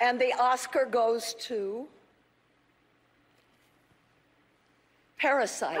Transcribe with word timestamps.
And 0.00 0.18
the 0.18 0.32
Oscar 0.40 0.88
goes 0.90 1.34
to 1.40 1.86
Parasite. 5.18 5.78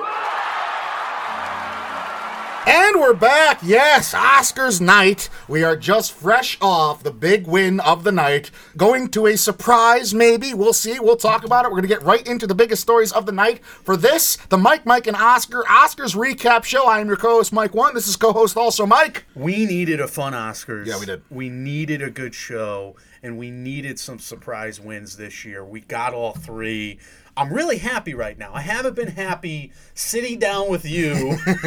And 2.66 3.00
we're 3.00 3.14
back. 3.14 3.60
Yes, 3.62 4.12
Oscars 4.12 4.80
night. 4.80 5.30
We 5.48 5.64
are 5.64 5.74
just 5.74 6.12
fresh 6.12 6.58
off 6.60 7.02
the 7.02 7.10
big 7.10 7.46
win 7.46 7.80
of 7.80 8.04
the 8.04 8.12
night. 8.12 8.50
Going 8.76 9.08
to 9.08 9.26
a 9.26 9.36
surprise, 9.36 10.12
maybe. 10.12 10.52
We'll 10.52 10.74
see. 10.74 11.00
We'll 11.00 11.16
talk 11.16 11.42
about 11.44 11.64
it. 11.64 11.68
We're 11.68 11.80
going 11.80 11.88
to 11.88 11.94
get 11.94 12.02
right 12.02 12.24
into 12.28 12.46
the 12.46 12.54
biggest 12.54 12.82
stories 12.82 13.12
of 13.12 13.24
the 13.24 13.32
night. 13.32 13.64
For 13.64 13.96
this, 13.96 14.36
the 14.50 14.58
Mike, 14.58 14.84
Mike, 14.84 15.06
and 15.06 15.16
Oscar 15.16 15.62
Oscars 15.62 16.14
recap 16.14 16.64
show. 16.64 16.86
I 16.86 17.00
am 17.00 17.08
your 17.08 17.16
co 17.16 17.36
host, 17.36 17.54
Mike 17.54 17.74
One. 17.74 17.94
This 17.94 18.06
is 18.06 18.16
co 18.16 18.34
host 18.34 18.58
also 18.58 18.84
Mike. 18.84 19.24
We 19.34 19.64
needed 19.64 19.98
a 19.98 20.06
fun 20.06 20.34
Oscars. 20.34 20.84
Yeah, 20.86 21.00
we 21.00 21.06
did. 21.06 21.22
We 21.30 21.48
needed 21.48 22.02
a 22.02 22.10
good 22.10 22.34
show, 22.34 22.94
and 23.22 23.38
we 23.38 23.50
needed 23.50 23.98
some 23.98 24.18
surprise 24.18 24.80
wins 24.80 25.16
this 25.16 25.44
year. 25.44 25.64
We 25.64 25.80
got 25.80 26.14
all 26.14 26.32
three. 26.32 26.98
I'm 27.36 27.52
really 27.52 27.78
happy 27.78 28.14
right 28.14 28.36
now. 28.36 28.52
I 28.52 28.60
haven't 28.60 28.96
been 28.96 29.12
happy 29.12 29.72
sitting 29.94 30.38
down 30.38 30.68
with 30.68 30.84
you 30.84 31.38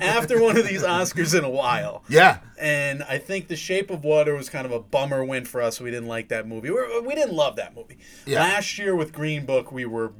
after 0.00 0.40
one 0.40 0.56
of 0.56 0.66
these 0.66 0.82
Oscars 0.82 1.36
in 1.36 1.44
a 1.44 1.50
while. 1.50 2.02
Yeah. 2.08 2.38
And 2.58 3.02
I 3.02 3.18
think 3.18 3.48
The 3.48 3.56
Shape 3.56 3.90
of 3.90 4.04
Water 4.04 4.34
was 4.34 4.48
kind 4.48 4.66
of 4.66 4.72
a 4.72 4.80
bummer 4.80 5.24
win 5.24 5.44
for 5.44 5.60
us. 5.60 5.80
We 5.80 5.90
didn't 5.90 6.08
like 6.08 6.28
that 6.28 6.48
movie. 6.48 6.70
We, 6.70 7.00
we 7.00 7.14
didn't 7.14 7.34
love 7.34 7.56
that 7.56 7.74
movie. 7.74 7.98
Yeah. 8.24 8.40
Last 8.40 8.78
year 8.78 8.96
with 8.96 9.12
Green 9.12 9.44
Book, 9.44 9.70
we 9.70 9.84
were 9.84 10.12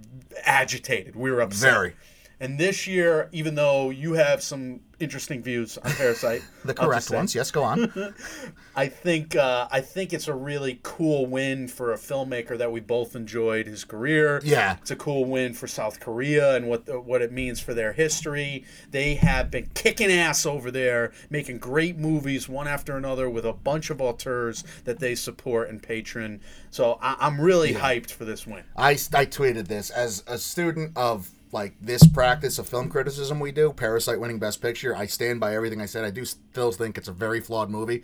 agitated. 0.44 1.16
We 1.16 1.30
were 1.30 1.40
upset. 1.40 1.72
Very. 1.72 1.94
And 2.38 2.58
this 2.58 2.86
year, 2.86 3.28
even 3.32 3.54
though 3.54 3.90
you 3.90 4.12
have 4.14 4.42
some 4.42 4.80
interesting 4.98 5.42
views 5.42 5.78
on 5.78 5.90
Parasite, 5.96 6.42
The 6.64 6.74
correct 6.74 7.10
ones. 7.10 7.34
Yes, 7.34 7.50
go 7.50 7.62
on. 7.62 8.14
I 8.76 8.88
think 8.88 9.36
uh, 9.36 9.68
I 9.70 9.80
think 9.80 10.12
it's 10.12 10.28
a 10.28 10.34
really 10.34 10.80
cool 10.82 11.26
win 11.26 11.66
for 11.68 11.92
a 11.92 11.96
filmmaker 11.96 12.58
that 12.58 12.70
we 12.70 12.80
both 12.80 13.16
enjoyed 13.16 13.66
his 13.66 13.84
career. 13.84 14.40
Yeah. 14.44 14.76
it's 14.80 14.90
a 14.90 14.96
cool 14.96 15.24
win 15.24 15.54
for 15.54 15.66
South 15.66 15.98
Korea 15.98 16.56
and 16.56 16.68
what 16.68 16.86
the, 16.86 17.00
what 17.00 17.22
it 17.22 17.32
means 17.32 17.58
for 17.60 17.72
their 17.72 17.92
history. 17.92 18.64
They 18.90 19.14
have 19.14 19.50
been 19.50 19.70
kicking 19.74 20.10
ass 20.10 20.44
over 20.44 20.70
there, 20.70 21.12
making 21.30 21.58
great 21.58 21.96
movies 21.96 22.48
one 22.48 22.68
after 22.68 22.96
another 22.96 23.30
with 23.30 23.46
a 23.46 23.52
bunch 23.54 23.88
of 23.88 24.00
auteurs 24.00 24.62
that 24.84 24.98
they 24.98 25.14
support 25.14 25.70
and 25.70 25.82
patron. 25.82 26.40
So 26.70 26.98
I, 27.00 27.16
I'm 27.18 27.40
really 27.40 27.72
hyped 27.72 28.10
for 28.10 28.26
this 28.26 28.46
win. 28.46 28.64
I, 28.76 28.90
I 28.90 29.24
tweeted 29.24 29.68
this 29.68 29.88
as 29.90 30.22
a 30.26 30.36
student 30.36 30.92
of 30.96 31.30
like 31.52 31.74
this 31.80 32.06
practice 32.06 32.58
of 32.58 32.68
film 32.68 32.88
criticism 32.88 33.40
we 33.40 33.52
do 33.52 33.72
parasite 33.72 34.20
winning 34.20 34.38
best 34.38 34.60
picture 34.60 34.94
i 34.96 35.06
stand 35.06 35.40
by 35.40 35.54
everything 35.54 35.80
i 35.80 35.86
said. 35.86 36.04
I 36.04 36.10
do 36.10 36.24
still 36.24 36.72
think 36.72 36.98
it's 36.98 37.08
a 37.08 37.12
very 37.12 37.40
flawed 37.40 37.70
movie. 37.70 38.02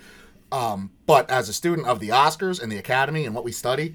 Um, 0.51 0.91
but 1.07 1.31
as 1.31 1.49
a 1.49 1.53
student 1.53 1.89
of 1.89 1.99
the 1.99 2.11
oscars 2.11 2.63
and 2.63 2.71
the 2.71 2.77
academy 2.77 3.25
and 3.25 3.35
what 3.35 3.45
we 3.45 3.53
study 3.53 3.95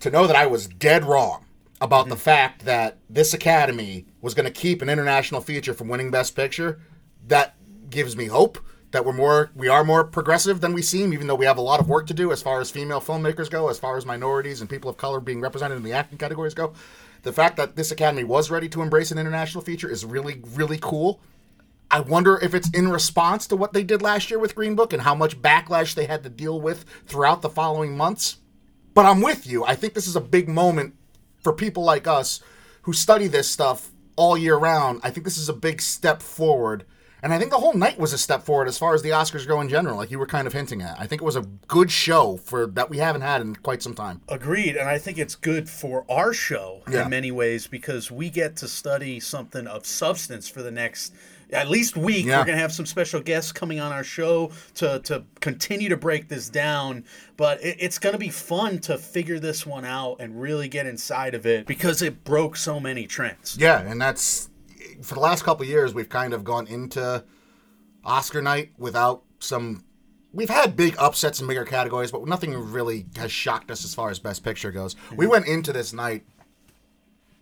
to 0.00 0.10
know 0.10 0.26
that 0.26 0.36
i 0.36 0.46
was 0.46 0.66
dead 0.66 1.04
wrong 1.04 1.44
about 1.80 2.08
the 2.08 2.16
fact 2.16 2.64
that 2.64 2.98
this 3.10 3.34
academy 3.34 4.06
was 4.20 4.34
going 4.34 4.46
to 4.46 4.52
keep 4.52 4.82
an 4.82 4.88
international 4.88 5.40
feature 5.40 5.74
from 5.74 5.88
winning 5.88 6.10
best 6.10 6.36
picture 6.36 6.80
that 7.26 7.56
gives 7.90 8.16
me 8.16 8.26
hope 8.26 8.58
that 8.92 9.04
we're 9.04 9.12
more 9.12 9.50
we 9.54 9.68
are 9.68 9.82
more 9.82 10.04
progressive 10.04 10.60
than 10.60 10.72
we 10.72 10.82
seem 10.82 11.12
even 11.12 11.26
though 11.26 11.34
we 11.34 11.46
have 11.46 11.58
a 11.58 11.62
lot 11.62 11.80
of 11.80 11.88
work 11.88 12.06
to 12.06 12.14
do 12.14 12.30
as 12.30 12.42
far 12.42 12.60
as 12.60 12.70
female 12.70 13.00
filmmakers 13.00 13.50
go 13.50 13.68
as 13.68 13.78
far 13.78 13.96
as 13.96 14.06
minorities 14.06 14.60
and 14.60 14.70
people 14.70 14.88
of 14.88 14.96
color 14.96 15.18
being 15.18 15.40
represented 15.40 15.76
in 15.76 15.82
the 15.82 15.92
acting 15.92 16.18
categories 16.18 16.54
go 16.54 16.72
the 17.22 17.32
fact 17.32 17.56
that 17.56 17.76
this 17.76 17.90
academy 17.90 18.24
was 18.24 18.50
ready 18.50 18.68
to 18.68 18.82
embrace 18.82 19.10
an 19.10 19.18
international 19.18 19.64
feature 19.64 19.90
is 19.90 20.04
really 20.04 20.42
really 20.54 20.78
cool. 20.80 21.20
I 21.90 22.00
wonder 22.00 22.38
if 22.38 22.54
it's 22.54 22.70
in 22.70 22.88
response 22.88 23.46
to 23.48 23.56
what 23.56 23.74
they 23.74 23.84
did 23.84 24.00
last 24.00 24.30
year 24.30 24.38
with 24.38 24.54
green 24.54 24.74
book 24.74 24.92
and 24.92 25.02
how 25.02 25.14
much 25.14 25.42
backlash 25.42 25.94
they 25.94 26.06
had 26.06 26.22
to 26.22 26.30
deal 26.30 26.58
with 26.60 26.86
throughout 27.06 27.42
the 27.42 27.50
following 27.50 27.96
months. 27.96 28.38
But 28.94 29.06
i'm 29.06 29.20
with 29.20 29.46
you. 29.46 29.64
I 29.64 29.74
think 29.74 29.94
this 29.94 30.06
is 30.06 30.16
a 30.16 30.20
big 30.20 30.48
moment 30.48 30.94
for 31.42 31.52
people 31.52 31.82
like 31.82 32.06
us 32.06 32.40
who 32.82 32.92
study 32.92 33.26
this 33.26 33.48
stuff 33.48 33.90
all 34.16 34.36
year 34.36 34.56
round, 34.56 35.00
I 35.02 35.10
think 35.10 35.24
this 35.24 35.38
is 35.38 35.48
a 35.48 35.54
big 35.54 35.80
step 35.80 36.22
forward. 36.22 36.84
And 37.22 37.32
I 37.32 37.38
think 37.38 37.50
the 37.52 37.58
whole 37.58 37.74
night 37.74 37.98
was 37.98 38.12
a 38.12 38.18
step 38.18 38.42
forward 38.42 38.66
as 38.66 38.76
far 38.76 38.94
as 38.94 39.02
the 39.02 39.10
Oscars 39.10 39.46
go 39.46 39.60
in 39.60 39.68
general, 39.68 39.96
like 39.96 40.10
you 40.10 40.18
were 40.18 40.26
kind 40.26 40.46
of 40.46 40.52
hinting 40.52 40.82
at. 40.82 40.98
I 40.98 41.06
think 41.06 41.22
it 41.22 41.24
was 41.24 41.36
a 41.36 41.42
good 41.68 41.90
show 41.90 42.36
for 42.38 42.66
that 42.66 42.90
we 42.90 42.98
haven't 42.98 43.20
had 43.22 43.40
in 43.40 43.54
quite 43.56 43.80
some 43.82 43.94
time. 43.94 44.22
Agreed, 44.28 44.76
and 44.76 44.88
I 44.88 44.98
think 44.98 45.18
it's 45.18 45.36
good 45.36 45.68
for 45.70 46.04
our 46.10 46.32
show 46.32 46.82
Yeah. 46.90 47.04
in 47.04 47.10
many 47.10 47.30
ways 47.30 47.68
because 47.68 48.10
we 48.10 48.28
get 48.28 48.56
to 48.56 48.68
study 48.68 49.20
something 49.20 49.68
of 49.68 49.86
substance 49.86 50.48
for 50.48 50.62
the 50.62 50.72
next 50.72 51.12
at 51.52 51.68
least 51.68 51.96
week. 51.98 52.24
Yeah. 52.26 52.38
We're 52.40 52.46
gonna 52.46 52.58
have 52.58 52.72
some 52.72 52.86
special 52.86 53.20
guests 53.20 53.52
coming 53.52 53.78
on 53.78 53.92
our 53.92 54.02
show 54.04 54.50
to 54.76 54.98
to 55.00 55.22
continue 55.40 55.90
to 55.90 55.96
break 55.98 56.28
this 56.28 56.48
down. 56.48 57.04
But 57.36 57.62
it, 57.62 57.76
it's 57.78 57.98
gonna 57.98 58.18
be 58.18 58.30
fun 58.30 58.78
to 58.80 58.96
figure 58.98 59.38
this 59.38 59.64
one 59.66 59.84
out 59.84 60.16
and 60.18 60.40
really 60.40 60.66
get 60.68 60.86
inside 60.86 61.34
of 61.34 61.44
it 61.46 61.66
because 61.66 62.00
it 62.02 62.24
broke 62.24 62.56
so 62.56 62.80
many 62.80 63.06
trends. 63.06 63.56
Yeah, 63.60 63.80
and 63.80 64.00
that's 64.00 64.48
for 65.02 65.14
the 65.14 65.20
last 65.20 65.44
couple 65.44 65.62
of 65.62 65.68
years 65.68 65.94
we've 65.94 66.08
kind 66.08 66.34
of 66.34 66.44
gone 66.44 66.66
into 66.66 67.24
Oscar 68.04 68.42
night 68.42 68.72
without 68.78 69.22
some 69.38 69.84
we've 70.32 70.50
had 70.50 70.76
big 70.76 70.94
upsets 70.98 71.40
in 71.40 71.46
bigger 71.46 71.64
categories, 71.64 72.10
but 72.10 72.26
nothing 72.26 72.54
really 72.54 73.06
has 73.16 73.30
shocked 73.30 73.70
us 73.70 73.84
as 73.84 73.94
far 73.94 74.10
as 74.10 74.18
best 74.18 74.42
picture 74.42 74.70
goes. 74.70 74.96
We 75.10 75.24
mm-hmm. 75.24 75.30
went 75.32 75.46
into 75.46 75.72
this 75.72 75.92
night 75.92 76.24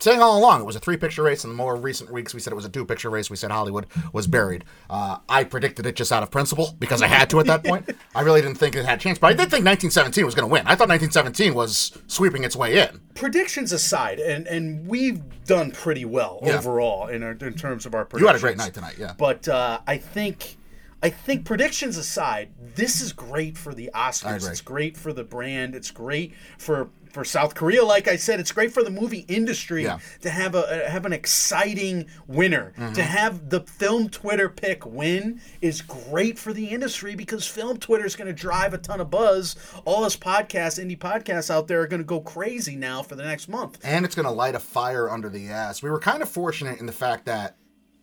saying 0.00 0.21
all 0.21 0.38
along 0.38 0.61
it 0.61 0.65
was 0.65 0.77
a 0.77 0.81
three 0.81 0.97
picture 0.97 1.22
race. 1.22 1.44
In 1.44 1.50
the 1.50 1.56
more 1.56 1.77
recent 1.77 2.11
weeks, 2.11 2.34
we 2.34 2.41
said 2.41 2.53
it 2.53 2.56
was 2.56 2.65
a 2.65 2.69
two 2.71 2.84
picture 2.84 3.11
race. 3.11 3.31
We 3.31 3.37
said 3.37 3.50
Hollywood 3.50 3.87
was 4.12 4.27
buried. 4.27 4.65
Uh, 4.88 5.19
I 5.28 5.44
predicted 5.44 5.87
it 5.87 5.97
just 5.97 6.11
out 6.12 6.22
of 6.22 6.31
principle 6.31 6.75
because 6.78 7.03
I 7.03 7.06
had 7.06 7.31
to 7.31 7.41
at 7.41 7.47
that 7.47 7.62
point. 7.65 7.91
I 8.15 8.22
really 8.22 8.41
didn't 8.43 8.59
think 8.59 8.75
it 8.77 8.84
had 8.84 8.99
a 8.99 9.03
chance, 9.03 9.19
but 9.19 9.28
I 9.28 9.31
did 9.31 9.50
think 9.50 9.65
1917 9.65 10.25
was 10.25 10.34
going 10.34 10.49
to 10.49 10.53
win. 10.53 10.62
I 10.66 10.75
thought 10.75 10.89
1917 10.89 11.55
was 11.55 11.97
sweeping 12.06 12.44
its 12.44 12.56
way 12.56 12.78
in. 12.78 13.00
Predictions 13.15 13.72
aside, 13.72 14.19
and 14.19 14.47
and 14.47 14.87
we've 14.89 15.21
done 15.47 15.71
pretty 15.71 16.05
well 16.05 16.41
Yeah. 16.43 16.59
overall 16.59 17.06
in 17.09 17.22
our, 17.22 17.33
in 17.33 17.55
terms 17.55 17.87
of 17.87 17.94
our 17.94 18.05
predictions. 18.05 18.21
You 18.22 18.27
had 18.28 18.37
a 18.37 18.41
great 18.41 18.56
night 18.56 18.75
tonight, 18.75 18.97
yeah. 18.99 19.15
But 19.19 19.49
uh, 19.49 19.81
I 19.87 19.97
think, 19.99 20.56
I 21.03 21.10
think 21.10 21.44
predictions 21.44 21.97
aside, 21.97 22.50
this 22.77 23.00
is 23.00 23.12
great 23.12 23.59
for 23.59 23.75
the 23.75 23.91
Oscars. 23.94 24.49
It's 24.49 24.60
great 24.60 24.97
for 24.97 25.12
the 25.12 25.25
brand. 25.25 25.75
It's 25.75 25.91
great 25.91 26.34
for 26.59 26.89
for 27.12 27.25
South 27.25 27.54
Korea. 27.54 27.84
Like 27.84 28.09
I 28.09 28.16
said, 28.16 28.41
it's 28.41 28.53
great 28.53 28.72
for 28.72 28.82
the 28.82 28.91
movie 28.91 29.25
industry 29.28 29.84
Yeah. 29.84 29.97
Mm-hmm. 29.97 30.21
to 30.22 30.31
have 30.31 30.54
a 30.54 30.88
have 30.91 31.06
an 31.06 31.12
exciting 31.12 32.06
winner. 32.26 32.72
To 32.94 33.03
have 33.03 33.50
the 33.50 33.60
film 33.60 34.09
Twitter 34.09 34.48
pick 34.48 34.84
win 34.87 35.41
is 35.60 35.82
great 35.82 36.38
for 36.38 36.53
the 36.53 36.66
industry 36.66 37.15
because 37.15 37.47
film 37.47 37.78
Twitter 37.78 38.04
is 38.06 38.16
going 38.16 38.28
to 38.28 38.32
drive 38.32 38.75
a 38.75 38.78
ton 38.78 39.00
of 39.00 39.10
buzz. 39.10 39.56
All 39.84 40.04
us 40.04 40.16
podcasts, 40.16 40.82
indie 40.82 40.98
podcasts 40.98 41.50
out 41.50 41.66
there 41.69 41.81
are 41.82 41.87
going 41.87 42.00
to 42.00 42.06
go 42.06 42.21
crazy 42.21 42.76
now 42.76 43.03
for 43.03 43.15
the 43.16 43.25
next 43.25 43.48
month. 43.48 43.78
and 43.84 44.04
it's 44.04 44.15
going 44.15 44.27
to 44.27 44.32
light 44.32 44.54
a 44.54 44.60
fire 44.60 45.09
under 45.10 45.28
the 45.28 45.48
ass. 45.48 45.82
We 45.82 45.91
were 45.91 45.98
kind 46.00 46.22
of 46.22 46.28
fortunate 46.28 46.78
in 46.81 46.87
the 46.87 46.92
fact 46.92 47.25
that 47.27 47.56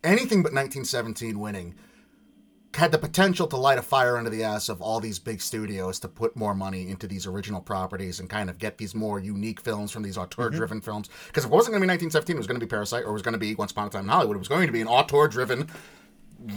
anything 0.04 0.42
but 0.42 0.52
1917 0.52 1.38
winning 1.38 1.74
had 2.74 2.92
the 2.92 2.98
potential 2.98 3.46
to 3.46 3.56
light 3.56 3.78
a 3.78 3.82
fire 3.82 4.16
under 4.16 4.30
the 4.30 4.44
ass 4.44 4.68
of 4.68 4.82
all 4.82 5.00
these 5.00 5.18
big 5.18 5.40
studios 5.40 5.98
to 6.00 6.08
put 6.08 6.36
more 6.36 6.54
money 6.54 6.88
into 6.88 7.06
these 7.06 7.26
original 7.26 7.60
properties 7.60 8.20
and 8.20 8.28
kind 8.28 8.50
of 8.50 8.58
get 8.58 8.78
these 8.78 8.94
more 8.94 9.18
unique 9.18 9.60
films 9.60 9.90
from 9.90 10.02
these 10.02 10.14
mm-hmm. 10.14 10.24
auteur-driven 10.24 10.80
films. 10.80 11.08
Because 11.26 11.44
if 11.44 11.50
it 11.50 11.54
wasn't 11.54 11.72
going 11.72 11.80
to 11.80 11.86
be 11.86 11.90
1917, 11.90 12.36
it 12.36 12.38
was 12.38 12.46
going 12.46 12.60
to 12.60 12.64
be 12.64 12.70
Parasite, 12.70 13.04
or 13.04 13.10
it 13.10 13.14
was 13.14 13.22
going 13.22 13.32
to 13.32 13.38
be 13.38 13.54
Once 13.54 13.72
Upon 13.72 13.86
a 13.86 13.90
Time 13.90 14.04
in 14.04 14.10
Hollywood. 14.10 14.36
It 14.36 14.40
was 14.40 14.48
going 14.48 14.66
to 14.66 14.72
be 14.72 14.80
an 14.80 14.88
auteur-driven 14.88 15.68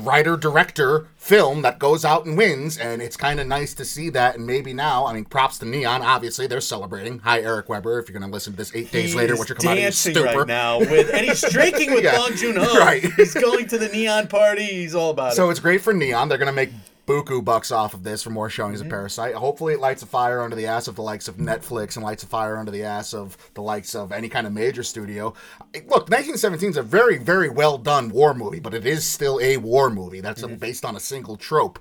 writer 0.01 0.37
director 0.37 1.07
film 1.17 1.63
that 1.63 1.79
goes 1.79 2.05
out 2.05 2.25
and 2.27 2.37
wins 2.37 2.77
and 2.77 3.01
it's 3.01 3.17
kind 3.17 3.39
of 3.39 3.47
nice 3.47 3.73
to 3.73 3.83
see 3.83 4.09
that 4.11 4.35
and 4.35 4.45
maybe 4.45 4.73
now 4.73 5.07
i 5.07 5.13
mean 5.13 5.25
props 5.25 5.57
to 5.57 5.65
neon 5.65 6.03
obviously 6.03 6.45
they're 6.45 6.61
celebrating 6.61 7.17
hi 7.19 7.41
eric 7.41 7.67
weber 7.67 7.97
if 7.97 8.07
you're 8.07 8.17
going 8.19 8.29
to 8.29 8.31
listen 8.31 8.53
to 8.53 8.57
this 8.57 8.71
eight 8.75 8.91
days 8.91 9.11
He 9.13 9.17
later 9.17 9.35
what 9.35 9.49
you're 9.49 9.55
coming 9.55 9.69
out 9.71 9.73
of 9.73 9.79
your 9.79 9.85
dancing 9.89 10.13
stupor 10.13 10.37
right 10.39 10.47
now 10.47 10.77
with, 10.79 11.11
and 11.11 11.25
he's 11.25 11.41
drinking 11.49 11.91
with 11.95 12.03
Yeah. 12.03 12.15
Bong 12.15 12.35
Joon 12.35 12.57
Ho. 12.57 12.77
Right. 12.77 13.03
he's 13.15 13.33
going 13.33 13.67
to 13.69 13.79
the 13.79 13.87
neon 13.87 14.27
party. 14.27 14.65
He's 14.65 14.93
all 14.93 15.09
about 15.09 15.31
it. 15.31 15.35
so 15.35 15.49
it's 15.49 15.59
great 15.59 15.81
for 15.81 15.93
neon 15.93 16.29
they're 16.29 16.37
going 16.37 16.45
to 16.45 16.53
make 16.53 16.69
buku 17.11 17.43
bucks 17.43 17.71
off 17.71 17.93
of 17.93 18.03
this 18.03 18.23
for 18.23 18.29
more 18.29 18.49
showings 18.49 18.79
Mm-hmm. 18.79 18.87
of 18.87 18.91
parasite. 18.91 19.35
Hopefully 19.35 19.73
it 19.73 19.79
lights 19.79 20.01
a 20.03 20.05
fire 20.05 20.41
under 20.41 20.55
the 20.55 20.67
ass 20.67 20.87
of 20.87 20.95
the 20.95 21.01
likes 21.01 21.27
of 21.27 21.35
netflix 21.37 21.95
and 21.95 22.03
lights 22.05 22.23
a 22.23 22.27
fire 22.27 22.57
under 22.57 22.71
the 22.71 22.83
ass 22.83 23.13
of 23.13 23.37
the 23.53 23.61
likes 23.61 23.93
of 23.95 24.11
any 24.11 24.29
kind 24.29 24.47
of 24.47 24.53
major 24.53 24.83
studio. 24.83 25.33
Look 25.73 26.09
1917 26.09 26.69
is 26.71 26.77
a 26.77 26.83
very 26.83 27.17
very 27.17 27.49
well 27.49 27.77
done 27.77 28.09
war 28.09 28.33
movie 28.33 28.59
but 28.59 28.73
it 28.73 28.85
is 28.85 29.03
still 29.05 29.39
a 29.41 29.57
war 29.57 29.89
movie. 29.89 30.21
That's 30.21 30.41
Mm-hmm. 30.41 30.55
based 30.55 30.85
on 30.85 30.95
a 30.95 30.99
single 30.99 31.35
trope. 31.37 31.77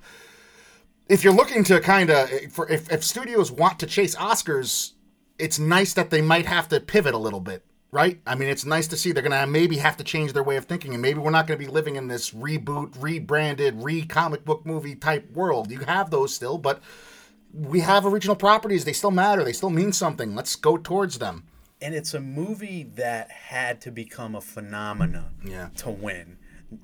If 1.09 1.25
you're 1.25 1.33
looking 1.33 1.65
to 1.65 1.81
kind 1.81 2.11
of 2.11 2.29
for 2.53 2.69
if, 2.69 2.91
if 2.93 3.03
studios 3.05 3.51
want 3.53 3.79
to 3.81 3.87
chase 3.87 4.15
oscars 4.17 4.93
it's 5.39 5.59
nice 5.59 5.95
that 5.95 6.11
they 6.11 6.21
might 6.21 6.47
have 6.47 6.69
to 6.69 6.81
pivot 6.81 7.15
a 7.15 7.19
little 7.19 7.41
bit 7.41 7.65
right 7.93 8.21
i 8.27 8.35
mean 8.35 8.49
it's 8.49 8.65
nice 8.65 8.87
to 8.87 8.97
see 8.97 9.13
they're 9.13 9.23
gonna 9.23 9.47
maybe 9.47 9.79
have 9.79 9.97
to 9.97 10.05
change 10.05 10.33
their 10.33 10.43
way 10.43 10.57
of 10.57 10.65
thinking 10.65 10.93
and 10.93 11.03
maybe 11.03 11.19
we're 11.19 11.31
not 11.31 11.47
gonna 11.47 11.59
be 11.59 11.67
living 11.67 11.97
in 11.97 12.09
this 12.09 12.31
reboot 12.31 12.95
rebranded 13.01 13.83
re-comic 13.83 14.45
book 14.45 14.65
movie 14.65 14.95
type 14.95 15.31
world 15.33 15.71
you 15.71 15.81
have 15.81 16.11
those 16.11 16.35
still 16.35 16.57
but 16.59 16.81
we 17.53 17.81
have 17.81 18.07
original 18.07 18.37
properties 18.37 18.85
they 18.85 18.93
still 18.93 19.11
matter 19.11 19.43
they 19.43 19.53
still 19.53 19.71
mean 19.71 19.93
something 19.93 20.35
let's 20.37 20.55
go 20.57 20.77
towards 20.77 21.19
them 21.19 21.45
and 21.83 21.95
it's 21.95 22.13
a 22.15 22.21
movie 22.21 22.85
that 22.95 23.31
had 23.31 23.81
to 23.81 23.91
become 23.91 24.35
a 24.35 24.41
phenomenon 24.43 25.31
Yeah. 25.43 25.71
to 25.79 25.89
win. 25.91 26.37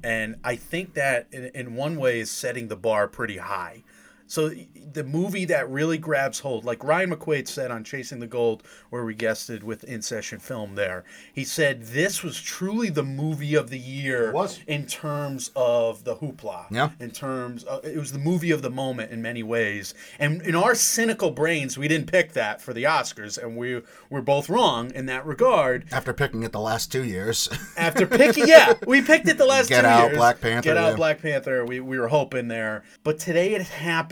And 0.02 0.36
I 0.42 0.56
think 0.56 0.94
that 0.94 1.26
in, 1.30 1.50
in 1.54 1.74
one 1.74 1.96
way 1.96 2.18
is 2.20 2.30
setting 2.30 2.68
the 2.68 2.76
bar 2.76 3.06
pretty 3.06 3.36
high. 3.36 3.82
So 4.26 4.50
the 4.92 5.04
movie 5.04 5.44
that 5.46 5.68
really 5.70 5.98
grabs 5.98 6.40
hold, 6.40 6.64
like 6.64 6.82
Ryan 6.82 7.10
McQuaid 7.10 7.46
said 7.48 7.70
on 7.70 7.84
Chasing 7.84 8.18
the 8.18 8.26
Gold, 8.26 8.62
where 8.90 9.04
we 9.04 9.14
guested 9.14 9.62
with 9.62 9.84
In 9.84 10.02
Session 10.02 10.38
Film 10.38 10.74
there, 10.74 11.04
he 11.32 11.44
said 11.44 11.82
this 11.82 12.22
was 12.22 12.40
truly 12.40 12.88
the 12.88 13.02
movie 13.02 13.54
of 13.54 13.70
the 13.70 13.78
year 13.78 14.32
was. 14.32 14.60
in 14.66 14.86
terms 14.86 15.50
of 15.54 16.04
the 16.04 16.16
hoopla. 16.16 16.66
Yeah. 16.70 16.90
In 16.98 17.10
terms 17.10 17.64
of, 17.64 17.84
it 17.84 17.96
was 17.98 18.12
the 18.12 18.18
movie 18.18 18.50
of 18.50 18.62
the 18.62 18.70
moment 18.70 19.10
in 19.12 19.22
many 19.22 19.42
ways. 19.42 19.94
And 20.18 20.42
in 20.42 20.54
our 20.54 20.74
cynical 20.74 21.30
brains, 21.30 21.78
we 21.78 21.88
didn't 21.88 22.10
pick 22.10 22.32
that 22.32 22.60
for 22.60 22.72
the 22.72 22.84
Oscars, 22.84 23.36
and 23.42 23.56
we 23.56 23.82
were 24.10 24.22
both 24.22 24.48
wrong 24.48 24.90
in 24.92 25.06
that 25.06 25.26
regard. 25.26 25.86
After 25.92 26.12
picking 26.12 26.42
it 26.42 26.52
the 26.52 26.60
last 26.60 26.90
two 26.90 27.04
years. 27.04 27.48
After 27.76 28.06
picking, 28.06 28.48
yeah, 28.48 28.74
we 28.86 29.02
picked 29.02 29.28
it 29.28 29.38
the 29.38 29.46
last 29.46 29.68
Get 29.68 29.82
two 29.82 29.86
Out, 29.86 30.06
years. 30.06 30.16
Black 30.16 30.40
Panther, 30.40 30.62
Get 30.62 30.76
out, 30.76 30.90
yeah. 30.90 30.96
Black 30.96 31.22
Panther. 31.22 31.64
We, 31.64 31.80
we 31.80 31.98
were 31.98 32.08
hoping 32.08 32.48
there, 32.48 32.84
but 33.04 33.18
today 33.18 33.54
it 33.54 33.62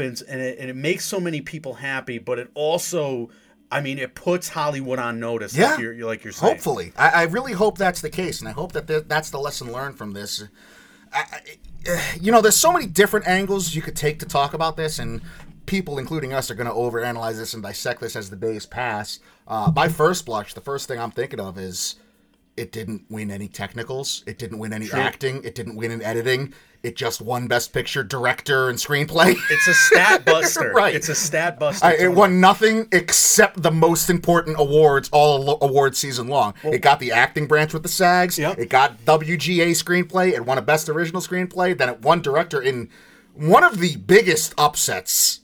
happens, 0.04 0.22
and 0.22 0.40
it, 0.40 0.58
and 0.58 0.70
it 0.70 0.76
makes 0.76 1.04
so 1.04 1.20
many 1.20 1.40
people 1.40 1.74
happy. 1.74 2.18
But 2.18 2.38
it 2.38 2.50
also, 2.54 3.30
I 3.70 3.80
mean, 3.80 3.98
it 3.98 4.14
puts 4.14 4.48
Hollywood 4.48 4.98
on 4.98 5.20
notice. 5.20 5.56
Yeah. 5.56 5.72
like 5.72 5.80
you're, 5.80 6.06
like 6.06 6.24
you're 6.24 6.32
saying. 6.32 6.54
Hopefully, 6.54 6.92
I, 6.96 7.08
I 7.08 7.22
really 7.24 7.52
hope 7.52 7.78
that's 7.78 8.00
the 8.00 8.10
case, 8.10 8.40
and 8.40 8.48
I 8.48 8.52
hope 8.52 8.72
that 8.72 8.86
th- 8.86 9.04
that's 9.06 9.30
the 9.30 9.38
lesson 9.38 9.72
learned 9.72 9.96
from 9.96 10.12
this. 10.12 10.44
I, 11.12 11.24
I, 11.86 11.98
you 12.20 12.32
know, 12.32 12.40
there's 12.40 12.56
so 12.56 12.72
many 12.72 12.86
different 12.86 13.26
angles 13.26 13.74
you 13.74 13.82
could 13.82 13.96
take 13.96 14.18
to 14.20 14.26
talk 14.26 14.54
about 14.54 14.76
this, 14.76 14.98
and 14.98 15.20
people, 15.66 15.98
including 15.98 16.32
us, 16.32 16.50
are 16.50 16.54
going 16.54 16.66
to 16.68 16.72
overanalyze 16.72 17.36
this 17.36 17.54
and 17.54 17.62
dissect 17.62 18.00
this 18.00 18.16
as 18.16 18.30
the 18.30 18.36
days 18.36 18.66
pass. 18.66 19.18
Uh, 19.46 19.70
by 19.70 19.88
first 19.88 20.26
blush, 20.26 20.54
the 20.54 20.60
first 20.60 20.88
thing 20.88 20.98
I'm 20.98 21.10
thinking 21.10 21.40
of 21.40 21.58
is 21.58 21.96
it 22.56 22.72
didn't 22.72 23.04
win 23.10 23.30
any 23.30 23.48
technicals, 23.48 24.22
it 24.26 24.38
didn't 24.38 24.58
win 24.58 24.72
any 24.72 24.90
acting, 24.92 25.42
it 25.44 25.54
didn't 25.54 25.76
win 25.76 25.90
in 25.90 26.02
editing. 26.02 26.54
It 26.84 26.96
just 26.96 27.22
won 27.22 27.46
Best 27.46 27.72
Picture, 27.72 28.04
Director, 28.04 28.68
and 28.68 28.78
Screenplay. 28.78 29.34
It's 29.50 29.66
a 29.66 29.72
stat 29.72 30.24
buster. 30.26 30.70
Right. 30.70 30.94
It's 30.94 31.08
a 31.08 31.14
stat 31.14 31.58
buster. 31.58 31.86
I, 31.86 31.94
it 31.94 32.12
won 32.12 32.40
nothing 32.40 32.88
except 32.92 33.62
the 33.62 33.70
most 33.70 34.10
important 34.10 34.56
awards 34.58 35.08
all 35.10 35.58
award 35.62 35.96
season 35.96 36.28
long. 36.28 36.52
it 36.62 36.82
got 36.82 37.00
the 37.00 37.10
acting 37.10 37.46
branch 37.46 37.72
with 37.72 37.82
the 37.82 37.88
SAGs. 37.88 38.36
Yep. 38.38 38.58
It 38.58 38.68
got 38.68 39.02
WGA 39.06 39.70
screenplay. 39.70 40.32
It 40.32 40.44
won 40.44 40.58
a 40.58 40.62
best 40.62 40.90
original 40.90 41.22
screenplay. 41.22 41.76
Then 41.76 41.88
it 41.88 42.02
won 42.02 42.20
director 42.20 42.60
in 42.60 42.90
one 43.32 43.64
of 43.64 43.78
the 43.78 43.96
biggest 43.96 44.52
upsets 44.58 45.40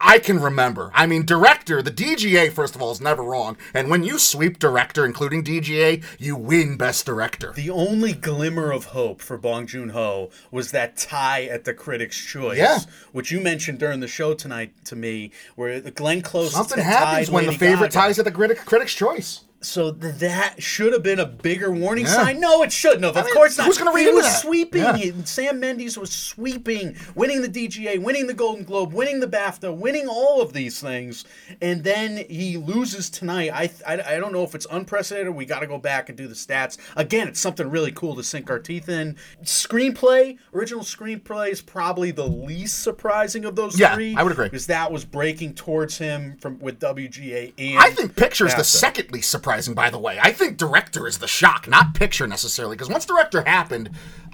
I 0.00 0.18
can 0.18 0.38
remember. 0.40 0.90
I 0.94 1.06
mean, 1.06 1.24
director, 1.24 1.80
the 1.80 1.90
DGA, 1.90 2.52
first 2.52 2.74
of 2.74 2.82
all, 2.82 2.92
is 2.92 3.00
never 3.00 3.22
wrong. 3.22 3.56
And 3.72 3.88
when 3.88 4.04
you 4.04 4.18
sweep 4.18 4.58
director, 4.58 5.06
including 5.06 5.42
DGA, 5.42 6.04
you 6.18 6.36
win 6.36 6.76
best 6.76 7.06
director. 7.06 7.52
The 7.54 7.70
only 7.70 8.12
glimmer 8.12 8.70
of 8.72 8.86
hope 8.86 9.22
for 9.22 9.38
Bong 9.38 9.66
Joon 9.66 9.88
Ho 9.90 10.30
was 10.50 10.70
that 10.72 10.98
tie 10.98 11.44
at 11.44 11.64
the 11.64 11.72
Critics' 11.72 12.18
Choice, 12.22 12.58
Yeah. 12.58 12.80
which 13.12 13.30
you 13.32 13.40
mentioned 13.40 13.78
during 13.78 14.00
the 14.00 14.06
show 14.08 14.34
tonight 14.34 14.72
to 14.84 14.96
me, 14.96 15.32
where 15.54 15.80
Glenn 15.80 16.20
Close 16.20 16.52
Something 16.52 16.78
happens 16.84 17.30
when 17.30 17.46
the 17.46 17.52
favorite 17.52 17.92
Gaga. 17.92 18.06
ties 18.06 18.18
at 18.18 18.26
the 18.26 18.54
critic's 18.66 18.94
choice. 18.94 19.40
So 19.66 19.92
th- 19.92 20.14
that 20.16 20.62
should 20.62 20.92
have 20.92 21.02
been 21.02 21.18
a 21.18 21.26
bigger 21.26 21.70
warning 21.70 22.04
Yeah. 22.06 22.12
sign. 22.14 22.40
No, 22.40 22.62
it 22.62 22.72
shouldn't 22.72 23.04
have. 23.04 23.16
Of 23.16 23.24
mean, 23.24 23.34
course 23.34 23.58
not. 23.58 23.66
who's 23.66 23.78
gonna 23.78 23.92
read 23.92 24.02
He 24.02 24.08
into 24.08 24.16
was 24.16 24.26
that? 24.26 24.40
sweeping. 24.42 24.82
Yeah. 24.82 24.96
He- 24.96 25.12
Sam 25.24 25.58
Mendes 25.60 25.98
was 25.98 26.10
sweeping, 26.10 26.96
winning 27.14 27.42
the 27.42 27.48
DGA, 27.48 27.98
winning 27.98 28.26
the 28.28 28.34
Golden 28.34 28.64
Globe, 28.64 28.92
winning 28.92 29.20
the 29.20 29.26
BAFTA, 29.26 29.76
winning 29.76 30.06
all 30.08 30.40
of 30.40 30.52
these 30.52 30.80
things, 30.80 31.24
and 31.60 31.82
then 31.84 32.24
he 32.30 32.56
loses 32.56 33.10
tonight. 33.10 33.50
I 33.52 33.70
I, 33.86 34.14
I 34.14 34.18
don't 34.18 34.32
know 34.32 34.44
if 34.44 34.54
it's 34.54 34.66
unprecedented. 34.70 35.34
We 35.34 35.44
got 35.44 35.60
to 35.60 35.66
go 35.66 35.78
back 35.78 36.08
and 36.08 36.16
do 36.16 36.28
the 36.28 36.34
stats 36.34 36.76
again. 36.96 37.26
It's 37.28 37.40
something 37.40 37.68
really 37.68 37.92
cool 37.92 38.14
to 38.16 38.22
sink 38.22 38.48
our 38.50 38.58
teeth 38.58 38.88
in. 38.88 39.16
Screenplay, 39.44 40.38
original 40.54 40.84
screenplay 40.84 41.50
is 41.50 41.60
probably 41.60 42.10
the 42.12 42.26
least 42.26 42.82
surprising 42.82 43.44
of 43.44 43.56
those 43.56 43.78
Yeah, 43.78 43.94
three. 43.94 44.14
I 44.16 44.22
would 44.22 44.32
agree. 44.32 44.46
because 44.46 44.66
that 44.66 44.92
was 44.92 45.04
breaking 45.04 45.54
towards 45.54 45.98
him 45.98 46.36
from 46.40 46.58
with 46.60 46.78
WGA 46.78 47.52
and 47.58 47.78
I 47.78 47.90
think 47.90 48.14
picture 48.16 48.46
is 48.46 48.54
the 48.54 48.62
second 48.64 49.10
least 49.10 49.30
surprising, 49.30 49.55
by 49.74 49.90
the 49.90 49.98
way. 49.98 50.18
I 50.20 50.32
think 50.32 50.56
director 50.56 51.06
is 51.06 51.18
the 51.18 51.28
shock, 51.28 51.68
not 51.68 51.94
picture 51.94 52.26
necessarily. 52.26 52.76
Because 52.76 52.88
once 52.88 53.06
director 53.06 53.42
happened, 53.42 53.90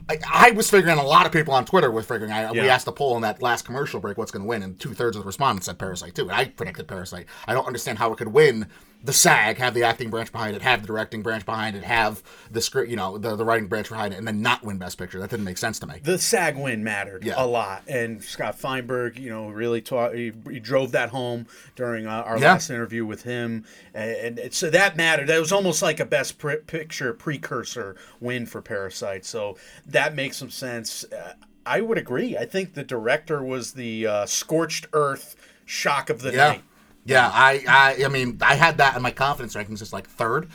I, 0.08 0.18
I 0.32 0.50
was 0.50 0.70
figuring, 0.70 0.98
a 0.98 1.02
lot 1.02 1.26
of 1.26 1.32
people 1.32 1.54
on 1.54 1.64
Twitter 1.64 1.90
were 1.90 2.02
figuring, 2.02 2.32
I, 2.32 2.50
we 2.50 2.68
asked 2.68 2.86
the 2.86 2.92
poll 2.92 3.16
in 3.16 3.22
that 3.22 3.40
last 3.40 3.64
commercial 3.64 4.00
break 4.00 4.18
what's 4.18 4.30
going 4.30 4.42
to 4.42 4.48
win, 4.48 4.62
and 4.62 4.78
two 4.78 4.94
thirds 4.94 5.16
of 5.16 5.22
the 5.22 5.26
respondents 5.26 5.66
said 5.66 5.78
Parasite 5.78 6.14
too. 6.14 6.22
And 6.22 6.32
I 6.32 6.46
predicted 6.46 6.88
Parasite. 6.88 7.26
I 7.46 7.54
don't 7.54 7.66
understand 7.66 7.98
how 7.98 8.12
it 8.12 8.18
could 8.18 8.28
win 8.28 8.66
the 9.04 9.12
SAG, 9.12 9.56
have 9.58 9.74
the 9.74 9.82
acting 9.82 10.10
branch 10.10 10.30
behind 10.30 10.54
it, 10.54 10.62
have 10.62 10.82
the 10.82 10.86
directing 10.86 11.22
branch 11.22 11.44
behind 11.44 11.74
it, 11.76 11.82
have 11.82 12.22
the 12.50 12.60
script, 12.60 12.88
you 12.88 12.96
know, 12.96 13.18
the, 13.18 13.34
the 13.34 13.44
writing 13.44 13.66
branch 13.66 13.88
behind 13.88 14.14
it, 14.14 14.16
and 14.18 14.26
then 14.28 14.40
not 14.42 14.62
win 14.64 14.78
Best 14.78 14.96
Picture. 14.96 15.18
That 15.18 15.30
didn't 15.30 15.44
make 15.44 15.58
sense 15.58 15.78
to 15.80 15.86
me. 15.86 15.94
the 16.02 16.18
SAG 16.18 16.56
win 16.56 16.84
mattered 16.84 17.24
Yeah. 17.24 17.34
a 17.36 17.46
lot, 17.46 17.82
and 17.88 18.22
Scott 18.22 18.58
Feinberg, 18.58 19.18
you 19.18 19.28
know, 19.30 19.48
really 19.48 19.80
taught. 19.80 20.14
He, 20.14 20.32
he 20.50 20.60
drove 20.60 20.92
that 20.92 21.08
home 21.10 21.46
during 21.74 22.06
uh, 22.06 22.22
our 22.22 22.38
Yeah. 22.38 22.52
last 22.52 22.70
interview 22.70 23.04
with 23.04 23.24
him, 23.24 23.64
and, 23.92 24.38
and 24.38 24.54
so 24.54 24.70
that 24.70 24.96
mattered. 24.96 25.26
That 25.28 25.40
was 25.40 25.52
almost 25.52 25.82
like 25.82 25.98
a 25.98 26.04
Best 26.06 26.38
Picture 26.38 27.12
precursor 27.12 27.96
win 28.20 28.46
for 28.46 28.62
Parasite. 28.62 29.24
So 29.24 29.56
that 29.86 30.14
makes 30.14 30.36
some 30.36 30.50
sense. 30.50 31.04
Uh, 31.12 31.32
I 31.66 31.80
would 31.80 31.98
agree. 31.98 32.36
I 32.36 32.44
think 32.44 32.74
the 32.74 32.82
director 32.84 33.42
was 33.42 33.72
the 33.72 34.06
uh, 34.06 34.26
scorched 34.26 34.86
earth 34.92 35.36
shock 35.64 36.10
of 36.10 36.20
the 36.22 36.30
Yeah. 36.32 36.48
night. 36.48 36.62
Yeah, 37.04 37.28
I, 37.32 37.64
I 37.68 38.04
I 38.04 38.08
mean, 38.08 38.38
I 38.40 38.54
had 38.54 38.78
that 38.78 38.96
in 38.96 39.02
my 39.02 39.10
confidence 39.10 39.54
rankings 39.54 39.82
as 39.82 39.92
like 39.92 40.06
third. 40.08 40.48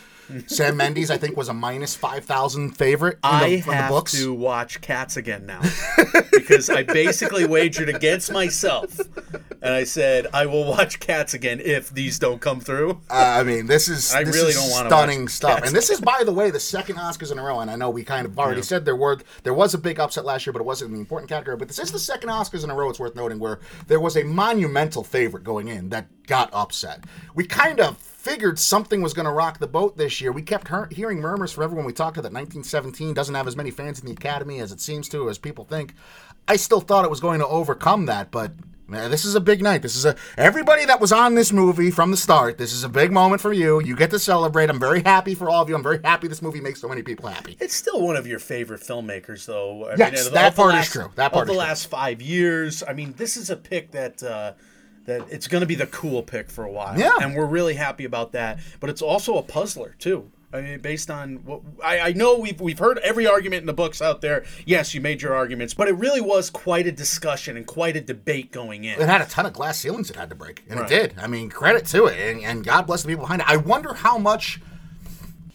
Sam 0.47 0.75
Mendes, 0.77 1.09
I 1.09 1.17
think, 1.17 1.37
was 1.37 1.47
a 1.47 1.53
minus 1.53 1.95
5,000 1.95 2.71
favorite 2.71 3.13
in 3.15 3.19
the, 3.21 3.45
I 3.45 3.55
the 3.61 3.73
have 3.73 3.89
books. 3.89 4.11
to 4.13 4.33
watch 4.33 4.81
Cats 4.81 5.15
again 5.15 5.45
now 5.45 5.61
because 6.31 6.69
I 6.69 6.83
basically 6.83 7.45
wagered 7.45 7.87
against 7.87 8.31
myself, 8.31 8.99
and 9.61 9.73
I 9.73 9.85
said 9.85 10.27
I 10.33 10.45
will 10.45 10.65
watch 10.65 10.99
Cats 10.99 11.33
again 11.33 11.61
if 11.61 11.89
these 11.89 12.19
don't 12.19 12.41
come 12.41 12.59
through. 12.59 13.01
Uh, 13.09 13.13
I 13.39 13.43
mean, 13.43 13.67
this 13.67 13.87
is 13.87 14.13
I 14.13 14.23
this 14.23 14.35
really 14.35 14.49
is 14.49 14.55
don't 14.57 14.71
wanna 14.71 14.89
stunning 14.89 15.27
stuff. 15.27 15.59
Cats. 15.59 15.67
And 15.67 15.75
this 15.75 15.89
is, 15.89 16.01
by 16.01 16.23
the 16.25 16.33
way, 16.33 16.51
the 16.51 16.59
second 16.59 16.97
Oscars 16.97 17.31
in 17.31 17.39
a 17.39 17.43
row. 17.43 17.59
And 17.61 17.71
I 17.71 17.75
know 17.75 17.89
we 17.89 18.03
kind 18.03 18.25
of 18.25 18.37
already 18.37 18.61
said 18.61 18.83
there 18.85 18.95
were 18.95 19.19
there 19.43 19.53
was 19.53 19.73
a 19.73 19.77
big 19.77 19.99
upset 19.99 20.25
last 20.25 20.45
year, 20.45 20.53
but 20.53 20.59
it 20.59 20.65
wasn't 20.65 20.91
the 20.91 20.99
important 20.99 21.29
category. 21.29 21.55
But 21.57 21.67
this 21.69 21.79
is 21.79 21.91
the 21.91 21.99
second 21.99 22.29
Oscars 22.29 22.63
in 22.63 22.69
a 22.69 22.75
row. 22.75 22.89
It's 22.89 22.99
worth 22.99 23.15
noting 23.15 23.39
where 23.39 23.59
there 23.87 23.99
was 23.99 24.17
a 24.17 24.23
monumental 24.23 25.03
favorite 25.03 25.43
going 25.45 25.67
in 25.69 25.89
that 25.89 26.07
got 26.27 26.49
upset. 26.53 27.05
We 27.33 27.45
kind 27.45 27.79
of 27.79 27.97
figured 27.97 28.59
something 28.59 29.01
was 29.01 29.13
going 29.13 29.25
to 29.25 29.31
rock 29.31 29.59
the 29.59 29.67
boat 29.67 29.97
this 29.97 30.21
year. 30.21 30.31
We 30.31 30.41
kept 30.41 30.67
hear- 30.67 30.89
hearing 30.91 31.19
murmurs 31.19 31.53
forever 31.53 31.67
everyone 31.71 31.85
we 31.85 31.93
talked 31.93 32.15
to 32.15 32.21
that 32.21 32.33
1917 32.33 33.13
doesn't 33.13 33.35
have 33.35 33.47
as 33.47 33.55
many 33.55 33.71
fans 33.71 33.99
in 33.99 34.05
the 34.05 34.11
Academy 34.11 34.59
as 34.59 34.71
it 34.71 34.81
seems 34.81 35.09
to, 35.09 35.29
as 35.29 35.37
people 35.37 35.65
think. 35.65 35.93
I 36.47 36.55
still 36.55 36.81
thought 36.81 37.05
it 37.05 37.09
was 37.09 37.19
going 37.19 37.39
to 37.39 37.47
overcome 37.47 38.05
that, 38.05 38.31
but 38.31 38.51
Man, 38.89 39.11
this 39.11 39.25
is 39.25 39.35
a 39.35 39.41
big 39.41 39.61
night. 39.61 39.81
This 39.81 39.97
is 39.97 40.05
a 40.05 40.15
everybody 40.37 40.85
that 40.85 41.01
was 41.01 41.11
on 41.11 41.35
this 41.35 41.51
movie 41.51 41.91
from 41.91 42.09
the 42.09 42.15
start. 42.15 42.57
This 42.57 42.71
is 42.71 42.85
a 42.85 42.89
big 42.89 43.11
moment 43.11 43.41
for 43.41 43.51
you. 43.51 43.81
You 43.81 43.97
get 43.97 44.11
to 44.11 44.19
celebrate. 44.19 44.69
I'm 44.69 44.79
very 44.79 45.03
happy 45.03 45.35
for 45.35 45.49
all 45.49 45.61
of 45.61 45.67
you. 45.67 45.75
I'm 45.75 45.83
very 45.83 45.99
happy 46.05 46.29
this 46.29 46.41
movie 46.41 46.61
makes 46.61 46.79
so 46.79 46.87
many 46.87 47.03
people 47.03 47.27
happy. 47.27 47.57
It's 47.59 47.75
still 47.75 48.01
one 48.01 48.15
of 48.15 48.25
your 48.25 48.39
favorite 48.39 48.79
filmmakers, 48.79 49.45
though. 49.45 49.89
I 49.89 49.95
Yes, 49.97 50.27
of 50.27 50.33
that 50.33 50.55
part 50.55 50.73
is 50.75 50.89
true. 50.89 51.11
That 51.15 51.33
part 51.33 51.43
of 51.43 51.47
the 51.47 51.53
true. 51.53 51.59
last 51.59 51.87
five 51.87 52.21
years. 52.21 52.81
I 52.81 52.93
mean, 52.93 53.13
this 53.17 53.35
is 53.35 53.49
a 53.49 53.57
pick 53.57 53.91
that 53.91 54.23
uh, 54.23 54.53
that 55.07 55.25
it's 55.31 55.47
going 55.47 55.61
to 55.61 55.67
be 55.67 55.75
the 55.75 55.87
cool 55.87 56.21
pick 56.21 56.49
for 56.51 56.63
a 56.63 56.71
while. 56.71 56.97
Yeah. 56.97 57.13
and 57.21 57.35
we're 57.35 57.45
really 57.47 57.73
happy 57.73 58.05
about 58.05 58.31
that. 58.33 58.59
But 58.79 58.89
it's 58.91 59.01
also 59.01 59.37
a 59.37 59.41
puzzler 59.43 59.95
too. 59.97 60.31
I 60.53 60.61
mean, 60.61 60.79
based 60.79 61.09
on 61.11 61.37
what 61.43 61.61
I, 61.83 61.99
I 61.99 62.13
know, 62.13 62.37
we've 62.39 62.61
we've 62.61 62.79
heard 62.79 62.99
every 62.99 63.27
argument 63.27 63.61
in 63.61 63.65
the 63.67 63.73
books 63.73 64.01
out 64.01 64.21
there. 64.21 64.45
Yes, 64.65 64.93
you 64.93 65.01
made 65.01 65.21
your 65.21 65.33
arguments, 65.35 65.73
but 65.73 65.89
it 65.89 65.93
really 65.95 66.21
was 66.21 66.49
quite 66.49 66.87
a 66.87 66.91
discussion 66.91 67.57
and 67.57 67.67
quite 67.67 67.97
a 67.97 68.01
debate 68.01 68.53
going 68.53 68.85
in. 68.85 69.01
It 69.01 69.09
had 69.09 69.19
a 69.19 69.25
ton 69.25 69.45
of 69.45 69.51
glass 69.51 69.77
ceilings 69.77 70.09
it 70.09 70.15
had 70.15 70.29
to 70.29 70.35
break, 70.35 70.63
and 70.69 70.79
Right. 70.79 70.89
it 70.89 71.09
did. 71.09 71.19
I 71.19 71.27
mean, 71.27 71.49
credit 71.49 71.85
to 71.87 72.05
it, 72.05 72.17
and, 72.17 72.45
and 72.45 72.63
God 72.63 72.87
bless 72.87 73.01
the 73.01 73.09
people 73.09 73.23
behind 73.23 73.41
it. 73.41 73.49
I 73.49 73.57
wonder 73.57 73.93
how 73.93 74.17
much. 74.17 74.61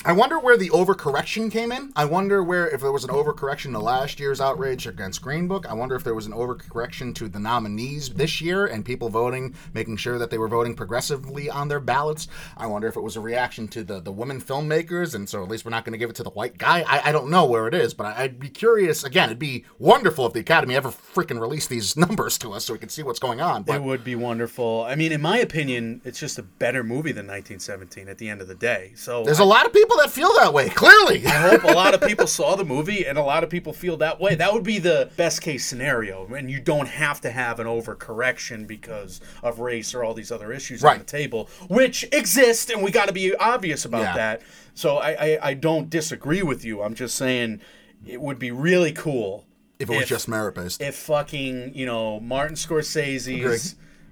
I 0.05 0.11
wonder 0.11 0.37
where 0.41 0.57
the 0.57 0.69
overcorrection 0.71 1.49
came 1.53 1.71
in. 1.71 1.93
I 1.95 2.07
wonder 2.07 2.43
where 2.43 2.69
if 2.69 2.81
there 2.81 2.91
was 2.91 3.05
an 3.05 3.11
overcorrection 3.11 3.71
to 3.71 3.79
last 3.79 4.19
year's 4.19 4.41
outrage 4.41 4.85
against 4.89 5.23
Green 5.23 5.47
Book. 5.47 5.65
I 5.71 5.75
wonder 5.75 5.95
if 5.95 6.03
there 6.03 6.15
was 6.15 6.27
an 6.27 6.33
overcorrection 6.33 7.15
to 7.15 7.29
the 7.29 7.39
nominees 7.39 8.09
this 8.11 8.41
year 8.41 8.67
and 8.67 8.85
people 8.85 9.11
voting, 9.11 9.55
making 9.75 9.99
sure 9.99 10.19
that 10.19 10.29
they 10.31 10.39
were 10.39 10.49
voting 10.49 10.75
progressively 10.75 11.49
on 11.49 11.69
their 11.69 11.79
ballots. 11.79 12.27
I 12.57 12.67
wonder 12.67 12.89
if 12.89 12.97
it 12.97 13.01
was 13.01 13.15
a 13.15 13.21
reaction 13.21 13.69
to 13.69 13.85
the 13.85 14.01
the 14.01 14.11
women 14.11 14.41
filmmakers, 14.41 15.15
and 15.15 15.29
so 15.29 15.41
at 15.45 15.49
least 15.49 15.65
we're 15.65 15.71
not 15.71 15.85
going 15.85 15.93
to 15.93 15.99
give 15.99 16.11
it 16.11 16.17
to 16.17 16.25
the 16.25 16.31
white 16.31 16.59
guy. 16.59 16.81
I, 16.89 17.11
I 17.11 17.13
don't 17.13 17.31
know 17.31 17.45
where 17.47 17.69
it 17.69 17.75
is, 17.75 17.95
but 17.95 18.07
I, 18.07 18.25
I'd 18.25 18.41
be 18.41 18.49
curious. 18.49 19.05
Again, 19.05 19.27
it'd 19.29 19.39
be 19.39 19.65
wonderful 19.79 20.27
if 20.27 20.33
the 20.33 20.41
Academy 20.41 20.75
ever 20.75 20.89
freaking 20.91 21.41
released 21.41 21.69
these 21.69 21.97
numbers 22.03 22.39
to 22.39 22.53
us 22.55 22.65
so 22.65 22.73
we 22.73 22.81
could 22.81 22.91
see 22.91 23.05
what's 23.05 23.21
going 23.21 23.41
on. 23.41 23.63
But 23.63 23.77
It 23.77 23.83
would 23.85 24.03
be 24.03 24.17
wonderful. 24.17 24.83
I 24.83 24.97
mean, 24.97 25.13
in 25.13 25.23
my 25.23 25.39
opinion, 25.39 26.01
it's 26.05 26.19
just 26.19 26.41
a 26.41 26.43
better 26.43 26.83
movie 26.83 27.13
than 27.13 27.27
1917 27.29 28.09
at 28.09 28.19
the 28.19 28.29
end 28.29 28.41
of 28.41 28.49
the 28.49 28.57
day. 28.57 28.91
So 28.97 29.23
There's 29.23 29.39
I- 29.39 29.45
a 29.45 29.47
lot 29.47 29.65
of 29.65 29.73
people 29.73 29.92
that 29.99 30.11
feel 30.11 30.33
that 30.39 30.53
way, 30.53 30.69
clearly. 30.69 31.27
I 31.27 31.31
hope 31.49 31.65
a 31.65 31.69
lot 31.73 31.95
of 31.95 32.01
people 32.01 32.27
saw 32.27 32.57
the 32.57 32.65
movie 32.65 33.05
and 33.07 33.17
a 33.19 33.23
lot 33.23 33.45
of 33.45 33.51
people 33.51 33.73
feel 33.73 33.97
that 33.99 34.21
way. 34.21 34.35
That 34.35 34.53
would 34.53 34.63
be 34.65 34.79
the 34.79 35.11
best 35.17 35.41
case 35.43 35.67
scenario. 35.67 36.27
And 36.35 36.51
you 36.51 36.61
don't 36.61 36.89
have 36.89 37.21
to 37.23 37.31
have 37.31 37.61
an 37.61 37.67
overcorrection 37.67 38.67
because 38.67 39.21
of 39.43 39.59
race 39.61 39.95
or 39.95 40.05
all 40.05 40.15
these 40.15 40.31
other 40.33 40.53
issues 40.53 40.85
on 40.85 40.99
the 40.99 41.05
table, 41.05 41.49
which 41.69 42.05
exist, 42.13 42.71
and 42.71 42.83
we 42.83 42.91
got 42.91 43.07
to 43.07 43.13
be 43.13 43.35
obvious 43.37 43.85
about 43.85 44.03
Yeah. 44.03 44.15
that. 44.17 44.43
So 44.75 44.97
I, 44.99 45.11
I, 45.11 45.39
I 45.51 45.55
don't 45.55 45.91
disagree 45.91 46.43
with 46.43 46.65
you. 46.65 46.83
I'm 46.83 46.95
just 46.95 47.15
saying 47.17 47.61
it 48.07 48.21
would 48.21 48.39
be 48.39 48.51
really 48.51 48.93
cool 48.93 49.45
If 49.79 49.89
it 49.89 49.93
was 49.93 50.03
If- 50.03 50.09
just 50.09 50.29
merit 50.29 50.55
based. 50.55 50.81
if 50.81 50.95
fucking 50.97 51.73
you 51.75 51.87
know 51.87 52.21
Martin 52.21 52.57
Scorsese's 52.57 53.27
Agree. 53.29 53.59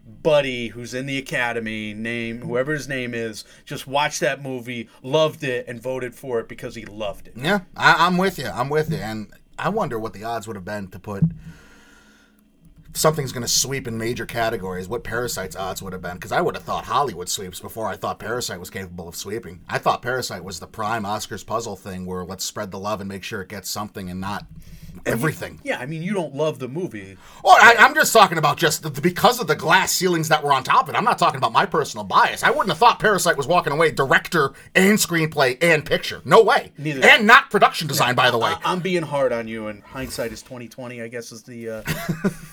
Buddy 0.07 0.69
who's 0.69 0.92
in 0.95 1.07
the 1.07 1.19
Academy 1.19 1.95
name 1.95 2.42
whoever 2.42 2.73
his 2.73 2.88
name 2.88 3.14
is 3.14 3.45
just 3.64 3.87
watched 3.87 4.21
that 4.21 4.42
movie, 4.42 4.88
loved 5.02 5.45
it, 5.45 5.66
and 5.69 5.80
voted 5.80 6.14
for 6.14 6.40
it 6.40 6.49
because 6.49 6.75
he 6.75 6.85
loved 6.85 7.28
it. 7.28 7.35
Yeah, 7.37 7.61
I, 7.76 8.07
I'm 8.07 8.16
with 8.16 8.38
you. 8.38 8.49
I'm 8.49 8.69
with 8.69 8.90
you. 8.90 8.99
And 8.99 9.33
I 9.59 9.69
wonder 9.69 9.99
what 9.99 10.12
the 10.12 10.25
odds 10.25 10.47
would 10.47 10.57
have 10.57 10.64
been 10.64 10.88
to 10.88 10.99
put 10.99 11.25
something's 12.92 13.33
going 13.33 13.42
to 13.42 13.49
sweep 13.49 13.87
in 13.87 13.99
major 13.99 14.26
categories. 14.26 14.88
What 14.88 15.04
Parasite's 15.04 15.57
odds 15.57 15.83
would 15.83 15.92
have 15.92 16.02
been? 16.02 16.14
Because 16.14 16.33
I 16.33 16.40
would 16.40 16.54
have 16.54 16.64
thought 16.64 16.85
Hollywood 16.85 17.28
sweeps 17.28 17.61
before 17.61 17.88
I 17.88 17.97
thought 17.97 18.19
Parasite 18.19 18.61
was 18.61 18.71
capable 18.71 19.09
of 19.09 19.16
sweeping. 19.16 19.61
I 19.69 19.78
thought 19.78 20.02
Parasite 20.02 20.45
was 20.45 20.61
the 20.61 20.66
prime 20.66 21.04
Oscars 21.04 21.47
puzzle 21.47 21.76
thing 21.76 22.07
where 22.07 22.25
let's 22.25 22.45
spread 22.45 22.71
the 22.71 22.78
love 22.78 23.00
and 23.00 23.09
make 23.09 23.23
sure 23.23 23.42
it 23.42 23.49
gets 23.49 23.71
something 23.71 24.11
and 24.11 24.21
not 24.21 24.47
everything. 25.07 25.61
Yeah, 25.64 25.78
I 25.78 25.87
mean 25.87 26.02
you 26.02 26.14
don't 26.14 26.35
love 26.35 26.59
the 26.59 26.69
movie. 26.69 27.16
Oh, 27.45 27.57
I, 27.61 27.76
I'm 27.78 27.95
just 27.95 28.12
talking 28.12 28.38
about 28.38 28.57
just 28.57 28.83
the, 28.83 28.90
because 28.90 29.40
of 29.40 29.47
the 29.47 29.57
glass 29.57 29.92
ceilings 29.92 30.28
that 30.28 30.42
were 30.42 30.52
on 30.52 30.64
top 30.64 30.88
of 30.88 30.95
it. 30.95 30.99
I'm 30.99 31.04
not 31.04 31.19
talking 31.19 31.38
about 31.38 31.52
my 31.52 31.66
personal 31.66 32.04
bias. 32.04 32.42
I 32.42 32.50
wouldn't 32.50 32.69
have 32.69 32.78
thought 32.78 32.99
Parasite 32.99 33.37
was 33.37 33.47
walking 33.47 33.73
away 33.73 33.90
director 33.90 34.52
and 34.75 34.99
screenplay 34.99 35.62
and 35.62 35.85
picture. 35.85 36.23
No 36.25 36.42
way. 36.42 36.73
Neither. 36.78 37.04
And 37.07 37.26
not 37.26 37.50
production 37.50 37.88
design, 37.88 38.14
by 38.14 38.30
the 38.30 38.38
way. 38.38 38.52
I, 38.64 38.73
am 38.73 38.80
being 38.80 39.02
hard 39.02 39.33
on 39.33 39.49
you, 39.49 39.69
and 39.69 39.83
hindsight 39.83 40.33
is 40.33 40.42
2020. 40.42 41.02
I 41.02 41.09
guess 41.09 41.33
is 41.33 41.42
the 41.42 41.69
uh, 41.69 41.83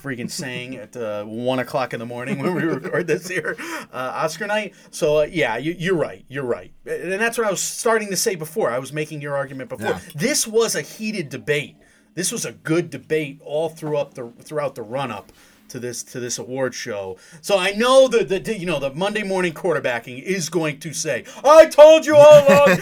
freaking 0.01 0.29
saying 0.29 0.75
at 0.75 0.95
uh, 0.95 1.23
one 1.25 1.59
o'clock 1.59 1.93
in 1.93 1.99
the 1.99 2.05
morning 2.05 2.39
when 2.39 2.53
we 2.53 2.63
record 2.63 3.07
this 3.07 3.27
here, 3.27 3.55
uh, 3.93 4.11
Oscar 4.15 4.47
night. 4.47 4.73
So 4.91 5.19
uh, 5.19 5.27
yeah, 5.29 5.57
you, 5.57 5.75
you're 5.77 5.95
right. 5.95 6.25
You're 6.27 6.45
right, 6.45 6.71
and 6.85 7.13
that's 7.13 7.37
what 7.37 7.47
I 7.47 7.51
was 7.51 7.61
starting 7.61 8.09
to 8.09 8.17
say 8.17 8.35
before. 8.35 8.69
I 8.69 8.79
was 8.79 8.93
making 8.93 9.21
your 9.21 9.35
argument 9.35 9.69
before. 9.69 9.87
Yeah. 9.87 9.99
This 10.15 10.47
was 10.47 10.75
a 10.75 10.81
heated 10.81 11.29
debate. 11.29 11.77
This 12.17 12.31
was 12.31 12.45
a 12.45 12.51
good 12.51 12.89
debate 12.89 13.39
all 13.43 13.69
throughout 13.69 14.15
the 14.15 14.31
throughout 14.41 14.73
the 14.73 14.81
run 14.81 15.11
up 15.11 15.31
to 15.69 15.79
this 15.79 16.03
to 16.03 16.19
this 16.19 16.37
award 16.37 16.73
show. 16.73 17.17
So 17.41 17.57
I 17.57 17.71
know 17.71 18.07
that 18.07 18.29
the 18.29 18.57
you 18.57 18.65
know 18.65 18.79
the 18.79 18.93
Monday 18.93 19.23
morning 19.23 19.53
quarterbacking 19.53 20.21
is 20.21 20.49
going 20.49 20.79
to 20.79 20.93
say, 20.93 21.25
"I 21.43 21.65
told 21.65 22.05
you 22.05 22.15
all 22.15 22.47
along." 22.47 22.67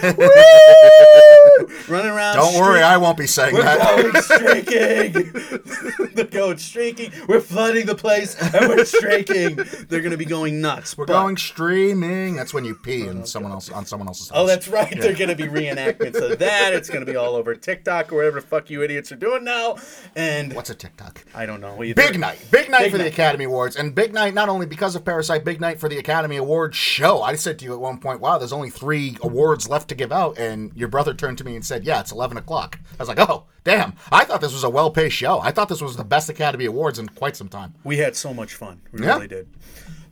Running 1.87 2.11
around. 2.11 2.35
Don't 2.35 2.59
worry, 2.59 2.81
I 2.81 2.97
won't 2.97 3.17
be 3.17 3.27
saying 3.27 3.53
we're 3.53 3.63
that. 3.63 4.01
going 4.01 4.23
streaking. 4.23 6.09
They're 6.13 6.25
going 6.25 6.57
streaking. 6.57 7.11
We're 7.27 7.41
flooding 7.41 7.85
the 7.85 7.95
place, 7.95 8.35
and 8.35 8.69
we're 8.69 8.85
streaking. 8.85 9.55
They're 9.89 10.01
going 10.01 10.11
to 10.11 10.17
be 10.17 10.25
going 10.25 10.61
nuts. 10.61 10.97
We're 10.97 11.05
but- 11.05 11.21
going 11.21 11.37
streaming. 11.37 12.35
That's 12.35 12.53
when 12.53 12.65
you 12.65 12.75
pee 12.75 13.07
in 13.07 13.25
someone 13.25 13.51
else 13.51 13.69
on 13.69 13.85
someone 13.85 14.07
else's 14.07 14.31
oh, 14.31 14.35
house. 14.35 14.43
Oh, 14.43 14.47
that's 14.47 14.67
right. 14.67 14.99
They're 14.99 15.15
going 15.15 15.29
to 15.29 15.35
be 15.35 15.43
reenactments 15.43 16.21
of 16.21 16.39
that. 16.39 16.73
It's 16.73 16.89
going 16.89 17.05
to 17.05 17.11
be 17.11 17.17
all 17.17 17.35
over 17.35 17.55
TikTok 17.55 18.11
or 18.11 18.17
whatever 18.17 18.39
the 18.39 18.47
fuck 18.47 18.69
you 18.69 18.83
idiots 18.83 19.11
are 19.11 19.15
doing 19.17 19.43
now. 19.43 19.77
And 20.15 20.53
What's 20.53 20.69
a 20.69 20.75
TikTok? 20.75 21.23
I 21.33 21.45
don't 21.45 21.61
know. 21.61 21.83
Either. 21.83 21.93
Big 21.93 22.19
night. 22.19 22.39
Big 22.51 22.69
night 22.69 22.74
Big 22.83 22.91
for 22.91 22.97
the. 22.97 23.07
Academy 23.07 23.45
Awards. 23.45 23.75
And 23.75 23.93
big 23.95 24.13
night 24.13 24.33
not 24.33 24.49
only 24.49 24.65
because 24.65 24.95
of 24.95 25.05
Parasite, 25.05 25.43
big 25.45 25.61
night 25.61 25.79
for 25.79 25.87
the 25.89 25.97
Academy 25.97 26.37
Awards 26.37 26.75
show. 26.75 27.21
I 27.21 27.35
said 27.35 27.57
to 27.59 27.65
you 27.65 27.73
at 27.73 27.79
one 27.79 27.97
point, 27.99 28.19
wow, 28.19 28.37
there's 28.37 28.51
only 28.53 28.69
three 28.69 29.17
awards 29.21 29.67
left 29.69 29.87
to 29.89 29.95
give 29.95 30.11
out. 30.11 30.37
And 30.37 30.71
your 30.75 30.87
brother 30.87 31.13
turned 31.13 31.37
to 31.39 31.43
me 31.43 31.55
and 31.55 31.65
said, 31.65 31.85
yeah, 31.85 31.99
it's 31.99 32.11
11 32.11 32.37
o'clock. 32.37 32.79
I 32.93 32.95
was 32.97 33.07
like, 33.07 33.19
oh, 33.19 33.45
damn. 33.63 33.93
I 34.11 34.25
thought 34.25 34.41
this 34.41 34.53
was 34.53 34.63
a 34.63 34.69
well 34.69 34.91
paced 34.91 35.15
show. 35.15 35.39
I 35.39 35.51
thought 35.51 35.69
this 35.69 35.81
was 35.81 35.95
the 35.95 36.03
best 36.03 36.29
Academy 36.29 36.65
Awards 36.65 36.99
in 36.99 37.07
quite 37.09 37.35
some 37.35 37.47
time. 37.49 37.73
We 37.83 37.97
had 37.97 38.15
so 38.15 38.33
much 38.33 38.53
fun. 38.53 38.81
We 38.91 39.03
Yeah. 39.03 39.15
really 39.15 39.27
did. 39.27 39.47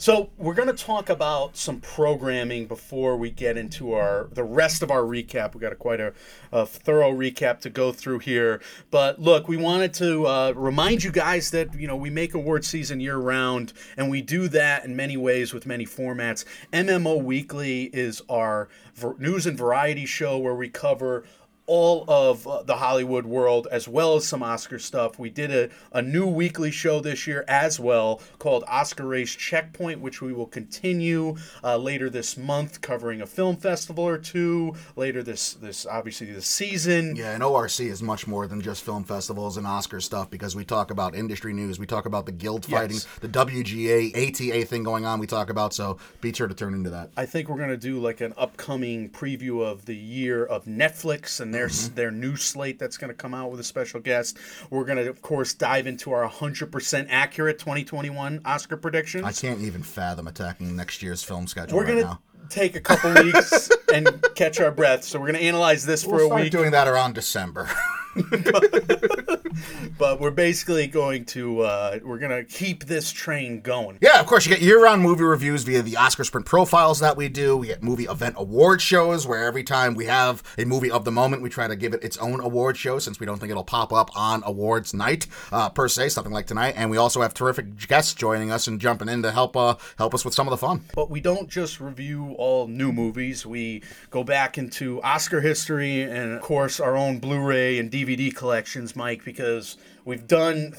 So 0.04 0.32
we're 0.38 0.54
going 0.54 0.68
to 0.68 0.74
talk 0.74 1.08
about 1.08 1.56
some 1.56 1.80
programming 1.80 2.66
before 2.66 3.16
we 3.16 3.30
get 3.30 3.56
into 3.56 3.94
our 3.94 4.28
the 4.34 4.44
rest 4.44 4.84
of 4.84 4.92
our 4.92 5.04
recap. 5.04 5.56
We 5.56 5.62
got 5.62 5.72
a 5.72 5.78
quite 5.78 6.02
a, 6.02 6.12
a 6.52 6.66
thorough 6.66 7.14
recap 7.14 7.62
to 7.62 7.70
go 7.70 7.94
through 7.94 8.20
here. 8.20 8.62
But 8.92 9.22
look, 9.22 9.48
we 9.48 9.56
wanted 9.56 9.94
to 9.94 10.28
uh, 10.28 10.52
remind 10.58 11.06
you 11.06 11.12
guys 11.14 11.52
that 11.52 11.74
you 11.80 11.88
know 11.88 11.96
we 11.96 12.10
make 12.10 12.34
award 12.34 12.66
season 12.66 13.00
year 13.00 13.16
round, 13.16 13.72
and 13.96 14.10
we 14.10 14.22
do 14.22 14.50
that 14.50 14.84
in 14.84 14.94
many 14.94 15.16
ways 15.16 15.54
with 15.54 15.66
many 15.66 15.86
formats. 15.86 16.44
MMO 16.74 17.24
Weekly 17.24 17.84
is 17.94 18.22
our 18.28 18.68
ver- 18.96 19.16
news 19.20 19.48
and 19.48 19.58
variety 19.58 20.06
show 20.06 20.38
where 20.38 20.54
we 20.54 20.68
cover 20.68 21.24
all 21.66 22.04
of 22.10 22.46
uh, 22.48 22.62
the 22.64 22.76
Hollywood 22.76 23.26
world 23.26 23.68
as 23.72 23.88
well 23.88 24.16
as 24.16 24.28
some 24.28 24.44
Oscar 24.44 24.80
stuff. 24.80 25.18
We 25.18 25.30
did 25.30 25.52
a, 25.52 25.70
a 25.98 26.02
new 26.02 26.28
weekly 26.28 26.72
show 26.72 27.00
this 27.00 27.26
year 27.26 27.46
as 27.48 27.80
well 27.80 28.22
called 28.40 28.64
Oscar 28.68 29.06
Race 29.08 29.34
Checkpoint, 29.34 30.02
which 30.02 30.22
we 30.22 30.34
will 30.34 30.46
continue 30.48 31.38
uh, 31.64 31.78
later 31.78 32.10
this 32.10 32.36
month, 32.38 32.82
covering 32.82 33.22
a 33.22 33.26
film 33.26 33.56
festival 33.56 34.04
or 34.06 34.18
two. 34.18 34.76
Later 34.96 35.24
this 35.24 35.54
this 35.54 35.86
obviously 35.86 36.32
this 36.32 36.48
season. 36.48 37.16
Yeah, 37.16 37.32
and 37.34 37.42
ORC 37.44 37.80
is 37.80 38.02
much 38.04 38.28
more 38.28 38.48
than 38.48 38.62
just 38.62 38.84
film 38.84 39.04
festivals 39.06 39.58
and 39.58 39.66
Oscar 39.66 40.02
stuff 40.02 40.30
because 40.30 40.56
we 40.56 40.66
talk 40.66 40.92
about 40.92 41.16
industry 41.16 41.54
news. 41.54 41.80
We 41.80 41.86
talk 41.86 42.06
about 42.06 42.26
the 42.26 42.32
guild 42.34 42.66
fighting, 42.66 42.98
Yes. 42.98 43.08
the 43.22 43.30
WGA, 43.30 44.12
ATA 44.16 44.66
thing 44.66 44.84
going 44.84 45.06
on. 45.06 45.20
We 45.20 45.28
talk 45.28 45.50
about, 45.50 45.74
so 45.74 45.98
be 46.22 46.34
sure 46.34 46.48
to 46.48 46.54
turn 46.54 46.74
into 46.74 46.90
that. 46.90 47.12
I 47.16 47.26
think 47.26 47.48
we're 47.48 47.58
gonna 47.60 47.78
do 47.78 48.00
like 48.00 48.20
an 48.22 48.34
upcoming 48.38 49.10
preview 49.10 49.62
of 49.66 49.86
the 49.86 49.96
year 49.96 50.44
of 50.46 50.66
Netflix 50.66 51.40
and 51.40 51.53
their 51.54 51.68
mm-hmm. 51.68 51.96
their 51.96 52.12
new 52.12 52.36
slate 52.36 52.80
that's 52.80 52.98
gonna 52.98 53.14
come 53.14 53.34
out 53.34 53.52
with 53.52 53.60
a 53.60 53.64
special 53.64 54.00
guest. 54.00 54.38
We're 54.70 54.86
gonna 54.86 55.04
of 55.04 55.22
course 55.22 55.54
dive 55.54 55.88
into 55.88 56.12
our 56.12 56.30
100% 56.30 57.08
accurate 57.10 57.60
2021 57.60 58.42
Oscar 58.46 58.78
prediction. 58.78 59.24
I 59.24 59.32
can't 59.32 59.62
even 59.62 59.84
fathom 59.84 60.28
attacking 60.28 60.76
next 60.76 61.02
year's 61.02 61.24
film 61.24 61.48
schedule 61.48 61.78
We're 61.78 61.86
right 61.86 61.90
gonna 61.90 62.02
now. 62.02 62.20
take 62.50 62.76
a 62.76 62.82
couple 62.82 63.14
weeks 63.24 63.70
and 63.94 64.24
catch 64.36 64.60
our 64.60 64.72
breath. 64.72 65.04
So 65.04 65.20
we're 65.20 65.28
gonna 65.28 65.40
analyze 65.40 65.86
this 65.86 66.04
for 66.04 66.16
We'll 66.16 66.26
a 66.26 66.28
start 66.28 66.42
week, 66.42 66.52
doing 66.52 66.72
that 66.72 66.88
around 66.88 67.16
December. 67.16 67.70
but 69.98 70.20
we're 70.20 70.32
basically 70.32 70.88
going 70.88 71.26
to 71.26 71.62
uh, 71.62 72.00
we're 72.04 72.20
gonna 72.20 72.44
keep 72.44 72.86
this 72.86 73.12
train 73.12 73.62
going. 73.62 73.98
yeah, 74.02 74.20
of 74.20 74.26
course, 74.28 74.46
you 74.46 74.54
get 74.54 74.62
year-round 74.62 75.02
movie 75.02 75.24
reviews 75.24 75.64
via 75.64 75.82
the 75.82 75.98
Oscar 75.98 76.24
Sprint 76.24 76.46
profiles 76.46 77.00
that 77.00 77.18
we 77.18 77.28
do. 77.28 77.58
We 77.58 77.68
get 77.68 77.82
movie 77.82 78.06
event 78.06 78.36
award 78.38 78.82
shows 78.82 79.26
where 79.26 79.44
every 79.44 79.64
time 79.64 79.96
we 79.96 80.06
have 80.06 80.44
a 80.58 80.66
movie 80.66 80.92
of 80.92 81.06
the 81.06 81.12
moment, 81.12 81.42
we 81.42 81.50
try 81.50 81.68
to 81.68 81.76
give 81.76 81.94
it 81.94 82.04
its 82.04 82.18
own 82.18 82.40
award 82.40 82.78
show 82.78 83.00
since 83.00 83.20
we 83.20 83.26
don't 83.26 83.40
think 83.40 83.50
it'll 83.50 83.64
pop 83.64 83.92
up 83.92 84.16
on 84.16 84.44
awards 84.46 84.94
night 84.94 85.28
uh, 85.52 85.70
per 85.70 85.88
se, 85.88 86.10
something 86.10 86.34
like 86.34 86.46
tonight. 86.46 86.76
And 86.78 86.92
we 86.92 86.98
also 86.98 87.22
have 87.22 87.34
terrific 87.34 87.88
guests 87.88 88.14
joining 88.14 88.52
us 88.52 88.68
and 88.68 88.80
jumping 88.80 89.10
in 89.10 89.24
to 89.24 89.32
help 89.32 89.58
uh, 89.58 89.76
help 89.98 90.14
us 90.14 90.24
with 90.24 90.34
some 90.34 90.48
of 90.48 90.52
the 90.52 90.58
fun. 90.58 90.84
But 90.94 91.10
we 91.10 91.20
don't 91.20 91.50
just 91.50 91.80
review 91.80 92.36
all 92.38 92.68
new 92.68 92.92
movies. 92.92 93.46
We 93.46 93.82
go 94.12 94.24
back 94.24 94.58
into 94.58 95.02
Oscar 95.02 95.42
history 95.42 96.02
and, 96.02 96.34
of 96.34 96.42
course, 96.42 96.80
our 96.80 96.96
own 96.96 97.20
Blu 97.20 97.40
ray 97.40 97.80
and 97.80 97.90
DVD 97.90 98.03
collections, 98.32 98.96
Mike, 98.96 99.24
because 99.24 99.78
we've 100.06 100.28
done, 100.28 100.74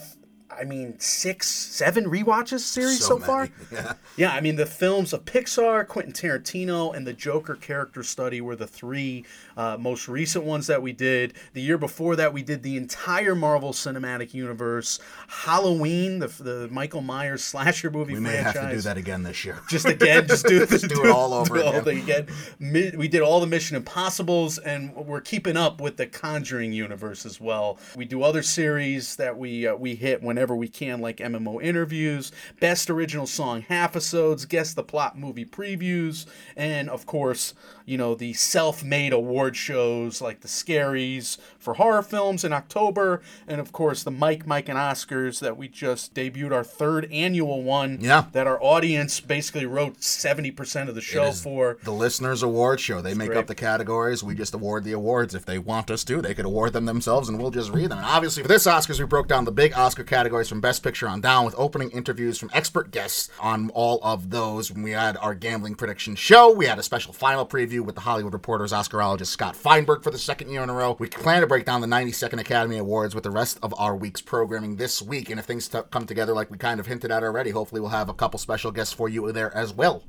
I 0.59 0.65
mean, 0.65 0.99
six, 0.99 1.49
seven 1.49 2.05
rewatches 2.07 2.61
series 2.61 3.05
so, 3.05 3.19
many. 3.19 3.27
far. 3.27 3.49
Yeah. 3.73 3.95
Yeah, 4.17 4.33
I 4.33 4.41
mean, 4.41 4.55
the 4.57 4.67
films 4.67 5.13
of 5.13 5.25
Pixar, 5.25 5.89
Quentin 5.89 6.13
Tarantino, 6.13 6.95
and 6.95 7.05
the 7.07 7.13
Joker 7.13 7.57
character 7.57 8.03
study 8.05 8.41
were 8.41 8.55
the 8.55 8.67
three 8.67 9.25
uh, 9.57 9.77
most 9.81 10.07
recent 10.09 10.45
ones 10.45 10.69
that 10.69 10.81
we 10.83 10.93
did. 10.93 11.35
The 11.55 11.61
year 11.61 11.79
before 11.79 12.15
that, 12.17 12.33
we 12.33 12.43
did 12.43 12.63
the 12.63 12.77
entire 12.77 13.35
Marvel 13.35 13.73
Cinematic 13.73 14.33
Universe, 14.33 15.01
Halloween, 15.27 16.19
the, 16.21 16.29
the 16.29 16.69
Michael 16.71 17.01
Myers 17.01 17.43
slasher 17.43 17.91
movie 17.91 18.15
We 18.15 18.21
may 18.21 18.31
franchise 18.43 18.55
have 18.55 18.71
to 18.71 18.75
do 18.77 18.81
that 18.83 18.97
again 18.97 19.23
this 19.25 19.45
year. 19.45 19.61
just 19.69 19.87
again, 19.87 20.29
just 20.29 20.47
do, 20.47 20.65
Just 20.75 20.89
do 20.89 21.05
it 21.05 21.11
all 21.11 21.35
over 21.35 21.57
do 21.59 21.89
again. 21.89 22.29
again. 22.61 22.99
We 22.99 23.09
did 23.09 23.23
all 23.23 23.41
the 23.41 23.47
Mission 23.47 23.77
Impossibles, 23.77 24.59
and 24.59 24.95
we're 24.95 25.21
keeping 25.21 25.57
up 25.57 25.81
with 25.81 25.97
the 25.97 26.07
Conjuring 26.07 26.73
universe 26.73 27.27
as 27.27 27.41
well. 27.41 27.79
We 27.97 28.05
do 28.05 28.23
other 28.23 28.43
series 28.43 29.17
that 29.17 29.37
we 29.37 29.67
uh, 29.67 29.75
we 29.77 29.95
hit 29.95 30.23
whenever 30.23 30.44
we 30.53 30.69
can, 30.69 31.01
like 31.01 31.19
MMO 31.19 31.63
interviews, 31.63 32.33
best 32.61 32.91
original 32.91 33.27
song 33.27 33.63
half 33.63 33.95
episodes, 33.95 34.45
guess 34.45 34.75
the 34.75 34.83
plot 34.83 35.17
movie 35.17 35.45
previews, 35.45 36.27
and 36.57 36.91
of 36.91 37.07
course, 37.07 37.55
you 37.87 37.99
know 37.99 38.15
the 38.15 38.33
self-made 38.33 39.13
award 39.13 39.57
shows 39.57 40.21
like 40.21 40.41
the 40.41 40.49
Scaries 40.49 41.39
for 41.59 41.75
horror 41.75 42.03
films 42.03 42.45
in 42.45 42.53
October, 42.53 43.21
and 43.47 43.61
of 43.61 43.73
course 43.73 44.03
the 44.03 44.11
Mike, 44.11 44.47
Mike, 44.47 44.69
and 44.69 44.79
Oscars 44.79 45.41
that 45.41 45.57
we 45.57 45.69
just 45.69 46.15
debuted 46.15 46.53
our 46.53 46.65
third 46.65 47.09
annual 47.13 47.63
one 47.63 47.99
Yeah. 48.01 48.25
that 48.33 48.47
our 48.47 48.63
audience 48.63 49.21
basically 49.21 49.67
wrote 49.67 50.01
70% 50.01 50.89
of 50.89 50.95
the 50.95 51.01
show 51.01 51.33
for. 51.33 51.79
the 51.85 51.91
listeners 51.93 52.43
award 52.43 52.81
show. 52.81 53.01
They 53.01 53.15
make 53.15 53.29
great. 53.29 53.39
up 53.39 53.47
the 53.47 53.55
categories. 53.55 54.23
We 54.23 54.35
just 54.35 54.55
award 54.55 54.85
the 54.85 54.93
awards. 54.93 55.35
If 55.35 55.45
they 55.45 55.59
want 55.59 55.91
us 55.91 56.05
to, 56.05 56.23
they 56.23 56.35
could 56.35 56.45
award 56.45 56.73
them 56.73 56.87
themselves, 56.87 57.29
and 57.29 57.39
we'll 57.39 57.51
just 57.51 57.71
read 57.71 57.91
them. 57.91 57.99
And 57.99 58.07
obviously, 58.07 58.43
for 58.43 58.49
this 58.49 58.67
Oscars, 58.67 58.99
we 58.99 59.07
broke 59.07 59.29
down 59.29 59.45
the 59.45 59.53
big 59.53 59.73
Oscar 59.75 60.05
categories 60.05 60.49
from 60.49 60.61
Best 60.61 60.83
Picture 60.83 61.09
on 61.09 61.21
down, 61.21 61.45
with 61.45 61.55
opening 61.59 61.91
interviews 61.91 62.39
from 62.39 62.51
expert 62.53 62.91
guests 62.91 63.29
on 63.41 63.71
all 63.71 63.99
of 64.03 64.31
those. 64.31 64.71
When 64.71 64.83
we 64.83 64.93
had 64.93 65.17
our 65.19 65.35
gambling 65.35 65.75
prediction 65.75 66.15
show, 66.17 66.51
we 66.53 66.67
had 66.67 66.79
a 66.79 66.83
special 66.83 67.13
final 67.13 67.47
preview 67.47 67.74
with 67.83 67.95
the 67.95 68.03
Hollywood 68.03 68.33
Reporter's 68.33 68.73
Oscarologist 68.73 69.27
Scott 69.27 69.57
Feinberg 69.57 70.03
for 70.03 70.11
the 70.11 70.19
second 70.19 70.51
year 70.51 70.63
in 70.63 70.71
a 70.71 70.73
row. 70.73 70.97
We 70.99 71.09
plan 71.09 71.41
to 71.41 71.47
break 71.47 71.65
down 71.65 71.81
the 71.81 71.87
92nd 71.87 72.41
Academy 72.41 72.79
Awards 72.79 73.15
with 73.15 73.25
the 73.25 73.31
rest 73.31 73.59
of 73.63 73.75
our 73.79 73.97
week's 73.97 74.21
programming 74.21 74.77
this 74.77 75.03
week. 75.03 75.31
And 75.31 75.41
if 75.41 75.47
things 75.47 75.69
t- 75.69 75.81
come 75.91 76.07
together 76.07 76.35
like 76.35 76.51
we 76.51 76.59
kind 76.59 76.79
of 76.79 76.87
hinted 76.87 77.11
at 77.11 77.23
already, 77.23 77.51
hopefully 77.51 77.81
we'll 77.81 77.91
have 77.91 78.09
a 78.09 78.15
couple 78.15 78.39
special 78.39 78.71
guests 78.71 78.93
for 78.93 79.09
you 79.09 79.33
there 79.33 79.55
as 79.57 79.73
well. 79.73 80.05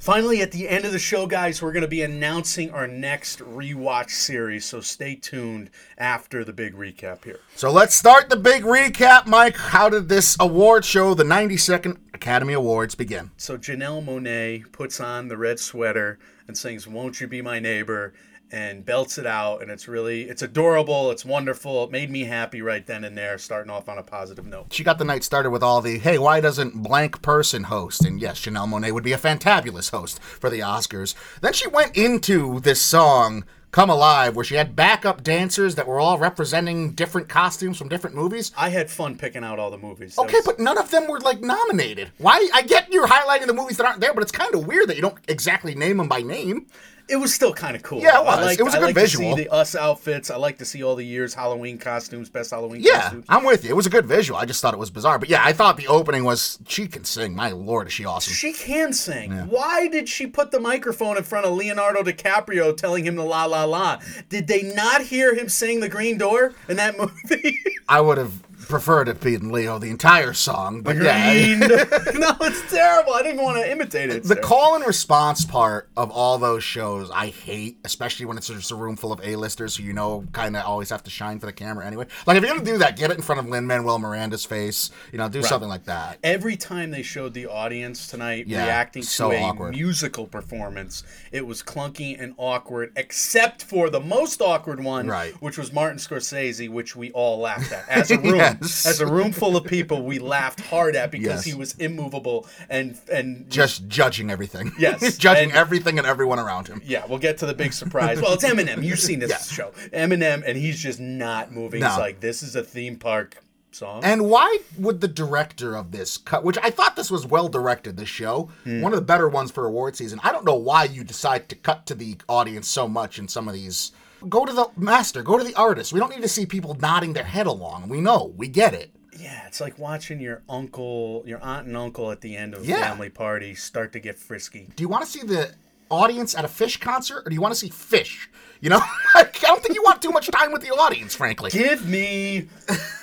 Finally, 0.00 0.40
at 0.42 0.52
the 0.52 0.68
end 0.68 0.84
of 0.84 0.92
the 0.92 0.98
show, 0.98 1.26
guys, 1.26 1.60
we're 1.60 1.72
going 1.72 1.82
to 1.82 1.88
be 1.88 2.02
announcing 2.02 2.70
our 2.70 2.86
next 2.86 3.40
rewatch 3.40 4.10
series. 4.10 4.64
So 4.64 4.80
stay 4.80 5.16
tuned 5.16 5.70
after 5.98 6.44
the 6.44 6.52
big 6.52 6.74
recap 6.74 7.24
here. 7.24 7.40
So 7.56 7.72
let's 7.72 7.96
start 7.96 8.30
the 8.30 8.36
big 8.36 8.62
recap, 8.62 9.26
Mike. 9.26 9.56
How 9.56 9.88
did 9.88 10.08
this 10.08 10.36
award 10.38 10.84
show, 10.84 11.14
the 11.14 11.24
92nd 11.24 11.98
Academy 12.14 12.52
Awards, 12.52 12.94
begin? 12.94 13.32
So 13.36 13.58
Janelle 13.58 14.04
Monáe 14.04 14.70
puts 14.70 15.00
on 15.00 15.26
the 15.28 15.36
red 15.36 15.58
sweater 15.58 16.18
and 16.48 16.58
sings 16.58 16.88
"Won't 16.88 17.20
You 17.20 17.28
Be 17.28 17.42
My 17.42 17.60
Neighbor." 17.60 18.12
and 18.50 18.82
belts 18.82 19.18
it 19.18 19.26
out 19.26 19.60
and 19.60 19.70
it's 19.70 19.86
really 19.86 20.22
it's 20.22 20.40
adorable 20.40 21.10
it's 21.10 21.22
wonderful 21.22 21.84
it 21.84 21.90
made 21.90 22.10
me 22.10 22.24
happy 22.24 22.62
right 22.62 22.86
then 22.86 23.04
and 23.04 23.14
there 23.14 23.36
starting 23.36 23.70
off 23.70 23.90
on 23.90 23.98
a 23.98 24.02
positive 24.02 24.46
note 24.46 24.72
She 24.72 24.82
got 24.82 24.96
the 24.96 25.04
night 25.04 25.22
started 25.22 25.50
with 25.50 25.62
all 25.62 25.82
the, 25.82 25.98
hey, 25.98 26.16
why 26.16 26.40
doesn't 26.40 26.82
blank 26.82 27.20
person 27.20 27.64
host? 27.64 28.06
And 28.06 28.18
yes, 28.18 28.40
Janelle 28.40 28.66
Monáe 28.66 28.92
would 28.92 29.04
be 29.04 29.12
a 29.12 29.18
fantabulous 29.18 29.90
host 29.90 30.18
for 30.22 30.48
the 30.48 30.60
Oscars. 30.60 31.14
Then 31.42 31.52
she 31.52 31.68
went 31.68 31.94
into 31.94 32.60
this 32.60 32.80
song, 32.80 33.44
Come 33.70 33.90
Alive, 33.90 34.34
where 34.34 34.44
she 34.46 34.54
had 34.54 34.74
backup 34.74 35.22
dancers 35.22 35.74
that 35.74 35.86
were 35.86 36.00
all 36.00 36.18
representing 36.18 36.92
different 36.92 37.28
costumes 37.28 37.76
from 37.76 37.88
different 37.88 38.16
movies. 38.16 38.50
i 38.56 38.70
had 38.70 38.90
fun 38.90 39.16
picking 39.18 39.44
out 39.44 39.58
all 39.58 39.70
the 39.70 39.76
movies 39.76 40.16
That 40.16 40.22
Okay, 40.22 40.36
was- 40.38 40.46
but 40.46 40.58
none 40.58 40.78
of 40.78 40.90
them 40.90 41.06
were 41.06 41.20
like 41.20 41.40
nominated. 41.42 42.10
Why? 42.18 42.48
I 42.54 42.62
get 42.62 42.90
you're 42.92 43.06
highlighting 43.06 43.46
the 43.46 43.52
movies 43.52 43.76
that 43.76 43.86
aren't 43.86 44.00
there, 44.00 44.14
but 44.14 44.22
it's 44.22 44.32
kind 44.32 44.54
of 44.54 44.66
weird 44.66 44.88
that 44.88 44.96
you 44.96 45.02
don't 45.02 45.18
exactly 45.28 45.74
name 45.74 45.98
them 45.98 46.08
by 46.08 46.22
name. 46.22 46.66
It 47.08 47.16
was 47.16 47.32
still 47.34 47.52
kind 47.54 47.74
of 47.74 47.82
cool. 47.82 48.00
Yeah, 48.00 48.10
it 48.10 48.14
I 48.16 48.20
was. 48.20 48.44
like- 48.46 48.58
It 48.58 48.62
was 48.62 48.74
a 48.74 48.76
I 48.76 48.80
good 48.80 48.86
like 48.86 48.94
visual. 48.94 49.30
To 49.30 49.36
see 49.36 49.44
the 49.48 49.52
us 49.52 49.74
outfits. 49.74 50.30
I 50.30 50.36
like 50.36 50.58
to 50.58 50.64
see 50.64 50.82
all 50.82 50.94
the 50.94 51.04
years 51.04 51.32
Halloween 51.34 51.78
costumes, 51.78 52.28
best 52.28 52.50
Halloween 52.50 52.82
Yeah, 52.82 53.00
costumes. 53.02 53.24
I'm 53.28 53.44
with 53.44 53.64
you. 53.64 53.70
It 53.70 53.76
was 53.76 53.86
a 53.86 53.90
good 53.90 54.06
visual. 54.06 54.38
I 54.38 54.44
just 54.44 54.60
thought 54.60 54.74
it 54.74 54.78
was 54.78 54.90
bizarre. 54.90 55.18
But 55.18 55.28
yeah, 55.28 55.42
I 55.44 55.52
thought 55.52 55.76
the 55.78 55.88
opening 55.88 56.24
was 56.24 56.58
she 56.68 56.86
can 56.86 57.04
sing. 57.04 57.34
My 57.34 57.50
lord, 57.50 57.86
is 57.86 57.92
she 57.92 58.04
awesome. 58.04 58.34
She 58.34 58.52
can 58.52 58.92
sing. 58.92 59.32
Why 59.48 59.88
did 59.88 60.08
she 60.08 60.26
put 60.26 60.50
the 60.50 60.60
microphone 60.60 61.16
in 61.16 61.22
front 61.22 61.46
of 61.46 61.52
Leonardo 61.54 62.02
DiCaprio 62.02 62.76
telling 62.76 63.04
him 63.06 63.16
the 63.16 63.24
la 63.24 63.44
la 63.46 63.64
la? 63.64 64.00
Did 64.28 64.46
they 64.46 64.62
not 64.74 65.02
hear 65.02 65.34
him 65.34 65.48
sing 65.48 65.80
the 65.80 65.88
Green 65.88 66.18
Door 66.18 66.54
in 66.68 66.76
that 66.76 66.98
movie? 66.98 67.58
I 67.88 68.00
would 68.00 68.18
have 68.18 68.32
preferred 68.68 69.08
it 69.08 69.20
being 69.20 69.50
Leo 69.50 69.78
the 69.78 69.90
entire 69.90 70.32
song, 70.32 70.82
but 70.82 70.96
yeah. 70.96 71.28
No, 72.14 72.34
it's 72.40 72.70
terrible. 72.70 73.14
I 73.14 73.22
didn't 73.22 73.42
want 73.42 73.58
to 73.58 73.70
imitate 73.70 74.10
it. 74.10 74.22
The 74.24 74.34
terrible. 74.34 74.48
call 74.48 74.74
and 74.76 74.86
response 74.86 75.44
part 75.44 75.88
of 75.96 76.10
all 76.10 76.38
those 76.38 76.62
shows, 76.64 77.10
I 77.10 77.26
hate, 77.28 77.78
especially 77.84 78.26
when 78.26 78.36
it's 78.36 78.48
just 78.48 78.70
a 78.70 78.74
room 78.74 78.96
full 78.96 79.12
of 79.12 79.20
A-listers 79.24 79.76
who 79.76 79.84
you 79.84 79.92
know 79.92 80.24
kind 80.32 80.56
of 80.56 80.64
always 80.64 80.90
have 80.90 81.02
to 81.04 81.10
shine 81.10 81.38
for 81.38 81.46
the 81.46 81.52
camera 81.52 81.86
anyway. 81.86 82.06
Like, 82.26 82.36
if 82.36 82.42
you're 82.42 82.52
going 82.52 82.64
to 82.64 82.70
do 82.72 82.78
that, 82.78 82.96
get 82.96 83.10
it 83.10 83.16
in 83.16 83.22
front 83.22 83.40
of 83.40 83.48
Lin 83.48 83.66
Manuel 83.66 83.98
Miranda's 83.98 84.44
face. 84.44 84.90
You 85.12 85.18
know, 85.18 85.28
do 85.28 85.42
something 85.42 85.68
like 85.68 85.84
that. 85.84 86.18
Every 86.22 86.56
time 86.56 86.90
they 86.90 87.02
showed 87.02 87.34
the 87.34 87.46
audience 87.46 88.06
tonight 88.08 88.46
Yeah, 88.46 88.64
reacting 88.64 89.02
so 89.02 89.30
to 89.30 89.36
a 89.36 89.40
awkward. 89.42 89.74
musical 89.74 90.26
performance, 90.26 91.04
it 91.32 91.46
was 91.46 91.62
clunky 91.62 92.20
and 92.20 92.34
awkward, 92.36 92.92
except 92.96 93.62
for 93.62 93.88
the 93.90 94.00
most 94.00 94.40
awkward 94.42 94.82
one, 94.82 95.06
Right. 95.06 95.32
which 95.40 95.56
was 95.56 95.72
Martin 95.72 95.98
Scorsese, 95.98 96.68
which 96.68 96.96
we 96.96 97.10
all 97.12 97.38
laughed 97.38 97.72
at. 97.72 97.88
As 97.88 98.10
a 98.10 98.18
room, 98.18 98.57
Yes. 98.60 98.86
as 98.86 99.00
a 99.00 99.06
room 99.06 99.32
full 99.32 99.56
of 99.56 99.64
people, 99.76 100.02
we 100.04 100.18
laughed 100.18 100.60
hard 100.60 100.96
at 100.96 101.12
Yes. 101.14 101.22
because 101.22 101.44
he 101.44 101.54
was 101.54 101.74
immovable 101.78 102.46
and 102.68 102.98
and 103.12 103.48
Just 103.50 103.88
judging 103.88 104.30
everything. 104.30 104.72
Yes, 104.78 105.16
judging 105.26 105.50
and- 105.50 105.58
everything 105.58 105.98
and 105.98 106.06
everyone 106.06 106.38
around 106.38 106.68
him. 106.68 106.80
yeah, 106.84 107.04
we'll 107.06 107.18
get 107.18 107.38
to 107.38 107.46
the 107.46 107.54
big 107.54 107.72
surprise. 107.72 108.20
Well, 108.20 108.32
it's 108.34 108.44
Eminem. 108.44 108.82
You've 108.84 108.98
seen 109.00 109.18
this 109.20 109.48
show, 109.52 109.72
Eminem, 109.92 110.42
and 110.46 110.56
he's 110.58 110.78
just 110.80 111.00
not 111.00 111.52
moving. 111.52 111.80
No. 111.80 111.88
It's 111.88 111.98
like 111.98 112.20
this 112.20 112.42
is 112.42 112.56
a 112.56 112.62
theme 112.62 112.96
park 112.96 113.36
song. 113.70 114.02
And 114.02 114.28
why 114.30 114.58
would 114.78 115.00
the 115.02 115.08
director 115.08 115.76
of 115.76 115.92
this 115.92 116.16
cut, 116.16 116.42
which 116.42 116.56
I 116.62 116.70
thought 116.70 116.96
this 116.96 117.10
was 117.10 117.26
well 117.26 117.48
directed, 117.48 117.96
this 117.96 118.08
show, 118.08 118.50
Hmm. 118.64 118.80
one 118.80 118.92
of 118.92 118.98
the 118.98 119.04
better 119.04 119.28
ones 119.28 119.50
for 119.50 119.66
award 119.66 119.94
season. 119.94 120.18
I 120.24 120.32
don't 120.32 120.44
know 120.44 120.54
why 120.56 120.84
you 120.84 121.04
decide 121.04 121.48
to 121.50 121.54
cut 121.54 121.84
to 121.86 121.94
the 121.94 122.16
audience 122.28 122.66
so 122.66 122.88
much 122.88 123.18
in 123.18 123.28
some 123.28 123.46
of 123.46 123.54
these. 123.54 123.92
Go 124.28 124.44
to 124.44 124.52
the 124.52 124.68
master, 124.76 125.22
go 125.22 125.38
to 125.38 125.44
the 125.44 125.54
artist. 125.54 125.92
We 125.92 126.00
don't 126.00 126.10
need 126.10 126.22
to 126.22 126.28
see 126.28 126.46
people 126.46 126.74
nodding 126.80 127.12
their 127.12 127.24
head 127.24 127.46
along. 127.46 127.88
We 127.88 128.00
know, 128.00 128.32
we 128.36 128.48
get 128.48 128.74
it. 128.74 128.90
Yeah, 129.18 129.46
it's 129.46 129.60
like 129.60 129.78
watching 129.78 130.20
your 130.20 130.42
uncle, 130.48 131.22
your 131.26 131.42
aunt 131.42 131.66
and 131.66 131.76
uncle 131.76 132.10
at 132.10 132.20
the 132.20 132.36
end 132.36 132.54
of 132.54 132.62
a 132.62 132.66
Yeah. 132.66 132.80
family 132.80 133.10
party 133.10 133.54
start 133.54 133.92
to 133.92 134.00
get 134.00 134.16
frisky. 134.18 134.68
Do 134.76 134.82
you 134.82 134.88
want 134.88 135.04
to 135.04 135.10
see 135.10 135.24
the 135.26 135.52
audience 135.90 136.36
at 136.36 136.44
a 136.44 136.48
Phish 136.48 136.80
concert 136.80 137.22
or 137.26 137.30
do 137.30 137.34
you 137.34 137.40
want 137.40 137.52
to 137.54 137.58
see 137.58 137.70
Phish? 137.70 138.28
You 138.60 138.70
know, 138.70 138.80
I 139.14 139.28
don't 139.40 139.62
think 139.62 139.76
you 139.76 139.82
want 139.84 140.02
too 140.02 140.10
much 140.10 140.28
time 140.30 140.50
with 140.52 140.62
the 140.62 140.70
audience, 140.70 141.14
frankly. 141.14 141.50
Give 141.50 141.88
me, 141.88 142.48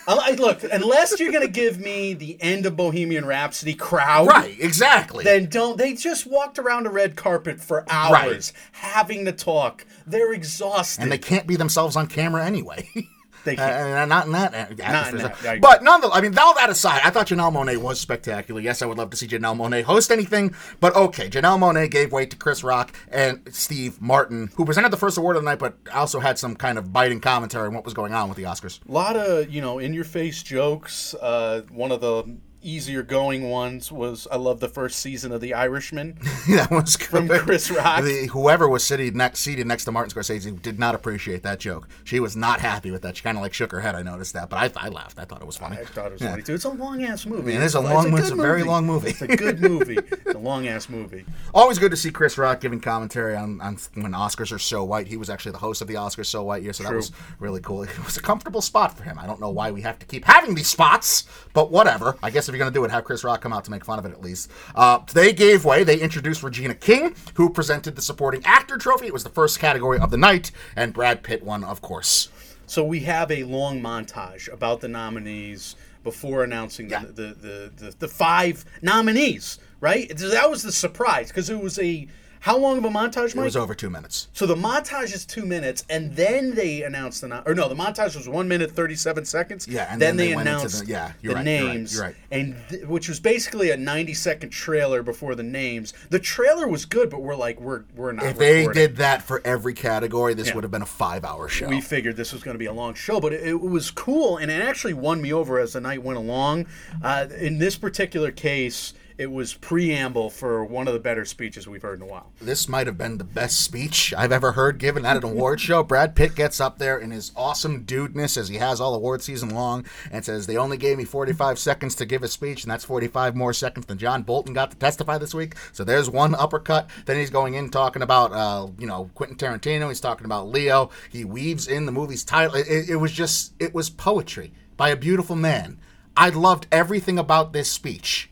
I, 0.06 0.32
look, 0.32 0.64
unless 0.70 1.18
you're 1.18 1.32
gonna 1.32 1.48
give 1.48 1.80
me 1.80 2.14
the 2.14 2.38
end 2.42 2.66
of 2.66 2.76
Bohemian 2.76 3.26
Rhapsody 3.26 3.74
crowd, 3.74 4.28
Right, 4.28 4.58
exactly. 4.60 5.24
Then 5.24 5.46
don't. 5.46 5.78
They 5.78 5.94
just 5.94 6.28
walked 6.28 6.60
around 6.60 6.88
a 6.88 6.90
red 6.90 7.16
carpet 7.16 7.62
for 7.62 7.86
hours, 7.90 8.52
having 8.74 9.24
to 9.26 9.32
talk. 9.32 9.86
They're 10.06 10.34
exhausted. 10.34 11.04
and 11.04 11.12
they 11.12 11.18
can't 11.18 11.48
be 11.48 11.56
themselves 11.56 11.96
on 11.96 12.08
camera 12.08 12.46
anyway. 12.46 12.90
They 13.46 13.56
can't. 13.56 13.98
Uh, 13.98 14.06
not 14.06 14.26
in 14.26 14.32
that 14.34 14.54
uh, 14.54 14.66
in 14.70 14.78
that, 15.18 15.60
but 15.62 15.84
nonetheless, 15.84 16.18
I 16.18 16.22
mean, 16.22 16.38
all 16.38 16.56
that 16.56 16.70
aside, 16.70 17.02
I 17.04 17.12
thought 17.12 17.28
Janelle 17.28 17.54
Monáe 17.54 17.78
was 17.78 18.00
spectacular. 18.00 18.60
Yes, 18.60 18.82
I 18.82 18.86
would 18.88 18.98
love 18.98 19.12
to 19.12 19.18
see 19.18 19.28
Janelle 19.28 19.56
Monáe 19.56 19.84
host 19.84 20.12
anything, 20.12 20.54
but 20.80 20.96
okay, 20.96 21.30
Janelle 21.30 21.60
Monáe 21.60 21.90
gave 21.90 22.12
way 22.12 22.26
to 22.26 22.36
Chris 22.36 22.64
Rock 22.64 22.96
and 23.10 23.42
Steve 23.52 24.02
Martin, 24.02 24.50
who 24.56 24.66
presented 24.66 24.90
the 24.90 24.98
first 24.98 25.18
award 25.18 25.38
of 25.38 25.44
the 25.44 25.50
night, 25.50 25.60
but 25.60 25.78
also 25.94 26.20
had 26.20 26.38
some 26.40 26.56
kind 26.56 26.78
of 26.78 26.92
biting 26.92 27.22
commentary 27.22 27.68
on 27.68 27.74
what 27.74 27.86
was 27.86 27.94
going 27.94 28.14
on 28.14 28.28
with 28.28 28.38
the 28.38 28.44
Oscars. 28.44 28.80
A 28.88 28.92
lot 28.92 29.16
of 29.16 29.50
you 29.50 29.62
know 29.62 29.80
in 29.80 29.94
your 29.94 30.06
face 30.06 30.44
jokes. 30.44 31.14
Uh, 31.14 31.62
one 31.70 31.92
of 31.92 32.02
the 32.02 32.38
easier 32.66 33.04
going 33.04 33.50
ones 33.50 33.92
was 33.92 34.28
I 34.32 34.38
love 34.38 34.60
the 34.60 34.68
first 34.68 35.00
season 35.00 35.32
of 35.32 35.40
The 35.42 35.54
Irishman. 35.54 36.18
that 36.50 36.70
was 36.72 36.96
From. 36.96 37.28
Chris 37.30 37.70
Rock. 37.70 38.04
The, 38.04 38.28
whoever 38.28 38.68
was 38.68 38.84
sitting 38.84 39.16
next, 39.16 39.40
seated 39.40 39.68
next 39.68 39.86
to 39.86 39.92
Martin 39.92 40.12
Scorsese 40.16 40.62
did 40.62 40.80
not 40.80 40.96
appreciate 40.96 41.44
that 41.44 41.60
joke. 41.60 41.88
She 42.04 42.20
was 42.20 42.36
not 42.36 42.60
happy 42.60 42.92
with 42.92 43.04
that. 43.04 43.18
She 43.18 43.24
kind 43.24 43.38
of 43.38 43.42
like 43.44 43.54
shook 43.54 43.72
her 43.72 43.82
head. 43.82 43.96
I 43.96 44.02
noticed 44.02 44.34
that, 44.34 44.50
but 44.50 44.58
I, 44.78 44.86
I 44.86 44.90
laughed. 44.90 45.20
I 45.20 45.26
thought 45.26 45.42
it 45.42 45.46
was 45.48 45.58
funny. 45.58 45.78
I 45.78 45.86
thought 45.86 46.08
it 46.08 46.14
was 46.14 46.22
funny 46.22 46.42
too. 46.42 46.56
It's 46.56 46.66
a 46.66 46.70
long 46.70 47.04
ass 47.04 47.26
movie. 47.26 47.54
It 47.54 47.62
is 47.62 47.76
a 47.76 47.80
It's 47.80 47.90
long- 47.90 48.10
good 48.10 48.20
it's 48.20 48.30
a 48.32 48.36
very 48.36 48.64
long 48.64 48.86
movie. 48.86 49.10
It's 49.10 49.22
a 49.22 49.28
good 49.28 49.60
movie. 49.70 49.98
It's 49.98 50.34
a 50.36 50.40
long 50.40 50.68
ass 50.68 50.90
movie. 50.90 51.26
Always 51.54 51.78
good 51.80 51.92
to 51.92 51.98
see 51.98 52.10
Chris 52.12 52.38
Rock 52.38 52.62
giving 52.62 52.80
commentary 52.80 53.36
on, 53.36 53.62
on 53.62 53.78
when 53.94 54.14
Oscars 54.14 54.52
are 54.52 54.60
so 54.60 54.84
white. 54.84 55.08
He 55.08 55.18
was 55.18 55.30
actually 55.30 55.52
the 55.52 55.60
host 55.60 55.82
of 55.82 55.88
the 55.88 55.94
Oscars 55.96 56.26
so 56.26 56.44
white 56.44 56.64
year, 56.64 56.74
so 56.74 56.84
that 56.84 56.94
was 56.94 57.12
really 57.40 57.62
cool. 57.62 57.84
It 57.84 58.04
was 58.06 58.18
a 58.18 58.22
comfortable 58.22 58.62
spot 58.62 58.98
for 58.98 59.04
him. 59.04 59.20
I 59.20 59.28
don't 59.28 59.40
know 59.40 59.50
why 59.52 59.72
we 59.72 59.82
have 59.82 60.00
to 60.00 60.06
keep 60.06 60.26
having 60.26 60.56
these 60.56 60.68
spots, 60.68 61.26
but 61.54 61.70
whatever. 61.72 62.18
I 62.24 62.30
guess 62.32 62.50
if 62.50 62.55
you're 62.56 62.60
gonna 62.66 62.74
do 62.74 62.84
it, 62.86 62.92
have 62.92 63.04
Chris 63.04 63.24
Rock 63.24 63.42
come 63.42 63.52
out 63.54 63.66
to 63.66 63.72
make 63.72 63.84
fun 63.84 64.00
of 64.00 64.06
it 64.06 64.12
at 64.12 64.22
least. 64.22 64.50
Uh, 64.74 65.00
they 65.14 65.34
gave 65.34 65.66
way. 65.66 65.84
They 65.84 66.00
introduced 66.00 66.42
Regina 66.42 66.74
King, 66.74 67.16
who 67.36 67.50
presented 67.50 67.96
the 67.96 68.02
supporting 68.02 68.42
actor 68.46 68.78
trophy. 68.78 69.08
It 69.08 69.14
was 69.14 69.24
the 69.24 69.30
first 69.30 69.60
category 69.60 70.00
of 70.00 70.10
the 70.12 70.18
night, 70.18 70.52
and 70.76 70.94
Brad 70.94 71.22
Pitt 71.24 71.44
won, 71.44 71.64
of 71.64 71.82
course. 71.82 72.30
So 72.66 72.84
we 72.84 73.02
have 73.02 73.30
a 73.32 73.44
long 73.44 73.82
montage 73.82 74.52
about 74.52 74.82
the 74.82 74.88
nominees 74.88 75.76
before 76.04 76.44
announcing 76.44 76.90
Yeah. 76.90 77.04
the, 77.06 77.12
the, 77.12 77.34
the, 77.34 77.72
the, 77.86 77.96
the 78.00 78.08
five 78.08 78.64
nominees, 78.82 79.60
right? 79.82 80.10
That 80.16 80.50
was 80.50 80.64
the 80.64 80.72
surprise 80.72 81.28
because 81.28 81.50
it 81.50 81.60
was 81.62 81.78
a 81.80 82.08
how 82.46 82.56
long 82.60 82.78
of 82.78 82.86
a 82.86 82.90
montage, 82.92 83.36
It 83.36 83.38
was 83.42 83.58
over 83.58 83.74
two 83.74 83.90
minutes. 83.90 84.28
So 84.34 84.46
the 84.46 84.54
montage 84.54 85.16
is 85.16 85.26
two 85.26 85.48
minutes, 85.48 85.84
and 85.90 86.16
then 86.16 86.54
they 86.54 86.84
announced 86.84 87.22
the 87.22 87.42
or 87.50 87.56
no, 87.56 87.68
the 87.68 87.74
montage 87.74 88.16
was 88.16 88.30
one 88.30 88.48
minute 88.48 88.70
thirty 88.70 88.94
seven 88.94 89.26
seconds. 89.26 89.68
Yeah, 89.68 89.88
and 89.90 90.00
then, 90.00 90.16
then 90.16 90.18
they, 90.18 90.36
they 90.36 90.40
announced 90.42 90.86
the- 90.86 90.92
yeah, 90.92 91.08
the 91.08 91.14
you're 91.24 91.34
right, 91.34 91.44
you're 91.48 91.66
right, 91.68 91.74
names, 91.74 91.96
you're 91.96 92.04
right. 92.04 92.16
and 92.30 92.56
th- 92.70 92.86
which 92.86 93.10
was 93.10 93.20
basically 93.20 93.72
a 93.72 93.78
ninety 93.78 94.14
second 94.14 94.52
trailer 94.52 95.02
before 95.02 95.34
the 95.34 95.42
names. 95.42 95.96
The 96.12 96.20
trailer 96.20 96.68
was 96.68 96.86
good, 96.86 97.10
but 97.10 97.24
we're 97.24 97.36
like, 97.36 97.60
we're 97.60 97.82
we're 97.96 98.12
not. 98.12 98.26
If 98.26 98.38
they 98.38 98.68
did 98.68 98.98
that 98.98 99.24
for 99.24 99.42
every 99.44 99.74
category, 99.74 100.36
this 100.36 100.50
Yeah. 100.50 100.54
would 100.54 100.64
have 100.64 100.72
been 100.72 100.84
a 100.84 100.86
five-hour 100.86 101.50
show. 101.50 101.68
we 101.68 101.82
figured 101.82 102.16
this 102.16 102.32
was 102.32 102.44
going 102.44 102.54
to 102.54 102.60
be 102.60 102.68
a 102.68 102.74
long 102.74 102.94
show, 102.94 103.20
but 103.20 103.34
it, 103.34 103.42
it 103.48 103.60
was 103.60 103.90
cool, 103.90 104.38
and 104.38 104.52
it 104.52 104.62
actually 104.62 104.94
won 104.94 105.20
me 105.20 105.34
over 105.34 105.58
as 105.58 105.74
the 105.74 105.82
night 105.82 106.04
went 106.04 106.20
along. 106.20 106.68
Uh, 107.02 107.26
in 107.40 107.58
this 107.58 107.76
particular 107.76 108.30
case, 108.32 108.94
it 109.18 109.32
was 109.32 109.54
preamble 109.54 110.30
for 110.30 110.64
one 110.66 110.88
of 110.88 110.94
the 110.94 111.00
better 111.00 111.24
speeches 111.24 111.68
we've 111.68 111.82
heard 111.82 112.00
in 112.00 112.08
a 112.08 112.12
while. 112.12 112.32
this 112.42 112.68
might 112.68 112.88
have 112.88 112.98
been 112.98 113.18
the 113.18 113.24
best 113.24 113.62
speech 113.62 114.14
I've 114.18 114.32
ever 114.32 114.54
heard 114.54 114.78
given 114.78 115.06
at 115.06 115.18
an 115.18 115.24
award 115.24 115.62
show. 115.62 115.84
Brad 115.84 116.16
Pitt 116.16 116.36
gets 116.36 116.60
up 116.60 116.78
there 116.78 116.98
in 116.98 117.12
his 117.12 117.32
awesome 117.36 117.84
dudeness, 117.84 118.38
as 118.38 118.50
he 118.50 118.58
has 118.58 118.82
all 118.82 118.94
award 118.94 119.22
season 119.22 119.50
long, 119.50 119.86
and 120.12 120.26
says, 120.26 120.48
They 120.48 120.58
only 120.58 120.78
gave 120.78 120.98
me 120.98 121.06
45 121.06 121.58
seconds 121.58 121.96
to 121.96 122.06
give 122.06 122.24
a 122.24 122.28
speech, 122.28 122.64
and 122.64 122.72
that's 122.72 122.84
45 122.84 123.36
more 123.36 123.54
seconds 123.54 123.86
than 123.86 123.98
John 123.98 124.24
Bolton 124.24 124.54
got 124.54 124.72
to 124.72 124.78
testify 124.78 125.18
this 125.18 125.34
week. 125.34 125.56
So 125.72 125.84
there's 125.84 126.10
one 126.10 126.36
uppercut. 126.36 126.90
Then 127.06 127.18
he's 127.18 127.30
going 127.30 127.54
in 127.54 127.70
talking 127.70 128.02
about, 128.02 128.32
uh, 128.34 128.68
you 128.78 128.88
know, 128.88 129.10
Quentin 129.16 129.38
Tarantino. 129.38 129.88
He's 129.88 130.02
talking 130.02 130.26
about 130.26 130.50
Leo. 130.50 130.90
He 131.10 131.24
weaves 131.24 131.68
in 131.68 131.86
the 131.86 131.92
movie's 131.92 132.24
title. 132.24 132.56
It, 132.56 132.68
it, 132.68 132.90
it 132.90 132.96
was 132.98 133.12
just, 133.12 133.54
it 133.60 133.74
was 133.74 133.90
poetry 133.90 134.54
by 134.78 134.90
a 134.90 134.96
beautiful 134.96 135.36
man. 135.36 135.80
I 136.18 136.30
loved 136.30 136.68
everything 136.72 137.20
about 137.20 137.54
this 137.54 137.72
speech. 137.72 138.30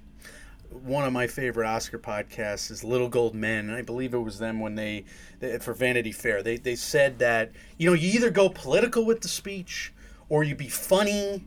One 0.74 1.06
of 1.06 1.14
my 1.14 1.28
favorite 1.28 1.68
Oscar 1.68 2.00
podcasts 2.00 2.72
is 2.72 2.84
Little 2.84 3.10
Gold 3.10 3.36
Men, 3.36 3.70
and 3.70 3.76
I 3.76 3.82
believe 3.82 4.14
it 4.14 4.20
was 4.20 4.40
them 4.40 4.60
when 4.60 4.76
they, 4.76 5.06
they 5.40 5.60
for 5.60 5.74
Vanity 5.74 6.12
Fair. 6.12 6.42
They 6.42 6.58
they 6.58 6.76
said 6.76 7.20
that 7.20 7.52
you 7.78 7.90
know 7.90 7.94
you 7.94 8.10
either 8.10 8.30
go 8.30 8.50
political 8.50 9.06
with 9.06 9.22
the 9.22 9.28
speech 9.28 9.94
or 10.30 10.44
you 10.44 10.56
be 10.56 10.70
funny 10.70 11.44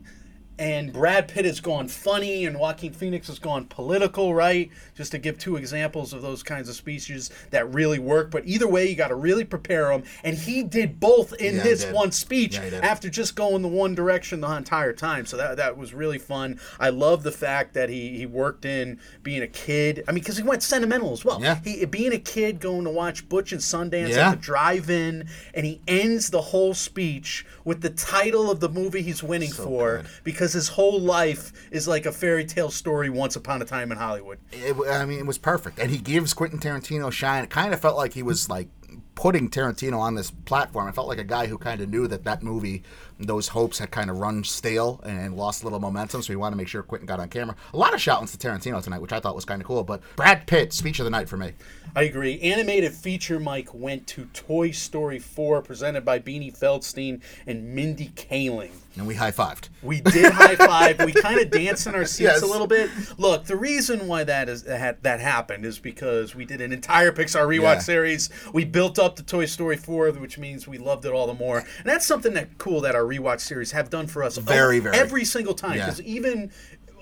and 0.59 0.91
Brad 0.91 1.27
Pitt 1.27 1.45
has 1.45 1.59
gone 1.59 1.87
funny, 1.87 2.45
and 2.45 2.59
Joaquin 2.59 2.93
Phoenix 2.93 3.27
has 3.27 3.39
gone 3.39 3.65
political, 3.65 4.33
right? 4.33 4.69
Just 4.95 5.11
to 5.11 5.17
give 5.17 5.37
two 5.37 5.55
examples 5.55 6.13
of 6.13 6.21
those 6.21 6.43
kinds 6.43 6.67
of 6.69 6.75
speeches 6.75 7.29
that 7.51 7.71
really 7.73 7.99
work. 7.99 8.31
But 8.31 8.43
either 8.47 8.67
way, 8.67 8.89
you 8.89 8.95
got 8.95 9.09
to 9.09 9.15
really 9.15 9.43
prepare 9.43 9.89
them. 9.89 10.03
And 10.23 10.35
he 10.37 10.63
did 10.63 10.99
both 10.99 11.33
in 11.33 11.57
Yeah, 11.57 11.63
this 11.63 11.85
one 11.85 12.11
speech 12.11 12.55
Yeah, 12.55 12.79
after 12.83 13.09
just 13.09 13.35
going 13.35 13.61
the 13.61 13.67
one 13.67 13.93
direction 13.95 14.41
the 14.41 14.51
entire 14.55 14.93
time. 14.93 15.25
So 15.25 15.37
that 15.37 15.57
that 15.57 15.77
was 15.77 15.93
really 15.93 16.17
fun. 16.17 16.59
I 16.79 16.89
love 16.89 17.23
the 17.23 17.31
fact 17.31 17.73
that 17.75 17.89
he 17.89 18.17
he 18.17 18.25
worked 18.25 18.65
in 18.65 18.99
being 19.23 19.41
a 19.43 19.47
kid. 19.47 20.03
I 20.07 20.11
mean, 20.11 20.23
because 20.23 20.37
he 20.37 20.43
went 20.43 20.63
sentimental 20.63 21.11
as 21.13 21.23
well. 21.23 21.41
Yeah. 21.41 21.59
He 21.63 21.85
being 21.85 22.13
a 22.13 22.19
kid 22.19 22.59
going 22.59 22.83
to 22.85 22.89
watch 22.89 23.27
Butch 23.29 23.51
and 23.51 23.61
Sundance 23.61 24.09
Yeah. 24.09 24.29
at 24.29 24.31
the 24.31 24.37
drive-in, 24.37 25.27
and 25.53 25.65
he 25.65 25.81
ends 25.87 26.29
the 26.29 26.41
whole 26.41 26.73
speech 26.73 27.45
with 27.63 27.81
the 27.81 27.89
title 27.89 28.49
of 28.49 28.59
the 28.59 28.69
movie 28.69 29.01
he's 29.01 29.21
winning 29.23 29.51
for 29.51 29.97
good. 29.97 30.07
because 30.23 30.46
his 30.53 30.69
whole 30.69 30.99
life 30.99 31.51
is 31.71 31.87
like 31.87 32.05
a 32.05 32.11
fairy 32.11 32.45
tale 32.45 32.71
story. 32.71 33.09
Once 33.09 33.35
upon 33.35 33.61
a 33.61 33.65
time 33.65 33.91
in 33.91 33.97
Hollywood. 33.97 34.39
it, 34.51 34.75
I 34.89 35.05
mean, 35.05 35.19
it 35.19 35.25
was 35.25 35.37
perfect, 35.37 35.79
and 35.79 35.91
he 35.91 35.97
gives 35.97 36.33
Quentin 36.33 36.59
Tarantino 36.59 37.11
shine. 37.11 37.43
It 37.43 37.49
kind 37.49 37.73
of 37.73 37.79
felt 37.79 37.97
like 37.97 38.13
he 38.13 38.23
was 38.23 38.49
like 38.49 38.69
putting 39.15 39.49
Tarantino 39.49 39.97
on 39.99 40.13
this 40.15 40.29
platform. 40.31 40.87
It 40.87 40.95
felt 40.95 41.07
like 41.07 41.17
a 41.17 41.23
guy 41.23 41.47
who 41.47 41.57
kind 41.57 41.81
of 41.81 41.89
knew 41.89 42.07
that 42.07 42.23
that 42.25 42.43
movie, 42.43 42.83
those 43.19 43.47
hopes 43.47 43.79
had 43.79 43.89
kind 43.89 44.09
of 44.11 44.17
run 44.19 44.43
stale 44.43 45.01
and, 45.03 45.19
and 45.19 45.35
lost 45.35 45.63
a 45.63 45.65
little 45.65 45.79
momentum. 45.79 46.21
So 46.21 46.31
he 46.33 46.35
wanted 46.37 46.51
to 46.51 46.57
make 46.57 46.67
sure 46.67 46.83
Quentin 46.83 47.07
got 47.07 47.19
on 47.19 47.29
camera. 47.29 47.55
A 47.73 47.77
lot 47.77 47.93
of 47.95 48.01
shout 48.01 48.21
outs 48.21 48.35
to 48.35 48.37
Tarantino 48.37 48.81
tonight, 48.83 49.01
which 49.01 49.11
I 49.13 49.19
thought 49.19 49.33
was 49.35 49.45
kind 49.45 49.61
of 49.61 49.67
cool. 49.67 49.83
But 49.83 50.01
Brad 50.15 50.45
Pitt, 50.45 50.71
speech 50.73 50.99
of 50.99 51.05
the 51.05 51.09
night 51.09 51.27
for 51.27 51.37
me. 51.37 51.53
I 51.95 52.03
agree. 52.03 52.39
Animated 52.41 52.93
feature 52.93 53.39
Mike 53.39 53.73
went 53.73 54.05
to 54.07 54.25
Toy 54.33 54.69
Story 54.71 55.17
4, 55.17 55.63
presented 55.63 56.05
by 56.05 56.19
Beanie 56.19 56.55
Feldstein 56.55 57.21
and 57.47 57.73
Mindy 57.73 58.09
Kaling. 58.09 58.69
And 58.97 59.07
we 59.07 59.15
high 59.15 59.31
fived. 59.31 59.69
We 59.83 60.01
did 60.01 60.31
high 60.33 60.55
five. 60.55 60.99
We 61.05 61.13
kind 61.13 61.39
of 61.39 61.49
danced 61.51 61.85
in 61.85 61.93
our 61.93 62.05
seats 62.05 62.19
Yes. 62.19 62.41
a 62.41 62.47
little 62.47 62.65
bit. 62.65 62.89
Look, 63.19 63.45
the 63.45 63.55
reason 63.55 64.07
why 64.07 64.23
that 64.23 64.49
is 64.49 64.63
that, 64.63 65.03
that 65.03 65.19
happened 65.19 65.65
is 65.65 65.77
because 65.77 66.33
we 66.35 66.45
did 66.45 66.61
an 66.61 66.71
entire 66.71 67.11
Pixar 67.11 67.45
rewatch 67.47 67.61
Yeah. 67.75 67.79
series. 67.79 68.29
We 68.53 68.65
built 68.65 68.86
up 68.97 69.15
to 69.17 69.23
Toy 69.23 69.45
Story 69.45 69.75
4, 69.77 70.11
which 70.13 70.37
means 70.37 70.67
we 70.67 70.77
loved 70.77 71.05
it 71.05 71.11
all 71.11 71.27
the 71.27 71.33
more. 71.33 71.59
And 71.59 71.85
that's 71.85 72.05
something 72.05 72.33
that 72.35 72.57
cool 72.57 72.79
that 72.81 72.95
our 72.95 73.03
rewatch 73.03 73.41
series 73.41 73.71
have 73.71 73.89
done 73.89 74.07
for 74.07 74.23
us 74.23 74.37
Very, 74.37 74.79
very. 74.79 74.95
every 74.97 75.25
single 75.25 75.53
time. 75.53 75.77
Yeah. 75.77 75.85
Because 75.85 76.01
even 76.01 76.51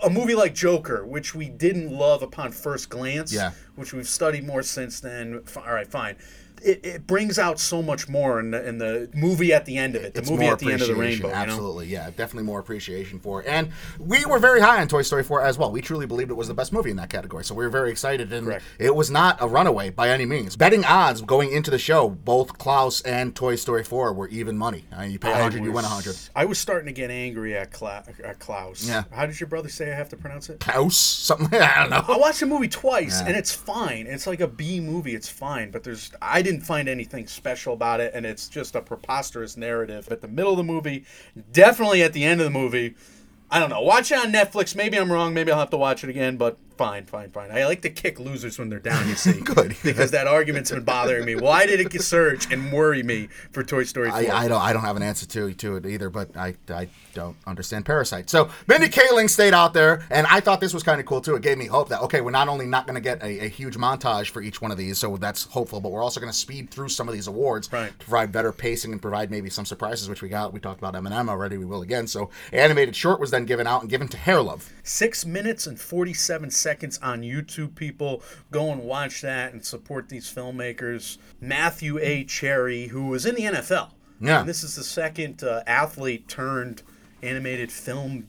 a 0.03 0.09
movie 0.09 0.35
like 0.35 0.53
Joker, 0.53 1.05
which 1.05 1.33
we 1.35 1.47
didn't 1.49 1.91
love 1.91 2.21
upon 2.21 2.51
first 2.51 2.89
glance, 2.89 3.31
Yeah. 3.33 3.51
which 3.75 3.93
we've 3.93 4.07
studied 4.09 4.45
more 4.45 4.63
since 4.63 4.99
then. 4.99 5.41
All 5.55 5.73
right, 5.73 5.87
fine. 5.87 6.15
It, 6.65 6.85
it 6.85 7.07
brings 7.07 7.37
out 7.37 7.59
so 7.59 7.81
much 7.81 8.09
more 8.09 8.39
in 8.39 8.51
the, 8.51 8.67
in 8.67 8.77
the 8.79 9.09
movie 9.13 9.53
at 9.53 9.65
the 9.65 9.77
end 9.77 9.95
of 9.95 10.03
it. 10.03 10.13
The 10.13 10.21
It's 10.21 10.29
movie 10.29 10.45
at 10.47 10.59
the 10.59 10.71
end 10.71 10.81
of 10.81 10.87
the 10.87 10.95
rainbow. 10.95 11.27
You 11.27 11.33
know? 11.33 11.39
Absolutely, 11.39 11.87
yeah, 11.87 12.09
definitely 12.09 12.43
more 12.43 12.59
appreciation 12.59 13.19
for 13.19 13.41
it. 13.41 13.47
And 13.47 13.71
we 13.99 14.25
were 14.25 14.39
very 14.39 14.59
high 14.61 14.81
on 14.81 14.87
Toy 14.87 15.03
Story 15.03 15.23
4 15.23 15.41
as 15.43 15.57
well. 15.57 15.71
We 15.71 15.81
truly 15.81 16.05
believed 16.05 16.31
it 16.31 16.35
was 16.35 16.47
the 16.47 16.53
best 16.53 16.73
movie 16.73 16.89
in 16.89 16.97
that 16.97 17.09
category, 17.09 17.43
so 17.43 17.53
we 17.55 17.63
were 17.63 17.69
very 17.69 17.91
excited. 17.91 18.33
And 18.33 18.47
Correct. 18.47 18.63
it 18.79 18.95
was 18.95 19.11
not 19.11 19.37
a 19.41 19.47
runaway 19.47 19.91
by 19.91 20.09
any 20.09 20.25
means. 20.25 20.55
Betting 20.55 20.83
odds 20.85 21.21
going 21.21 21.51
into 21.51 21.69
the 21.69 21.77
show, 21.77 22.09
both 22.09 22.57
Klaus 22.57 23.01
and 23.01 23.35
Toy 23.35 23.55
Story 23.55 23.83
4 23.83 24.13
were 24.13 24.27
even 24.29 24.57
money. 24.57 24.85
I 24.91 25.03
mean, 25.03 25.11
you 25.11 25.19
pay 25.19 25.31
100, 25.31 25.57
you 25.63 25.71
win 25.71 25.83
100. 25.83 26.17
I 26.35 26.45
was 26.45 26.57
starting 26.57 26.87
to 26.87 26.93
get 26.93 27.11
angry 27.11 27.55
at, 27.55 27.71
Cla- 27.71 28.03
at 28.23 28.39
Klaus. 28.39 28.87
Yeah. 28.87 29.03
How 29.11 29.25
did 29.25 29.39
your 29.39 29.47
brother 29.47 29.69
say 29.69 29.91
I 29.91 29.95
have 29.95 30.09
to 30.09 30.17
pronounce 30.17 30.49
it? 30.49 30.59
Klaus, 30.59 30.97
something 30.97 31.47
I 31.61 31.81
don't 31.81 31.89
know. 31.91 32.03
I 32.07 32.17
watched 32.17 32.39
the 32.39 32.45
movie 32.47 32.67
twice, 32.69 33.21
Yeah. 33.21 33.27
and 33.27 33.35
it's 33.37 33.53
fine. 33.53 34.07
It's 34.07 34.25
like 34.25 34.39
a 34.41 34.47
B 34.47 34.79
movie. 34.79 35.13
It's 35.13 35.29
fine, 35.29 35.69
but 35.71 35.83
there's 35.83 36.11
I 36.21 36.41
didn't 36.41 36.54
find 36.61 36.87
anything 36.87 37.27
special 37.27 37.73
about 37.73 37.99
it, 37.99 38.13
and 38.13 38.25
it's 38.25 38.47
just 38.47 38.75
a 38.75 38.81
preposterous 38.81 39.57
narrative. 39.57 40.07
At 40.11 40.21
the 40.21 40.27
middle 40.27 40.51
of 40.51 40.57
the 40.57 40.63
movie, 40.63 41.05
definitely 41.51 42.03
at 42.03 42.13
the 42.13 42.23
end 42.23 42.41
of 42.41 42.45
the 42.45 42.51
movie. 42.51 42.95
I 43.51 43.59
don't 43.59 43.69
know. 43.69 43.81
Watch 43.81 44.11
it 44.11 44.17
on 44.17 44.31
Netflix. 44.31 44.75
Maybe 44.75 44.97
I'm 44.97 45.11
wrong. 45.11 45.33
Maybe 45.33 45.51
I'll 45.51 45.59
have 45.59 45.69
to 45.69 45.77
watch 45.77 46.03
it 46.03 46.09
again. 46.09 46.37
But 46.37 46.57
fine, 46.77 47.05
fine, 47.05 47.29
fine. 47.31 47.51
I 47.51 47.65
like 47.65 47.81
to 47.83 47.89
kick 47.89 48.19
losers 48.19 48.57
when 48.59 48.69
they're 48.69 48.79
down. 48.79 49.07
You 49.07 49.15
see, 49.25 49.39
Good. 49.41 49.75
because 49.83 50.11
that 50.11 50.27
argument's 50.27 50.71
been 50.71 50.83
bothering 50.83 51.25
me. 51.25 51.35
Why 51.35 51.65
did 51.65 51.79
it 51.79 52.01
surge 52.01 52.51
and 52.51 52.71
worry 52.71 53.03
me 53.03 53.29
for 53.51 53.63
Toy 53.63 53.83
Story 53.83 54.09
4? 54.09 54.17
I, 54.19 54.27
I 54.45 54.47
don't 54.47 54.61
I 54.61 54.73
don't 54.73 54.83
have 54.83 54.95
an 54.97 55.03
answer 55.03 55.25
to 55.25 55.53
to 55.53 55.75
it 55.77 55.85
either, 55.85 56.09
but 56.09 56.35
I, 56.35 56.55
I 56.69 56.87
don't 57.13 57.35
understand 57.47 57.85
Parasite. 57.85 58.29
So 58.29 58.49
Mindy 58.67 58.89
Kaling 58.89 59.29
stayed 59.29 59.53
out 59.53 59.73
there, 59.73 60.05
and 60.09 60.27
I 60.27 60.39
thought 60.39 60.59
this 60.59 60.73
was 60.73 60.83
kind 60.83 60.99
of 60.99 61.05
cool 61.05 61.21
too. 61.21 61.35
It 61.35 61.41
gave 61.41 61.57
me 61.57 61.65
hope 61.67 61.89
that 61.89 62.01
okay, 62.01 62.21
we're 62.21 62.31
not 62.31 62.47
only 62.47 62.65
not 62.65 62.85
going 62.87 62.95
to 62.95 63.01
get 63.01 63.21
a, 63.23 63.45
a 63.45 63.47
huge 63.47 63.75
montage 63.77 64.29
for 64.29 64.41
each 64.41 64.61
one 64.61 64.71
of 64.71 64.77
these, 64.77 64.97
so 64.97 65.17
that's 65.17 65.43
hopeful, 65.45 65.79
but 65.81 65.91
we're 65.91 66.03
also 66.03 66.19
going 66.19 66.31
to 66.31 66.37
speed 66.37 66.69
through 66.69 66.89
some 66.89 67.07
of 67.07 67.13
these 67.13 67.27
awards 67.27 67.71
Right. 67.71 67.97
to 67.97 68.05
provide 68.05 68.31
better 68.31 68.51
pacing 68.51 68.91
and 68.91 69.01
provide 69.01 69.31
maybe 69.31 69.49
some 69.49 69.65
surprises, 69.65 70.09
which 70.09 70.21
we 70.21 70.29
got. 70.29 70.53
We 70.53 70.59
talked 70.59 70.79
about 70.79 70.93
Eminem 70.93 71.29
already. 71.29 71.57
We 71.57 71.65
will 71.65 71.81
again. 71.81 72.07
So 72.07 72.29
animated 72.51 72.95
short 72.95 73.19
was 73.19 73.31
then 73.31 73.45
given 73.45 73.65
out 73.67 73.81
and 73.81 73.89
given 73.89 74.07
to 74.09 74.17
Hair 74.17 74.41
Love. 74.41 74.71
Six 74.87 75.25
minutes 75.25 75.65
and 75.65 75.79
47 75.79 76.51
seconds 76.51 76.99
on 77.01 77.23
YouTube, 77.23 77.73
people. 77.73 78.21
Go 78.51 78.71
and 78.71 78.83
watch 78.83 79.21
that 79.21 79.51
and 79.51 79.65
support 79.65 80.09
these 80.09 80.31
filmmakers. 80.31 81.17
Matthew 81.41 81.97
A. 81.97 82.23
Cherry, 82.23 82.87
who 82.87 83.07
was 83.07 83.25
in 83.25 83.33
the 83.33 83.41
NFL. 83.41 83.89
Yeah. 84.21 84.41
And 84.41 84.47
this 84.47 84.63
is 84.63 84.75
the 84.75 84.83
second 84.83 85.43
uh, 85.43 85.63
athlete 85.65 86.27
turned 86.27 86.83
animated 87.23 87.71
film 87.71 88.27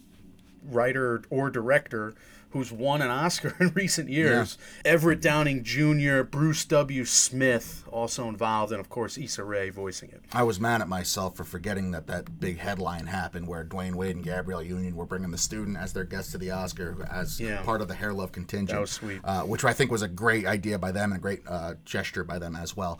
writer 0.64 1.22
or 1.28 1.50
director 1.50 2.14
who's 2.50 2.72
won 2.72 3.02
an 3.02 3.10
Oscar 3.10 3.54
in 3.60 3.70
recent 3.74 4.08
years. 4.08 4.56
Everett 4.84 5.20
Downing 5.20 5.62
Jr., 5.62 6.22
Bruce 6.22 6.64
W. 6.66 7.04
Smith 7.04 7.84
also 7.90 8.28
involved, 8.28 8.72
and 8.72 8.80
of 8.80 8.88
course 8.88 9.18
Issa 9.18 9.44
Rae 9.44 9.70
voicing 9.70 10.10
it. 10.10 10.22
I 10.32 10.42
was 10.42 10.58
mad 10.60 10.80
at 10.80 10.88
myself 10.88 11.36
for 11.36 11.44
forgetting 11.44 11.90
that 11.90 12.06
that 12.06 12.40
big 12.40 12.58
headline 12.58 13.06
happened 13.06 13.46
where 13.48 13.64
Dwyane 13.64 13.94
Wade 13.94 14.16
and 14.16 14.24
Gabrielle 14.24 14.62
Union 14.62 14.96
were 14.96 15.06
bringing 15.06 15.30
the 15.30 15.38
student 15.38 15.76
as 15.76 15.92
their 15.92 16.04
guest 16.04 16.30
to 16.32 16.38
the 16.38 16.50
Oscar 16.50 17.06
as 17.10 17.40
Yeah. 17.40 17.62
part 17.62 17.80
of 17.82 17.88
the 17.88 17.94
Hair 17.94 18.12
Love 18.14 18.32
contingent. 18.32 18.68
That 18.70 18.80
was 18.80 18.90
sweet. 18.90 19.20
Uh, 19.24 19.42
which 19.42 19.64
I 19.64 19.72
think 19.72 19.90
was 19.90 20.02
a 20.02 20.08
great 20.08 20.46
idea 20.46 20.78
by 20.78 20.92
them 20.92 21.12
and 21.12 21.18
a 21.18 21.22
great 21.22 21.40
uh, 21.46 21.74
gesture 21.84 22.24
by 22.24 22.38
them 22.38 22.56
as 22.56 22.76
well. 22.76 22.98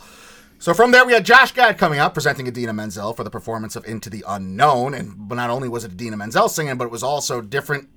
So 0.59 0.73
from 0.73 0.91
there, 0.91 1.05
we 1.05 1.13
had 1.13 1.27
Josh 1.27 1.53
Gad 1.53 1.77
coming 1.77 1.99
out 1.99 2.15
presenting 2.15 2.47
Idina 2.47 2.73
Menzel 2.73 3.13
for 3.13 3.23
the 3.25 3.31
performance 3.31 3.77
of 3.77 3.85
Into 3.87 4.09
the 4.09 4.25
Unknown, 4.27 4.95
and 4.95 5.29
not 5.29 5.51
only 5.51 5.69
was 5.69 5.85
it 5.85 5.93
Idina 5.93 6.17
Menzel 6.17 6.49
singing, 6.49 6.79
but 6.79 6.87
it 6.87 6.91
was 6.91 7.03
also 7.03 7.43
different 7.43 7.91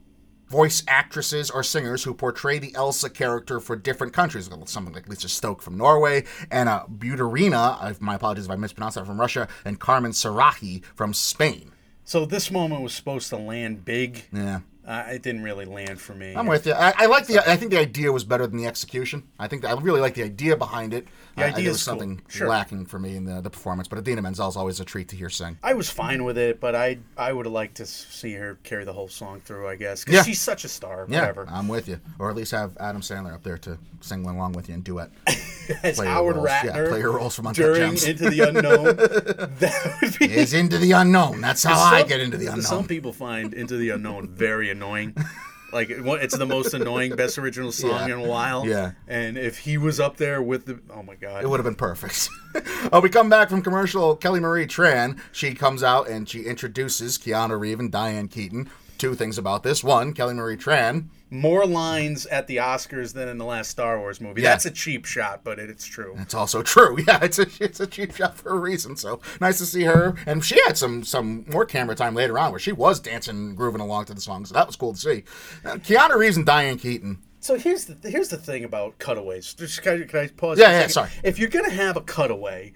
voice 0.50 0.84
actresses 0.88 1.50
or 1.50 1.64
singers 1.64 2.04
who 2.04 2.14
portray 2.14 2.60
the 2.60 2.74
Elsa 2.76 3.10
character 3.10 3.60
for 3.60 3.76
different 3.76 4.14
countries. 4.14 4.50
Something 4.66 4.94
like 4.94 5.08
Lisa 5.08 5.30
Stokke 5.30 5.62
from 5.62 5.78
Norway, 5.78 6.26
Anna 6.52 6.86
Buterina, 6.90 8.00
my 8.02 8.16
apologies 8.16 8.46
if 8.46 8.52
I 8.52 8.56
mispronounced 8.56 8.96
that, 8.96 9.06
from 9.06 9.20
Russia, 9.20 9.48
and 9.66 9.80
Carmen 9.80 10.12
Sarahi 10.12 10.84
from 10.96 11.14
Spain. 11.14 11.72
So 12.04 12.26
this 12.26 12.50
moment 12.50 12.82
was 12.82 12.94
supposed 12.94 13.30
to 13.30 13.38
land 13.38 13.86
big. 13.86 14.24
Yeah. 14.34 14.62
Uh, 14.86 15.04
it 15.10 15.22
didn't 15.22 15.44
really 15.44 15.66
land 15.66 16.02
for 16.02 16.16
me. 16.16 16.34
I'm 16.36 16.48
with 16.48 16.66
you. 16.66 16.74
I, 16.74 16.92
I 16.98 17.06
like 17.06 17.28
the. 17.28 17.48
I 17.48 17.56
think 17.56 17.70
the 17.70 17.78
idea 17.78 18.12
was 18.12 18.24
better 18.24 18.48
than 18.48 18.58
the 18.58 18.66
execution. 18.66 19.22
I 19.38 19.48
think 19.48 19.64
I 19.64 19.74
really 19.74 20.02
like 20.02 20.16
the 20.16 20.24
idea 20.24 20.58
behind 20.58 20.96
it. 20.96 21.08
The 21.40 21.46
I- 21.46 21.48
I, 21.48 21.52
idea 21.52 21.64
there 21.64 21.72
is 21.72 21.76
was 21.78 21.84
cool. 21.84 21.92
something 22.00 22.22
Sure. 22.28 22.48
lacking 22.48 22.86
for 22.86 23.00
me 23.00 23.16
in 23.16 23.26
the, 23.26 23.42
the 23.42 23.50
performance, 23.50 23.88
but 23.88 23.98
Idina 24.00 24.22
Menzel's 24.22 24.56
always 24.58 24.80
a 24.80 24.86
treat 24.86 25.08
to 25.10 25.16
hear 25.16 25.30
sing. 25.30 25.58
I 25.64 25.74
was 25.74 25.90
fine 25.90 26.24
with 26.24 26.38
it, 26.38 26.60
but 26.60 26.76
I 26.76 27.00
I 27.18 27.34
would 27.34 27.46
have 27.46 27.54
liked 27.54 27.78
to 27.78 27.86
see 27.86 28.34
her 28.34 28.58
carry 28.64 28.86
the 28.86 28.94
whole 28.94 29.08
song 29.08 29.42
through. 29.44 29.68
I 29.68 29.76
guess 29.76 30.04
because 30.04 30.16
Yeah. 30.18 30.24
she's 30.24 30.40
such 30.42 30.64
a 30.66 30.70
star. 30.70 31.06
Yeah, 31.10 31.22
Whatever. 31.22 31.48
I'm 31.50 31.68
with 31.68 31.88
you. 31.88 32.00
Or 32.20 32.30
at 32.30 32.36
least 32.36 32.52
have 32.52 32.78
Adam 32.80 33.02
Sandler 33.02 33.34
up 33.34 33.44
there 33.44 33.58
to 33.60 33.78
sing 34.02 34.26
along 34.26 34.54
with 34.54 34.68
you 34.70 34.76
and 34.76 34.84
duet. 34.84 35.10
As 35.84 35.98
play 35.98 36.08
Howard 36.08 36.36
roles. 36.38 36.48
Yeah, 36.48 36.64
Ratner 36.76 36.90
play 36.90 37.00
your 37.00 37.12
roles 37.14 37.36
from 37.36 37.52
during. 37.54 37.94
Into 37.94 38.30
the 38.30 38.40
Unknown. 38.48 38.96
that 39.60 39.98
would 40.02 40.18
be. 40.20 40.26
is 40.34 40.54
into 40.54 40.78
the 40.78 40.92
unknown. 40.94 41.42
That's 41.42 41.64
how 41.64 41.80
I 41.80 42.04
get 42.04 42.20
into 42.20 42.38
the 42.38 42.48
unknown. 42.48 42.62
Some 42.64 42.88
people 42.88 43.14
find 43.14 43.54
Into 43.54 43.78
the 43.78 43.92
Unknown 43.92 44.28
very 44.30 44.70
annoying. 44.72 45.16
Like 45.72 45.90
it's 45.90 46.38
the 46.38 46.46
most 46.46 46.74
annoying 46.74 47.16
best 47.16 47.38
original 47.38 47.72
song 47.72 48.08
Yeah. 48.10 48.16
in 48.16 48.26
a 48.26 48.28
while. 48.28 48.66
Yeah. 48.66 48.92
And 49.08 49.38
if 49.38 49.60
he 49.60 49.78
was 49.78 50.00
up 50.00 50.18
there 50.18 50.42
with 50.42 50.66
the, 50.66 50.80
oh 50.94 51.04
my 51.04 51.16
god, 51.16 51.44
It 51.44 51.48
would 51.50 51.60
have 51.60 51.66
been 51.66 51.76
perfect. 51.76 52.30
oh, 52.92 53.00
we 53.02 53.10
come 53.10 53.30
back 53.30 53.50
from 53.50 53.62
commercial. 53.62 54.16
Kelly 54.16 54.40
Marie 54.40 54.66
Tran. 54.68 55.20
She 55.32 55.54
comes 55.54 55.84
out 55.84 56.08
and 56.10 56.28
she 56.28 56.44
introduces 56.44 57.18
Keanu 57.18 57.60
Reeves 57.60 57.80
and 57.80 57.92
Diane 57.92 58.28
Keaton. 58.28 58.70
Two 59.00 59.16
things 59.16 59.38
about 59.38 59.64
this. 59.64 59.84
One, 59.84 60.14
Kelly 60.14 60.34
Marie 60.36 60.58
Tran. 60.58 61.06
more 61.32 61.66
lines 61.66 62.26
at 62.26 62.48
the 62.48 62.58
Oscars 62.58 63.14
than 63.14 63.30
in 63.30 63.38
the 63.38 63.46
last 63.46 63.70
Star 63.72 63.98
Wars 63.98 64.20
movie. 64.20 64.42
Yeah. 64.42 64.50
That's 64.50 64.66
a 64.66 64.72
cheap 64.72 65.06
shot, 65.06 65.42
but 65.44 65.58
it, 65.58 65.70
it's 65.70 65.86
true. 65.86 66.16
It's 66.20 66.34
also 66.34 66.62
true. 66.62 66.98
Yeah, 67.08 67.20
it's 67.24 67.40
a 67.40 67.48
it's 67.62 67.80
a 67.80 67.88
cheap 67.88 68.14
shot 68.16 68.36
for 68.38 68.50
a 68.52 68.58
reason. 68.60 68.96
So 68.98 69.22
nice 69.40 69.58
to 69.60 69.66
see 69.66 69.84
her. 69.84 70.16
And 70.26 70.44
she 70.44 70.62
had 70.66 70.78
some 70.78 71.04
some 71.04 71.46
more 71.48 71.66
camera 71.66 71.96
time 71.96 72.14
later 72.14 72.38
on 72.38 72.52
where 72.52 72.60
she 72.60 72.74
was 72.74 73.00
dancing, 73.00 73.38
and 73.38 73.58
grooving 73.58 73.82
along 73.82 74.06
to 74.06 74.14
the 74.14 74.22
song. 74.22 74.46
So 74.46 74.54
that 74.54 74.68
was 74.68 74.76
cool 74.76 74.92
to 74.94 75.00
see. 75.00 75.24
Uh, 75.64 75.76
Keanu 75.76 76.18
Reeves 76.18 76.36
and 76.38 76.46
Diane 76.46 76.78
Keaton. 76.78 77.20
So 77.40 77.58
here's 77.58 77.86
the 77.86 78.10
here's 78.10 78.28
the 78.28 78.38
thing 78.38 78.66
about 78.66 79.00
cutaways. 79.00 79.54
Just 79.54 79.82
can 79.82 80.02
I, 80.04 80.06
can 80.06 80.20
I 80.20 80.28
pause? 80.28 80.60
Yeah, 80.60 80.72
yeah, 80.72 80.88
sorry. 80.88 81.10
If 81.24 81.40
you're 81.40 81.48
gonna 81.48 81.70
have 81.70 81.96
a 81.96 82.02
cutaway, 82.02 82.74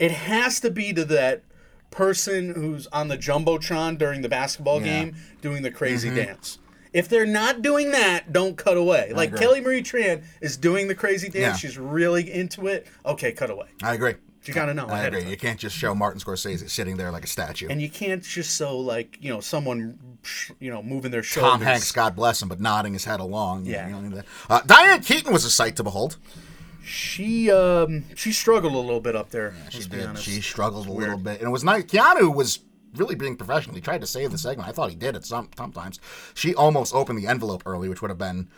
it 0.00 0.10
has 0.10 0.58
to 0.60 0.70
be 0.72 0.92
to 0.94 1.04
that 1.04 1.44
person 1.94 2.54
who's 2.54 2.86
on 2.88 3.08
the 3.08 3.16
jumbotron 3.16 3.96
during 3.98 4.22
the 4.22 4.28
basketball 4.28 4.80
Yeah. 4.80 5.02
Mm-hmm. 5.04 5.10
game 5.10 5.16
doing 5.40 5.62
the 5.62 5.70
crazy 5.70 6.10
dance. 6.10 6.58
If 6.92 7.08
they're 7.08 7.26
not 7.26 7.62
doing 7.62 7.90
that, 7.90 8.32
don't 8.32 8.56
cut 8.56 8.76
away. 8.76 9.12
Like 9.14 9.30
agree. 9.30 9.40
Kelly 9.40 9.60
Marie 9.60 9.82
Tran 9.82 10.22
is 10.40 10.56
doing 10.56 10.86
the 10.86 10.94
crazy 10.94 11.28
dance. 11.28 11.42
Yeah. 11.42 11.56
She's 11.56 11.78
really 11.78 12.32
into 12.32 12.68
it. 12.68 12.86
Okay, 13.04 13.32
cut 13.32 13.50
away. 13.50 13.66
I 13.82 13.94
agree. 13.94 14.14
You 14.44 14.52
gotta 14.52 14.74
know 14.74 14.86
I 14.86 15.04
agree. 15.04 15.24
You 15.24 15.38
can't 15.38 15.58
just 15.58 15.74
show 15.74 15.94
Martin 15.94 16.20
Scorsese 16.20 16.68
sitting 16.68 16.98
there 16.98 17.10
like 17.10 17.24
a 17.24 17.26
statue. 17.26 17.68
And 17.68 17.80
you 17.80 17.88
can't 17.88 18.22
just 18.22 18.56
show 18.58 18.78
like 18.78 19.16
you 19.20 19.32
know 19.32 19.40
someone 19.40 19.98
you 20.58 20.70
know, 20.70 20.82
moving 20.82 21.10
their 21.10 21.22
shoulders. 21.22 21.52
Tom 21.52 21.60
Hanks, 21.60 21.92
God 21.92 22.16
bless 22.16 22.42
him, 22.42 22.48
but 22.48 22.60
nodding 22.60 22.92
his 22.92 23.04
head 23.04 23.20
along. 23.20 23.66
Yeah. 23.66 23.88
You 23.88 24.10
know, 24.10 24.22
uh, 24.48 24.60
Diane 24.66 25.02
Keaton 25.02 25.32
was 25.32 25.44
a 25.44 25.50
sight 25.50 25.76
to 25.76 25.82
behold. 25.82 26.16
She 26.84 27.50
um 27.50 28.04
she 28.14 28.32
struggled 28.32 28.74
a 28.74 28.78
little 28.78 29.00
bit 29.00 29.16
up 29.16 29.30
there. 29.30 29.54
She 29.70 29.78
let's 29.78 29.86
did. 29.86 30.06
honest. 30.06 30.24
She 30.24 30.40
struggled 30.40 30.86
a 30.86 30.92
little 30.92 31.18
bit, 31.18 31.40
and 31.40 31.48
it 31.48 31.50
was 31.50 31.64
nice. 31.64 31.84
Keanu 31.84 32.34
was 32.34 32.60
really 32.94 33.14
being 33.14 33.36
professional. 33.36 33.74
He 33.74 33.80
tried 33.80 34.02
to 34.02 34.06
save 34.06 34.30
the 34.30 34.38
segment. 34.38 34.68
I 34.68 34.72
thought 34.72 34.90
he 34.90 34.96
did 34.96 35.16
at 35.16 35.24
some 35.24 35.48
sometimes. 35.56 35.98
She 36.34 36.54
almost 36.54 36.94
opened 36.94 37.18
the 37.18 37.26
envelope 37.26 37.62
early, 37.66 37.88
which 37.88 38.02
would 38.02 38.10
have 38.10 38.18
been 38.18 38.48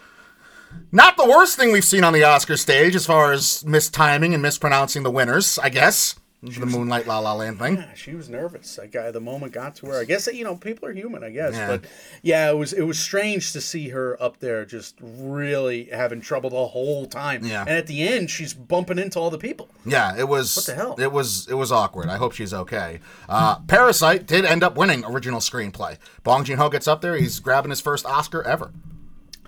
not 0.90 1.16
the 1.16 1.26
worst 1.26 1.56
thing 1.56 1.72
we've 1.72 1.84
seen 1.84 2.04
on 2.04 2.12
the 2.12 2.24
Oscar 2.24 2.56
stage 2.56 2.96
as 2.96 3.06
far 3.06 3.32
as 3.32 3.62
mistiming 3.64 4.34
and 4.34 4.42
mispronouncing 4.42 5.04
the 5.04 5.10
winners. 5.10 5.58
I 5.58 5.68
guess 5.68 6.16
the 6.42 6.66
Moonlight 6.66 7.06
La 7.06 7.18
La 7.18 7.32
Land 7.32 7.58
thing. 7.58 7.76
Yeah, 7.76 7.94
she 7.94 8.14
was 8.14 8.28
nervous. 8.28 8.78
Like 8.78 8.94
uh, 8.94 9.10
the 9.10 9.20
moment 9.20 9.52
got 9.52 9.74
to 9.76 9.86
her. 9.86 10.00
I 10.00 10.04
guess 10.04 10.26
you 10.32 10.44
know 10.44 10.54
people 10.56 10.88
are 10.88 10.92
human. 10.92 11.24
I 11.24 11.30
guess, 11.30 11.54
Yeah. 11.54 11.66
but 11.66 11.84
yeah, 12.22 12.50
it 12.50 12.56
was 12.56 12.72
it 12.72 12.82
was 12.82 12.98
strange 12.98 13.52
to 13.52 13.60
see 13.60 13.88
her 13.88 14.16
up 14.22 14.38
there 14.38 14.64
just 14.64 14.96
really 15.02 15.84
having 15.86 16.20
trouble 16.20 16.50
the 16.50 16.66
whole 16.66 17.06
time. 17.06 17.44
Yeah. 17.44 17.60
and 17.62 17.70
at 17.70 17.86
the 17.86 18.06
end, 18.06 18.30
she's 18.30 18.52
bumping 18.54 18.98
into 18.98 19.18
all 19.18 19.30
the 19.30 19.38
people. 19.38 19.68
Yeah, 19.84 20.14
it 20.16 20.28
was. 20.28 20.54
What 20.56 20.66
the 20.66 20.74
hell? 20.74 20.94
It 20.98 21.10
was. 21.12 21.48
It 21.48 21.54
was 21.54 21.72
awkward. 21.72 22.08
I 22.08 22.16
hope 22.16 22.32
she's 22.32 22.52
okay. 22.54 23.00
Uh, 23.28 23.58
Parasite 23.60 24.26
did 24.26 24.44
end 24.44 24.62
up 24.62 24.76
winning 24.76 25.04
original 25.04 25.40
screenplay. 25.40 25.96
Bong 26.22 26.44
Joon 26.44 26.58
Ho 26.58 26.68
gets 26.68 26.86
up 26.86 27.00
there. 27.00 27.16
He's 27.16 27.40
grabbing 27.40 27.70
his 27.70 27.80
first 27.80 28.04
Oscar 28.06 28.42
ever. 28.42 28.72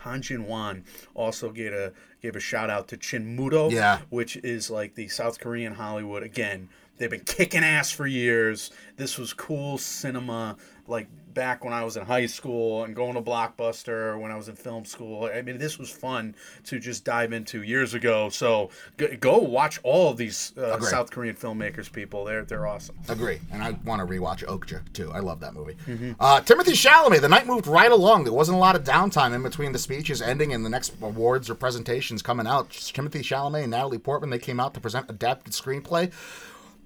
Han 0.01 0.23
Jin 0.23 0.45
Wan 0.47 0.85
also 1.15 1.51
gave 1.51 1.73
a 1.73 1.93
gave 2.23 2.37
a 2.37 2.41
shout 2.41 2.71
out 2.71 2.89
to 2.89 2.97
Chungmuro, 2.97 3.71
Yeah. 3.71 4.01
which 4.11 4.37
is 4.39 4.71
like 4.71 4.95
the 4.95 5.09
South 5.09 5.39
Korean 5.41 5.75
Hollywood. 5.75 6.23
Again, 6.23 6.69
they've 6.97 7.11
been 7.11 7.21
kicking 7.21 7.63
ass 7.63 7.91
for 7.93 8.07
years. 8.07 8.71
This 8.97 9.19
was 9.19 9.33
cool 9.33 9.79
cinema, 9.79 10.57
like 10.87 11.09
back 11.39 11.63
when 11.63 11.73
I 11.73 11.85
was 11.85 11.97
in 11.97 12.05
high 12.05 12.27
school 12.27 12.83
and 12.83 12.97
going 12.97 13.15
to 13.15 13.23
Blockbuster 13.23 14.21
when 14.21 14.33
I 14.33 14.37
was 14.37 14.49
in 14.49 14.57
film 14.57 14.85
school. 14.85 15.31
I 15.33 15.41
mean, 15.41 15.57
this 15.57 15.79
was 15.79 15.89
fun 15.89 16.35
to 16.65 16.81
just 16.81 17.05
dive 17.05 17.33
into 17.33 17.63
years 17.63 17.95
ago. 17.95 18.29
So 18.29 18.71
go, 18.97 19.17
go 19.21 19.39
watch 19.39 19.79
all 19.85 20.11
of 20.11 20.17
these 20.17 20.53
uh, 20.59 20.81
South 20.81 21.13
Korean 21.13 21.37
filmmakers. 21.37 21.93
People, 21.93 22.25
they're 22.25 22.45
they're 22.45 22.67
awesome. 22.67 22.97
Agree. 23.09 23.39
And 23.53 23.63
I 23.63 23.71
want 23.85 24.01
to 24.01 24.13
rewatch 24.13 24.45
Okja 24.47 24.93
too. 24.93 25.13
I 25.13 25.21
love 25.21 25.39
that 25.39 25.55
movie. 25.55 25.77
Mm-hmm. 25.87 26.15
Uh, 26.19 26.41
Timothée 26.41 26.75
Chalamet. 26.75 27.21
The 27.21 27.29
night 27.29 27.47
moved 27.47 27.69
right 27.69 27.93
along. 27.93 28.25
There 28.25 28.33
wasn't 28.33 28.57
a 28.57 28.61
lot 28.61 28.75
of 28.75 28.83
downtime 28.83 29.33
in 29.33 29.45
between 29.45 29.71
the 29.71 29.79
speeches 29.79 30.21
ending 30.21 30.53
and 30.53 30.65
the 30.65 30.71
next 30.71 30.95
awards 31.01 31.49
or 31.49 31.55
presentations 31.55 32.21
coming 32.21 32.49
out. 32.49 32.71
Timothée 32.71 33.23
Chalamet 33.23 33.63
and 33.63 33.71
Natalie 33.71 33.99
Portman. 33.99 34.31
They 34.31 34.41
came 34.41 34.59
out 34.59 34.75
to 34.75 34.81
present 34.81 35.09
adapted 35.09 35.53
screenplay. 35.53 36.11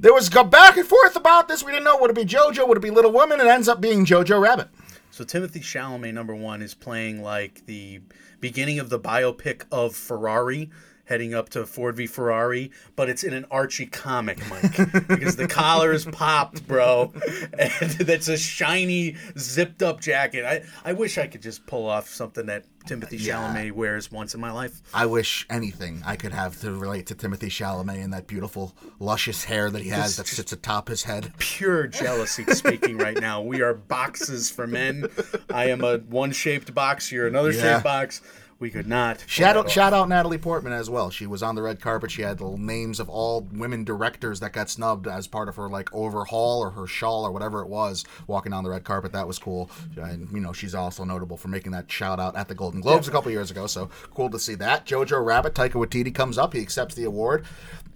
There 0.02 0.12
was 0.12 0.28
go 0.28 0.42
back 0.42 0.76
and 0.76 0.84
forth 0.84 1.14
about 1.14 1.46
this. 1.46 1.62
We 1.62 1.70
didn't 1.70 1.84
know 1.84 1.96
would 1.96 2.10
it 2.10 2.16
be 2.16 2.24
JoJo, 2.24 2.66
would 2.66 2.76
it 2.76 2.80
be 2.80 2.90
Little 2.90 3.12
Women. 3.12 3.40
It 3.40 3.46
ends 3.46 3.68
up 3.68 3.80
being 3.80 4.04
Jojo 4.04 4.42
Rabbit. 4.42 4.66
So 5.12 5.22
Timothée 5.22 5.62
Chalamet, 5.62 6.12
number 6.12 6.34
one, 6.34 6.60
is 6.60 6.74
playing 6.74 7.22
like 7.22 7.64
the 7.66 8.00
beginning 8.40 8.80
of 8.80 8.90
the 8.90 8.98
biopic 8.98 9.62
of 9.70 9.94
Ferrari, 9.94 10.70
heading 11.04 11.34
up 11.34 11.48
to 11.50 11.66
Ford 11.66 11.96
v 11.96 12.06
Ferrari, 12.06 12.70
but 12.96 13.08
it's 13.08 13.24
in 13.24 13.32
an 13.34 13.44
Archie 13.50 13.86
comic, 13.86 14.38
Mike, 14.48 15.08
because 15.08 15.36
the 15.36 15.48
collar 15.48 15.92
is 15.92 16.04
popped, 16.06 16.66
bro, 16.66 17.12
and 17.58 17.90
that's 18.00 18.28
a 18.28 18.36
shiny, 18.36 19.16
zipped 19.38 19.82
up 19.82 20.00
jacket. 20.00 20.44
I, 20.44 20.62
I 20.88 20.92
wish 20.92 21.18
I 21.18 21.26
could 21.26 21.42
just 21.42 21.66
pull 21.66 21.86
off 21.88 22.08
something 22.08 22.46
that 22.46 22.64
Timothée 22.86 23.18
Yeah. 23.24 23.34
Chalamet 23.36 23.72
wears 23.72 24.10
once 24.10 24.34
in 24.34 24.40
my 24.40 24.50
life. 24.50 24.80
I 24.94 25.06
wish 25.06 25.46
anything 25.50 26.02
I 26.04 26.16
could 26.16 26.32
have 26.32 26.58
to 26.60 26.72
relate 26.72 27.06
to 27.06 27.14
Timothée 27.14 27.46
Chalamet 27.48 28.02
and 28.02 28.12
that 28.12 28.26
beautiful, 28.26 28.74
luscious 28.98 29.44
hair 29.44 29.70
that 29.70 29.82
he 29.82 29.90
has 29.90 30.16
that 30.16 30.26
sits 30.26 30.52
atop 30.52 30.88
his 30.88 31.04
head. 31.04 31.32
Pure 31.38 31.88
jealousy 31.88 32.44
speaking 32.54 32.96
right 32.98 33.20
now. 33.20 33.40
We 33.42 33.60
are 33.62 33.74
boxes 33.74 34.50
for 34.50 34.66
men. 34.66 35.06
I 35.52 35.66
am 35.70 35.84
a 35.84 35.98
one-shaped 35.98 36.74
box. 36.74 37.12
You're 37.12 37.26
another 37.28 37.52
Yeah. 37.52 37.74
shaped 37.74 37.84
box. 37.84 38.20
We 38.62 38.70
could 38.70 38.86
not. 38.86 39.24
Shout 39.26 39.56
out, 39.56 39.68
shout 39.68 39.92
out 39.92 40.08
Natalie 40.08 40.38
Portman 40.38 40.72
as 40.72 40.88
well. 40.88 41.10
She 41.10 41.26
was 41.26 41.42
on 41.42 41.56
the 41.56 41.62
red 41.62 41.80
carpet. 41.80 42.12
She 42.12 42.22
had 42.22 42.38
the 42.38 42.48
names 42.56 43.00
of 43.00 43.08
all 43.08 43.40
women 43.52 43.82
directors 43.82 44.38
that 44.38 44.52
got 44.52 44.70
snubbed 44.70 45.08
as 45.08 45.26
part 45.26 45.48
of 45.48 45.56
her 45.56 45.68
like 45.68 45.92
overhaul 45.92 46.60
or 46.60 46.70
her 46.70 46.86
shawl 46.86 47.26
or 47.26 47.32
whatever 47.32 47.62
it 47.62 47.66
was. 47.66 48.04
Walking 48.28 48.52
on 48.52 48.62
the 48.62 48.70
red 48.70 48.84
carpet, 48.84 49.10
that 49.14 49.26
was 49.26 49.36
cool. 49.36 49.68
And 49.96 50.30
you 50.30 50.38
know 50.38 50.52
she's 50.52 50.76
also 50.76 51.02
notable 51.02 51.36
for 51.36 51.48
making 51.48 51.72
that 51.72 51.90
shout 51.90 52.20
out 52.20 52.36
at 52.36 52.46
the 52.46 52.54
Golden 52.54 52.80
Globes 52.80 53.08
a 53.08 53.10
couple 53.10 53.32
years 53.32 53.50
ago. 53.50 53.66
So 53.66 53.90
cool 54.14 54.30
to 54.30 54.38
see 54.38 54.54
that. 54.54 54.86
Jojo 54.86 55.26
Rabbit, 55.26 55.54
Taika 55.54 55.72
Waititi 55.72 56.14
comes 56.14 56.38
up. 56.38 56.52
He 56.52 56.60
accepts 56.60 56.94
the 56.94 57.02
award. 57.02 57.44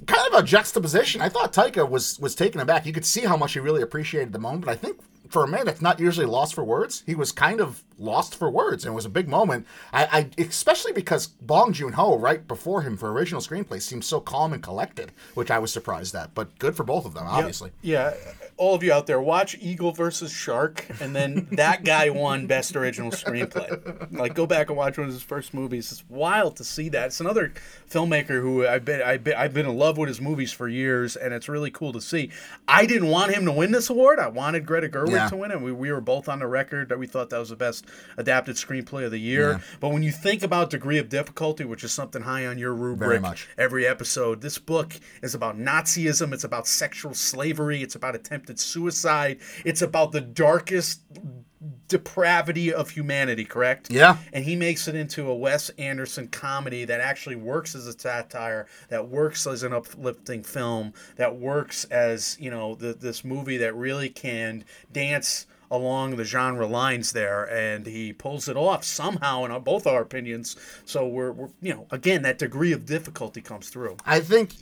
Kind 0.06 0.34
of 0.34 0.40
a 0.40 0.42
juxtaposition. 0.42 1.20
I 1.20 1.28
thought 1.28 1.52
Taika 1.52 1.88
was 1.88 2.18
was 2.18 2.34
taken 2.34 2.60
aback. 2.60 2.86
You 2.86 2.92
could 2.92 3.06
see 3.06 3.20
how 3.20 3.36
much 3.36 3.52
he 3.52 3.60
really 3.60 3.82
appreciated 3.82 4.32
the 4.32 4.40
moment. 4.40 4.64
But 4.64 4.72
I 4.72 4.74
think 4.74 4.98
for 5.28 5.44
a 5.44 5.48
man 5.48 5.66
that's 5.66 5.82
not 5.82 6.00
usually 6.00 6.26
lost 6.26 6.54
for 6.54 6.64
words, 6.64 7.02
he 7.06 7.14
was 7.14 7.32
kind 7.32 7.60
of 7.60 7.82
lost 7.98 8.34
for 8.34 8.50
words, 8.50 8.84
and 8.84 8.92
it 8.92 8.94
was 8.94 9.04
a 9.04 9.10
big 9.10 9.28
moment. 9.28 9.66
I, 9.92 10.28
I 10.38 10.42
especially 10.42 10.92
because 10.92 11.26
Bong 11.26 11.72
Joon 11.72 11.94
Ho, 11.94 12.16
right 12.18 12.46
before 12.46 12.82
him 12.82 12.96
for 12.96 13.12
original 13.12 13.40
screenplay, 13.40 13.80
seemed 13.80 14.04
so 14.04 14.20
calm 14.20 14.52
and 14.52 14.62
collected, 14.62 15.12
which 15.34 15.50
I 15.50 15.58
was 15.58 15.72
surprised 15.72 16.14
at. 16.14 16.34
But 16.34 16.58
good 16.58 16.76
for 16.76 16.84
both 16.84 17.06
of 17.06 17.14
them, 17.14 17.26
obviously. 17.26 17.72
Yeah, 17.82 18.14
all 18.58 18.74
of 18.74 18.82
you 18.82 18.92
out 18.92 19.06
there, 19.06 19.20
watch 19.20 19.56
Eagle 19.60 19.92
versus 19.92 20.32
Shark, 20.32 20.86
and 21.00 21.14
then 21.14 21.46
that 21.52 21.84
guy 21.84 22.08
won 22.10 22.46
Best 22.46 22.74
Original 22.74 23.10
Screenplay. 23.10 24.10
Like, 24.12 24.34
go 24.34 24.46
back 24.46 24.68
and 24.68 24.76
watch 24.78 24.96
one 24.96 25.06
of 25.08 25.12
his 25.12 25.22
first 25.22 25.52
movies. 25.52 25.92
It's 25.92 26.04
wild 26.08 26.56
to 26.56 26.64
see 26.64 26.88
that. 26.90 27.06
It's 27.06 27.20
another 27.20 27.52
filmmaker 27.90 28.40
who 28.40 28.66
I've 28.66 28.84
been 28.84 29.02
I've 29.02 29.22
been, 29.24 29.34
I've 29.36 29.52
been 29.52 29.66
in 29.66 29.76
love 29.76 29.98
with 29.98 30.08
his 30.08 30.20
movies 30.20 30.52
for 30.52 30.68
years, 30.68 31.16
and 31.16 31.34
it's 31.34 31.48
really 31.48 31.70
cool 31.70 31.92
to 31.92 32.00
see. 32.00 32.30
I 32.66 32.86
didn't 32.86 33.08
want 33.08 33.34
him 33.34 33.44
to 33.44 33.52
win 33.52 33.72
this 33.72 33.90
award. 33.90 34.18
I 34.18 34.28
wanted 34.28 34.64
Greta 34.64 34.88
Gerwig 34.88 35.10
Yeah. 35.10 35.28
to 35.28 35.36
win, 35.36 35.50
and 35.50 35.62
we, 35.62 35.72
we 35.72 35.92
were 35.92 36.00
both 36.00 36.28
on 36.28 36.38
the 36.38 36.46
record 36.46 36.88
that 36.88 36.98
we 36.98 37.06
thought 37.06 37.30
that 37.30 37.38
was 37.38 37.50
the 37.50 37.56
best 37.56 37.84
adapted 38.16 38.56
screenplay 38.56 39.04
of 39.04 39.10
the 39.10 39.20
year. 39.20 39.50
Yeah. 39.52 39.58
But 39.80 39.90
when 39.90 40.02
you 40.02 40.12
think 40.12 40.42
about 40.42 40.70
degree 40.70 40.98
of 40.98 41.08
difficulty, 41.08 41.64
which 41.64 41.84
is 41.84 41.92
something 41.92 42.22
high 42.22 42.46
on 42.46 42.58
your 42.58 42.72
rubric, 42.74 43.22
every 43.58 43.86
episode. 43.86 44.40
This 44.40 44.58
book 44.58 44.94
is 45.22 45.34
about 45.34 45.58
Nazism. 45.58 46.32
It's 46.32 46.44
about 46.44 46.66
sexual 46.66 47.12
slavery. 47.14 47.82
It's 47.82 47.94
about 47.94 48.14
attempted 48.14 48.45
suicide. 48.54 49.38
It's 49.64 49.82
about 49.82 50.12
the 50.12 50.20
darkest 50.20 51.00
depravity 51.88 52.72
of 52.72 52.90
humanity, 52.90 53.44
correct? 53.44 53.90
Yeah. 53.90 54.16
And 54.32 54.44
he 54.44 54.56
makes 54.56 54.88
it 54.88 54.94
into 54.94 55.30
a 55.30 55.34
Wes 55.34 55.68
Anderson 55.70 56.28
comedy 56.28 56.84
that 56.84 57.00
actually 57.00 57.36
works 57.36 57.74
as 57.74 57.86
a 57.86 57.98
satire, 57.98 58.66
that 58.88 59.08
works 59.08 59.46
as 59.46 59.62
an 59.62 59.72
uplifting 59.72 60.42
film, 60.42 60.92
that 61.16 61.36
works 61.36 61.84
as, 61.84 62.36
you 62.40 62.50
know, 62.50 62.74
the, 62.74 62.94
this 62.94 63.24
movie 63.24 63.56
that 63.58 63.74
really 63.74 64.08
can 64.08 64.64
dance 64.92 65.46
along 65.70 66.16
the 66.16 66.24
genre 66.24 66.66
lines 66.66 67.10
there 67.12 67.44
and 67.44 67.86
he 67.86 68.12
pulls 68.12 68.48
it 68.48 68.56
off 68.56 68.84
somehow 68.84 69.44
in 69.44 69.50
our, 69.50 69.58
both 69.58 69.84
our 69.84 70.00
opinions 70.00 70.54
so 70.84 71.04
we're, 71.06 71.32
we're 71.32 71.48
you 71.60 71.74
know 71.74 71.86
again 71.90 72.22
that 72.22 72.38
degree 72.38 72.70
of 72.70 72.86
difficulty 72.86 73.40
comes 73.40 73.68
through 73.68 73.96
I 74.06 74.20
think 74.20 74.54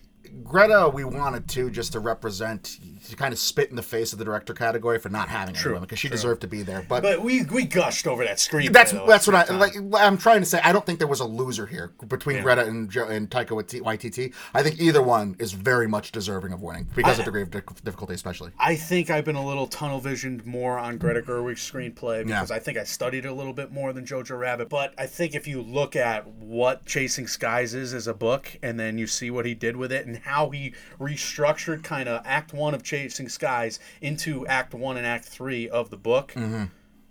Greta, 0.42 0.90
we 0.92 1.04
wanted 1.04 1.48
to 1.50 1.70
just 1.70 1.92
to 1.92 2.00
represent, 2.00 2.78
to 3.08 3.16
kind 3.16 3.32
of 3.32 3.38
spit 3.38 3.70
in 3.70 3.76
the 3.76 3.82
face 3.82 4.12
of 4.12 4.18
the 4.18 4.24
director 4.24 4.54
category 4.54 4.98
for 4.98 5.08
not 5.08 5.28
having 5.28 5.54
True, 5.54 5.78
because 5.78 5.98
she 5.98 6.08
true. 6.08 6.16
deserved 6.16 6.40
to 6.40 6.48
be 6.48 6.62
there. 6.62 6.84
But, 6.88 7.02
but 7.02 7.22
we 7.22 7.44
we 7.44 7.64
gushed 7.64 8.06
over 8.06 8.24
that 8.24 8.40
screen 8.40 8.72
that's 8.72 8.92
though, 8.92 9.06
that's 9.06 9.26
what 9.26 9.50
I 9.50 9.54
like. 9.56 9.74
I'm 9.94 10.18
trying 10.18 10.40
to 10.40 10.46
say. 10.46 10.60
I 10.64 10.72
don't 10.72 10.84
think 10.84 10.98
there 10.98 11.08
was 11.08 11.20
a 11.20 11.24
loser 11.24 11.66
here 11.66 11.92
between 12.08 12.42
Greta 12.42 12.66
and 12.66 12.90
jo- 12.90 13.08
and 13.08 13.30
Taika 13.30 13.50
Waiti- 13.50 13.80
Waititi. 13.80 14.34
I 14.54 14.62
think 14.62 14.80
either 14.80 15.02
one 15.02 15.36
is 15.38 15.52
very 15.52 15.86
much 15.86 16.12
deserving 16.12 16.52
of 16.52 16.62
winning 16.62 16.88
because 16.94 17.18
of 17.18 17.24
degree 17.24 17.42
of 17.42 17.50
difficulty, 17.50 18.14
especially. 18.14 18.50
I 18.58 18.76
think 18.76 19.10
I've 19.10 19.24
been 19.24 19.36
a 19.36 19.46
little 19.46 19.66
tunnel 19.66 20.00
visioned 20.00 20.44
more 20.46 20.78
on 20.78 20.98
Greta 20.98 21.22
Gerwig's 21.22 21.68
screenplay 21.68 22.24
because 22.26 22.50
I 22.50 22.58
think 22.58 22.78
I 22.78 22.84
studied 22.84 23.24
it 23.24 23.28
a 23.28 23.34
little 23.34 23.52
bit 23.52 23.70
more 23.72 23.92
than 23.92 24.04
Jojo 24.04 24.38
Rabbit. 24.38 24.68
But 24.68 24.94
I 24.98 25.06
think 25.06 25.34
if 25.34 25.46
you 25.46 25.62
look 25.62 25.96
at 25.96 26.26
what 26.26 26.84
Caging 26.86 27.26
Skies 27.26 27.74
is 27.74 27.94
as 27.94 28.06
a 28.06 28.14
book, 28.14 28.56
and 28.62 28.78
then 28.78 28.98
you 28.98 29.06
see 29.06 29.30
what 29.30 29.46
he 29.46 29.54
did 29.54 29.76
with 29.76 29.92
it 29.92 30.06
and 30.06 30.16
how 30.24 30.50
he 30.50 30.72
restructured 30.98 31.82
kind 31.84 32.08
of 32.08 32.22
Act 32.24 32.52
One 32.52 32.74
of 32.74 32.82
Caging 32.82 33.28
Skies 33.28 33.78
into 34.00 34.46
Act 34.46 34.74
One 34.74 34.96
and 34.96 35.06
Act 35.06 35.24
Three 35.24 35.68
of 35.68 35.90
the 35.90 35.96
book, 35.96 36.32
Mm-hmm. 36.34 36.64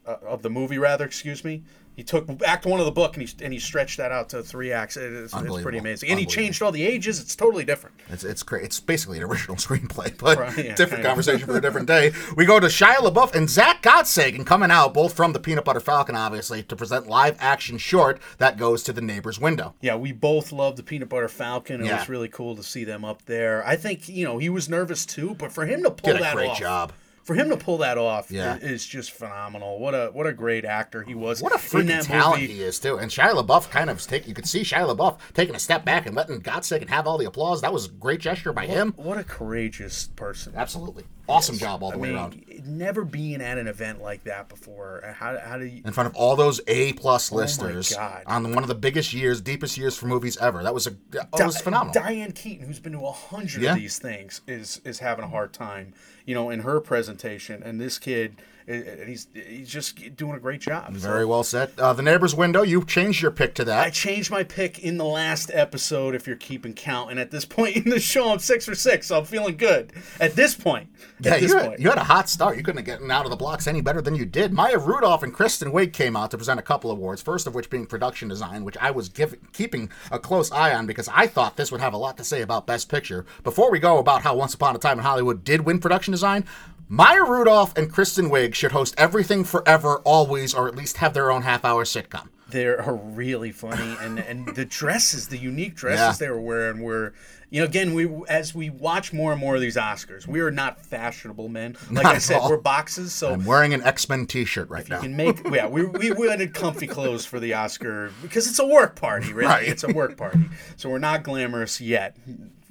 uh, 0.05 0.15
of 0.27 0.41
the 0.41 0.49
movie 0.49 0.77
rather. 0.77 1.05
Excuse 1.05 1.43
me. 1.43 1.63
He 1.95 2.03
took 2.03 2.27
Act 2.43 2.65
One 2.65 2.79
of 2.79 2.85
the 2.87 2.91
book 2.91 3.15
and 3.17 3.27
he 3.27 3.35
and 3.43 3.53
he 3.53 3.59
stretched 3.59 3.97
that 3.97 4.11
out 4.11 4.29
to 4.29 4.41
three 4.41 4.71
acts. 4.71 4.97
It 4.97 5.03
is, 5.11 5.33
it's 5.33 5.61
pretty 5.61 5.77
amazing, 5.77 6.09
and 6.09 6.19
he 6.19 6.25
changed 6.25 6.61
all 6.63 6.71
the 6.71 6.83
ages. 6.83 7.19
It's 7.19 7.35
totally 7.35 7.63
different. 7.65 7.95
It's 8.09 8.23
it's 8.23 8.41
great. 8.41 8.63
It's 8.63 8.79
basically 8.79 9.17
an 9.19 9.23
original 9.25 9.55
screenplay, 9.57 10.17
but 10.17 10.39
Right, 10.39 10.57
yeah, 10.65 10.75
different 10.75 11.03
conversation 11.03 11.45
for 11.45 11.55
a 11.57 11.61
different 11.61 11.87
day. 11.87 12.11
We 12.35 12.45
go 12.45 12.59
to 12.59 12.65
Shia 12.67 12.95
LaBeouf 12.95 13.35
and 13.35 13.47
Zach 13.49 13.83
Gottsagen 13.83 14.45
coming 14.45 14.71
out, 14.71 14.93
both 14.93 15.13
from 15.13 15.33
the 15.33 15.39
Peanut 15.39 15.65
Butter 15.65 15.79
Falcon, 15.79 16.15
obviously, 16.15 16.63
to 16.63 16.75
present 16.75 17.07
live 17.07 17.37
action 17.39 17.77
short 17.77 18.19
that 18.39 18.57
goes 18.57 18.81
to 18.83 18.93
the 18.93 19.01
neighbor's 19.01 19.39
window. 19.39 19.75
Yeah, 19.81 19.95
we 19.95 20.11
both 20.11 20.51
love 20.51 20.77
the 20.77 20.83
Peanut 20.83 21.09
Butter 21.09 21.27
Falcon. 21.27 21.81
It 21.81 21.85
Yeah. 21.85 21.99
was 21.99 22.09
really 22.09 22.27
cool 22.29 22.55
to 22.55 22.63
see 22.63 22.83
them 22.83 23.05
up 23.05 23.23
there. 23.25 23.65
I 23.67 23.75
think 23.75 24.09
you 24.09 24.25
know 24.25 24.39
he 24.39 24.49
was 24.49 24.67
nervous 24.67 25.05
too, 25.05 25.35
but 25.37 25.51
for 25.51 25.65
him 25.65 25.83
to 25.83 25.91
pull 25.91 26.13
Did 26.13 26.21
a 26.21 26.23
that 26.23 26.35
great 26.35 26.49
off, 26.49 26.59
job. 26.59 26.93
For 27.23 27.35
him 27.35 27.49
to 27.49 27.57
pull 27.57 27.77
that 27.79 27.97
off 27.97 28.29
Yeah. 28.29 28.57
is 28.57 28.85
just 28.85 29.11
phenomenal. 29.11 29.79
What 29.79 29.93
a 29.93 30.09
what 30.13 30.27
a 30.27 30.33
great 30.33 30.65
actor 30.65 31.03
he 31.03 31.15
was. 31.15 31.41
What 31.41 31.53
a 31.53 31.57
freaking 31.57 32.05
talent 32.05 32.41
movie. 32.41 32.53
he 32.53 32.61
is 32.63 32.79
too. 32.79 32.97
And 32.97 33.09
Shia 33.09 33.31
LaBeouf 33.33 33.69
kind 33.69 33.89
of 33.89 34.01
take 34.01 34.27
you 34.27 34.33
could 34.33 34.47
see 34.47 34.61
Shia 34.61 34.93
LaBeouf 34.95 35.19
taking 35.33 35.55
a 35.55 35.59
step 35.59 35.85
back 35.85 36.05
and 36.05 36.15
letting 36.15 36.41
Gottsagen 36.41 36.89
have 36.89 37.07
all 37.07 37.17
the 37.17 37.25
applause. 37.25 37.61
That 37.61 37.71
was 37.73 37.85
a 37.85 37.89
great 37.89 38.19
gesture 38.19 38.51
by 38.53 38.65
him. 38.67 38.93
What 38.97 39.17
a 39.17 39.23
courageous 39.23 40.09
person. 40.15 40.53
Absolutely. 40.55 41.05
Awesome 41.29 41.57
job 41.57 41.81
all 41.83 41.91
the 41.91 41.95
I 41.97 41.99
way 42.01 42.07
mean, 42.09 42.17
around. 42.17 42.43
never 42.65 43.05
being 43.05 43.41
at 43.41 43.57
an 43.57 43.69
event 43.69 44.01
like 44.01 44.25
that 44.25 44.49
before. 44.49 45.05
Uh, 45.07 45.13
how, 45.13 45.39
how 45.39 45.57
do 45.57 45.63
you? 45.63 45.81
In 45.85 45.93
front 45.93 46.07
of 46.09 46.15
all 46.17 46.35
those 46.35 46.59
A 46.67 46.91
plus 46.93 47.31
oh 47.31 47.35
listers 47.37 47.95
Oh 47.97 48.19
on 48.25 48.53
one 48.53 48.63
of 48.63 48.67
the 48.67 48.75
biggest 48.75 49.13
years, 49.13 49.39
deepest 49.39 49.77
years 49.77 49.95
for 49.95 50.07
movies 50.07 50.35
ever. 50.39 50.61
That 50.63 50.73
was 50.73 50.85
a 50.87 50.95
that 51.11 51.45
was 51.45 51.61
phenomenal. 51.61 51.93
Diane 51.93 52.33
Keaton, 52.33 52.67
who's 52.67 52.79
been 52.81 52.91
to 52.91 52.99
a 53.05 53.11
hundred 53.13 53.61
Yeah. 53.63 53.71
of 53.71 53.79
these 53.79 53.97
things, 53.99 54.41
is 54.47 54.81
is 54.83 54.99
having 54.99 55.23
a 55.23 55.29
hard 55.29 55.53
time, 55.53 55.93
you 56.25 56.33
know, 56.33 56.49
in 56.49 56.61
her 56.61 56.79
presentation. 56.79 57.61
And 57.63 57.79
this 57.79 57.97
kid, 57.97 58.35
i- 58.67 59.03
he's 59.05 59.27
he's 59.33 59.69
just 59.69 60.15
doing 60.15 60.35
a 60.35 60.39
great 60.39 60.61
job. 60.61 60.93
So 60.93 60.99
Very 60.99 61.25
well 61.25 61.43
said. 61.43 61.71
Uh, 61.77 61.93
the 61.93 62.01
neighbor's 62.01 62.35
window. 62.35 62.61
You 62.61 62.83
changed 62.85 63.21
your 63.21 63.31
pick 63.31 63.53
to 63.55 63.65
that. 63.65 63.85
I 63.85 63.89
changed 63.89 64.31
my 64.31 64.43
pick 64.43 64.79
in 64.79 64.97
the 64.97 65.05
last 65.05 65.51
episode, 65.53 66.15
if 66.15 66.27
you're 66.27 66.35
keeping 66.35 66.73
count. 66.73 67.11
And 67.11 67.19
at 67.19 67.31
this 67.31 67.45
point 67.45 67.75
in 67.77 67.89
the 67.89 67.99
show, 67.99 68.31
I'm 68.31 68.39
six 68.39 68.65
for 68.65 68.75
six, 68.75 69.07
so 69.07 69.17
I'm 69.17 69.25
feeling 69.25 69.57
good. 69.57 69.93
At 70.19 70.35
this 70.35 70.55
point, 70.55 70.89
Yeah, 71.19 71.33
at 71.35 71.41
this 71.41 71.51
you 71.51 71.57
had, 71.57 71.67
point, 71.67 71.79
you 71.79 71.89
had 71.89 71.97
a 71.97 72.03
hot 72.03 72.29
start. 72.29 72.57
You 72.57 72.63
couldn't 72.63 72.85
have 72.85 72.99
gotten 72.99 73.11
out 73.11 73.25
of 73.25 73.31
the 73.31 73.35
blocks 73.37 73.67
any 73.67 73.81
better 73.81 74.01
than 74.01 74.15
you 74.15 74.25
did. 74.25 74.53
Maya 74.53 74.77
Rudolph 74.77 75.23
and 75.23 75.33
Kristen 75.33 75.71
Wiig 75.71 75.93
came 75.93 76.15
out 76.15 76.31
to 76.31 76.37
present 76.37 76.59
a 76.59 76.63
couple 76.63 76.91
awards. 76.91 77.21
First 77.21 77.47
of 77.47 77.55
which 77.55 77.69
being 77.69 77.85
production 77.85 78.27
design, 78.29 78.63
which 78.63 78.77
I 78.77 78.91
was 78.91 79.09
give, 79.09 79.35
keeping 79.53 79.89
a 80.11 80.19
close 80.19 80.51
eye 80.51 80.73
on 80.73 80.87
because 80.87 81.09
I 81.13 81.27
thought 81.27 81.57
this 81.57 81.71
would 81.71 81.81
have 81.81 81.93
a 81.93 81.97
lot 81.97 82.17
to 82.17 82.23
say 82.23 82.41
about 82.41 82.67
Best 82.67 82.89
Picture. 82.89 83.25
Before 83.43 83.71
we 83.71 83.79
go 83.79 83.97
about 83.97 84.21
how 84.21 84.35
Once 84.35 84.53
Upon 84.53 84.75
a 84.75 84.79
Time 84.79 84.97
in 84.99 85.03
Hollywood 85.05 85.43
did 85.43 85.61
win 85.61 85.79
production 85.79 86.11
design, 86.11 86.45
Maya 86.87 87.23
Rudolph 87.23 87.75
and 87.77 87.91
Kristen 87.91 88.29
Wiig 88.29 88.53
should 88.53 88.71
host 88.71 88.93
Everything 88.97 89.43
Forever, 89.43 89.97
Always, 90.03 90.53
or 90.53 90.67
at 90.67 90.75
least 90.75 90.97
have 90.97 91.13
their 91.13 91.31
own 91.31 91.41
half-hour 91.43 91.85
sitcom. 91.85 92.27
they're 92.49 92.83
really 93.15 93.51
funny, 93.51 93.97
and 93.99 94.19
and 94.19 94.53
the 94.55 94.63
dresses, 94.65 95.29
the 95.29 95.37
unique 95.39 95.73
dresses 95.75 96.19
Yeah. 96.21 96.27
they 96.27 96.31
were 96.31 96.41
wearing 96.41 96.81
were. 96.81 97.13
You 97.49 97.59
know, 97.61 97.65
again, 97.65 97.93
we 97.93 98.09
as 98.27 98.53
we 98.55 98.69
watch 98.71 99.13
more 99.13 99.31
and 99.31 99.39
more 99.39 99.53
of 99.55 99.61
these 99.61 99.75
Oscars, 99.75 100.25
we 100.27 100.39
are 100.41 100.49
not 100.51 100.83
fashionable 100.83 101.49
men. 101.49 101.77
Like 101.91 102.03
Not 102.03 102.15
I 102.15 102.17
said, 102.17 102.37
all. 102.39 102.49
we're 102.49 102.57
boxes, 102.57 103.13
so 103.13 103.31
I'm 103.31 103.45
wearing 103.45 103.73
an 103.75 103.81
X-Men 103.83 104.25
T-shirt 104.27 104.69
right 104.69 104.83
you 104.87 104.95
now. 104.95 105.01
can 105.01 105.15
make 105.15 105.39
yeah 105.51 105.67
we, 105.67 105.85
we 105.85 106.11
wanted 106.11 106.53
comfy 106.55 106.87
clothes 106.87 107.25
for 107.27 107.39
the 107.39 107.53
oscar 107.53 108.11
because 108.23 108.47
it's 108.47 108.57
a 108.59 108.65
work 108.65 108.95
party 108.95 109.33
really 109.33 109.47
Right. 109.47 109.67
it's 109.67 109.83
a 109.83 109.87
work 109.93 110.17
party 110.17 110.45
so 110.77 110.89
we're 110.89 110.97
not 110.97 111.21
glamorous 111.23 111.79
yet 111.79 112.17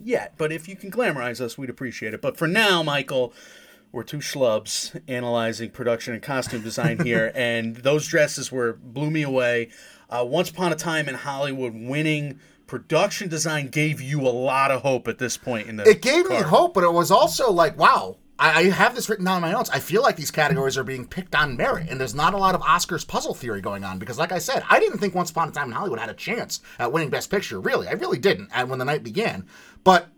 yet 0.03 0.35
but 0.37 0.51
if 0.51 0.69
you 0.69 0.75
can 0.75 0.91
glamorize 0.91 1.41
us 1.41 1.57
we'd 1.57 1.71
appreciate 1.71 2.13
it 2.13 2.21
but 2.21 2.37
for 2.37 2.49
now 2.49 2.83
michael 2.83 3.33
we're 3.93 4.03
two 4.03 4.19
schlubs 4.19 4.99
analyzing 5.07 5.71
production 5.71 6.15
and 6.15 6.23
costume 6.23 6.63
design 6.63 6.99
here 7.01 7.31
and 7.37 7.77
those 7.77 8.07
dresses 8.09 8.51
were 8.51 8.73
blew 8.73 9.11
me 9.11 9.23
away 9.23 9.69
uh, 10.11 10.25
once 10.27 10.51
upon 10.51 10.73
a 10.73 10.77
time 10.77 11.09
in 11.09 11.15
hollywood 11.15 11.75
winning 11.75 12.39
production 12.73 13.29
design 13.29 13.69
gave 13.69 14.01
you 14.01 14.23
a 14.23 14.33
lot 14.33 14.71
of 14.71 14.81
hope 14.81 15.07
at 15.07 15.19
this 15.19 15.37
point 15.37 15.69
in 15.69 15.77
the 15.77 15.87
It 15.87 16.01
gave 16.01 16.27
me 16.27 16.37
hope, 16.37 16.73
but 16.73 16.83
it 16.83 16.93
was 16.93 17.11
also 17.11 17.53
like, 17.53 17.77
wow. 17.79 18.17
I 18.39 18.61
I 18.61 18.63
have 18.71 18.95
this 18.95 19.11
written 19.11 19.27
down 19.27 19.37
in 19.37 19.43
my 19.43 19.53
notes. 19.53 19.69
I 19.69 19.79
feel 19.79 20.01
like 20.01 20.17
these 20.17 20.31
categories 20.31 20.79
are 20.79 20.83
being 20.83 21.07
picked 21.07 21.35
on 21.35 21.55
merit, 21.55 21.89
and 21.91 22.01
there's 22.01 22.15
not 22.15 22.33
a 22.33 22.39
lot 22.39 22.55
of 22.55 22.63
Oscars 22.63 23.07
puzzle 23.07 23.35
theory 23.35 23.61
going 23.61 23.85
on 23.85 23.99
because, 23.99 24.19
like 24.19 24.33
I 24.33 24.39
said, 24.39 24.65
I 24.71 24.81
didn't 24.81 25.01
think 25.01 25.15
Once 25.15 25.31
Upon 25.31 25.51
a 25.51 25.53
Time 25.53 25.67
in 25.69 25.73
Hollywood 25.73 25.99
had 25.99 26.09
a 26.09 26.15
chance 26.15 26.61
at 26.79 26.91
winning 26.93 27.11
Best 27.11 27.31
Picture. 27.31 27.61
Really, 27.61 27.89
I 27.89 27.93
really 27.93 28.19
didn't. 28.19 28.49
And 28.55 28.71
when 28.71 28.79
the 28.79 28.87
night 28.87 29.03
began, 29.03 29.45
but 29.85 30.09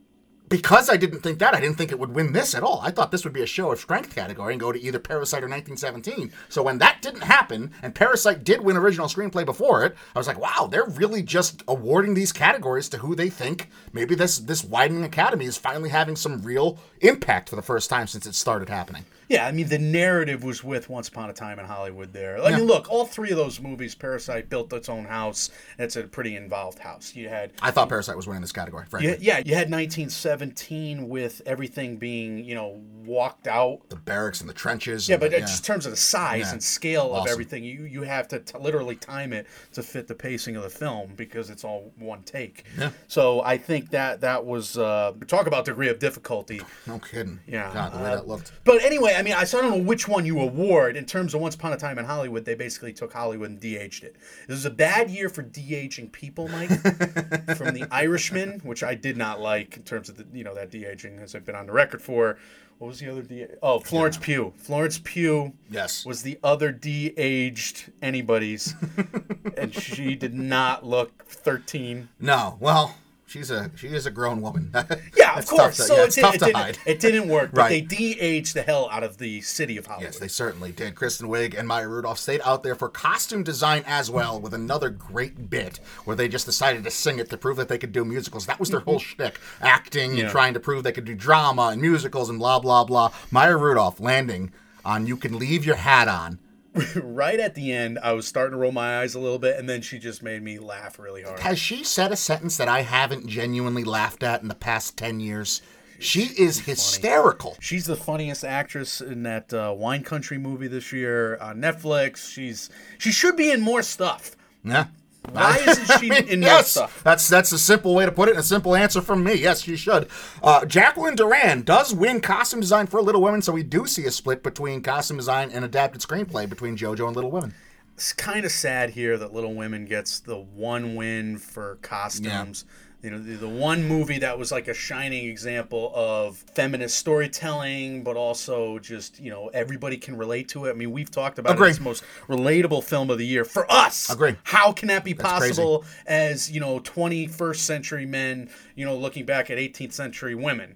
because 0.49 0.91
I 0.91 0.97
didn't 0.97 1.21
think 1.21 1.39
that, 1.39 1.55
I 1.55 1.61
didn't 1.61 1.79
think 1.79 1.91
it 1.91 1.99
would 1.99 2.15
win 2.15 2.33
this 2.33 2.55
at 2.55 2.63
all. 2.63 2.81
I 2.83 2.91
thought 2.91 3.11
this 3.11 3.25
would 3.25 3.33
be 3.33 3.43
a 3.43 3.47
show 3.47 3.73
of 3.73 3.81
strength 3.81 4.15
category 4.15 4.53
and 4.53 4.61
go 4.61 4.73
to 4.73 4.81
either 4.81 4.99
Parasite 4.99 5.43
or 5.43 5.49
1917. 5.49 6.33
So 6.49 6.63
when 6.63 6.79
that 6.79 7.01
didn't 7.01 7.23
happen, 7.23 7.73
and 7.83 7.95
Parasite 7.95 8.45
did 8.45 8.61
win 8.61 8.77
original 8.77 9.09
screenplay 9.09 9.45
before 9.45 9.85
it, 9.85 9.97
I 10.15 10.19
was 10.19 10.29
like, 10.29 10.39
wow, 10.39 10.69
they're 10.71 10.85
really 10.85 11.23
just 11.23 11.63
awarding 11.67 12.15
these 12.15 12.33
categories 12.33 12.89
to 12.91 12.99
who 12.99 13.15
they 13.15 13.31
think 13.31 13.71
maybe 13.93 14.15
this 14.15 14.39
this 14.39 14.65
widening 14.65 15.05
academy 15.05 15.47
is 15.47 15.57
finally 15.57 15.89
having 15.89 16.17
some 16.17 16.43
real 16.43 16.79
impact 17.01 17.49
for 17.49 17.57
the 17.57 17.63
first 17.63 17.89
time 17.89 18.07
since 18.07 18.27
it 18.27 18.35
started 18.35 18.69
happening. 18.69 19.05
Yeah, 19.29 19.47
I 19.47 19.53
mean 19.53 19.69
the 19.69 19.79
narrative 19.79 20.45
was 20.45 20.63
with 20.63 20.89
Once 20.89 21.09
Upon 21.09 21.31
a 21.31 21.33
Time 21.33 21.59
in 21.59 21.65
Hollywood. 21.67 22.13
There, 22.13 22.43
I 22.43 22.57
mean, 22.57 22.67
look, 22.67 22.91
all 22.91 23.05
three 23.07 23.31
of 23.31 23.37
those 23.37 23.61
movies, 23.61 23.95
Parasite 23.95 24.49
built 24.49 24.73
its 24.73 24.89
own 24.89 25.05
house. 25.05 25.51
It's 25.79 25.97
a 25.97 26.03
pretty 26.05 26.37
involved 26.37 26.79
house. 26.79 27.15
You 27.17 27.29
had, 27.29 27.53
I 27.63 27.71
thought 27.71 27.89
Parasite 27.89 28.17
was 28.17 28.27
winning 28.27 28.43
this 28.43 28.53
category, 28.53 28.85
frankly. 28.87 29.17
yeah, 29.21 29.39
you 29.45 29.55
had 29.55 29.71
1917 29.71 31.09
with 31.09 31.43
everything 31.47 31.97
being, 31.97 32.45
you 32.45 32.55
know, 32.55 32.81
walked 33.05 33.47
out. 33.47 33.89
The 33.89 33.97
barracks 33.97 34.41
and 34.41 34.49
the 34.49 34.55
trenches. 34.55 35.09
Yeah, 35.09 35.17
but 35.17 35.31
the- 35.31 35.41
just 35.41 35.61
in 35.69 35.73
terms 35.75 35.87
of 35.87 35.93
the 35.93 35.97
size 35.97 36.47
Yeah. 36.47 36.53
and 36.53 36.63
scale 36.63 37.15
of 37.15 37.27
everything, 37.29 37.65
you 37.65 37.85
you 37.85 38.03
have 38.03 38.29
to 38.29 38.41
t- 38.41 38.59
literally 38.59 38.97
time 38.97 39.33
it 39.33 39.47
to 39.73 39.83
fit 39.83 40.07
the 40.09 40.15
pacing 40.15 40.57
of 40.57 40.63
the 40.63 40.71
film 40.71 41.13
because 41.17 41.51
it's 41.51 41.65
all 41.65 41.93
one 41.99 42.23
take. 42.23 42.65
Yeah. 42.79 42.91
So 43.09 43.43
I 43.43 43.59
think 43.59 43.91
that 43.91 44.21
that 44.23 44.45
was 44.45 44.79
uh, 44.79 45.13
talk 45.27 45.47
about 45.47 45.65
degree 45.65 45.89
of 45.89 45.99
difficulty. 45.99 46.61
no 46.87 46.99
kidding. 46.99 47.41
Yeah. 47.47 47.71
God, 47.73 47.93
the 47.93 47.99
way 47.99 48.11
uh, 48.11 48.17
that 48.17 48.29
looked. 48.29 48.53
But 48.65 48.83
anyway, 48.83 49.14
I 49.15 49.23
mean, 49.23 49.35
I, 49.35 49.45
so 49.45 49.59
I 49.59 49.63
don't 49.63 49.71
know 49.79 49.85
which 49.85 50.07
one 50.09 50.25
you 50.27 50.41
award. 50.41 50.97
In 50.97 51.05
terms 51.05 51.35
of 51.35 51.41
Once 51.41 51.55
Upon 51.55 51.73
a 51.73 51.77
Time 51.77 51.99
in 51.99 52.05
Hollywood, 52.05 52.45
they 52.45 52.55
basically 52.55 52.93
took 52.93 53.13
Hollywood 53.13 53.51
and 53.51 53.61
de-aged 53.61 54.05
it. 54.05 54.17
This 54.47 54.57
was 54.57 54.65
a 54.65 54.71
bad 54.71 55.11
year 55.11 55.29
for 55.29 55.43
de-aging 55.43 56.11
people, 56.11 56.49
Mike. 56.49 56.69
from 57.57 57.75
The 57.75 57.87
Irishman, 57.91 58.61
which 58.65 58.83
I 58.83 58.95
did 58.95 59.17
not 59.17 59.41
like 59.41 59.77
in 59.77 59.83
terms 59.85 60.09
of 60.09 60.17
the, 60.17 60.27
you 60.37 60.45
know, 60.45 60.55
that 60.55 60.71
de-aging, 60.71 61.19
as 61.19 61.35
I've 61.35 61.45
been 61.45 61.55
on 61.55 61.67
the 61.67 61.73
record 61.73 62.03
for. 62.03 62.39
What 62.79 62.89
was 62.89 62.99
the 62.99 63.09
other 63.09 63.23
D? 63.23 63.47
Oh, 63.63 63.79
Florence 63.79 64.17
Pugh. 64.19 64.53
Florence 64.57 64.99
Pugh 65.03 65.53
Yes. 65.71 66.05
was 66.05 66.23
the 66.23 66.39
other 66.43 66.73
de-aged 66.73 67.93
anybody's, 68.03 68.75
and 69.57 69.73
she 69.73 70.17
did 70.17 70.35
not 70.35 70.85
look 70.85 71.25
13. 71.27 72.09
No, 72.19 72.57
well, 72.61 72.97
she's 73.35 73.51
a 73.51 73.69
she 73.75 73.89
is 73.89 74.07
a 74.07 74.11
grown 74.13 74.41
woman. 74.41 74.73
Yeah, 75.17 75.39
of 75.39 75.47
course. 75.47 75.77
To, 75.77 75.83
so 75.83 75.97
yeah, 75.97 76.05
it, 76.05 76.13
did, 76.13 76.21
tough 76.21 76.35
it, 76.35 76.39
to 76.39 76.45
didn't, 76.47 76.57
hide. 76.57 76.79
it 76.87 77.01
didn't 77.01 77.29
work, 77.29 77.51
but 77.53 77.63
Right. 77.63 77.69
they 77.69 77.81
de-aged 77.81 78.55
the 78.55 78.63
hell 78.63 78.89
out 78.91 79.03
of 79.03 79.19
the 79.19 79.41
city 79.41 79.77
of 79.77 79.87
Hollywood. 79.87 80.13
Yes, 80.13 80.19
they 80.19 80.29
certainly 80.29 80.71
did. 80.71 80.95
Kristen 80.95 81.29
Wiig 81.29 81.59
and 81.59 81.67
Maya 81.67 81.89
Rudolph 81.89 82.19
stayed 82.19 82.41
out 82.45 82.63
there 82.63 82.75
for 82.75 82.89
costume 82.89 83.43
design 83.43 83.83
as 83.87 84.11
well, 84.11 84.41
with 84.41 84.55
another 84.55 84.91
great 84.91 85.51
bit 85.51 85.81
where 86.05 86.15
they 86.15 86.29
just 86.29 86.47
decided 86.47 86.85
to 86.85 86.91
sing 86.91 87.19
it 87.19 87.31
to 87.31 87.37
prove 87.37 87.57
that 87.57 87.69
they 87.69 87.79
could 87.79 87.93
do 87.93 88.05
musicals. 88.05 88.47
That 88.47 88.61
was 88.61 88.71
their 88.71 88.81
whole 88.81 89.01
mm-hmm. 89.01 89.23
shtick, 89.23 89.41
acting 89.61 90.15
Yeah. 90.15 90.25
and 90.25 90.31
trying 90.31 90.55
to 90.55 90.61
prove 90.61 90.83
they 90.85 90.93
could 90.93 91.05
do 91.05 91.15
drama 91.15 91.69
and 91.73 91.81
musicals 91.81 92.29
and 92.31 92.39
blah 92.39 92.61
blah 92.61 92.85
blah. 92.85 93.11
Maya 93.31 93.57
Rudolph 93.57 93.99
landing 94.01 94.53
on 94.85 95.07
"You 95.07 95.17
Can 95.17 95.39
Leave 95.39 95.65
Your 95.65 95.77
Hat 95.77 96.09
On." 96.09 96.39
right 96.97 97.39
at 97.39 97.55
the 97.55 97.73
end, 97.73 97.99
I 98.03 98.13
was 98.13 98.27
starting 98.27 98.53
to 98.53 98.59
roll 98.59 98.73
my 98.73 99.01
eyes 99.01 99.15
a 99.15 99.21
little 99.21 99.39
bit, 99.39 99.59
and 99.59 99.69
then 99.69 99.83
she 99.83 99.99
just 99.99 100.23
made 100.23 100.43
me 100.43 100.59
laugh 100.59 100.99
really 100.99 101.23
hard. 101.23 101.41
Has 101.41 101.59
she 101.59 101.85
said 101.85 102.13
a 102.13 102.17
sentence 102.17 102.57
that 102.57 102.69
I 102.69 102.83
haven't 102.83 103.29
genuinely 103.29 103.85
laughed 103.85 104.23
at 104.23 104.43
in 104.43 104.49
the 104.49 104.55
past 104.55 104.97
ten 104.97 105.21
years? 105.21 105.63
She 105.99 106.25
is 106.37 106.61
hysterical. 106.61 107.57
She's 107.61 107.87
the 107.87 107.97
funniest 107.97 108.45
actress 108.45 109.01
in 109.01 109.23
that 109.23 109.55
uh, 109.55 109.73
Wine 109.77 110.03
Country 110.03 110.39
movie 110.39 110.67
this 110.67 110.93
year 110.93 111.37
on 111.39 111.59
Netflix. 111.61 112.31
She's 112.33 112.69
she 112.99 113.13
should 113.13 113.37
be 113.37 113.51
in 113.51 113.61
more 113.61 113.83
stuff. 113.83 114.37
Yeah. 114.65 114.87
Why 115.33 115.57
isn't 115.67 116.01
she 116.01 116.07
in 116.33 116.41
more 116.41 116.49
yes, 116.49 116.73
stuff? 116.73 117.03
that's 117.03 117.29
that's 117.29 117.51
a 117.53 117.59
simple 117.59 117.95
way 117.95 118.05
to 118.05 118.13
put 118.13 118.29
it, 118.29 118.33
and 118.33 118.41
a 118.41 118.45
simple 118.45 118.75
answer 118.77 119.01
from 119.01 119.25
me. 119.25 119.35
Yes, 119.35 119.63
she 119.63 119.77
should. 119.77 120.09
Uh, 120.43 120.65
Jacqueline 120.65 121.17
Duran 121.17 121.63
does 121.63 121.95
win 121.95 122.21
costume 122.21 122.61
design 122.61 122.87
for 122.87 123.01
Little 123.01 123.23
Women, 123.23 123.43
so 123.43 123.53
we 123.53 123.63
do 123.63 123.87
see 123.87 124.05
a 124.05 124.11
split 124.11 124.43
between 124.43 124.83
costume 124.83 125.17
design 125.17 125.51
and 125.51 125.65
adapted 125.65 126.03
screenplay 126.03 126.49
between 126.49 126.77
JoJo 126.77 127.07
and 127.07 127.17
Little 127.17 127.31
Women. 127.31 127.55
It's 127.95 128.13
kind 128.13 128.45
of 128.45 128.53
sad 128.53 128.91
here 128.91 129.17
that 129.17 129.33
Little 129.33 129.55
Women 129.55 129.87
gets 129.87 130.19
the 130.21 130.37
one 130.37 130.95
win 130.97 131.39
for 131.39 131.79
costumes. 131.81 132.65
You 133.05 133.11
know, 133.11 133.19
the, 133.19 133.35
the 133.35 133.49
one 133.49 133.85
movie 133.85 134.19
that 134.21 134.39
was 134.39 134.51
like 134.51 134.67
a 134.67 134.73
shining 134.73 135.29
example 135.29 135.93
of 135.95 136.39
feminist 136.39 136.97
storytelling, 136.97 138.03
but 138.03 138.17
also 138.17 138.79
just, 138.79 139.21
you 139.21 139.31
know, 139.31 139.49
everybody 139.49 139.99
can 139.99 140.17
relate 140.17 140.49
to 140.49 140.65
it. 140.65 140.71
I 140.71 140.73
mean, 140.73 140.91
we've 140.91 141.11
talked 141.11 141.39
about 141.39 141.53
Agree. 141.53 141.67
it. 141.67 141.71
It's 141.71 141.79
the 141.79 141.85
most 141.85 142.03
relatable 142.29 142.83
film 142.83 143.11
of 143.11 143.19
the 143.19 143.27
year 143.27 143.45
for 143.45 143.71
us. 143.71 144.09
Agree. 144.09 144.37
How 144.45 144.73
can 144.73 144.89
that 144.89 145.05
be 145.05 145.13
crazy. 145.13 145.29
possible 145.29 145.85
as, 146.07 146.51
you 146.51 146.61
know, 146.61 146.81
21st 146.81 147.57
century 147.57 148.07
men, 148.07 148.49
you 148.75 148.87
know, 148.87 148.97
looking 148.97 149.27
back 149.27 149.51
at 149.51 149.59
18th 149.59 149.93
century 149.93 150.35
women? 150.35 150.75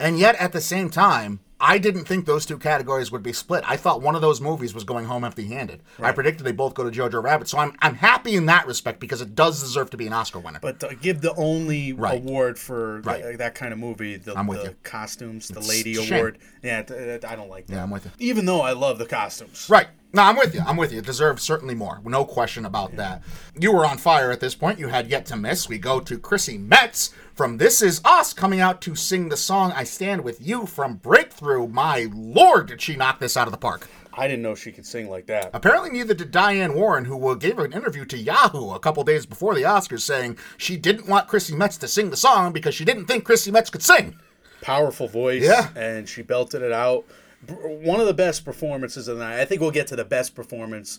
And 0.00 0.18
yet, 0.18 0.34
at 0.36 0.52
the 0.52 0.60
same 0.60 0.90
time, 0.90 1.38
I 1.60 1.78
didn't 1.78 2.04
think 2.06 2.24
those 2.26 2.46
two 2.46 2.56
categories 2.58 3.12
would 3.12 3.22
be 3.22 3.32
split. 3.32 3.62
I 3.66 3.76
thought 3.76 4.00
one 4.00 4.14
of 4.14 4.22
those 4.22 4.40
movies 4.40 4.72
was 4.74 4.84
going 4.84 5.04
home 5.04 5.24
empty-handed. 5.24 5.82
I 6.00 6.12
predicted 6.12 6.46
they 6.46 6.52
both 6.52 6.74
go 6.74 6.88
to 6.88 6.90
Jojo 6.90 7.22
Rabbit, 7.22 7.48
so 7.48 7.58
I'm 7.58 7.76
I'm 7.82 7.94
happy 7.96 8.34
in 8.36 8.46
that 8.46 8.66
respect 8.66 8.98
because 9.00 9.20
it 9.20 9.34
does 9.34 9.60
deserve 9.60 9.90
to 9.90 9.96
be 9.96 10.06
an 10.06 10.12
Oscar 10.12 10.38
winner. 10.38 10.58
But 10.60 10.80
to 10.80 10.94
give 10.94 11.20
the 11.20 11.34
only 11.34 11.92
Right. 11.92 12.18
award 12.20 12.58
for 12.58 13.00
Right. 13.02 13.22
that, 13.22 13.38
that 13.38 13.54
kind 13.54 13.72
of 13.72 13.78
movie, 13.78 14.16
the, 14.16 14.32
the 14.34 14.74
costumes, 14.82 15.48
the 15.48 15.58
It's 15.58 15.68
lady 15.68 15.96
award, 15.96 16.38
yeah, 16.62 16.82
th- 16.82 16.98
th- 16.98 17.24
I 17.24 17.36
don't 17.36 17.50
like 17.50 17.66
that. 17.66 17.74
yeah, 17.74 17.82
I'm 17.82 17.90
with 17.90 18.06
you. 18.06 18.10
Even 18.18 18.46
though 18.46 18.60
I 18.62 18.72
love 18.72 18.98
the 18.98 19.06
costumes, 19.06 19.66
Right. 19.68 19.88
No, 20.12 20.22
I'm 20.22 20.36
with 20.36 20.54
you. 20.54 20.60
I'm 20.66 20.76
with 20.76 20.92
you. 20.92 20.98
It 20.98 21.06
deserves 21.06 21.42
certainly 21.42 21.74
more. 21.74 22.00
No 22.04 22.24
question 22.24 22.64
about 22.64 22.96
that. 22.96 23.22
You 23.58 23.72
were 23.72 23.86
on 23.86 23.96
fire 23.96 24.32
at 24.32 24.40
this 24.40 24.56
point. 24.56 24.80
You 24.80 24.88
had 24.88 25.08
yet 25.08 25.24
to 25.26 25.36
miss. 25.36 25.68
We 25.68 25.78
go 25.78 26.00
to 26.00 26.18
Chrissy 26.18 26.58
Metz 26.58 27.14
from 27.34 27.58
This 27.58 27.80
Is 27.80 28.00
Us 28.04 28.32
coming 28.32 28.60
out 28.60 28.80
to 28.82 28.96
sing 28.96 29.28
the 29.28 29.36
song 29.36 29.72
I 29.74 29.84
Stand 29.84 30.22
With 30.24 30.44
You 30.44 30.66
from 30.66 30.96
Breakthrough. 30.96 31.68
My 31.68 32.08
lord, 32.12 32.66
did 32.66 32.82
she 32.82 32.96
knock 32.96 33.20
this 33.20 33.36
out 33.36 33.46
of 33.46 33.52
the 33.52 33.58
park. 33.58 33.88
I 34.12 34.26
didn't 34.26 34.42
know 34.42 34.56
she 34.56 34.72
could 34.72 34.84
sing 34.84 35.08
like 35.08 35.26
that. 35.26 35.50
Apparently, 35.54 35.90
neither 35.90 36.14
did 36.14 36.32
Diane 36.32 36.74
Warren, 36.74 37.04
who 37.04 37.36
gave 37.36 37.60
an 37.60 37.72
interview 37.72 38.04
to 38.06 38.18
Yahoo 38.18 38.70
a 38.72 38.80
couple 38.80 39.04
days 39.04 39.24
before 39.26 39.54
the 39.54 39.62
Oscars 39.62 40.00
saying 40.00 40.36
she 40.56 40.76
didn't 40.76 41.06
want 41.06 41.28
Chrissy 41.28 41.54
Metz 41.54 41.76
to 41.78 41.86
sing 41.88 42.10
the 42.10 42.16
song 42.16 42.52
because 42.52 42.74
she 42.74 42.84
didn't 42.84 43.06
think 43.06 43.22
Chrissy 43.24 43.52
Metz 43.52 43.70
could 43.70 43.82
sing. 43.82 44.16
Powerful 44.60 45.06
voice, 45.06 45.44
Yeah. 45.44 45.68
and 45.76 46.08
she 46.08 46.22
belted 46.22 46.60
it 46.62 46.72
out. 46.72 47.04
One 47.48 48.00
of 48.00 48.06
the 48.06 48.14
best 48.14 48.44
performances 48.44 49.08
of 49.08 49.18
the 49.18 49.24
night. 49.24 49.40
I 49.40 49.44
think 49.44 49.60
we'll 49.60 49.70
get 49.70 49.86
to 49.88 49.96
the 49.96 50.04
best 50.04 50.34
performance, 50.34 50.98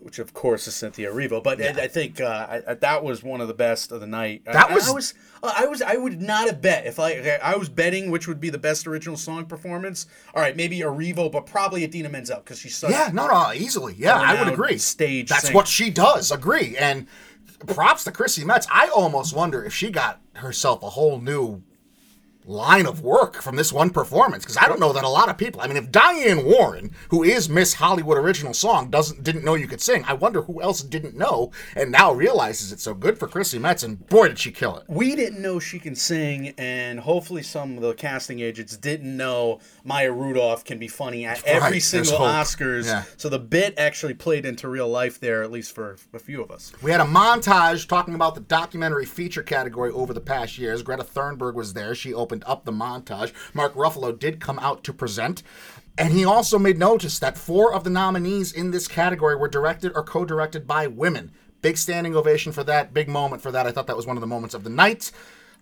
which 0.00 0.18
of 0.20 0.32
course 0.32 0.68
is 0.68 0.74
Cynthia 0.74 1.10
Erivo. 1.12 1.42
But 1.42 1.60
I, 1.60 1.84
I 1.84 1.88
think 1.88 2.20
uh, 2.20 2.46
I, 2.48 2.62
I- 2.68 2.74
that 2.74 3.02
was 3.02 3.22
one 3.24 3.40
of 3.40 3.48
the 3.48 3.54
best 3.54 3.90
of 3.90 4.00
the 4.00 4.06
night. 4.06 4.44
That 4.44 4.70
I, 4.70 4.74
was- 4.74 4.88
I 4.88 4.92
was 4.92 5.14
uh, 5.42 5.52
I 5.58 5.66
was 5.66 5.82
I 5.82 5.96
would 5.96 6.22
not 6.22 6.46
have 6.46 6.62
bet 6.62 6.86
if 6.86 7.00
I 7.00 7.38
I 7.42 7.56
was 7.56 7.68
betting 7.68 8.10
which 8.10 8.28
would 8.28 8.40
be 8.40 8.50
the 8.50 8.58
best 8.58 8.86
original 8.86 9.16
song 9.16 9.46
performance. 9.46 10.06
All 10.34 10.40
right, 10.42 10.56
maybe 10.56 10.78
Erivo, 10.80 11.30
but 11.32 11.46
probably 11.46 11.82
Idina 11.82 12.08
Menzel 12.08 12.36
because 12.38 12.58
she's 12.60 12.76
such 12.76 12.92
Yeah, 12.92 13.10
no, 13.12 13.26
no, 13.26 13.52
easily. 13.52 13.94
Yeah, 13.98 14.16
I 14.20 14.42
would 14.42 14.52
agree. 14.52 14.78
stage 14.78 15.28
That's 15.28 15.46
singer. 15.46 15.56
what 15.56 15.66
she 15.66 15.90
does. 15.90 16.30
Agree. 16.30 16.76
And 16.76 17.08
props 17.66 18.04
to 18.04 18.12
Chrissy 18.12 18.44
Metz. 18.44 18.66
I 18.70 18.88
almost 18.88 19.34
wonder 19.34 19.64
if 19.64 19.72
she 19.74 19.90
got 19.90 20.20
herself 20.34 20.82
a 20.82 20.90
whole 20.90 21.20
new 21.20 21.62
line 22.46 22.86
of 22.86 23.00
work 23.00 23.40
from 23.40 23.56
this 23.56 23.72
one 23.72 23.88
performance 23.90 24.44
because 24.44 24.58
I 24.58 24.66
don't 24.68 24.78
know 24.80 24.92
that 24.92 25.04
a 25.04 25.08
lot 25.08 25.28
of 25.28 25.38
people. 25.38 25.60
I 25.60 25.66
mean, 25.66 25.76
if 25.78 25.90
Diane 25.90 26.44
Warren, 26.44 26.90
who 27.08 27.22
is 27.22 27.48
Miss 27.48 27.74
Hollywood 27.74 28.18
Original 28.18 28.52
Song, 28.52 28.90
doesn't 28.90 29.22
didn't 29.22 29.44
know 29.44 29.54
you 29.54 29.66
could 29.66 29.80
sing, 29.80 30.04
I 30.06 30.12
wonder 30.12 30.42
who 30.42 30.60
else 30.60 30.82
didn't 30.82 31.16
know 31.16 31.52
and 31.74 31.90
now 31.90 32.12
realizes 32.12 32.70
it. 32.72 32.80
So 32.80 32.92
good 32.94 33.18
for 33.18 33.28
Chrissy 33.28 33.58
Metz, 33.58 33.82
and 33.82 34.06
boy, 34.08 34.28
did 34.28 34.38
she 34.38 34.50
kill 34.50 34.76
it. 34.76 34.84
we 34.88 35.16
didn't 35.16 35.40
know 35.40 35.58
she 35.58 35.78
can 35.78 35.94
sing, 35.94 36.52
and 36.58 37.00
hopefully 37.00 37.42
some 37.42 37.76
of 37.76 37.82
the 37.82 37.94
casting 37.94 38.40
agents 38.40 38.76
didn't 38.76 39.16
know 39.16 39.60
Maya 39.82 40.12
Rudolph 40.12 40.64
can 40.64 40.78
be 40.78 40.88
funny 40.88 41.24
at 41.24 41.42
every 41.44 41.70
Right, 41.72 41.82
single. 41.82 42.18
Oscars. 42.18 42.84
Yeah. 42.86 43.04
So 43.16 43.28
the 43.28 43.38
bit 43.38 43.74
actually 43.78 44.14
played 44.14 44.44
into 44.44 44.68
real 44.68 44.88
life 44.88 45.18
there, 45.18 45.42
at 45.42 45.50
least 45.50 45.74
for 45.74 45.96
a 46.12 46.18
few 46.18 46.42
of 46.42 46.50
us. 46.50 46.72
We 46.82 46.90
had 46.90 47.00
a 47.00 47.04
montage 47.04 47.88
talking 47.88 48.14
about 48.14 48.34
the 48.34 48.40
documentary 48.42 49.06
feature 49.06 49.42
category 49.42 49.90
over 49.92 50.12
the 50.12 50.20
past 50.20 50.58
years. 50.58 50.82
Greta 50.82 51.04
Thunberg 51.04 51.54
was 51.54 51.72
there. 51.72 51.94
She 51.94 52.12
opened 52.12 52.33
up 52.46 52.64
the 52.64 52.72
montage. 52.72 53.32
Mark 53.54 53.74
Ruffalo 53.74 54.18
did 54.18 54.40
come 54.40 54.58
out 54.58 54.82
to 54.84 54.92
present. 54.92 55.42
And 55.96 56.12
he 56.12 56.24
also 56.24 56.58
made 56.58 56.76
notice 56.76 57.20
that 57.20 57.38
four 57.38 57.72
of 57.72 57.84
the 57.84 57.90
nominees 57.90 58.50
in 58.52 58.72
this 58.72 58.88
category 58.88 59.36
were 59.36 59.46
directed 59.48 59.92
or 59.94 60.02
co 60.02 60.24
directed 60.24 60.66
by 60.66 60.88
women. 60.88 61.30
Big 61.62 61.78
standing 61.78 62.16
ovation 62.16 62.50
for 62.52 62.64
that, 62.64 62.92
big 62.92 63.08
moment 63.08 63.40
for 63.40 63.52
that. 63.52 63.66
I 63.66 63.70
thought 63.70 63.86
that 63.86 63.96
was 63.96 64.06
one 64.06 64.16
of 64.16 64.20
the 64.20 64.26
moments 64.26 64.54
of 64.54 64.64
the 64.64 64.70
night. 64.70 65.12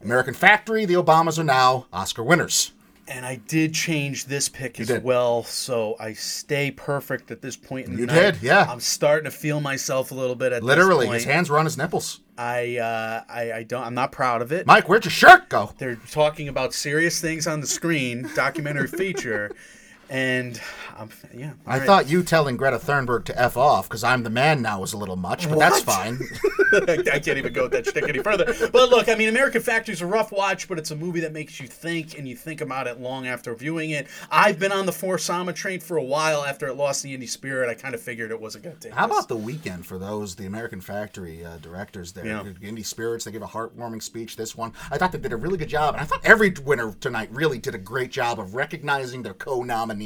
American 0.02 0.34
Factory, 0.34 0.84
the 0.86 0.94
Obamas 0.94 1.38
are 1.38 1.44
now 1.44 1.86
Oscar 1.92 2.24
winners. 2.24 2.72
And 3.06 3.26
I 3.26 3.36
did 3.46 3.74
change 3.74 4.24
this 4.24 4.48
pick 4.48 4.80
as 4.80 4.86
did. 4.86 5.04
well, 5.04 5.42
so 5.42 5.96
I 6.00 6.14
stay 6.14 6.70
perfect 6.70 7.30
at 7.30 7.42
this 7.42 7.56
point 7.56 7.86
in 7.88 7.94
the 7.94 8.00
You 8.00 8.06
night. 8.06 8.14
did, 8.32 8.42
yeah. 8.42 8.66
I'm 8.68 8.80
starting 8.80 9.24
to 9.24 9.36
feel 9.36 9.60
myself 9.60 10.12
a 10.12 10.14
little 10.14 10.34
bit 10.36 10.52
at 10.52 10.62
Literally, 10.62 11.08
his 11.08 11.24
hands 11.24 11.50
were 11.50 11.58
on 11.58 11.66
his 11.66 11.76
nipples. 11.76 12.20
I, 12.38 12.78
uh, 12.78 13.24
I, 13.28 13.52
I 13.52 13.62
don't. 13.62 13.82
I'm 13.84 13.94
not 13.94 14.12
proud 14.12 14.42
of 14.42 14.52
it. 14.52 14.66
Mike, 14.66 14.88
where'd 14.88 15.04
your 15.04 15.12
shirt 15.12 15.48
go? 15.48 15.72
They're 15.78 15.96
talking 15.96 16.48
about 16.48 16.72
serious 16.74 17.20
things 17.20 17.46
on 17.46 17.60
the 17.60 17.66
screen, 17.66 18.30
documentary 18.34 18.88
feature, 18.88 19.50
and 20.12 20.60
I'm 20.98 21.08
yeah. 21.34 21.54
I 21.66 21.78
right. 21.78 21.86
thought 21.86 22.06
you 22.06 22.22
telling 22.22 22.58
Greta 22.58 22.76
Thunberg 22.76 23.24
to 23.24 23.40
F 23.40 23.56
off 23.56 23.88
because 23.88 24.04
I'm 24.04 24.22
the 24.22 24.30
man 24.30 24.60
now 24.60 24.78
was 24.78 24.92
a 24.92 24.98
little 24.98 25.16
much, 25.16 25.48
but 25.48 25.58
that's 25.58 25.80
fine. 25.80 26.20
I 26.74 27.18
can't 27.18 27.38
even 27.38 27.54
go 27.54 27.62
with 27.62 27.72
that 27.72 27.86
shtick 27.86 28.06
any 28.06 28.18
further. 28.18 28.54
But 28.70 28.90
look, 28.90 29.08
I 29.08 29.14
mean, 29.14 29.30
American 29.30 29.62
Factory's 29.62 30.02
a 30.02 30.06
rough 30.06 30.30
watch, 30.30 30.68
but 30.68 30.78
it's 30.78 30.90
a 30.90 30.96
movie 30.96 31.20
that 31.20 31.32
makes 31.32 31.58
you 31.60 31.66
think, 31.66 32.18
and 32.18 32.28
you 32.28 32.36
think 32.36 32.60
about 32.60 32.86
it 32.86 33.00
long 33.00 33.26
after 33.26 33.54
viewing 33.54 33.90
it. 33.90 34.06
I've 34.30 34.58
been 34.58 34.70
on 34.70 34.84
the 34.84 34.92
For 34.92 35.16
Sama 35.16 35.54
train 35.54 35.80
for 35.80 35.96
a 35.96 36.04
while 36.04 36.44
after 36.44 36.66
it 36.68 36.74
lost 36.74 37.02
the 37.02 37.16
indie 37.16 37.28
spirit. 37.28 37.70
I 37.70 37.74
kind 37.74 37.94
of 37.94 38.02
figured 38.02 38.30
it 38.30 38.40
wasn't 38.40 38.64
going 38.64 38.76
to 38.76 38.82
take. 38.82 38.92
How 38.92 39.06
this. 39.06 39.16
about 39.16 39.28
the 39.28 39.36
weekend 39.36 39.86
for 39.86 39.98
those 39.98 40.34
the 40.34 40.44
American 40.44 40.82
Factory 40.82 41.42
uh, 41.42 41.56
directors 41.56 42.12
there? 42.12 42.26
Yeah. 42.26 42.42
Indie 42.42 42.84
Spirits, 42.84 43.24
they 43.24 43.32
give 43.32 43.42
a 43.42 43.46
heartwarming 43.46 44.02
speech. 44.02 44.36
This 44.36 44.54
one, 44.54 44.74
I 44.90 44.98
thought 44.98 45.12
they 45.12 45.18
did 45.18 45.32
a 45.32 45.36
really 45.36 45.56
good 45.56 45.70
job, 45.70 45.94
and 45.94 46.02
I 46.02 46.04
thought 46.04 46.20
every 46.22 46.52
winner 46.64 46.92
tonight 47.00 47.30
really 47.32 47.58
did 47.58 47.74
a 47.74 47.78
great 47.78 48.10
job 48.10 48.38
of 48.38 48.54
recognizing 48.54 49.22
their 49.22 49.34
co-nominees 49.34 50.01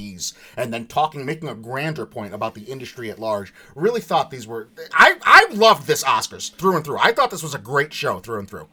and 0.56 0.72
then 0.72 0.86
talking, 0.86 1.24
making 1.24 1.48
a 1.48 1.54
grander 1.54 2.06
point 2.06 2.34
about 2.34 2.54
the 2.54 2.62
industry 2.62 3.10
at 3.10 3.18
large. 3.18 3.52
Really 3.74 4.00
thought 4.00 4.30
these 4.30 4.46
were. 4.46 4.68
I 4.92 5.16
I 5.22 5.46
loved 5.52 5.86
this 5.86 6.04
Oscars 6.04 6.54
through 6.54 6.76
and 6.76 6.84
through. 6.84 6.98
I 6.98 7.12
thought 7.12 7.30
this 7.30 7.42
was 7.42 7.54
a 7.54 7.58
great 7.58 7.92
show 7.92 8.20
through 8.20 8.40
and 8.40 8.48
through. 8.48 8.68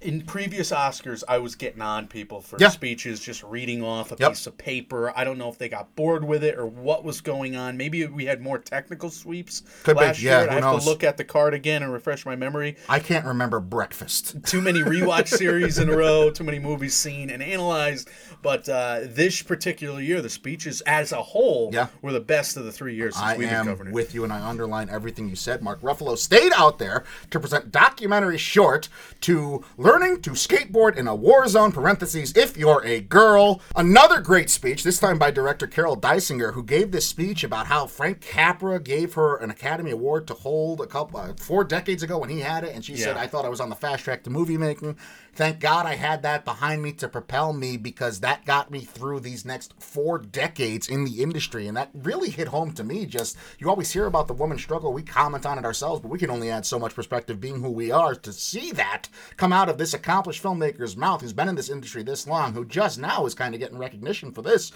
In 0.00 0.22
previous 0.22 0.70
Oscars, 0.72 1.22
I 1.28 1.38
was 1.38 1.54
getting 1.54 1.80
on 1.82 2.06
people 2.06 2.40
for 2.40 2.56
Yeah. 2.60 2.68
speeches, 2.68 3.20
just 3.20 3.42
reading 3.42 3.82
off 3.82 4.12
a 4.12 4.16
Yep. 4.18 4.30
piece 4.32 4.46
of 4.46 4.56
paper. 4.58 5.12
I 5.16 5.24
don't 5.24 5.38
know 5.38 5.48
if 5.48 5.58
they 5.58 5.68
got 5.68 5.94
bored 5.96 6.24
with 6.24 6.44
it 6.44 6.56
or 6.58 6.66
what 6.66 7.04
was 7.04 7.20
going 7.20 7.56
on. 7.56 7.76
Maybe 7.76 8.04
we 8.06 8.26
had 8.26 8.40
more 8.40 8.58
technical 8.58 9.10
sweeps 9.10 9.62
Could 9.84 9.96
be, 9.98 10.04
last 10.04 10.20
yeah, 10.20 10.40
year. 10.42 10.50
I 10.50 10.54
have 10.54 10.62
knows? 10.62 10.84
to 10.84 10.90
look 10.90 11.02
at 11.04 11.16
the 11.16 11.24
card 11.24 11.54
again 11.54 11.82
and 11.82 11.92
refresh 11.92 12.24
my 12.26 12.36
memory. 12.36 12.76
I 12.88 12.98
can't 13.00 13.24
remember 13.24 13.60
breakfast. 13.60 14.36
Too 14.46 14.60
many 14.60 14.80
rewatch 14.80 15.28
series 15.36 15.78
in 15.78 15.88
a 15.88 15.96
row, 15.96 16.30
too 16.30 16.44
many 16.44 16.58
movies 16.58 16.94
seen 16.94 17.30
and 17.30 17.42
analyzed. 17.42 18.08
But 18.42 18.68
uh, 18.68 19.00
this 19.04 19.42
particular 19.42 20.00
year, 20.00 20.20
the 20.20 20.28
speeches 20.30 20.80
as 20.82 21.12
a 21.12 21.22
whole 21.22 21.70
Yeah. 21.72 21.86
were 22.02 22.12
the 22.12 22.20
best 22.20 22.56
of 22.56 22.64
the 22.64 22.72
three 22.72 22.94
years 22.94 23.14
since 23.14 23.26
I 23.26 23.36
we've 23.36 23.48
been 23.48 23.68
am 23.68 23.92
with 23.92 24.14
you, 24.14 24.24
and 24.24 24.32
I 24.32 24.40
underline 24.46 24.88
everything 24.90 25.28
you 25.28 25.36
said. 25.36 25.62
Mark 25.62 25.80
Ruffalo 25.80 26.16
stayed 26.18 26.52
out 26.54 26.78
there 26.78 27.04
to 27.30 27.40
present 27.40 27.72
documentary 27.72 28.38
short 28.38 28.88
to 29.22 29.64
learning 29.86 30.20
to 30.20 30.30
skateboard 30.30 30.96
in 30.96 31.06
a 31.06 31.14
war 31.14 31.46
zone. 31.46 31.70
Parentheses, 31.70 32.36
if 32.36 32.56
you're 32.56 32.84
a 32.84 33.00
girl. 33.00 33.60
Another 33.76 34.20
great 34.20 34.50
speech, 34.50 34.82
this 34.82 34.98
time 34.98 35.16
by 35.16 35.30
director 35.30 35.68
Carol 35.68 35.96
Dysinger, 35.96 36.54
who 36.54 36.64
gave 36.64 36.90
this 36.90 37.06
speech 37.06 37.44
about 37.44 37.68
how 37.68 37.86
Frank 37.86 38.20
Capra 38.20 38.80
gave 38.80 39.14
her 39.14 39.36
an 39.36 39.48
Academy 39.48 39.92
Award 39.92 40.26
to 40.26 40.34
hold 40.34 40.80
a 40.80 40.86
couple 40.86 41.20
uh, 41.20 41.34
four 41.38 41.62
decades 41.62 42.02
ago 42.02 42.18
when 42.18 42.30
he 42.30 42.40
had 42.40 42.64
it, 42.64 42.74
and 42.74 42.84
she 42.84 42.96
said, 42.96 43.16
"I 43.16 43.28
thought 43.28 43.44
I 43.44 43.48
was 43.48 43.60
on 43.60 43.68
the 43.70 43.76
fast 43.76 44.02
track 44.02 44.24
to 44.24 44.30
movie 44.30 44.58
making. 44.58 44.96
Thank 45.36 45.60
God 45.60 45.84
I 45.84 45.96
had 45.96 46.22
that 46.22 46.46
behind 46.46 46.82
me 46.82 46.92
to 46.94 47.08
propel 47.08 47.52
me 47.52 47.76
because 47.76 48.20
that 48.20 48.46
got 48.46 48.70
me 48.70 48.80
through 48.80 49.20
these 49.20 49.44
next 49.44 49.74
four 49.78 50.18
decades 50.18 50.88
in 50.88 51.04
the 51.04 51.22
industry. 51.22 51.66
And 51.66 51.76
that 51.76 51.90
really 51.92 52.30
hit 52.30 52.48
home 52.48 52.72
to 52.72 52.82
me. 52.82 53.04
Just, 53.04 53.36
you 53.58 53.68
always 53.68 53.92
hear 53.92 54.06
about 54.06 54.28
the 54.28 54.32
woman 54.32 54.56
struggle. 54.56 54.94
We 54.94 55.02
comment 55.02 55.44
on 55.44 55.58
it 55.58 55.66
ourselves, 55.66 56.00
but 56.00 56.08
we 56.08 56.18
can 56.18 56.30
only 56.30 56.50
add 56.50 56.64
so 56.64 56.78
much 56.78 56.94
perspective 56.94 57.38
being 57.38 57.60
who 57.60 57.70
we 57.70 57.90
are 57.90 58.14
to 58.14 58.32
see 58.32 58.72
that 58.72 59.10
come 59.36 59.52
out 59.52 59.68
of 59.68 59.76
this 59.76 59.92
accomplished 59.92 60.42
filmmaker's 60.42 60.96
mouth 60.96 61.20
who's 61.20 61.34
been 61.34 61.50
in 61.50 61.54
this 61.54 61.68
industry 61.68 62.02
this 62.02 62.26
long, 62.26 62.54
who 62.54 62.64
just 62.64 62.98
now 62.98 63.26
is 63.26 63.34
kind 63.34 63.54
of 63.54 63.60
getting 63.60 63.76
recognition 63.76 64.32
for 64.32 64.40
this. 64.40 64.72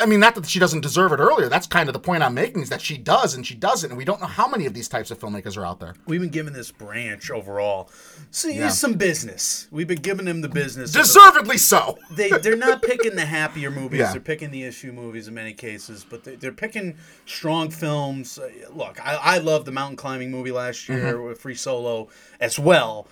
I 0.00 0.06
mean, 0.06 0.18
not 0.18 0.34
that 0.34 0.46
she 0.46 0.58
doesn't 0.58 0.80
deserve 0.80 1.12
it 1.12 1.20
earlier. 1.20 1.48
That's 1.48 1.66
kind 1.68 1.88
of 1.88 1.92
the 1.92 2.00
point 2.00 2.22
I'm 2.24 2.34
making 2.34 2.62
is 2.62 2.68
that 2.68 2.80
she 2.80 2.98
does 2.98 3.34
and 3.34 3.46
she 3.46 3.54
doesn't. 3.54 3.90
And 3.90 3.96
we 3.96 4.04
don't 4.04 4.20
know 4.20 4.26
how 4.26 4.48
many 4.48 4.66
of 4.66 4.74
these 4.74 4.88
types 4.88 5.10
of 5.12 5.18
filmmakers 5.20 5.56
are 5.56 5.64
out 5.64 5.78
there. 5.78 5.94
We've 6.06 6.20
been 6.20 6.30
giving 6.30 6.52
this 6.52 6.72
branch 6.72 7.30
overall. 7.30 7.88
See, 8.32 8.56
Yeah. 8.56 8.70
some 8.70 8.94
business. 8.94 9.68
We've 9.70 9.86
been 9.86 10.00
giving 10.02 10.24
them 10.26 10.40
the 10.40 10.48
business. 10.48 10.90
of 10.90 10.94
the- 10.94 10.98
Deservedly 11.00 11.58
so. 11.58 11.96
they 12.10 12.28
they're 12.30 12.56
not 12.56 12.82
picking 12.82 13.14
the 13.14 13.24
happier 13.26 13.70
movies. 13.70 14.00
Yeah. 14.00 14.10
They're 14.12 14.20
picking 14.20 14.50
the 14.50 14.64
issue 14.64 14.90
movies 14.92 15.28
in 15.28 15.34
many 15.34 15.52
cases, 15.52 16.04
but 16.08 16.24
they, 16.24 16.34
they're 16.34 16.50
picking 16.52 16.96
strong 17.26 17.70
films. 17.70 18.38
Uh, 18.38 18.50
look, 18.74 18.98
I, 19.06 19.14
I 19.14 19.38
love 19.38 19.64
the 19.64 19.72
mountain 19.72 19.96
climbing 19.96 20.30
movie 20.32 20.52
last 20.52 20.88
year 20.88 20.98
Mm-hmm. 21.14 21.24
with 21.24 21.40
Free 21.40 21.54
Solo 21.54 22.08
as 22.40 22.58
well. 22.58 23.06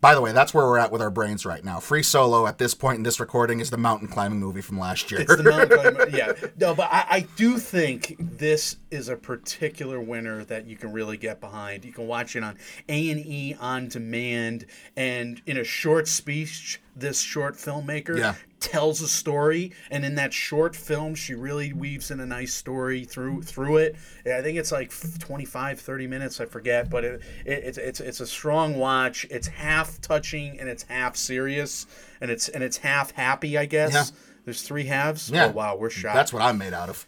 By 0.00 0.14
the 0.14 0.22
way, 0.22 0.32
that's 0.32 0.54
where 0.54 0.64
we're 0.64 0.78
at 0.78 0.90
with 0.90 1.02
our 1.02 1.10
brains 1.10 1.44
right 1.44 1.62
now. 1.62 1.78
Free 1.78 2.02
Solo 2.02 2.46
at 2.46 2.56
this 2.56 2.72
point 2.72 2.96
in 2.96 3.02
this 3.02 3.20
recording 3.20 3.60
is 3.60 3.68
the 3.68 3.76
mountain 3.76 4.08
climbing 4.08 4.40
movie 4.40 4.62
from 4.62 4.78
last 4.78 5.10
year. 5.10 5.20
It's 5.20 5.36
the 5.36 5.42
mountain 5.42 5.78
climbing. 5.94 6.14
Yeah, 6.14 6.32
no, 6.58 6.74
but 6.74 6.88
I, 6.90 7.04
I 7.10 7.20
do 7.36 7.58
think 7.58 8.16
this 8.18 8.76
is 8.90 9.10
a 9.10 9.16
particular 9.16 10.00
winner 10.00 10.42
that 10.44 10.66
you 10.66 10.76
can 10.76 10.92
really 10.92 11.18
get 11.18 11.38
behind. 11.38 11.84
You 11.84 11.92
can 11.92 12.06
watch 12.06 12.34
it 12.34 12.42
on 12.42 12.56
A 12.88 13.10
and 13.10 13.20
E 13.20 13.54
on 13.60 13.88
demand, 13.88 14.64
and 14.96 15.42
in 15.44 15.58
a 15.58 15.64
short 15.64 16.08
speech, 16.08 16.80
this 16.96 17.20
short 17.20 17.56
filmmaker 17.56 18.16
Yeah. 18.16 18.34
Tells 18.60 19.00
a 19.00 19.08
story, 19.08 19.72
and 19.90 20.04
in 20.04 20.14
that 20.16 20.32
short 20.32 20.76
film, 20.76 21.14
she 21.14 21.34
really 21.34 21.72
weaves 21.72 22.10
in 22.10 22.20
a 22.20 22.26
nice 22.26 22.52
story 22.54 23.04
through 23.04 23.42
through 23.42 23.78
it. 23.78 23.96
I 24.26 24.42
think 24.42 24.58
it's 24.58 24.70
like 24.72 24.92
25, 25.18 25.80
30 25.80 26.06
minutes, 26.06 26.40
I 26.40 26.44
forget, 26.44 26.90
but 26.90 27.04
it, 27.04 27.22
it, 27.44 27.64
it's 27.64 27.78
it's 27.78 28.00
it's 28.00 28.20
a 28.20 28.26
strong 28.26 28.76
watch. 28.76 29.26
It's 29.30 29.48
half 29.48 30.00
touching 30.00 30.60
and 30.60 30.68
it's 30.68 30.84
half 30.84 31.16
serious, 31.16 31.86
and 32.20 32.30
it's 32.30 32.48
and 32.48 32.62
it's 32.62 32.76
half 32.78 33.12
happy, 33.12 33.56
I 33.58 33.66
guess. 33.66 33.92
Yeah. 33.92 34.04
There's 34.44 34.62
three 34.62 34.84
halves. 34.84 35.30
Yeah. 35.30 35.46
Oh 35.46 35.50
wow, 35.50 35.76
we're 35.76 35.90
shot. 35.90 36.14
That's 36.14 36.32
what 36.32 36.42
I'm 36.42 36.58
made 36.58 36.72
out 36.72 36.88
of. 36.88 37.06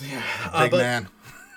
Yeah. 0.00 0.22
Uh, 0.52 0.62
Big 0.62 0.70
but- 0.70 0.78
man. 0.78 1.08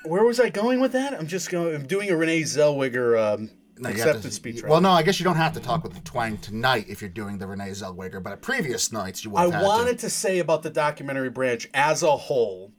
Where 0.03 0.23
was 0.23 0.39
I 0.39 0.49
going 0.49 0.81
with 0.81 0.91
that? 0.91 1.13
I'm 1.15 1.25
just 1.25 1.49
going. 1.49 1.73
I'm 1.73 1.87
doing 1.87 2.11
a 2.11 2.15
Renee 2.15 2.41
Zellweger 2.43 3.33
um, 3.33 3.49
No, 3.77 3.89
acceptance 3.89 4.23
to- 4.25 4.31
speech. 4.31 4.63
Well, 4.63 4.73
right 4.73 4.83
no, 4.83 4.91
I 4.91 5.03
guess 5.03 5.19
you 5.19 5.23
don't 5.25 5.35
have 5.35 5.53
to 5.53 5.59
talk 5.59 5.83
with 5.83 5.93
the 5.93 5.99
twang 6.01 6.37
tonight 6.37 6.85
if 6.87 7.01
you're 7.01 7.09
doing 7.09 7.37
the 7.37 7.47
Renee 7.47 7.71
Zellweger, 7.71 8.21
but 8.23 8.33
at 8.33 8.41
previous 8.41 8.91
nights 8.91 9.23
you 9.23 9.31
would 9.31 9.39
I 9.41 9.47
wanted 9.63 9.99
to. 9.99 10.05
to 10.05 10.09
say 10.09 10.39
about 10.39 10.63
the 10.63 10.69
documentary 10.69 11.29
branch 11.29 11.67
as 11.73 12.01
a 12.03 12.15
whole 12.15 12.71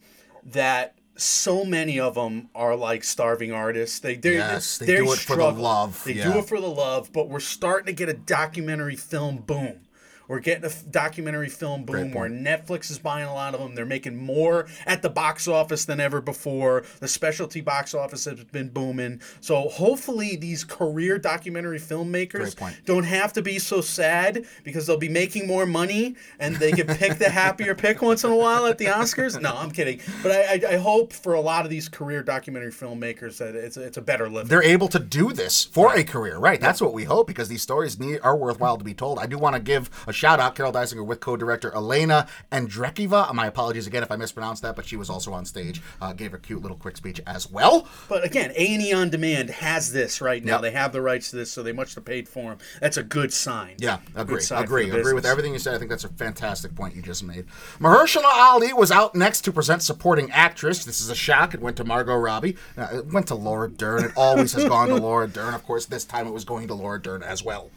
that 0.45 0.95
so 1.17 1.65
many 1.65 1.99
of 1.99 2.15
them 2.15 2.49
are 2.55 2.77
like 2.77 3.03
starving 3.03 3.51
artists. 3.53 3.99
They 3.99 4.17
they 4.17 4.35
Yes, 4.35 4.79
they 4.79 4.87
do 4.87 5.13
it 5.13 5.19
for 5.19 5.37
the 5.37 5.51
love, 5.51 6.03
They 6.05 6.13
yeah. 6.15 6.33
do 6.33 6.39
it 6.39 6.47
for 6.47 6.61
the 6.61 6.69
love, 6.69 7.13
but 7.13 7.29
we're 7.29 7.41
starting 7.41 7.87
to 7.87 7.93
get 7.93 8.09
a 8.09 8.15
documentary 8.15 8.97
film 8.97 9.39
boom. 9.39 9.81
We're 10.29 10.41
getting 10.41 10.65
a 10.65 10.73
documentary 10.91 11.49
film 11.49 11.85
boom 11.85 12.13
where. 12.13 12.29
Netflix 12.29 12.91
is 12.91 12.99
buying 12.99 13.27
a 13.27 13.35
lot 13.35 13.55
of 13.55 13.61
them. 13.61 13.75
They're 13.75 13.87
making 13.87 14.17
more 14.17 14.67
at 14.87 15.03
the 15.03 15.11
box 15.11 15.49
office 15.49 15.85
than 15.85 16.01
ever 16.01 16.21
before. 16.21 16.85
The 17.01 17.09
specialty 17.09 17.61
box 17.61 17.95
office 17.95 18.25
has 18.25 18.45
been 18.45 18.69
booming. 18.69 19.21
So 19.41 19.69
hopefully 19.69 20.37
these 20.37 20.65
career 20.65 21.19
documentary 21.19 21.79
filmmakers 21.79 22.57
don't 22.85 23.05
have 23.05 23.33
to 23.35 23.43
be 23.43 23.59
so 23.59 23.81
sad 23.81 24.45
because 24.65 24.87
they'll 24.87 24.97
be 24.97 25.09
making 25.09 25.47
more 25.47 25.67
money 25.67 26.17
and 26.39 26.57
they 26.57 26.73
can 26.73 26.87
pick 26.87 27.19
the 27.19 27.31
happier 27.31 27.75
pick 27.87 28.03
once 28.03 28.25
in 28.25 28.31
a 28.31 28.37
while 28.37 28.67
at 28.67 28.79
the 28.79 28.87
Oscars. 28.87 29.41
No, 29.41 29.55
I'm 29.57 29.71
kidding. 29.71 30.01
But 30.23 30.33
I, 30.33 30.43
I, 30.43 30.75
I 30.75 30.77
hope 30.77 31.13
for 31.13 31.35
a 31.35 31.41
lot 31.41 31.65
of 31.65 31.71
these 31.71 31.89
career 31.89 32.23
documentary 32.23 32.73
filmmakers 32.73 33.39
that 33.39 33.55
it's 33.55 33.77
it's 33.77 33.97
a 33.97 34.03
better 34.03 34.29
living. 34.29 34.49
they're 34.49 34.63
able 34.63 34.89
to 34.89 34.99
do 34.99 35.33
this 35.33 35.65
for 35.65 35.95
a 35.95 36.05
career, 36.05 36.39
right? 36.39 36.61
That's 36.61 36.81
what 36.81 36.93
we 36.93 37.05
hope 37.05 37.27
because 37.27 37.49
these 37.49 37.63
stories 37.63 37.99
need, 37.99 38.21
are 38.23 38.37
worthwhile 38.37 38.77
to 38.77 38.85
be 38.85 38.95
told. 38.95 39.19
I 39.19 39.27
do 39.27 39.39
want 39.39 39.55
to 39.55 39.61
give 39.61 39.91
a 40.07 40.13
shout 40.17 40.41
out, 40.41 40.55
Carol 40.55 40.73
Dysinger, 40.73 41.05
with 41.05 41.21
co-director 41.21 41.73
Elena 41.75 42.27
Andreicheva. 42.51 43.33
My 43.35 43.47
apologies 43.47 43.87
again 43.87 44.03
if 44.03 44.11
I 44.11 44.17
mispronounced 44.17 44.63
that, 44.63 44.75
but 44.75 44.87
she 44.87 44.97
was 44.97 45.11
also 45.11 45.33
on 45.33 45.45
stage, 45.45 45.83
uh, 46.01 46.13
gave 46.13 46.35
a 46.35 46.39
cute 46.39 46.63
little 46.63 46.77
quick 46.77 46.97
speech 46.97 47.21
as 47.27 47.51
well. 47.51 47.87
But 48.09 48.25
again, 48.25 48.53
A 48.57 48.75
and 48.75 48.83
E 48.83 48.93
on 48.93 49.11
Demand 49.11 49.51
has 49.51 49.93
this 49.93 50.21
right 50.21 50.45
now. 50.45 50.55
Yep. 50.55 50.63
They 50.63 50.71
have 50.73 50.93
the 50.93 51.03
rights 51.03 51.31
to 51.31 51.37
this, 51.37 51.51
so 51.53 51.63
they 51.63 51.73
must 51.73 51.95
have 51.95 52.05
paid 52.05 52.29
for 52.29 52.51
them. 52.51 52.59
That's 52.81 52.97
a 52.97 53.03
good 53.03 53.33
sign. 53.33 53.77
Yeah, 53.79 53.99
agree, 54.15 54.41
sign 54.41 54.65
agree, 54.65 54.91
agree 54.91 55.13
with 55.13 55.27
everything 55.27 55.53
you 55.53 55.59
said. 55.59 55.75
I 55.75 55.79
think 55.79 55.91
that's 55.91 56.05
a 56.05 56.09
fantastic 56.09 56.75
point 56.75 56.97
you 56.97 57.03
just 57.03 57.23
made. 57.23 57.47
Mahershala 57.79 58.25
Ali 58.25 58.73
was 58.73 58.91
out 58.91 59.15
next 59.15 59.43
to 59.43 59.53
present 59.53 59.83
supporting 59.83 60.31
actress. 60.31 60.85
This 60.85 61.01
is 61.01 61.11
a 61.11 61.15
shock. 61.15 61.55
It 61.55 61.61
went 61.61 61.77
to 61.77 61.85
Margot 61.85 62.17
Robbie. 62.17 62.57
Uh, 62.77 62.89
it 62.95 63.13
went 63.13 63.29
to 63.29 63.35
Laura 63.35 63.71
Dern. 63.71 64.05
It 64.05 64.13
always 64.17 64.53
has 64.55 64.65
gone 64.65 64.89
to 64.89 64.97
Laura 65.07 65.29
Dern. 65.29 65.55
Of 65.55 65.65
course, 65.65 65.87
this 65.87 66.05
time 66.05 66.27
it 66.27 66.33
was 66.33 66.45
going 66.45 66.69
to 66.69 66.75
Laura 66.75 67.01
Dern 67.01 67.23
as 67.23 67.45
well. 67.45 67.71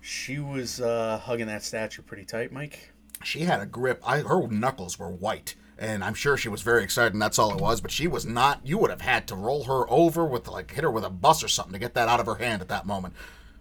She 0.00 0.38
was 0.38 0.80
uh, 0.80 1.20
hugging 1.22 1.46
that 1.48 1.62
statue 1.62 2.02
pretty 2.02 2.24
tight, 2.24 2.52
Mike. 2.52 2.92
she 3.24 3.40
had 3.40 3.60
a 3.60 3.66
grip. 3.66 4.02
I 4.06 4.18
her 4.20 4.46
knuckles 4.48 4.98
were 4.98 5.10
white, 5.10 5.54
and 5.78 6.02
I'm 6.04 6.14
sure 6.14 6.36
she 6.36 6.48
was 6.48 6.62
very 6.62 6.82
excited, 6.84 7.12
and 7.12 7.20
that's 7.22 7.38
all 7.38 7.52
it 7.52 7.60
was. 7.60 7.80
But 7.80 7.90
she 7.90 8.06
was 8.06 8.24
not. 8.24 8.60
You 8.64 8.78
would 8.78 8.90
have 8.90 9.00
had 9.00 9.26
to 9.28 9.34
roll 9.34 9.64
her 9.64 9.84
over 9.90 10.24
with 10.24 10.48
like 10.48 10.72
hit 10.72 10.84
her 10.84 10.90
with 10.90 11.04
a 11.04 11.10
bus 11.10 11.42
or 11.42 11.48
something 11.48 11.72
to 11.72 11.78
get 11.78 11.94
that 11.94 12.08
out 12.08 12.20
of 12.20 12.26
her 12.26 12.36
hand 12.36 12.62
at 12.62 12.68
that 12.68 12.86
moment. 12.86 13.14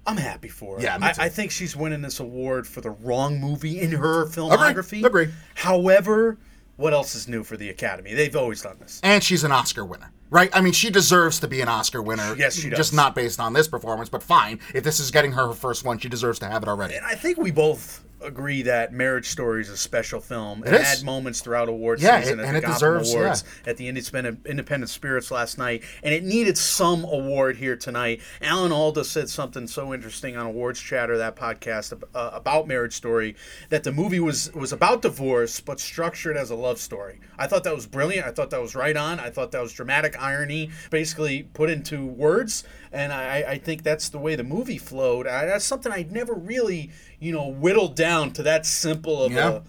I'm 0.05 0.17
happy 0.17 0.47
for 0.47 0.77
her. 0.77 0.81
Yeah, 0.81 0.97
I. 1.01 1.25
I 1.25 1.29
think 1.29 1.51
she's 1.51 1.75
winning 1.75 2.01
this 2.01 2.19
award 2.19 2.65
for 2.65 2.79
the 2.81 2.91
wrong 2.91 3.41
movie 3.41 3.81
in 3.81 3.91
her 3.91 4.25
filmography. 4.27 5.03
Agree. 5.03 5.27
However, 5.55 6.37
what 6.77 6.93
else 6.93 7.13
is 7.15 7.27
new 7.27 7.43
for 7.43 7.57
the 7.57 7.69
Academy? 7.69 8.13
They've 8.13 8.35
always 8.35 8.61
done 8.61 8.77
this. 8.79 9.01
And 9.03 9.21
she's 9.23 9.43
an 9.43 9.51
Oscar 9.51 9.83
winner, 9.83 10.11
right? 10.29 10.49
I 10.53 10.61
mean, 10.61 10.73
she 10.73 10.89
deserves 10.89 11.39
to 11.39 11.47
be 11.47 11.61
an 11.61 11.67
Oscar 11.67 12.01
winner. 12.01 12.35
Yes, 12.37 12.55
she 12.55 12.69
does. 12.69 12.77
Just 12.77 12.93
not 12.93 13.15
based 13.15 13.39
on 13.39 13.53
this 13.53 13.67
performance, 13.67 14.09
but 14.09 14.23
fine. 14.23 14.59
If 14.73 14.83
this 14.83 14.99
is 14.99 15.11
getting 15.11 15.31
her 15.33 15.47
her 15.47 15.53
first 15.53 15.85
one, 15.85 15.97
she 15.97 16.09
deserves 16.09 16.39
to 16.39 16.47
have 16.47 16.63
it 16.63 16.69
already. 16.69 16.95
And 16.95 17.05
I 17.05 17.15
think 17.15 17.37
we 17.37 17.51
both 17.51 18.03
agree 18.21 18.63
that 18.63 18.91
Marriage 18.93 19.27
Story 19.29 19.61
is 19.61 19.69
a 19.69 19.77
special 19.77 20.19
film. 20.19 20.63
It, 20.65 20.81
had 20.81 21.03
moments 21.03 21.41
throughout 21.41 21.69
awards 21.69 22.01
Yeah, 22.01 22.19
season 22.21 22.39
it- 22.39 22.43
at 22.43 22.47
and 22.47 22.55
the 22.55 22.59
it 22.59 22.61
Gotham 22.61 22.73
deserves- 22.73 23.13
Awards 23.13 23.43
yeah. 23.63 23.69
at 23.69 23.77
the 23.77 23.87
Independent 23.87 24.39
Independent 24.45 24.89
Spirits 24.89 25.29
last 25.31 25.57
night, 25.57 25.83
and 26.03 26.13
it 26.13 26.23
needed 26.23 26.57
some 26.57 27.03
award 27.03 27.57
here 27.57 27.75
tonight. 27.75 28.21
Alan 28.41 28.71
Alda 28.71 29.03
said 29.03 29.29
something 29.29 29.67
so 29.67 29.93
interesting 29.93 30.35
on 30.35 30.45
Awards 30.47 30.79
Chatter, 30.79 31.17
that 31.17 31.35
podcast 31.35 31.93
uh, 32.15 32.29
about 32.33 32.67
Marriage 32.67 32.93
Story, 32.93 33.35
that 33.69 33.83
the 33.83 33.91
movie 33.91 34.19
was 34.19 34.51
was 34.53 34.71
about 34.73 35.01
divorce 35.01 35.59
but 35.59 35.79
structured 35.79 36.37
as 36.37 36.49
a 36.49 36.55
love 36.55 36.79
story. 36.79 37.19
I 37.37 37.47
thought 37.47 37.63
that 37.65 37.75
was 37.75 37.85
brilliant. 37.85 38.25
I 38.25 38.31
thought 38.31 38.49
that 38.49 38.61
was 38.61 38.75
right 38.75 38.97
on. 38.97 39.19
I 39.19 39.29
thought 39.29 39.51
that 39.51 39.61
was 39.61 39.73
dramatic 39.73 40.19
irony, 40.21 40.71
basically 40.89 41.43
put 41.53 41.69
into 41.69 42.05
words, 42.05 42.63
and 42.91 43.11
I, 43.13 43.43
I 43.47 43.57
think 43.57 43.83
that's 43.83 44.09
the 44.09 44.17
way 44.19 44.35
the 44.35 44.43
movie 44.43 44.77
flowed. 44.77 45.27
I, 45.27 45.45
that's 45.45 45.65
something 45.65 45.91
I'd 45.91 46.11
never 46.11 46.33
really, 46.33 46.91
you 47.19 47.31
know, 47.31 47.47
whittled 47.47 47.95
down 47.95 48.31
to 48.33 48.43
that 48.43 48.65
simple 48.65 49.23
of 49.23 49.31
Yeah. 49.31 49.49
a 49.49 49.61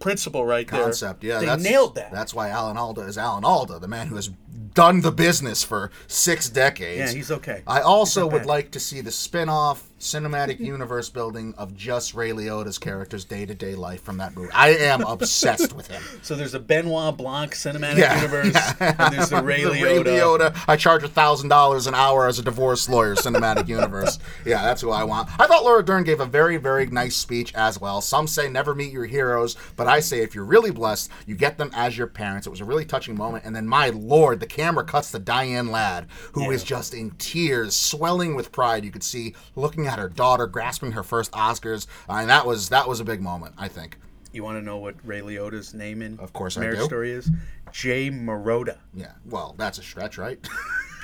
principle 0.00 0.44
right 0.44 0.66
Concept, 0.66 1.20
there. 1.20 1.30
yeah. 1.30 1.38
they 1.40 1.46
that's, 1.46 1.62
nailed 1.62 1.94
that. 1.94 2.10
That's 2.12 2.34
why 2.34 2.48
Alan 2.48 2.76
Alda 2.76 3.02
is 3.02 3.16
Alan 3.16 3.44
Alda, 3.44 3.78
the 3.78 3.88
man 3.88 4.08
who 4.08 4.16
has 4.16 4.30
done 4.74 5.00
the 5.02 5.12
business 5.12 5.62
for 5.64 5.90
six 6.06 6.48
decades. 6.48 7.12
yeah, 7.12 7.16
he's 7.16 7.30
okay. 7.30 7.62
I 7.66 7.80
also 7.80 8.26
would 8.26 8.40
bad. 8.40 8.46
like 8.46 8.70
to 8.72 8.80
see 8.80 9.00
the 9.00 9.10
spin-off 9.12 9.88
cinematic 10.00 10.58
universe 10.74 11.08
building 11.10 11.54
of 11.56 11.76
just 11.76 12.12
Ray 12.14 12.30
Liotta's 12.30 12.76
character's 12.78 13.24
day-to-day 13.24 13.74
life 13.76 14.02
from 14.02 14.16
that 14.18 14.34
movie. 14.34 14.50
I 14.52 14.70
am 14.70 15.02
obsessed 15.06 15.74
with 15.74 15.86
him. 15.88 16.02
So 16.22 16.34
there's 16.34 16.54
a 16.54 16.58
Benoit 16.60 17.16
Blanc 17.16 17.52
cinematic 17.52 17.98
Yeah, 17.98 18.16
universe, 18.16 18.56
and 18.80 19.14
there's 19.14 19.28
the 19.30 19.42
Ray 19.44 19.62
The 19.62 19.70
Liotta. 19.70 20.64
I 20.66 20.76
charge 20.76 21.04
a 21.04 21.08
thousand 21.08 21.50
dollars 21.50 21.86
an 21.86 21.94
hour 21.94 22.26
as 22.26 22.38
a 22.38 22.42
divorce 22.42 22.88
lawyer. 22.88 23.14
Cinematic 23.14 23.68
universe. 23.68 24.18
Yeah, 24.44 24.62
that's 24.62 24.80
who 24.80 24.90
I 24.90 25.04
want. 25.04 25.28
I 25.38 25.46
thought 25.46 25.62
Laura 25.64 25.84
Dern 25.84 26.02
gave 26.04 26.20
a 26.20 26.26
very, 26.26 26.56
very 26.56 26.86
nice 26.86 27.14
speech 27.16 27.54
as 27.54 27.80
well. 27.80 28.00
Some 28.00 28.26
say 28.26 28.48
never 28.48 28.74
meet 28.74 28.92
your 28.92 29.06
heroes, 29.06 29.56
but 29.76 29.86
I 29.86 30.00
say 30.00 30.22
if 30.22 30.34
you're 30.34 30.44
really 30.44 30.70
blessed, 30.72 31.10
you 31.26 31.36
get 31.36 31.58
them 31.58 31.70
as 31.74 31.96
your 31.96 32.06
parents. 32.08 32.46
It 32.46 32.50
was 32.50 32.60
a 32.60 32.64
really 32.64 32.84
touching 32.84 33.16
moment. 33.16 33.44
And 33.44 33.54
then, 33.54 33.68
my 33.68 33.90
lord, 33.90 34.41
the 34.42 34.46
camera 34.46 34.84
cuts 34.84 35.12
to 35.12 35.18
Diane 35.18 35.70
Ladd, 35.70 36.08
who 36.32 36.50
is 36.50 36.62
just 36.64 36.92
in 36.92 37.12
tears, 37.12 37.74
swelling 37.74 38.34
with 38.34 38.52
pride. 38.52 38.84
You 38.84 38.90
could 38.90 39.04
see 39.04 39.34
looking 39.56 39.86
at 39.86 39.98
her 39.98 40.08
daughter, 40.08 40.46
grasping 40.46 40.92
her 40.92 41.02
first 41.02 41.32
Oscars. 41.32 41.86
I 42.08 42.18
mean, 42.18 42.28
that 42.28 42.44
was 42.46 42.68
that 42.68 42.86
was 42.88 43.00
a 43.00 43.04
big 43.04 43.22
moment. 43.22 43.54
I 43.56 43.68
think. 43.68 43.98
You 44.32 44.42
want 44.42 44.58
to 44.58 44.62
know 44.62 44.78
what 44.78 44.96
Ray 45.04 45.20
Liotta's 45.20 45.74
name 45.74 46.02
in 46.02 46.18
Of 46.18 46.32
course 46.32 46.56
I 46.56 46.60
Marriage 46.60 46.78
do. 46.80 46.84
Story 46.86 47.12
is? 47.12 47.30
Jay 47.70 48.10
Marotta. 48.10 48.78
Yeah. 48.94 49.12
Well, 49.26 49.54
that's 49.58 49.78
a 49.78 49.82
stretch, 49.82 50.18
right? 50.18 50.38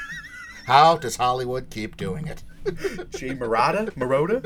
How 0.67 0.97
does 0.97 1.17
Hollywood 1.17 1.71
keep 1.71 1.97
doing 1.97 2.27
it? 2.27 2.43
Jay 3.11 3.31
Marotta? 3.35 3.91
Marotta? 3.95 4.43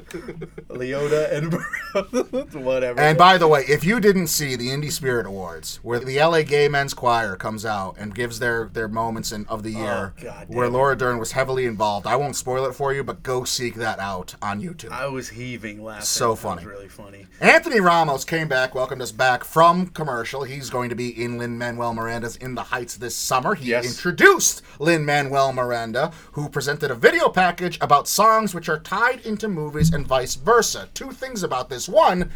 Liotta 0.69 1.33
and 1.33 1.53
Marotta? 1.53 2.55
Whatever. 2.63 3.01
And 3.01 3.17
by 3.19 3.39
the 3.39 3.49
way, 3.49 3.65
if 3.69 3.85
you 3.85 4.01
didn't 4.01 4.29
see 4.29 4.57
the 4.57 4.69
Indie 4.69 4.91
Spirit 4.93 5.27
Awards, 5.27 5.81
where 5.83 5.99
the 5.99 6.19
LA 6.19 6.43
Gay 6.43 6.69
Men's 6.69 6.95
Choir 6.95 7.37
comes 7.37 7.65
out 7.65 7.97
and 7.99 8.15
gives 8.15 8.39
their 8.39 8.67
their 8.73 8.89
moments 8.89 9.33
in, 9.33 9.47
of 9.47 9.63
the 9.63 9.75
oh, 9.77 9.79
year, 9.79 10.15
Oh, 10.23 10.45
where. 10.49 10.69
Laura 10.73 10.97
Dern 10.97 11.19
was 11.19 11.33
heavily 11.33 11.67
involved, 11.67 12.07
I 12.07 12.17
won't 12.17 12.35
spoil 12.37 12.65
it 12.65 12.75
for 12.75 12.95
you, 12.95 13.05
but 13.05 13.23
go 13.23 13.45
seek 13.45 13.75
that 13.75 13.99
out 13.99 14.35
on 14.41 14.63
YouTube. 14.63 14.91
I 14.91 15.07
was 15.07 15.29
heaving 15.29 15.83
laughing. 15.85 16.05
So 16.05 16.35
funny. 16.35 16.65
was 16.65 16.73
really 16.75 16.89
funny. 16.89 17.27
Anthony 17.41 17.79
Ramos 17.81 18.25
came 18.25 18.49
back, 18.49 18.75
welcomed 18.75 19.03
us 19.03 19.13
back 19.13 19.45
from 19.45 19.89
commercial. 19.89 20.45
He's 20.45 20.71
going 20.71 20.89
to 20.89 20.95
be 20.95 21.09
in 21.23 21.37
Lin 21.39 21.59
Manuel 21.59 21.93
Miranda's 21.93 22.37
In 22.37 22.55
the 22.55 22.63
Heights 22.63 22.97
this 22.97 23.15
summer. 23.15 23.55
He 23.55 23.71
Yes. 23.71 23.85
introduced 23.85 24.63
Lin 24.79 25.05
Manuel 25.05 25.53
Miranda, 25.53 26.11
who 26.33 26.49
presented 26.49 26.91
a 26.91 26.95
video 26.95 27.29
package 27.29 27.77
about 27.81 28.09
songs 28.13 28.55
which 28.55 28.69
are 28.69 28.79
tied 28.79 29.25
into 29.27 29.49
movies 29.49 29.93
and 29.93 30.07
vice 30.07 30.35
versa. 30.35 30.89
Two 30.95 31.11
things 31.13 31.43
about 31.43 31.69
this. 31.71 31.89
One, 31.89 32.31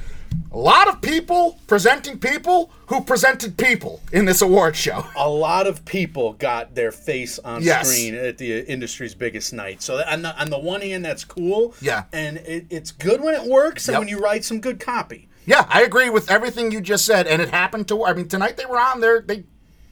a 0.50 0.58
lot 0.58 0.88
of 0.88 1.00
people 1.02 1.58
presenting 1.66 2.18
people 2.18 2.70
who 2.86 3.02
presented 3.02 3.56
people 3.56 4.00
in 4.12 4.24
this 4.24 4.40
award 4.42 4.74
show. 4.74 5.04
a 5.16 5.28
lot 5.28 5.66
of 5.66 5.84
people 5.84 6.32
got 6.34 6.74
their 6.74 6.90
face 6.92 7.38
on 7.40 7.62
Yes. 7.62 7.88
screen 7.88 8.14
at 8.14 8.38
the 8.38 8.60
industry's 8.70 9.14
biggest 9.14 9.52
night. 9.52 9.82
So 9.82 10.02
on 10.06 10.22
the, 10.22 10.40
on 10.40 10.50
the 10.50 10.58
one 10.58 10.80
hand, 10.80 11.04
that's 11.04 11.24
cool. 11.24 11.74
Yeah. 11.80 12.04
And 12.12 12.38
it, 12.38 12.66
it's 12.70 12.90
good 12.90 13.20
when 13.20 13.34
it 13.34 13.44
works 13.48 13.88
and 13.88 13.94
Yep. 13.94 14.00
when 14.00 14.08
you 14.08 14.18
write 14.18 14.44
some 14.44 14.60
good 14.60 14.80
copy. 14.80 15.28
Yeah, 15.44 15.64
I 15.68 15.82
agree 15.82 16.10
with 16.10 16.28
everything 16.28 16.72
you 16.72 16.80
just 16.80 17.06
said, 17.06 17.28
and 17.28 17.40
it 17.40 17.50
happened 17.50 17.86
to. 17.88 18.04
I 18.04 18.14
mean, 18.14 18.26
tonight 18.26 18.56
they 18.56 18.66
were 18.66 18.80
on 18.80 19.00
there. 19.00 19.20
They 19.20 19.44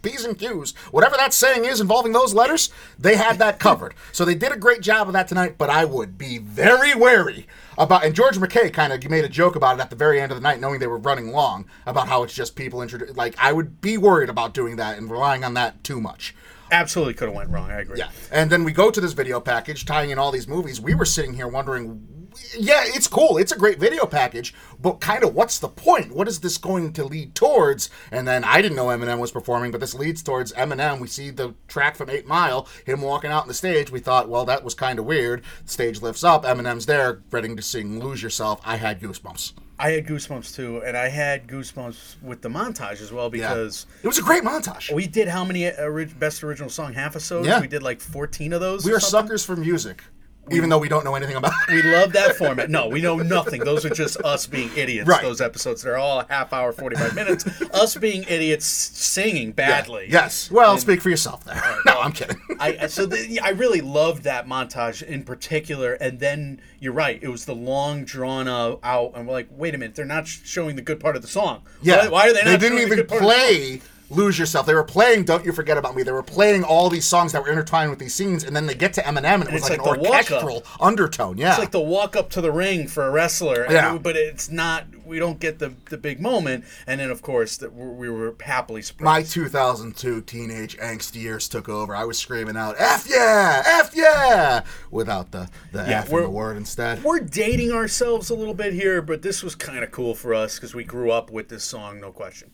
P's 0.05 0.25
and 0.25 0.39
Q's, 0.39 0.73
whatever 0.93 1.17
that 1.17 1.33
saying 1.33 1.65
is 1.65 1.81
involving 1.81 2.13
those 2.13 2.35
letters, 2.35 2.71
they 2.99 3.17
had 3.17 3.39
that 3.39 3.59
covered. 3.59 3.95
So 4.13 4.25
they 4.25 4.37
did 4.37 4.53
a 4.53 4.57
great 4.57 4.83
job 4.83 5.09
of 5.09 5.15
that 5.15 5.27
tonight. 5.27 5.57
But 5.59 5.71
I 5.71 5.85
would 5.85 6.17
be 6.17 6.39
very 6.39 6.95
wary 6.95 7.49
about. 7.77 8.05
And 8.05 8.15
George 8.15 8.37
McKay 8.37 8.73
kind 8.73 8.93
of 8.93 9.11
made 9.11 9.25
a 9.25 9.29
joke 9.29 9.57
about 9.57 9.79
it 9.79 9.83
at 9.83 9.91
the 9.91 9.97
very 9.97 10.21
end 10.21 10.31
of 10.31 10.37
the 10.37 10.43
night, 10.43 10.61
knowing 10.61 10.79
they 10.79 10.87
were 10.87 10.99
running 10.99 11.33
long, 11.33 11.67
about 11.87 12.09
how 12.09 12.23
it's 12.23 12.35
just 12.35 12.55
people 12.55 12.83
introduced. 12.83 13.17
Like 13.17 13.35
I 13.39 13.53
would 13.53 13.81
be 13.81 13.99
worried 13.99 14.29
about 14.29 14.55
doing 14.55 14.77
that 14.77 14.99
and 14.99 15.11
relying 15.11 15.43
on 15.43 15.55
that 15.55 15.83
too 15.83 16.01
much. 16.01 16.35
Absolutely 16.71 17.15
could 17.15 17.29
have 17.29 17.37
went 17.37 17.51
wrong. 17.51 17.71
I 17.71 17.81
agree. 17.81 17.99
Yeah. 17.99 18.11
And 18.31 18.51
then 18.51 18.65
we 18.65 18.73
go 18.73 18.91
to 18.91 19.01
this 19.01 19.13
video 19.13 19.41
package 19.41 19.85
tying 19.85 20.11
in 20.11 20.19
all 20.19 20.33
these 20.33 20.49
movies. 20.49 20.81
We 20.81 20.95
were 20.95 21.05
sitting 21.05 21.35
here 21.35 21.47
wondering, 21.49 22.24
yeah, 22.59 22.83
it's 22.85 23.07
cool. 23.09 23.37
It's 23.39 23.53
a 23.53 23.57
great 23.59 23.79
video 23.79 24.07
package, 24.07 24.55
but 24.81 25.01
kind 25.01 25.23
of 25.25 25.35
what's 25.35 25.59
the 25.59 25.69
point? 25.69 26.13
What 26.15 26.29
is 26.29 26.41
this 26.41 26.59
going 26.59 26.93
to 26.95 27.05
lead 27.05 27.35
towards? 27.35 27.91
And 28.11 28.27
then 28.27 28.45
I 28.45 28.61
didn't 28.63 28.77
know 28.77 28.87
Eminem 28.87 29.19
was 29.19 29.31
performing, 29.33 29.71
but 29.71 29.81
this 29.81 29.95
leads 29.95 30.23
towards 30.23 30.53
Eminem. 30.53 31.01
We 31.01 31.09
see 31.09 31.31
the 31.31 31.55
track 31.69 31.97
from 31.97 32.11
8 32.11 32.27
Mile, 32.27 32.69
him 32.85 33.01
walking 33.01 33.31
out 33.31 33.43
on 33.43 33.49
the 33.49 33.55
stage. 33.55 33.91
We 33.91 34.01
thought, 34.01 34.29
well, 34.29 34.45
that 34.47 34.65
was 34.65 34.75
kind 34.75 34.99
of 34.99 35.05
weird. 35.05 35.43
The 35.67 35.73
stage 35.73 36.03
lifts 36.03 36.25
up, 36.25 36.45
Eminem's 36.45 36.87
there, 36.87 37.21
ready 37.31 37.55
to 37.55 37.63
sing 37.63 37.99
Lose 38.03 38.23
Yourself. 38.23 38.61
I 38.65 38.77
had 38.77 39.01
goosebumps. 39.01 39.53
I 39.77 39.91
had 39.91 40.07
goosebumps 40.07 40.55
too, 40.55 40.83
and 40.87 40.97
I 40.97 41.09
had 41.09 41.49
goosebumps 41.49 42.23
with 42.23 42.43
the 42.43 42.49
montage 42.49 43.01
as 43.03 43.11
well 43.11 43.25
Yeah. 43.35 43.49
because 43.55 43.87
it 44.05 44.07
was 44.07 44.19
a 44.19 44.23
great 44.23 44.45
montage. 44.45 44.93
we 44.95 45.09
did 45.09 45.27
how 45.27 45.45
many 45.45 45.69
orig- 45.69 46.17
best 46.17 46.45
original 46.45 46.71
song 46.71 46.93
half 46.93 47.13
episodes? 47.13 47.49
Yeah. 47.49 47.61
We 47.61 47.67
did 47.67 47.83
like 47.83 48.01
14 48.01 48.53
of 48.53 48.61
those. 48.61 48.85
We 48.85 48.93
are 48.93 49.01
something? 49.01 49.27
suckers 49.31 49.45
for 49.45 49.57
music. 49.57 50.05
Even 50.51 50.69
though 50.69 50.79
we 50.79 50.89
don't 50.89 51.05
know 51.05 51.15
anything 51.15 51.37
about 51.37 51.53
it. 51.69 51.75
We 51.75 51.83
love 51.83 52.13
that 52.13 52.37
format. 52.37 52.71
No, 52.71 52.89
we 52.89 53.01
know 53.01 53.17
nothing. 53.17 53.65
Those 53.65 53.85
are 53.85 53.91
just 53.91 54.17
us 54.19 54.47
being 54.47 54.71
idiots. 54.77 55.09
Right. 55.09 55.23
Those 55.23 55.41
episodes. 55.41 55.83
They're 55.83 55.97
all 55.97 56.21
a 56.21 56.27
half 56.29 56.53
hour, 56.53 56.73
45 56.73 57.15
minutes. 57.15 57.45
us 57.73 57.97
being 57.97 58.25
idiots 58.25 58.67
singing 58.67 59.53
badly. 59.53 60.07
Yes. 60.09 60.51
Well, 60.51 60.77
speak 60.79 61.01
for 61.01 61.11
yourself 61.11 61.45
there. 61.45 61.63
no, 61.87 62.01
I'm 62.01 62.13
kidding. 62.13 62.37
I 62.61 62.87
so 62.87 63.07
the, 63.07 63.41
I 63.41 63.51
really 63.51 63.81
loved 63.81 64.25
that 64.25 64.47
montage 64.47 65.03
in 65.03 65.25
particular, 65.25 65.95
and 65.95 66.21
then 66.21 66.61
you're 66.79 66.93
right. 66.93 67.19
It 67.23 67.29
was 67.29 67.45
the 67.45 67.55
long 67.55 68.05
drawn 68.05 68.49
out, 68.49 68.81
and 69.15 69.27
we're 69.27 69.33
like, 69.33 69.49
wait 69.51 69.75
a 69.75 69.79
minute, 69.79 69.95
they're 69.95 70.05
not 70.05 70.27
showing 70.27 70.77
the 70.77 70.83
good 70.83 71.01
part 71.01 71.17
of 71.17 71.23
the 71.23 71.29
song. 71.29 71.63
Yeah. 71.83 72.05
why, 72.05 72.09
why 72.09 72.29
are 72.29 72.33
they 72.33 72.43
not? 72.43 72.51
They 72.51 72.57
didn't 72.59 72.77
the 72.77 72.83
even 72.83 72.99
good 72.99 73.13
of 73.13 73.19
play 73.19 73.81
"Lose 74.11 74.39
Yourself." 74.39 74.67
They 74.67 74.75
were 74.75 74.85
playing 74.85 75.25
"Don't 75.25 75.45
You 75.45 75.53
Forget 75.53 75.77
About 75.79 75.95
Me." 75.97 76.03
They 76.03 76.13
were 76.13 76.23
playing 76.23 76.65
all 76.65 76.91
these 76.91 77.05
songs 77.07 77.33
that 77.33 77.43
were 77.43 77.49
intertwined 77.49 77.91
with 77.91 77.99
these 77.99 78.15
scenes, 78.15 78.45
and 78.45 78.55
then 78.55 78.67
they 78.67 78.75
get 78.75 78.93
to 78.95 79.03
Eminem, 79.03 79.41
and 79.41 79.45
it 79.49 79.53
was 79.53 79.63
like, 79.69 79.81
like 79.85 79.99
an 79.99 80.07
orchestral 80.07 80.65
undertone. 80.81 81.39
Yeah. 81.39 81.51
It's 81.51 81.59
like 81.59 81.71
the 81.71 81.81
walk 81.81 82.17
up 82.17 82.31
to 82.31 82.41
the 82.41 82.53
ring 82.53 82.89
for 82.89 83.07
a 83.07 83.11
wrestler, 83.11 83.67
Yeah. 83.71 83.99
but 83.99 84.17
it's 84.17 84.51
not. 84.51 84.87
We 85.07 85.19
don't 85.19 85.39
get 85.39 85.59
the 85.59 85.75
the 85.91 85.99
big 85.99 86.21
moment, 86.21 86.65
and 86.87 86.99
then 87.01 87.11
of 87.11 87.23
course 87.23 87.57
that 87.59 87.75
we 87.75 87.87
we 87.87 88.11
were 88.11 88.35
happily 88.41 88.83
surprised. 88.83 89.05
my 89.05 89.23
surprised. 89.23 89.33
2002 89.35 90.23
teenage 90.23 90.77
angst 90.79 91.15
years 91.15 91.49
took 91.49 91.69
over. 91.69 91.95
I 91.95 92.05
was 92.05 92.19
screaming 92.19 92.57
out 92.57 92.77
"F 92.79 93.07
yeah, 93.09 93.63
F 93.67 93.91
yeah," 93.95 94.63
without 94.91 95.31
the 95.31 95.49
the 95.73 95.81
Yeah, 95.85 96.01
F 96.01 96.11
in 96.11 96.23
the 96.23 96.31
word 96.31 96.57
instead. 96.57 97.05
We're 97.05 97.21
dating 97.21 97.73
ourselves 97.73 98.31
a 98.31 98.35
little 98.35 98.55
bit 98.55 98.73
here, 98.73 99.03
but 99.03 99.23
this 99.23 99.43
was 99.43 99.55
kind 99.55 99.85
of 99.85 99.91
cool 99.91 100.15
for 100.15 100.33
us 100.35 100.55
because 100.57 100.75
we 100.75 100.85
grew 100.85 101.11
up 101.11 101.31
with 101.31 101.49
this 101.49 101.65
song, 101.65 102.01
no 102.01 102.11
question. 102.11 102.51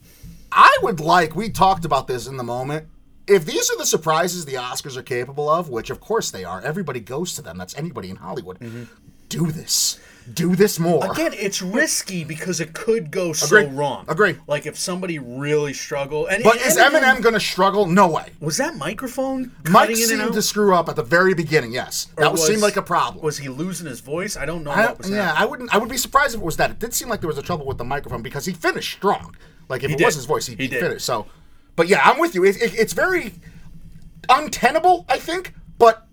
I 0.52 0.76
would 0.82 1.00
like, 1.00 1.34
we 1.36 1.50
talked 1.50 1.84
about 1.84 2.06
this 2.06 2.26
in 2.26 2.36
the 2.36 2.42
moment. 2.42 2.88
If 3.26 3.44
these 3.44 3.70
are 3.70 3.76
the 3.76 3.86
surprises 3.86 4.44
the 4.44 4.54
Oscars 4.54 4.96
are 4.96 5.02
capable 5.02 5.48
of, 5.48 5.68
which 5.68 5.90
of 5.90 6.00
course 6.00 6.30
they 6.30 6.44
are, 6.44 6.60
everybody 6.60 7.00
goes 7.00 7.34
to 7.34 7.42
them. 7.42 7.58
That's 7.58 7.76
anybody 7.76 8.10
in 8.10 8.16
Hollywood. 8.16 8.58
Mm-hmm. 8.58 8.84
Do 9.28 9.52
this. 9.52 10.00
Do 10.34 10.54
this 10.54 10.78
more. 10.78 11.10
Again, 11.10 11.32
it's 11.34 11.62
risky 11.62 12.24
because 12.24 12.60
it 12.60 12.74
could 12.74 13.10
go 13.10 13.32
so 13.32 13.56
Agree. 13.56 13.74
wrong. 13.74 14.04
Agree. 14.06 14.36
Like 14.46 14.66
if 14.66 14.78
somebody 14.78 15.18
really 15.18 15.72
struggled, 15.72 16.28
and 16.28 16.44
but 16.44 16.58
and 16.58 16.66
is 16.66 16.76
Eminem 16.76 17.22
going 17.22 17.32
to 17.34 17.40
struggle? 17.40 17.86
No 17.86 18.08
way. 18.08 18.30
was 18.38 18.58
that 18.58 18.76
microphone 18.76 19.52
Mike 19.64 19.88
cutting 19.88 19.96
in 19.96 20.02
and 20.02 20.08
seemed 20.10 20.20
out? 20.22 20.32
to 20.34 20.42
screw 20.42 20.74
up 20.74 20.88
at 20.88 20.96
the 20.96 21.02
very 21.02 21.34
beginning. 21.34 21.72
Yes, 21.72 22.08
that 22.16 22.30
was, 22.30 22.46
seemed 22.46 22.60
like 22.60 22.76
a 22.76 22.82
problem. 22.82 23.24
Was 23.24 23.38
he 23.38 23.48
losing 23.48 23.86
his 23.86 24.00
voice? 24.00 24.36
I 24.36 24.44
don't 24.44 24.62
know 24.62 24.70
I, 24.70 24.86
what 24.86 24.98
was 24.98 25.10
yeah, 25.10 25.24
happening. 25.24 25.42
I 25.42 25.46
wouldn't. 25.46 25.74
I 25.74 25.78
would 25.78 25.88
be 25.88 25.96
surprised 25.96 26.34
if 26.34 26.40
it 26.40 26.44
was 26.44 26.56
that. 26.58 26.70
It 26.70 26.78
did 26.78 26.92
seem 26.94 27.08
like 27.08 27.20
there 27.20 27.28
was 27.28 27.38
a 27.38 27.42
trouble 27.42 27.66
with 27.66 27.78
the 27.78 27.84
microphone 27.84 28.22
because 28.22 28.44
he 28.44 28.52
finished 28.52 28.92
strong. 28.92 29.34
Like 29.68 29.84
if 29.84 29.90
it 29.90 29.98
did. 29.98 30.04
was 30.04 30.16
his 30.16 30.26
voice, 30.26 30.46
he, 30.46 30.54
He 30.56 30.64
he 30.64 30.68
did. 30.68 30.80
finished. 30.80 31.06
So, 31.06 31.26
but 31.76 31.88
yeah, 31.88 32.00
I'm 32.04 32.18
with 32.18 32.34
you. 32.34 32.44
It, 32.44 32.60
it, 32.60 32.74
it's 32.74 32.92
very 32.92 33.32
untenable, 34.28 35.06
I 35.08 35.18
think. 35.18 35.54
But 35.78 36.06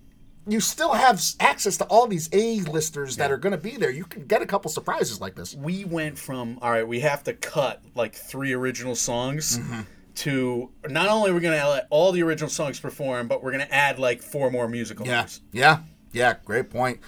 you 0.48 0.60
still 0.60 0.92
have 0.94 1.22
access 1.40 1.76
to 1.78 1.84
all 1.86 2.06
these 2.06 2.28
A 2.32 2.60
listers 2.60 3.16
that 3.16 3.30
are 3.30 3.36
going 3.36 3.52
to 3.52 3.58
be 3.58 3.76
there. 3.76 3.90
You 3.90 4.04
can 4.04 4.26
get 4.26 4.42
a 4.42 4.46
couple 4.46 4.70
surprises 4.70 5.20
like 5.20 5.34
this. 5.34 5.54
we 5.54 5.84
went 5.84 6.18
from 6.18 6.58
all 6.62 6.70
right, 6.70 6.86
we 6.86 7.00
have 7.00 7.22
to 7.24 7.32
cut 7.34 7.82
like 7.94 8.14
three 8.14 8.52
original 8.52 8.94
songs 8.94 9.58
Mm-hmm. 9.58 9.80
to 10.16 10.70
not 10.88 11.08
only 11.08 11.32
we're 11.32 11.40
gonna 11.40 11.68
let 11.68 11.86
all 11.90 12.10
the 12.12 12.22
original 12.22 12.50
songs 12.50 12.80
perform, 12.80 13.28
but 13.28 13.42
we're 13.42 13.52
gonna 13.52 13.68
add 13.70 13.98
like 13.98 14.22
four 14.22 14.50
more 14.50 14.66
musical 14.68 15.06
Yeah, 15.06 15.12
numbers. 15.16 15.40
yeah, 15.52 15.78
yeah. 16.12 16.34
Great 16.44 16.70
point. 16.70 16.98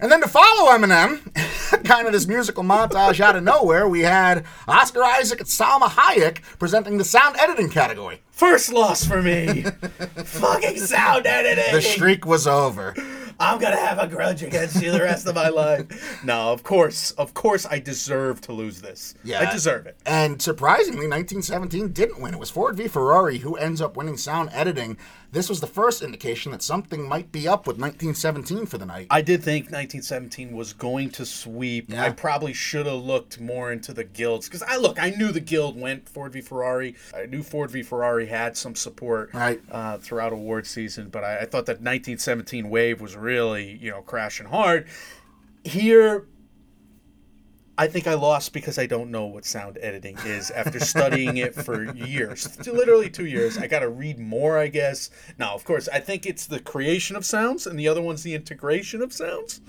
And 0.00 0.10
then 0.10 0.20
to 0.22 0.28
follow 0.28 0.72
Eminem, 0.72 1.22
kind 1.84 2.06
of 2.06 2.12
this 2.12 2.26
musical 2.26 2.64
montage 2.64 3.20
out 3.20 3.36
of 3.36 3.44
nowhere, 3.44 3.88
we 3.88 4.00
had 4.00 4.44
Oscar 4.66 5.04
Isaac 5.04 5.40
and 5.40 5.48
Salma 5.48 5.88
Hayek 5.88 6.42
presenting 6.58 6.98
the 6.98 7.04
sound 7.04 7.36
editing 7.38 7.70
category. 7.70 8.20
First 8.30 8.72
loss 8.72 9.04
for 9.04 9.22
me. 9.22 9.62
Fucking 10.24 10.78
sound 10.78 11.26
editing. 11.26 11.72
The 11.72 11.80
streak 11.80 12.26
was 12.26 12.48
over. 12.48 12.94
I'm 13.38 13.60
gonna 13.60 13.76
have 13.76 13.98
a 13.98 14.06
grudge 14.06 14.42
against 14.42 14.82
you 14.82 14.92
the 14.92 15.00
rest 15.00 15.26
of 15.26 15.34
my 15.34 15.48
life. 15.48 16.22
No, 16.24 16.52
of 16.52 16.62
course, 16.62 17.12
of 17.12 17.34
course, 17.34 17.66
I 17.66 17.78
deserve 17.78 18.40
to 18.42 18.52
lose 18.52 18.80
this. 18.80 19.14
Yeah. 19.24 19.40
I 19.40 19.52
deserve 19.52 19.86
it. 19.86 19.96
And 20.06 20.40
surprisingly, 20.40 21.08
1917 21.08 21.92
didn't 21.92 22.20
win. 22.20 22.34
It 22.34 22.40
was 22.40 22.50
Ford 22.50 22.76
v 22.76 22.88
Ferrari 22.88 23.38
who 23.38 23.56
ends 23.56 23.80
up 23.80 23.96
winning 23.96 24.16
sound 24.16 24.50
editing. 24.52 24.96
This 25.34 25.48
was 25.48 25.60
the 25.60 25.66
first 25.66 26.00
indication 26.00 26.52
that 26.52 26.62
something 26.62 27.08
might 27.08 27.32
be 27.32 27.48
up 27.48 27.66
with 27.66 27.76
1917 27.76 28.66
for 28.66 28.78
the 28.78 28.86
night. 28.86 29.08
I 29.10 29.20
did 29.20 29.42
think 29.42 29.64
1917 29.64 30.52
was 30.56 30.72
going 30.72 31.10
to 31.10 31.26
sweep. 31.26 31.90
Yeah. 31.90 32.04
I 32.04 32.10
probably 32.10 32.52
should 32.52 32.86
have 32.86 33.02
looked 33.02 33.40
more 33.40 33.72
into 33.72 33.92
the 33.92 34.04
guilds 34.04 34.48
because 34.48 34.62
I 34.62 34.76
look. 34.76 35.02
I 35.02 35.10
knew 35.10 35.32
the 35.32 35.40
guild 35.40 35.78
went 35.78 36.08
Ford 36.08 36.32
v 36.32 36.40
Ferrari. 36.40 36.94
I 37.12 37.26
knew 37.26 37.42
Ford 37.42 37.72
v 37.72 37.82
Ferrari 37.82 38.26
had 38.26 38.56
some 38.56 38.76
support 38.76 39.34
Right. 39.34 39.60
uh, 39.72 39.98
throughout 39.98 40.32
award 40.32 40.68
season, 40.68 41.08
but 41.08 41.24
I, 41.24 41.38
I 41.38 41.44
thought 41.46 41.66
that 41.66 41.80
1917 41.82 42.70
wave 42.70 43.00
was 43.00 43.16
really 43.16 43.76
you 43.82 43.90
know 43.90 44.02
crashing 44.02 44.46
hard. 44.46 44.86
Here, 45.64 46.26
I 47.76 47.88
think 47.88 48.06
I 48.06 48.14
lost 48.14 48.52
because 48.52 48.78
I 48.78 48.86
don't 48.86 49.10
know 49.10 49.26
what 49.26 49.44
sound 49.44 49.78
editing 49.80 50.16
is 50.24 50.50
after 50.50 50.78
studying 50.78 51.38
it 51.38 51.54
for 51.54 51.92
years, 51.96 52.56
literally 52.66 53.10
two 53.10 53.26
years. 53.26 53.58
I 53.58 53.66
got 53.66 53.80
to 53.80 53.88
read 53.88 54.18
more, 54.18 54.58
I 54.58 54.68
guess. 54.68 55.10
Now, 55.38 55.54
of 55.54 55.64
course, 55.64 55.88
I 55.88 55.98
think 56.00 56.24
it's 56.24 56.46
the 56.46 56.60
creation 56.60 57.16
of 57.16 57.24
sounds, 57.24 57.66
and 57.66 57.78
the 57.78 57.88
other 57.88 58.00
one's 58.00 58.22
the 58.22 58.34
integration 58.34 59.02
of 59.02 59.12
sounds. 59.12 59.60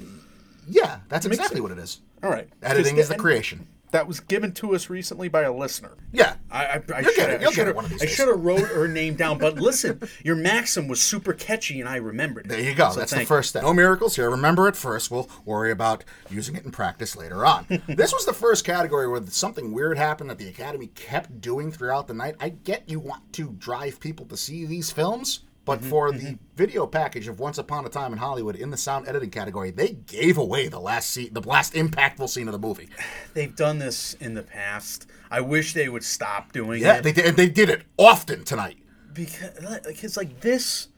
yeah, 0.67 0.99
that's 1.09 1.25
exactly 1.25 1.61
what 1.61 1.71
it 1.71 1.79
is. 1.79 2.01
All 2.21 2.29
right, 2.29 2.47
Editing 2.61 2.97
is 2.97 3.09
the 3.09 3.15
creation. 3.15 3.67
That 3.95 4.09
was 4.09 4.19
given 4.19 4.51
to 4.55 4.75
us 4.75 4.89
recently 4.89 5.29
by 5.29 5.43
a 5.43 5.53
listener. 5.53 5.95
Yeah. 6.11 6.35
I, 6.51 6.65
I, 6.65 6.73
I 6.73 6.79
get 6.79 7.13
should 7.13 7.29
it. 7.29 7.41
have, 7.41 7.49
I 7.49 7.51
should 7.53 7.75
one 7.75 7.85
of 7.85 7.91
have, 7.91 7.99
these 8.01 8.11
I 8.11 8.13
should 8.13 8.27
have 8.27 8.43
wrote 8.43 8.59
her 8.59 8.89
name 8.89 9.15
down. 9.15 9.37
But 9.37 9.55
listen, 9.55 10.01
your 10.21 10.35
maxim 10.35 10.89
was 10.89 10.99
super 10.99 11.31
catchy, 11.31 11.79
and 11.79 11.87
I 11.87 11.95
remembered 11.95 12.45
it. 12.45 12.49
There 12.49 12.59
you 12.59 12.75
go. 12.75 12.89
So 12.91 12.99
That's 12.99 13.13
the 13.13 13.25
first 13.25 13.51
step. 13.51 13.63
No 13.63 13.73
miracles 13.73 14.17
here. 14.17 14.29
Remember 14.29 14.67
it 14.67 14.75
first. 14.75 15.11
We'll 15.11 15.29
worry 15.45 15.71
about 15.71 16.03
using 16.29 16.57
it 16.57 16.65
in 16.65 16.71
practice 16.71 17.15
later 17.15 17.45
on. 17.45 17.67
this 17.87 18.11
was 18.11 18.25
the 18.25 18.33
first 18.33 18.65
category 18.65 19.07
where 19.07 19.25
something 19.27 19.71
weird 19.71 19.97
happened 19.97 20.29
that 20.29 20.39
the 20.39 20.49
Academy 20.49 20.87
kept 20.87 21.39
doing 21.39 21.71
throughout 21.71 22.09
the 22.09 22.13
night. 22.13 22.35
I 22.41 22.49
get 22.49 22.89
you 22.89 22.99
want 22.99 23.31
to 23.31 23.51
drive 23.57 24.01
people 24.01 24.25
to 24.25 24.35
see 24.35 24.65
these 24.65 24.91
films, 24.91 25.39
but 25.65 25.79
Mm-hmm, 25.79 25.89
for 25.89 26.11
the 26.11 26.37
video 26.55 26.85
package 26.87 27.27
of 27.27 27.39
Once 27.39 27.57
Upon 27.57 27.85
a 27.85 27.89
Time 27.89 28.13
in 28.13 28.19
Hollywood 28.19 28.55
in 28.55 28.69
the 28.69 28.77
sound 28.77 29.07
editing 29.07 29.31
category, 29.31 29.71
they 29.71 29.89
gave 29.89 30.37
away 30.37 30.67
the 30.67 30.79
last 30.79 31.09
scene, 31.09 31.33
the 31.33 31.41
last 31.41 31.73
impactful 31.73 32.29
scene 32.29 32.47
of 32.47 32.51
the 32.53 32.59
movie. 32.59 32.87
They've 33.33 33.55
done 33.55 33.79
this 33.79 34.13
in 34.19 34.35
the 34.35 34.43
past. 34.43 35.07
I 35.31 35.41
wish 35.41 35.73
they 35.73 35.89
would 35.89 36.03
stop 36.03 36.53
doing 36.53 36.81
Yeah, 36.81 36.93
it. 36.93 36.95
Yeah, 36.97 37.01
they 37.01 37.11
did. 37.11 37.35
They 37.35 37.49
did 37.49 37.69
it 37.69 37.81
often 37.97 38.43
tonight. 38.45 38.77
because 39.13 39.61
like 39.63 40.03
it's 40.03 40.15
like 40.17 40.39
this 40.41 40.89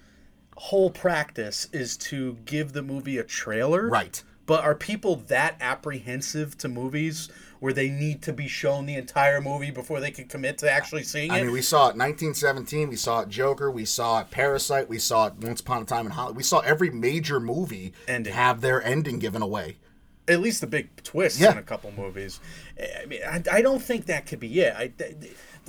whole 0.58 0.90
practice 0.90 1.68
is 1.72 1.96
to 1.98 2.34
give 2.46 2.74
the 2.74 2.82
movie 2.82 3.18
a 3.20 3.24
trailer 3.24 3.88
Right. 3.90 4.22
But 4.48 4.64
are 4.64 4.74
people 4.74 5.18
that 5.28 5.56
apprehensive 5.62 6.58
to 6.58 6.68
movies 6.68 7.30
where 7.60 7.74
they 7.74 7.90
need 7.90 8.22
to 8.22 8.32
be 8.34 8.48
shown 8.48 8.86
the 8.86 8.96
entire 8.96 9.42
movie 9.42 9.72
before 9.72 10.00
they 10.00 10.12
can 10.12 10.26
commit 10.28 10.58
to 10.60 10.72
actually 10.72 11.04
seeing 11.04 11.30
it? 11.32 11.34
I 11.34 11.44
mean, 11.44 11.52
we 11.52 11.62
saw 11.62 11.84
it 11.90 11.96
1917, 11.98 12.90
we 12.90 12.96
saw 12.96 13.22
it 13.22 13.30
Joker, 13.30 13.70
we 13.72 13.86
saw 13.86 14.22
it 14.22 14.32
Parasite, 14.32 14.90
we 14.90 15.00
saw 15.00 15.28
it 15.28 15.34
Once 15.36 15.62
Upon 15.62 15.82
a 15.82 15.86
Time 15.86 16.06
in 16.06 16.12
Hollywood. 16.12 16.38
We 16.38 16.44
saw 16.44 16.60
every 16.60 16.90
major 16.90 17.40
movie 17.40 17.94
Ending. 18.08 18.34
have 18.34 18.62
their 18.62 18.84
ending 18.84 19.20
given 19.20 19.42
away. 19.42 19.78
at 20.28 20.40
least 20.42 20.60
the 20.62 20.68
big 20.68 20.90
twists 21.04 21.40
Yeah. 21.40 21.54
in 21.54 21.58
a 21.58 21.64
couple 21.64 21.92
movies 21.96 22.40
i 23.02 23.06
mean 23.06 23.22
i, 23.26 23.42
I 23.52 23.62
don't 23.62 23.82
think 23.82 24.08
that 24.08 24.26
could 24.26 24.40
be 24.42 24.60
it 24.60 24.74
I, 24.76 24.92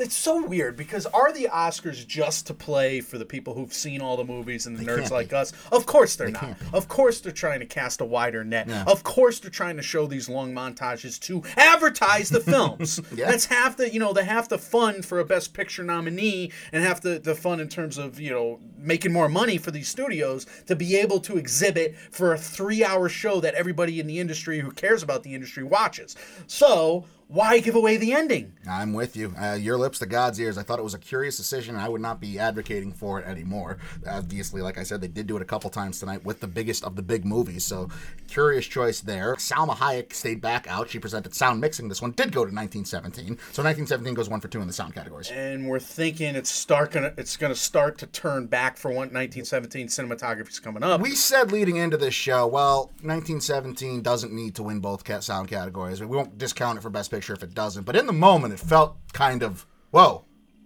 it's 0.01 0.15
so 0.17 0.45
weird 0.45 0.77
because 0.77 1.07
are 1.07 1.33
the 1.33 1.49
Oscars 1.53 2.07
just 2.07 2.47
to 2.49 2.55
play 2.55 3.01
for 3.01 3.19
the 3.19 3.25
people 3.25 3.55
who've 3.55 3.73
seen 3.73 4.01
all 4.01 4.17
the 4.17 4.25
movies 4.25 4.67
and 4.67 4.77
the 4.77 4.85
nerds 4.85 5.11
like 5.11 5.33
us? 5.33 5.53
Of 5.73 5.87
course 5.87 6.17
they're 6.17 6.31
not. 6.31 6.41
can't. 6.43 6.59
Of 6.73 6.89
course 6.89 7.21
they're 7.21 7.33
trying 7.33 7.61
to 7.61 7.67
cast 7.67 8.01
a 8.01 8.05
wider 8.05 8.45
net. 8.45 8.69
Yeah. 8.69 8.85
Of 8.87 9.03
course 9.05 9.39
they're 9.41 9.51
trying 9.51 9.77
to 9.77 9.83
show 9.83 10.07
these 10.07 10.29
long 10.29 10.53
montages 10.53 11.19
to 11.23 11.43
advertise 11.57 12.29
the 12.29 12.41
films. 12.41 13.01
Yeah. 13.19 13.31
That's 13.31 13.47
half 13.47 13.77
the 13.77 13.93
you 13.93 13.99
know 13.99 14.13
the 14.13 14.23
half 14.25 14.49
the 14.49 14.59
fun 14.59 15.03
for 15.03 15.19
a 15.19 15.25
Best 15.25 15.53
Picture 15.53 15.83
nominee 15.83 16.53
and 16.73 16.85
half 16.85 17.01
the 17.01 17.19
the 17.19 17.35
fun 17.35 17.59
in 17.59 17.69
terms 17.69 17.99
of 17.99 18.21
you 18.21 18.31
know 18.31 18.61
making 18.77 19.13
more 19.13 19.29
money 19.29 19.59
for 19.59 19.71
these 19.71 19.89
studios 19.89 20.47
to 20.67 20.77
be 20.77 20.95
able 20.97 21.19
to 21.21 21.37
exhibit 21.37 21.97
for 22.11 22.33
a 22.33 22.39
three 22.39 22.85
hour 22.85 23.09
show 23.09 23.41
that 23.41 23.55
everybody 23.55 23.99
in 23.99 24.07
the 24.07 24.21
industry 24.21 24.61
who 24.61 24.71
cares 24.71 25.03
about 25.03 25.23
the 25.23 25.35
industry 25.35 25.65
watches. 25.65 26.15
So 26.47 27.07
why 27.29 27.59
give 27.59 27.75
away 27.75 27.99
the 27.99 28.15
ending? 28.15 28.55
I'm 28.67 28.95
with 28.95 29.15
you. 29.15 29.35
Uh, 29.39 29.53
your 29.55 29.77
lips 29.77 29.99
to 29.99 30.07
God's 30.07 30.41
ears. 30.41 30.57
I 30.57 30.63
thought 30.63 30.79
it 30.79 30.83
was 30.83 30.95
a 30.95 30.99
curious 30.99 31.37
decision, 31.37 31.75
and 31.75 31.85
I 31.85 31.89
would 31.89 32.01
not 32.01 32.21
be 32.21 32.39
advocating 32.39 32.91
for 32.91 33.21
it 33.21 33.27
anymore. 33.27 33.77
Obviously, 34.07 34.63
like 34.63 34.79
I 34.79 34.83
said, 34.83 35.03
they 35.03 35.09
did 35.09 35.27
do 35.27 35.37
it 35.37 35.43
a 35.43 35.45
couple 35.45 35.69
times 35.69 36.01
tonight 36.01 36.25
with 36.25 36.41
the 36.41 36.47
biggest 36.47 36.85
of 36.85 36.97
the 36.97 37.03
big 37.03 37.27
movies, 37.27 37.65
so 37.65 37.91
curious 38.29 38.67
choice 38.67 39.01
there. 39.03 39.35
Salma 39.35 39.77
Hayek 39.77 40.15
stayed 40.15 40.41
back 40.41 40.67
out. 40.69 40.89
She 40.89 40.99
presented 40.99 41.35
sound 41.35 41.61
mixing. 41.61 41.89
This 41.89 42.01
one 42.01 42.13
did 42.13 42.33
go 42.33 42.47
to 42.47 42.55
1917, 42.55 43.27
so 43.53 43.63
1917 43.63 44.15
goes 44.15 44.31
one 44.31 44.41
for 44.41 44.49
two 44.49 44.63
in 44.63 44.67
the 44.67 44.73
sound 44.73 44.95
categories. 44.95 45.31
and 45.31 45.69
we're 45.69 45.79
thinking 45.81 46.35
it's 46.35 46.51
start 46.51 46.93
gonna 46.93 47.13
it's 47.19 47.37
gonna 47.37 47.55
start 47.55 47.99
to 47.99 48.07
turn 48.07 48.47
back 48.47 48.79
for 48.79 48.89
one 48.89 49.13
1917 49.13 49.89
cinematography's 49.89 50.61
coming 50.61 50.83
up. 50.83 51.03
We 51.03 51.11
said 51.11 51.53
leading 51.53 51.77
into 51.77 51.99
this 51.99 52.15
show, 52.15 52.47
well, 52.47 52.87
1917 53.03 54.01
doesn't 54.01 54.33
need 54.33 54.55
to 54.55 54.63
win 54.63 54.81
both 54.81 55.05
cat 55.05 55.23
sound 55.23 55.49
categories. 55.49 56.01
We 56.01 56.07
won't 56.07 56.39
discount 56.39 56.79
it 56.79 56.81
for 56.81 56.89
Best 56.89 57.11
Picture 57.11 57.18
if 57.21 57.43
it 57.43 57.55
doesn't. 57.55 57.85
But 57.85 57.97
in 57.97 58.07
the 58.07 58.13
moment, 58.13 58.55
it 58.55 58.61
felt 58.61 58.97
kind 59.13 59.43
of, 59.43 59.67
whoa, 59.91 60.25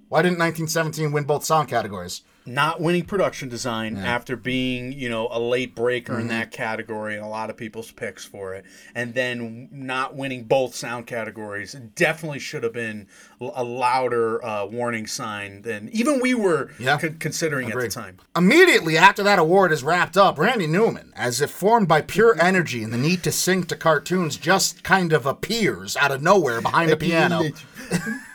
why 0.09 0.23
didn't 0.23 0.39
1917 0.39 1.13
win 1.13 1.25
both 1.25 1.45
sound 1.45 1.69
categories? 1.69 2.23
Not 2.45 2.81
winning 2.81 3.05
production 3.05 3.49
design 3.49 3.97
after 3.97 4.37
being, 4.37 4.93
you 4.93 5.09
know, 5.09 5.29
a 5.31 5.39
late 5.39 5.75
breaker 5.75 6.19
in 6.19 6.29
that 6.29 6.51
category 6.51 7.15
and 7.15 7.25
a 7.25 7.29
lot 7.29 7.51
of 7.51 7.57
people's 7.57 7.91
picks 7.93 8.25
for 8.25 8.55
it, 8.55 8.65
and 8.95 9.15
then 9.15 9.69
not 9.71 10.17
winning 10.17 10.45
both 10.45 10.75
sound 10.75 11.07
categories 11.07 11.73
definitely 11.95 12.39
should 12.41 12.63
have 12.65 12.73
been 12.73 13.07
a 13.41 13.63
louder 13.65 14.45
uh, 14.45 14.67
warning 14.67 15.07
sign 15.07 15.63
than 15.63 15.89
even 15.93 16.21
we 16.21 16.35
were 16.35 16.71
Yeah. 16.79 16.99
con- 16.99 17.17
considering 17.19 17.71
at 17.71 17.79
the 17.79 17.89
time. 17.89 18.19
Immediately 18.37 18.97
after 18.99 19.23
that 19.23 19.39
award 19.39 19.71
is 19.73 19.83
wrapped 19.85 20.17
up, 20.17 20.39
Randy 20.39 20.67
Newman, 20.67 21.13
as 21.17 21.41
if 21.41 21.51
formed 21.51 21.87
by 21.89 22.03
pure 22.03 22.37
energy 22.41 22.83
and 22.83 22.93
the 22.93 22.99
need 22.99 23.23
to 23.25 23.33
sing 23.33 23.65
to 23.65 23.77
cartoons, 23.77 24.37
just 24.37 24.83
kind 24.83 25.13
of 25.13 25.27
appears 25.27 25.97
out 25.97 26.11
of 26.11 26.23
nowhere 26.23 26.61
behind 26.61 26.91
a 26.91 26.97
piano. 27.07 27.43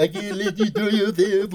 I 0.00 0.08
can't 0.08 0.36
let 0.36 0.58
you 0.58 0.66
do 0.70 0.88
your 0.96 1.12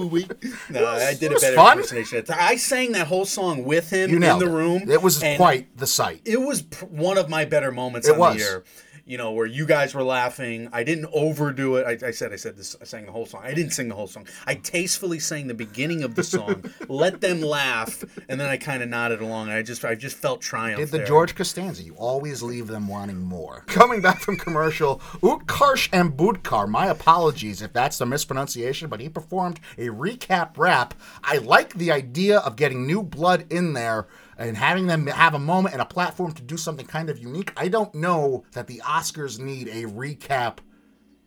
wait. 0.08 0.30
No, 0.70 0.86
I 0.86 1.14
did 1.14 1.32
a 1.32 1.36
better 1.40 1.56
fun. 1.56 1.78
impersonation. 1.78 2.24
I 2.30 2.56
sang 2.56 2.92
that 2.92 3.06
whole 3.06 3.24
song 3.24 3.64
with 3.64 3.90
him 3.90 4.10
in 4.10 4.20
the 4.20 4.46
it. 4.46 4.50
room. 4.50 4.90
It 4.90 5.02
was 5.02 5.18
quite 5.36 5.76
the 5.76 5.86
sight. 5.86 6.22
It 6.24 6.40
was 6.40 6.62
pr- 6.62 6.84
one 6.86 7.18
of 7.18 7.28
my 7.28 7.44
better 7.44 7.70
moments 7.72 8.08
It 8.08 8.12
on 8.12 8.18
was. 8.18 8.34
the 8.34 8.40
year. 8.40 8.64
You 9.08 9.16
know, 9.16 9.32
where 9.32 9.46
you 9.46 9.64
guys 9.64 9.94
were 9.94 10.02
laughing. 10.02 10.68
I 10.70 10.84
didn't 10.84 11.06
overdo 11.14 11.76
it. 11.76 12.02
I, 12.02 12.08
I 12.08 12.10
said, 12.10 12.30
I 12.30 12.36
said 12.36 12.58
this. 12.58 12.76
I 12.78 12.84
sang 12.84 13.06
the 13.06 13.12
whole 13.12 13.24
song. 13.24 13.40
I 13.42 13.54
didn't 13.54 13.72
sing 13.72 13.88
the 13.88 13.94
whole 13.94 14.06
song. 14.06 14.26
I 14.46 14.54
tastefully 14.54 15.18
sang 15.18 15.46
the 15.46 15.54
beginning 15.54 16.02
of 16.02 16.14
the 16.14 16.22
song, 16.22 16.70
let 16.88 17.22
them 17.22 17.40
laugh, 17.40 18.04
and 18.28 18.38
then 18.38 18.50
I 18.50 18.58
kind 18.58 18.82
of 18.82 18.90
nodded 18.90 19.22
along. 19.22 19.48
And 19.48 19.56
I 19.56 19.62
just, 19.62 19.82
I 19.82 19.94
just 19.94 20.14
felt 20.14 20.42
triumph. 20.42 20.80
Did 20.80 20.90
the 20.90 20.98
there. 20.98 21.06
George 21.06 21.34
Costanza. 21.34 21.82
You 21.82 21.94
always 21.94 22.42
leave 22.42 22.66
them 22.66 22.86
wanting 22.86 23.22
more. 23.22 23.64
Coming 23.66 24.02
back 24.02 24.20
from 24.20 24.36
commercial, 24.36 24.98
Utkarsh 25.22 25.88
Ambudkar. 25.88 26.68
My 26.68 26.88
apologies 26.88 27.62
if 27.62 27.72
that's 27.72 27.96
the 27.96 28.04
mispronunciation, 28.04 28.90
but 28.90 29.00
he 29.00 29.08
performed 29.08 29.58
a 29.78 29.86
recap 29.86 30.58
rap. 30.58 30.92
I 31.24 31.38
like 31.38 31.72
the 31.72 31.90
idea 31.90 32.40
of 32.40 32.56
getting 32.56 32.86
new 32.86 33.02
blood 33.02 33.46
in 33.50 33.72
there 33.72 34.06
and 34.38 34.56
having 34.56 34.86
them 34.86 35.06
have 35.08 35.34
a 35.34 35.38
moment 35.38 35.74
and 35.74 35.82
a 35.82 35.86
platform 35.86 36.32
to 36.32 36.42
do 36.42 36.56
something 36.56 36.86
kind 36.86 37.10
of 37.10 37.18
unique. 37.18 37.52
I 37.56 37.68
don't 37.68 37.94
know 37.94 38.44
that 38.52 38.66
the 38.66 38.80
Oscars 38.84 39.38
need 39.38 39.68
a 39.68 39.84
recap 39.84 40.58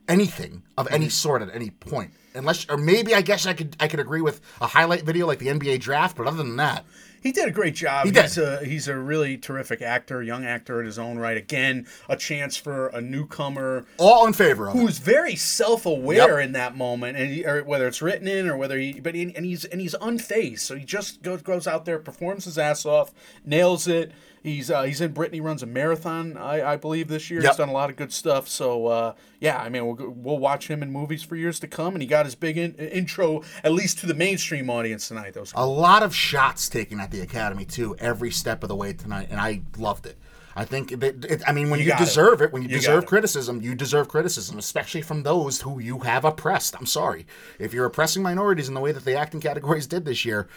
anything 0.07 0.63
of 0.77 0.87
any 0.91 1.05
mm-hmm. 1.05 1.09
sort 1.09 1.41
at 1.41 1.53
any 1.53 1.69
point. 1.69 2.13
Unless 2.33 2.69
or 2.69 2.77
maybe 2.77 3.13
I 3.13 3.21
guess 3.21 3.45
I 3.45 3.53
could 3.53 3.75
I 3.79 3.87
could 3.87 3.99
agree 3.99 4.21
with 4.21 4.41
a 4.61 4.67
highlight 4.67 5.03
video 5.03 5.27
like 5.27 5.39
the 5.39 5.47
NBA 5.47 5.81
draft, 5.81 6.15
but 6.15 6.27
other 6.27 6.37
than 6.37 6.55
that, 6.55 6.85
He 7.21 7.31
did 7.31 7.47
a 7.47 7.51
great 7.51 7.75
job. 7.75 8.05
He 8.05 8.11
did. 8.11 8.23
He's 8.23 8.37
a 8.37 8.65
he's 8.65 8.87
a 8.87 8.95
really 8.97 9.37
terrific 9.37 9.81
actor, 9.81 10.23
young 10.23 10.43
actor 10.43 10.79
in 10.79 10.85
his 10.85 10.97
own 10.97 11.17
right. 11.17 11.37
Again, 11.37 11.85
a 12.09 12.17
chance 12.17 12.57
for 12.57 12.87
a 12.87 12.99
newcomer 12.99 13.85
all 13.97 14.25
in 14.25 14.33
favor 14.33 14.67
of 14.67 14.73
who's 14.73 14.97
very 14.97 15.35
self-aware 15.35 16.39
Yep. 16.39 16.45
in 16.47 16.51
that 16.53 16.75
moment, 16.75 17.17
and 17.17 17.29
he, 17.31 17.43
whether 17.43 17.87
it's 17.87 18.01
written 18.01 18.27
in 18.27 18.47
or 18.49 18.57
whether 18.57 18.77
he, 18.77 18.99
but 18.99 19.13
he, 19.15 19.33
and 19.35 19.45
he's 19.45 19.65
and 19.65 19.79
he's 19.79 19.95
unfazed. 20.01 20.59
So 20.59 20.75
he 20.75 20.83
just 20.83 21.21
goes 21.21 21.41
goes 21.41 21.67
out 21.67 21.85
there, 21.85 21.99
performs 21.99 22.45
his 22.45 22.57
ass 22.57 22.85
off, 22.85 23.11
nails 23.45 23.87
it. 23.87 24.11
He's 24.43 24.71
uh, 24.71 24.83
he's 24.83 25.01
in 25.01 25.11
Brittany 25.11 25.39
runs 25.39 25.61
a 25.61 25.67
marathon, 25.67 26.35
I, 26.35 26.73
I 26.73 26.75
believe 26.75 27.07
this 27.07 27.29
year. 27.29 27.41
Yep. 27.41 27.49
He's 27.51 27.57
done 27.57 27.69
a 27.69 27.73
lot 27.73 27.89
of 27.91 27.95
good 27.95 28.11
stuff. 28.11 28.47
So 28.47 28.87
uh, 28.87 29.13
yeah, 29.39 29.57
I 29.59 29.69
mean 29.69 29.85
we'll 29.85 30.09
we'll 30.15 30.39
watch 30.39 30.67
him 30.67 30.81
in 30.81 30.91
movies 30.91 31.21
for 31.21 31.35
years 31.35 31.59
to 31.59 31.67
come, 31.67 31.93
and 31.93 32.01
he 32.01 32.07
got 32.07 32.25
his 32.25 32.33
big 32.35 32.57
in, 32.57 32.73
intro 32.75 33.43
at 33.63 33.71
least 33.71 33.99
to 33.99 34.07
the 34.07 34.15
mainstream 34.15 34.69
audience 34.69 35.07
tonight. 35.07 35.35
Was 35.35 35.53
a 35.55 35.65
lot 35.65 36.01
of 36.03 36.15
shots 36.15 36.69
taken 36.69 36.99
at 36.99 37.11
the 37.11 37.21
academy 37.21 37.65
too 37.65 37.95
every 37.99 38.31
step 38.31 38.63
of 38.63 38.69
the 38.69 38.75
way 38.75 38.93
tonight 38.93 39.27
and 39.31 39.39
i 39.39 39.61
loved 39.77 40.05
it 40.05 40.17
i 40.55 40.65
think 40.65 40.99
that 40.99 41.23
it, 41.25 41.41
i 41.47 41.51
mean 41.51 41.69
when 41.69 41.79
You 41.79 41.85
you, 41.85 41.91
got 41.91 42.01
it. 42.01 42.05
deserve 42.05 42.41
it. 42.41 42.51
when 42.51 42.61
you, 42.63 42.69
You 42.69 42.75
deserve 42.75 43.03
it. 43.03 43.07
criticism 43.07 43.61
you 43.61 43.75
deserve 43.75 44.07
criticism 44.07 44.57
especially 44.57 45.01
from 45.01 45.23
those 45.23 45.61
who 45.61 45.79
you 45.79 45.99
have 45.99 46.25
oppressed 46.25 46.75
i'm 46.79 46.85
sorry 46.85 47.25
if 47.59 47.73
you're 47.73 47.85
oppressing 47.85 48.21
minorities 48.23 48.67
in 48.67 48.73
the 48.73 48.81
way 48.81 48.91
that 48.91 49.05
the 49.05 49.15
acting 49.15 49.39
categories 49.39 49.87
did 49.87 50.05
this 50.05 50.25
year 50.25 50.47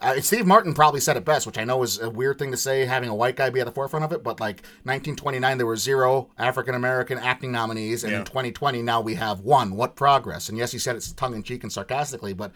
uh, 0.00 0.20
Steve 0.20 0.46
Martin 0.46 0.72
probably 0.72 1.00
said 1.00 1.16
it 1.16 1.24
best, 1.24 1.46
which 1.46 1.58
I 1.58 1.64
know 1.64 1.82
is 1.82 2.00
a 2.00 2.08
weird 2.08 2.38
thing 2.38 2.50
to 2.52 2.56
say, 2.56 2.86
having 2.86 3.08
a 3.08 3.14
white 3.14 3.36
guy 3.36 3.50
be 3.50 3.60
at 3.60 3.66
the 3.66 3.72
forefront 3.72 4.04
of 4.04 4.12
it. 4.12 4.22
But 4.22 4.40
like 4.40 4.62
1929, 4.84 5.58
there 5.58 5.66
were 5.66 5.76
zero 5.76 6.30
African 6.38 6.74
American 6.74 7.18
acting 7.18 7.52
nominees, 7.52 8.02
and 8.04 8.12
in 8.14 8.24
2020, 8.24 8.82
now 8.82 9.00
we 9.00 9.14
have 9.16 9.40
one. 9.40 9.76
What 9.76 9.96
progress? 9.96 10.48
And 10.48 10.56
yes, 10.56 10.72
he 10.72 10.78
said 10.78 10.96
it's 10.96 11.12
tongue 11.12 11.34
in 11.34 11.42
cheek 11.42 11.62
and 11.62 11.72
sarcastically, 11.72 12.32
but 12.32 12.52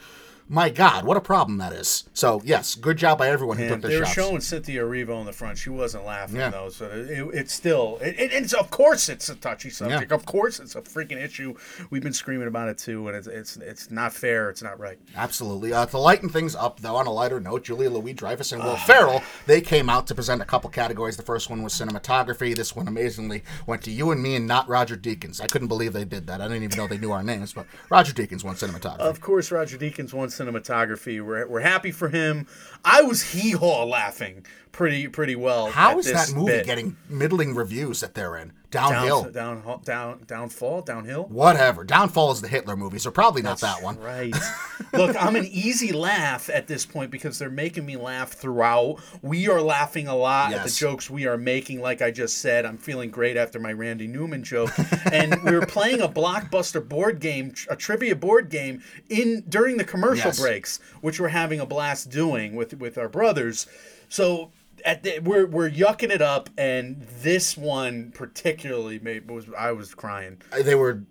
my 0.49 0.69
God, 0.69 1.05
what 1.05 1.17
a 1.17 1.21
problem 1.21 1.59
that 1.59 1.73
is. 1.73 2.05
So 2.13 2.43
yes, 2.45 2.75
good 2.75 2.97
job 2.97 3.19
by 3.19 3.29
everyone 3.31 3.57
who 3.57 3.65
And 3.65 3.73
took 3.75 3.81
their 3.83 3.91
they 3.91 3.99
were 3.99 4.05
shots. 4.05 4.15
showing 4.15 4.41
Cynthia 4.41 4.83
Erivo 4.83 5.21
in 5.21 5.27
the 5.27 5.33
front. 5.33 5.57
She 5.59 5.71
wasn't 5.71 6.05
laughing 6.05 6.37
Yeah. 6.37 6.51
though, 6.51 6.69
so 6.69 6.87
it, 6.87 7.35
it's 7.35 7.53
still. 7.55 7.99
It, 8.03 8.19
it- 8.19 8.33
it's 8.35 8.53
of 8.53 8.71
course 8.71 9.09
it's 9.09 9.29
a 9.29 9.35
touchy 9.37 9.71
subject. 9.71 10.11
Yeah. 10.11 10.15
Of 10.15 10.27
course 10.27 10.61
it's 10.61 10.75
a 10.75 10.83
freaking 10.83 11.23
issue. 11.23 11.55
We've 11.91 12.03
been 12.03 12.13
screaming 12.13 12.49
about 12.49 12.69
it 12.69 12.79
too, 12.79 13.07
and 13.09 13.17
it's 13.17 13.27
it's 13.27 13.57
it's 13.59 13.91
not 13.91 14.13
fair. 14.13 14.51
It's 14.51 14.63
not 14.63 14.79
right. 14.79 14.99
Absolutely. 15.17 15.73
Uh, 15.73 15.87
to 15.87 15.99
lighten 15.99 16.29
things 16.29 16.55
up, 16.55 16.81
though, 16.81 16.97
on 16.97 17.07
a 17.07 17.13
lighter 17.13 17.41
note, 17.41 17.65
Julia 17.65 17.91
Louis 17.91 18.13
Dreyfus 18.13 18.53
and. 18.53 18.63
Will 18.63 18.77
Ferrell, 18.77 19.23
they 19.47 19.61
came 19.61 19.89
out 19.89 20.07
to 20.09 20.15
present 20.15 20.41
a 20.43 20.45
couple 20.45 20.69
categories. 20.71 21.17
The 21.17 21.23
first 21.23 21.49
one 21.51 21.63
was 21.63 21.73
cinematography. 21.75 22.55
This 22.57 22.75
one, 22.75 22.89
amazingly, 22.89 23.43
went 23.67 23.83
to 23.83 23.91
you 23.91 24.11
and 24.11 24.23
me 24.23 24.37
and 24.37 24.47
not 24.47 24.69
Roger 24.69 24.97
Deakins. 24.97 25.41
I 25.41 25.47
couldn't 25.47 25.69
believe 25.69 25.93
they 25.93 26.05
did 26.05 26.27
that. 26.27 26.41
I 26.41 26.49
didn't 26.49 26.65
even 26.65 26.77
know 26.77 26.87
they 26.87 26.99
knew 26.99 27.13
our 27.13 27.23
names, 27.23 27.53
but 27.53 27.67
Roger 27.91 28.13
Deakins 28.13 28.43
won 28.45 28.55
cinematography. 28.57 28.99
Of 29.01 29.21
course, 29.21 29.51
Roger 29.51 29.77
Deakins 29.79 30.13
won 30.13 30.29
cinematography. 30.39 31.25
We're, 31.25 31.47
we're 31.47 31.61
happy 31.61 31.91
for 31.91 32.09
him. 32.09 32.47
I 32.85 33.03
was 33.03 33.33
hee 33.33 33.53
haw 33.53 33.85
laughing 33.85 34.45
pretty 34.75 35.09
pretty 35.09 35.37
well. 35.37 35.71
How 35.71 35.99
is 35.99 36.13
that 36.13 36.33
movie 36.35 36.53
bit. 36.53 36.67
getting 36.67 36.97
middling 37.09 37.55
reviews 37.55 38.01
that 38.01 38.15
they're 38.15 38.37
in? 38.37 38.53
down, 38.75 38.91
Downhill. 38.91 39.23
down 39.31 39.83
down 39.85 40.23
downfall 40.27 40.83
downhill? 40.83 41.25
Whatever. 41.25 41.85
Downfall 41.85 42.33
is 42.33 42.41
the 42.41 42.49
Hitler 42.49 42.77
movie, 42.77 42.99
so 42.99 43.11
probably 43.11 43.41
not 43.41 43.61
that 43.61 43.83
one. 43.83 43.99
Right. 43.99 44.35
Look, 44.93 45.17
I'm 45.19 45.37
an 45.37 45.47
easy 45.47 45.93
laugh 45.93 46.51
at 46.51 46.67
this 46.67 46.85
point 46.85 47.11
because 47.13 47.39
they're 47.39 47.51
making 47.51 47.87
me 47.87 47.97
laugh 47.97 48.33
throughout. 48.33 49.01
We 49.23 49.49
are 49.49 49.61
laughing 49.61 50.09
a 50.09 50.17
lot 50.17 50.53
at 50.53 50.65
the 50.65 50.71
jokes 50.71 51.09
we 51.09 51.27
are 51.27 51.39
making. 51.39 51.81
Like 51.81 52.03
I 52.03 52.11
just 52.11 52.39
said, 52.39 52.67
I'm 52.67 52.79
feeling 52.79 53.11
great 53.11 53.37
after 53.37 53.61
my 53.61 53.73
Randy 53.73 54.09
Newman 54.09 54.43
joke. 54.43 54.73
and 55.13 55.41
we 55.45 55.53
were 55.53 55.67
playing 55.67 56.01
a 56.01 56.09
blockbuster 56.09 56.87
board 56.87 57.21
game, 57.21 57.55
a 57.71 57.77
trivia 57.77 58.17
board 58.17 58.51
game 58.51 58.83
in 59.09 59.45
during 59.49 59.77
the 59.77 59.85
commercial 59.85 60.25
Yes. 60.25 60.41
breaks, 60.41 60.81
which 61.01 61.21
we're 61.21 61.29
having 61.29 61.61
a 61.61 61.67
blast 61.67 62.11
doing 62.11 62.57
with 62.57 62.75
with 62.75 62.99
our 62.99 63.09
brothers. 63.09 63.67
So. 64.09 64.51
At 64.85 65.03
the, 65.03 65.19
we're 65.21 65.47
we're 65.47 65.71
yucking 65.71 66.11
it 66.11 66.21
up, 66.21 66.51
and 66.59 67.01
this 67.23 67.57
one 67.57 68.13
particularly 68.15 68.99
made 68.99 69.31
was 69.31 69.47
I 69.57 69.73
was 69.73 69.95
crying. 69.95 70.43
They 70.63 70.75
were 70.75 71.05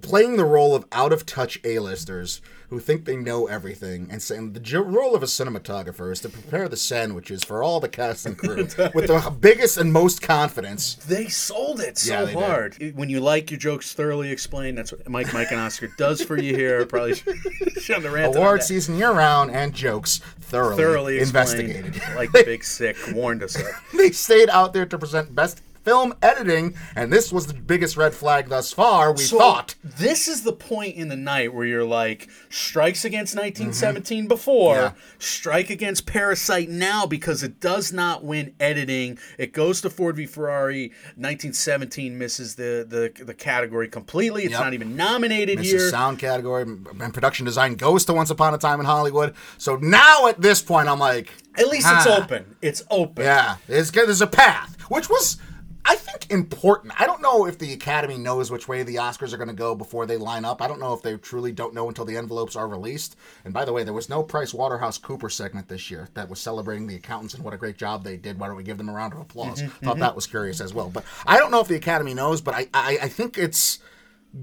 playing 0.00 0.36
the 0.36 0.44
role 0.44 0.74
of 0.74 0.86
out 0.92 1.12
of 1.12 1.26
touch 1.26 1.58
A-listers 1.64 2.40
who 2.70 2.78
think 2.78 3.06
they 3.06 3.16
know 3.16 3.46
everything 3.46 4.08
and 4.10 4.20
saying 4.22 4.52
the 4.52 4.60
jo- 4.60 4.82
role 4.82 5.14
of 5.14 5.22
a 5.22 5.26
cinematographer 5.26 6.12
is 6.12 6.20
to 6.20 6.28
prepare 6.28 6.68
the 6.68 6.76
sandwiches 6.76 7.42
for 7.42 7.62
all 7.62 7.80
the 7.80 7.88
cast 7.88 8.26
and 8.26 8.36
crew 8.36 8.56
with 8.94 9.06
the 9.06 9.34
biggest 9.40 9.78
and 9.78 9.90
most 9.90 10.20
confidence. 10.20 10.94
They 10.96 11.28
sold 11.28 11.80
it 11.80 11.96
so 11.96 12.12
Yeah, 12.12 12.24
they 12.26 12.34
did. 12.34 12.42
hard. 12.42 12.92
When 12.94 13.08
you 13.08 13.20
like 13.20 13.50
your 13.50 13.58
jokes 13.58 13.94
thoroughly 13.94 14.30
explained, 14.30 14.76
that's 14.76 14.92
what 14.92 15.08
Mike, 15.08 15.32
Mike, 15.32 15.50
and 15.50 15.58
Oscar 15.60 15.88
does 15.96 16.20
for 16.22 16.36
you 16.38 16.54
here. 16.54 16.84
Probably 16.84 17.14
shouldn't 17.14 18.04
have 18.04 18.14
on 18.14 18.36
Award 18.36 18.62
season 18.62 18.96
year 18.98 19.12
round 19.12 19.50
and 19.50 19.72
jokes 19.74 20.18
thoroughly, 20.40 20.76
thoroughly 20.76 21.18
investigated. 21.20 22.00
like 22.16 22.30
the 22.32 22.44
big 22.44 22.64
sick 22.64 22.96
warned 23.12 23.42
us 23.42 23.56
of. 23.56 23.66
they 23.94 24.10
stayed 24.10 24.50
out 24.50 24.74
there 24.74 24.84
to 24.84 24.98
present 24.98 25.34
best 25.34 25.62
film 25.88 26.14
editing, 26.22 26.74
and 26.94 27.10
this 27.10 27.32
was 27.32 27.46
the 27.46 27.54
biggest 27.54 27.96
red 27.96 28.12
flag 28.14 28.48
thus 28.50 28.72
far. 28.72 29.12
We 29.12 29.22
So 29.22 29.38
thought. 29.38 29.74
this 29.82 30.28
is 30.28 30.42
the 30.42 30.52
point 30.52 30.96
in 30.96 31.08
the 31.08 31.16
night 31.16 31.54
where 31.54 31.64
you're 31.64 31.84
like, 31.84 32.28
strikes 32.50 33.04
against 33.06 33.34
1917 33.34 34.28
before, 34.28 34.74
Mm-hmm. 34.74 34.96
Yeah. 34.96 35.02
strike 35.18 35.70
against 35.70 36.04
Parasite 36.06 36.68
now 36.68 37.06
because 37.06 37.42
it 37.42 37.58
does 37.60 37.92
not 37.92 38.22
win 38.22 38.54
editing. 38.60 39.18
It 39.38 39.52
goes 39.52 39.80
to 39.80 39.88
Ford 39.90 40.16
v 40.16 40.26
Ferrari. 40.26 40.92
1917 41.16 42.18
misses 42.18 42.54
the 42.56 42.84
the, 42.88 43.24
the 43.24 43.34
category 43.34 43.88
completely. 43.88 44.42
It's 44.44 44.52
Yep. 44.52 44.60
not 44.60 44.74
even 44.74 44.96
nominated 44.96 45.58
Mrs. 45.58 45.64
here. 45.64 45.90
Sound 45.90 46.18
category 46.18 46.62
and 46.64 47.14
production 47.14 47.46
design 47.46 47.74
goes 47.76 48.04
to 48.06 48.12
Once 48.12 48.30
Upon 48.30 48.52
a 48.54 48.58
Time 48.58 48.80
in 48.80 48.86
Hollywood. 48.86 49.34
So 49.56 49.76
now 49.76 50.26
at 50.26 50.40
this 50.40 50.60
point, 50.60 50.88
I'm 50.88 50.98
like, 50.98 51.30
At 51.56 51.68
least 51.68 51.86
it's 51.90 52.06
ah. 52.06 52.22
open. 52.22 52.56
It's 52.60 52.82
open. 52.90 53.24
Yeah, 53.24 53.56
there's 53.66 53.90
there's 53.90 54.20
a 54.20 54.26
path, 54.26 54.76
which 54.90 55.08
was. 55.08 55.38
I 55.88 55.96
think 55.96 56.30
important. 56.30 56.92
I 57.00 57.06
don't 57.06 57.22
know 57.22 57.46
if 57.46 57.58
the 57.58 57.72
Academy 57.72 58.18
knows 58.18 58.50
which 58.50 58.68
way 58.68 58.82
the 58.82 58.96
Oscars 58.96 59.32
are 59.32 59.38
going 59.38 59.48
to 59.48 59.54
go 59.54 59.74
before 59.74 60.04
they 60.04 60.18
line 60.18 60.44
up. 60.44 60.60
I 60.60 60.68
don't 60.68 60.80
know 60.80 60.92
if 60.92 61.00
they 61.00 61.16
truly 61.16 61.50
don't 61.50 61.72
know 61.72 61.88
until 61.88 62.04
the 62.04 62.18
envelopes 62.18 62.56
are 62.56 62.68
released. 62.68 63.16
And 63.46 63.54
by 63.54 63.64
the 63.64 63.72
way, 63.72 63.84
there 63.84 63.94
was 63.94 64.10
no 64.10 64.22
Price 64.22 64.52
Waterhouse 64.52 64.98
Cooper 64.98 65.30
segment 65.30 65.68
this 65.68 65.90
year 65.90 66.10
that 66.12 66.28
was 66.28 66.40
celebrating 66.40 66.86
the 66.86 66.96
accountants 66.96 67.32
and 67.32 67.42
what 67.42 67.54
a 67.54 67.56
great 67.56 67.78
job 67.78 68.04
they 68.04 68.18
did. 68.18 68.38
Why 68.38 68.48
don't 68.48 68.56
we 68.56 68.64
give 68.64 68.76
them 68.76 68.90
a 68.90 68.92
round 68.92 69.14
of 69.14 69.20
applause? 69.20 69.62
Mm-hmm, 69.62 69.86
Thought 69.86 69.92
mm-hmm. 69.92 70.00
that 70.00 70.14
was 70.14 70.26
curious 70.26 70.60
as 70.60 70.74
well. 70.74 70.90
But 70.90 71.04
I 71.26 71.38
don't 71.38 71.50
know 71.50 71.60
if 71.60 71.68
the 71.68 71.76
Academy 71.76 72.12
knows, 72.12 72.42
but 72.42 72.54
I 72.54 72.68
I, 72.74 72.98
I 73.02 73.08
think 73.08 73.38
it's 73.38 73.78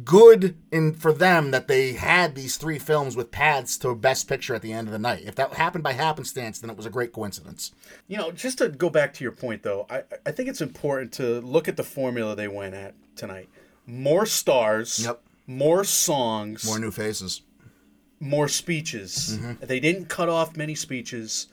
good 0.03 0.55
in 0.71 0.93
for 0.93 1.13
them 1.13 1.51
that 1.51 1.67
they 1.67 1.93
had 1.93 2.33
these 2.35 2.57
three 2.57 2.79
films 2.79 3.15
with 3.15 3.31
paths 3.31 3.77
to 3.77 3.93
best 3.95 4.27
picture 4.27 4.55
at 4.55 4.61
the 4.61 4.73
end 4.73 4.87
of 4.87 4.91
the 4.91 4.99
night. 4.99 5.23
If 5.25 5.35
that 5.35 5.53
happened 5.53 5.83
by 5.83 5.93
happenstance, 5.93 6.59
then 6.59 6.69
it 6.69 6.77
was 6.77 6.85
a 6.85 6.89
great 6.89 7.13
coincidence. 7.13 7.71
You 8.07 8.17
know, 8.17 8.31
just 8.31 8.57
to 8.57 8.69
go 8.69 8.89
back 8.89 9.13
to 9.15 9.23
your 9.23 9.31
point, 9.31 9.61
though, 9.63 9.85
I, 9.89 10.03
I 10.25 10.31
think 10.31 10.49
it's 10.49 10.61
important 10.61 11.11
to 11.13 11.39
look 11.41 11.67
at 11.67 11.77
the 11.77 11.83
formula 11.83 12.35
they 12.35 12.47
went 12.47 12.73
at 12.73 12.95
tonight. 13.15 13.47
More 13.85 14.25
stars, 14.25 15.03
Yep. 15.05 15.21
more 15.45 15.83
songs, 15.83 16.65
More 16.65 16.79
new 16.79 16.91
faces. 16.91 17.41
more 18.19 18.47
speeches. 18.47 19.37
Mm-hmm. 19.39 19.65
They 19.65 19.79
didn't 19.79 20.05
cut 20.09 20.29
off 20.29 20.57
many 20.57 20.73
speeches. 20.75 21.47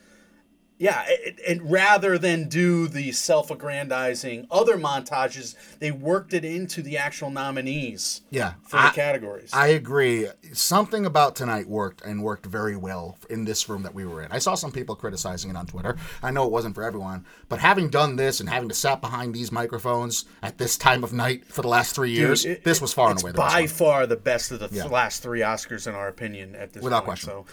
Yeah, 0.79 1.05
and, 1.27 1.39
and 1.47 1.71
rather 1.71 2.19
than 2.19 2.49
do 2.49 2.89
the 2.89 3.13
self-aggrandizing 3.13 4.49
other 4.51 4.77
montages, 4.77 5.55
they 5.79 5.93
worked 5.93 6.35
it 6.35 6.45
into 6.45 6.83
the 6.83 6.97
actual 6.99 7.31
nominees. 7.31 8.23
Yeah, 8.31 8.55
for 8.67 8.83
the 8.83 8.89
categories. 8.89 9.51
I 9.53 9.69
agree. 9.69 10.27
Something 10.53 11.07
about 11.07 11.37
tonight 11.37 11.69
worked 11.69 12.03
and 12.03 12.23
worked 12.23 12.47
very 12.47 12.75
well 12.77 13.17
in 13.31 13.45
this 13.45 13.69
room 13.69 13.83
that 13.85 13.95
we 13.95 14.05
were 14.05 14.23
in. 14.23 14.33
I 14.33 14.39
saw 14.39 14.55
some 14.57 14.73
people 14.73 14.97
criticizing 14.97 15.51
it 15.51 15.57
on 15.57 15.67
Twitter. 15.67 15.97
I 16.23 16.33
know 16.33 16.45
it 16.47 16.51
wasn't 16.53 16.75
for 16.75 16.83
everyone, 16.83 17.27
but 17.49 17.61
having 17.61 17.89
done 17.89 18.17
this 18.17 18.41
and 18.41 18.49
having 18.49 18.69
to 18.69 18.75
sat 18.75 19.01
behind 19.01 19.35
these 19.35 19.53
microphones 19.53 20.25
at 20.43 20.59
this 20.59 20.77
time 20.77 21.05
of 21.05 21.13
night 21.13 21.45
for 21.47 21.63
the 21.63 21.69
last 21.69 21.95
three 21.95 22.11
years, 22.11 22.43
Dude, 22.43 22.53
it- 22.59 22.65
this 22.65 22.81
was 22.81 22.93
far 22.93 23.11
and 23.11 23.23
away 23.23 23.31
the 23.31 23.39
best 23.39 23.55
by 23.55 23.67
far 23.69 24.07
the 24.07 24.17
best 24.17 24.51
of 24.51 24.59
the 24.59 24.67
th- 24.69 24.83
Yeah. 24.85 24.91
last 24.91 25.23
three 25.23 25.41
Oscars 25.41 25.87
in 25.87 25.95
our 25.95 26.09
opinion 26.09 26.57
at 26.57 26.73
this 26.73 26.83
Without 26.83 27.05
point. 27.05 27.21
question. 27.21 27.29
So 27.31 27.47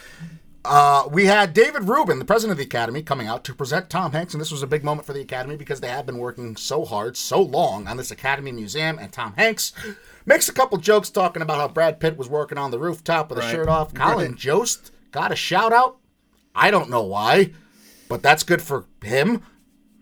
Uh, 0.65 1.07
we 1.09 1.25
had 1.25 1.53
David 1.53 1.87
Rubin, 1.87 2.19
the 2.19 2.25
president 2.25 2.51
of 2.51 2.57
the 2.57 2.65
Academy, 2.65 3.01
coming 3.01 3.27
out 3.27 3.43
to 3.45 3.55
present 3.55 3.89
Tom 3.89 4.11
Hanks, 4.11 4.33
and 4.33 4.41
this 4.41 4.51
was 4.51 4.61
a 4.61 4.67
big 4.67 4.83
moment 4.83 5.05
for 5.05 5.13
the 5.13 5.21
Academy 5.21 5.55
because 5.55 5.79
they 5.79 5.87
have 5.87 6.05
been 6.05 6.17
working 6.17 6.57
so 6.57 6.83
hard, 6.83 7.15
so 7.15 7.41
long 7.41 7.87
on 7.87 7.95
this 7.97 8.11
Academy 8.11 8.51
Museum, 8.51 8.99
and 8.99 9.11
Tom 9.11 9.33
Hanks 9.37 9.71
makes 10.25 10.49
a 10.49 10.53
couple 10.53 10.77
jokes 10.77 11.09
talking 11.09 11.41
about 11.41 11.57
how 11.57 11.67
Brad 11.69 11.99
Pitt 11.99 12.17
was 12.17 12.27
working 12.27 12.57
on 12.57 12.71
the 12.71 12.79
rooftop 12.79 13.29
with 13.29 13.39
a 13.39 13.49
shirt 13.49 13.69
off. 13.69 13.93
Colin 13.93 14.31
Right. 14.31 14.39
Jost 14.39 14.91
got 15.11 15.31
a 15.31 15.35
shout 15.35 15.71
out. 15.71 15.97
I 16.53 16.71
don't 16.71 16.89
know 16.89 17.03
why, 17.03 17.51
but 18.09 18.21
that's 18.21 18.43
good 18.43 18.61
for 18.61 18.85
him. 19.01 19.41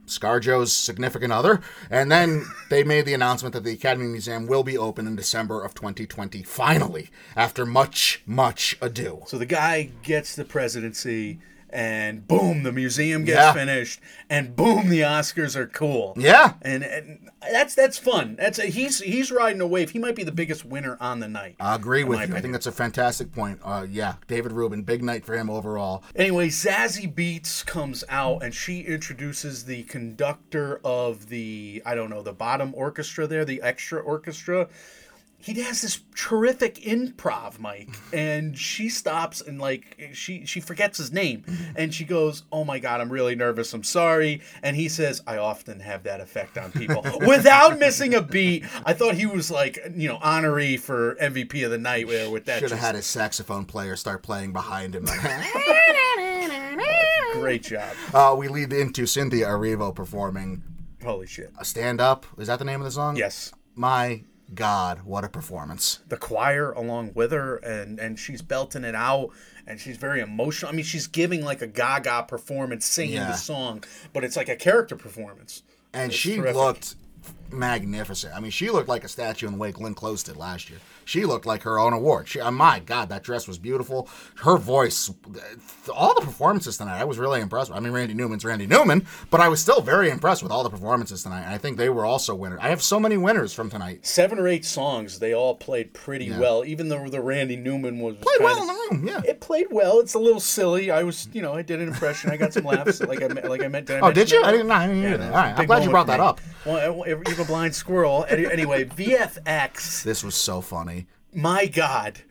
ScarJo's 0.07 0.73
significant 0.73 1.31
other. 1.33 1.61
And 1.89 2.11
then 2.11 2.45
they 2.69 2.83
made 2.83 3.05
the 3.05 3.13
announcement 3.13 3.53
that 3.53 3.63
the 3.63 3.73
Academy 3.73 4.07
Museum 4.07 4.47
will 4.47 4.63
be 4.63 4.77
open 4.77 5.07
in 5.07 5.15
December 5.15 5.63
of 5.63 5.73
2020, 5.73 6.43
finally, 6.43 7.09
after 7.35 7.65
much, 7.65 8.21
much 8.25 8.77
ado. 8.81 9.23
So 9.27 9.37
the 9.37 9.45
guy 9.45 9.91
gets 10.03 10.35
the 10.35 10.45
presidency, 10.45 11.39
and 11.69 12.27
boom, 12.27 12.63
the 12.63 12.71
museum 12.71 13.25
gets 13.25 13.37
Yeah. 13.37 13.53
finished, 13.53 13.99
and 14.29 14.55
boom, 14.55 14.89
the 14.89 15.01
Oscars 15.01 15.55
are 15.55 15.67
cool. 15.67 16.13
Yeah. 16.17 16.53
and, 16.61 16.83
and 16.83 17.29
that's 17.51 17.75
that's 17.75 17.97
fun. 17.97 18.35
That's 18.39 18.59
a, 18.59 18.63
he's 18.65 18.99
he's 18.99 19.31
riding 19.31 19.61
a 19.61 19.67
wave. 19.67 19.91
He 19.91 19.99
might 19.99 20.15
be 20.15 20.23
the 20.23 20.31
biggest 20.31 20.65
winner 20.65 20.97
on 20.99 21.19
the 21.19 21.27
night. 21.27 21.55
I 21.59 21.75
agree 21.75 22.03
with 22.03 22.27
you. 22.29 22.35
I 22.35 22.41
think 22.41 22.53
that's 22.53 22.67
a 22.67 22.71
fantastic 22.71 23.31
point. 23.31 23.59
Uh, 23.63 23.85
yeah, 23.89 24.15
David 24.27 24.51
Rubin, 24.51 24.83
big 24.83 25.03
night 25.03 25.25
for 25.25 25.35
him 25.37 25.49
overall. 25.49 26.03
Anyway, 26.15 26.47
Zazie 26.49 27.13
Beetz 27.13 27.65
comes 27.65 28.03
out 28.09 28.43
and 28.43 28.53
she 28.53 28.81
introduces 28.81 29.65
the 29.65 29.83
conductor 29.83 30.79
of 30.83 31.29
the 31.29 31.81
I 31.85 31.95
don't 31.95 32.09
know 32.09 32.21
the 32.21 32.33
bottom 32.33 32.73
orchestra 32.75 33.27
there, 33.27 33.45
the 33.45 33.61
extra 33.61 33.99
orchestra. 34.01 34.67
He 35.39 35.53
has 35.61 35.81
this 35.81 35.99
terrific 36.15 36.75
improv 36.75 37.59
Mike, 37.59 37.95
and 38.11 38.57
she 38.57 38.89
stops 38.89 39.39
and 39.39 39.59
like 39.59 40.09
she 40.11 40.45
she 40.45 40.59
forgets 40.59 40.97
his 40.97 41.11
name, 41.11 41.45
and 41.75 41.93
she 41.93 42.05
goes, 42.05 42.43
"Oh 42.51 42.63
my 42.63 42.79
god, 42.79 43.01
I'm 43.01 43.11
really 43.11 43.35
nervous. 43.35 43.71
I'm 43.73 43.83
sorry." 43.83 44.41
And 44.63 44.75
he 44.75 44.89
says, 44.89 45.21
"I 45.27 45.37
often 45.37 45.79
have 45.79 46.03
that 46.03 46.21
effect 46.21 46.57
on 46.57 46.71
people," 46.71 47.05
without 47.27 47.77
missing 47.79 48.15
a 48.15 48.21
beat. 48.21 48.65
I 48.83 48.93
thought 48.93 49.13
he 49.13 49.27
was 49.27 49.51
like 49.51 49.77
you 49.95 50.07
know 50.09 50.17
honoree 50.17 50.79
for 50.79 51.15
MVP 51.15 51.63
of 51.63 51.71
the 51.71 51.77
night 51.77 52.07
with, 52.07 52.31
with 52.31 52.45
that. 52.45 52.59
Should 52.59 52.71
have 52.71 52.79
had 52.79 52.95
his 52.95 53.05
saxophone 53.05 53.65
player 53.65 53.95
start 53.95 54.23
playing 54.23 54.53
behind 54.53 54.95
him. 54.95 55.05
great 57.33 57.61
job. 57.63 57.95
uh, 58.13 58.35
we 58.37 58.47
lead 58.47 58.73
into 58.73 59.05
Cynthia 59.05 59.47
Erivo 59.47 59.93
performing 59.93 60.63
Holy 61.03 61.27
shit! 61.27 61.53
a 61.59 61.63
stand 61.63 62.01
up. 62.01 62.25
Is 62.39 62.47
that 62.47 62.57
the 62.57 62.65
name 62.65 62.81
of 62.81 62.85
the 62.85 62.91
song? 62.91 63.15
Yes. 63.15 63.53
My 63.75 64.23
God, 64.55 65.01
what 65.03 65.23
a 65.23 65.29
performance. 65.29 65.99
the 66.07 66.17
choir 66.17 66.71
along 66.71 67.11
with 67.13 67.31
her 67.31 67.57
and 67.57 67.99
and 67.99 68.17
she's 68.17 68.41
belting 68.41 68.83
it 68.85 68.95
out 68.95 69.29
and 69.65 69.79
she's 69.79 69.97
very 69.97 70.21
emotional. 70.21 70.71
I 70.71 70.75
mean, 70.75 70.85
she's 70.85 71.07
giving 71.07 71.43
like 71.43 71.61
a 71.61 71.67
gaga 71.67 72.23
performance 72.27 72.85
singing 72.85 73.15
Yeah. 73.15 73.27
the 73.31 73.37
song, 73.37 73.83
but 74.13 74.23
it's 74.23 74.37
like 74.37 74.47
a 74.49 74.55
character 74.55 74.95
performance. 74.95 75.63
And 75.93 76.11
It's 76.11 76.19
she 76.19 76.35
terrific. 76.37 76.55
looked 76.55 76.95
magnificent. 77.51 78.33
I 78.35 78.39
mean, 78.39 78.51
she 78.51 78.69
looked 78.69 78.89
like 78.89 79.03
a 79.03 79.07
statue 79.07 79.47
in 79.47 79.53
the 79.53 79.59
way 79.59 79.71
Glenn 79.71 79.93
Close 79.95 80.23
did 80.23 80.37
last 80.37 80.69
year. 80.69 80.79
She 81.07 81.23
looked 81.23 81.45
like 81.45 81.63
her 81.63 81.79
own 81.79 81.93
award. 81.93 82.27
She, 82.27 82.41
oh 82.41 82.51
my 82.51 82.79
God, 82.79 83.07
that 83.07 83.23
dress 83.23 83.47
was 83.47 83.57
beautiful. 83.57 84.09
Her 84.43 84.57
voice, 84.57 85.09
all 85.95 86.13
the 86.13 86.19
performances 86.21 86.77
tonight, 86.77 86.99
I 86.99 87.05
was 87.05 87.17
really 87.17 87.39
impressed. 87.39 87.69
with. 87.69 87.77
I 87.77 87.79
mean, 87.79 87.93
Randy 87.93 88.13
Newman's 88.13 88.43
Randy 88.43 88.67
Newman, 88.67 89.07
but 89.29 89.39
I 89.39 89.47
was 89.47 89.61
still 89.61 89.79
very 89.79 90.09
impressed 90.09 90.43
with 90.43 90.51
all 90.51 90.63
the 90.63 90.69
performances 90.69 91.23
tonight. 91.23 91.43
And 91.43 91.53
I 91.53 91.57
think 91.57 91.77
they 91.77 91.87
were 91.87 92.03
also 92.05 92.35
winners. 92.35 92.59
I 92.61 92.67
have 92.67 92.83
so 92.83 92.99
many 92.99 93.15
winners 93.15 93.53
from 93.53 93.69
tonight. 93.69 94.05
Seven 94.05 94.37
or 94.37 94.49
eight 94.49 94.65
songs, 94.65 95.19
they 95.19 95.33
all 95.33 95.55
played 95.55 95.93
pretty 95.93 96.29
well. 96.29 96.65
Even 96.65 96.89
though 96.89 97.07
the 97.07 97.21
Randy 97.21 97.55
Newman 97.55 97.99
was 97.99 98.17
Played 98.17 98.41
well 98.41 98.61
in 98.61 98.67
the 98.67 98.73
room, 98.73 99.07
yeah. 99.07 99.21
It 99.25 99.39
played 99.39 99.67
well. 99.71 100.01
It's 100.01 100.13
a 100.13 100.19
little 100.19 100.41
silly. 100.41 100.91
I 100.91 101.03
was, 101.03 101.29
you 101.31 101.41
know, 101.41 101.53
I 101.53 101.61
did 101.61 101.79
an 101.79 101.87
impression. 101.87 102.31
I 102.31 102.35
got 102.35 102.51
some 102.51 102.65
laughs. 102.65 102.99
Like 102.99 103.21
I, 103.21 103.27
like 103.27 103.63
I 103.63 103.69
meant. 103.69 103.87
Did 103.87 104.03
I 104.03 104.07
Oh, 104.07 104.11
did 104.11 104.29
you? 104.29 104.41
that? 104.41 104.47
I 104.47 104.51
didn't 104.51 104.67
know. 104.67 104.73
I 104.73 104.87
didn't 104.87 105.03
hear 105.03 105.17
that. 105.17 105.31
All 105.31 105.37
right. 105.37 105.57
I'm 105.57 105.65
glad 105.65 105.85
you 105.85 105.89
brought 105.89 106.07
that 106.07 106.19
up. 106.19 106.41
Well, 106.65 107.07
you're 107.07 107.41
a 107.41 107.45
blind 107.45 107.73
squirrel. 107.73 108.25
Anyway, 108.27 108.83
VFX. 108.83 110.03
This 110.03 110.21
was 110.21 110.35
so 110.35 110.59
funny. 110.59 110.96
My 111.37 111.67
God. 111.67 112.23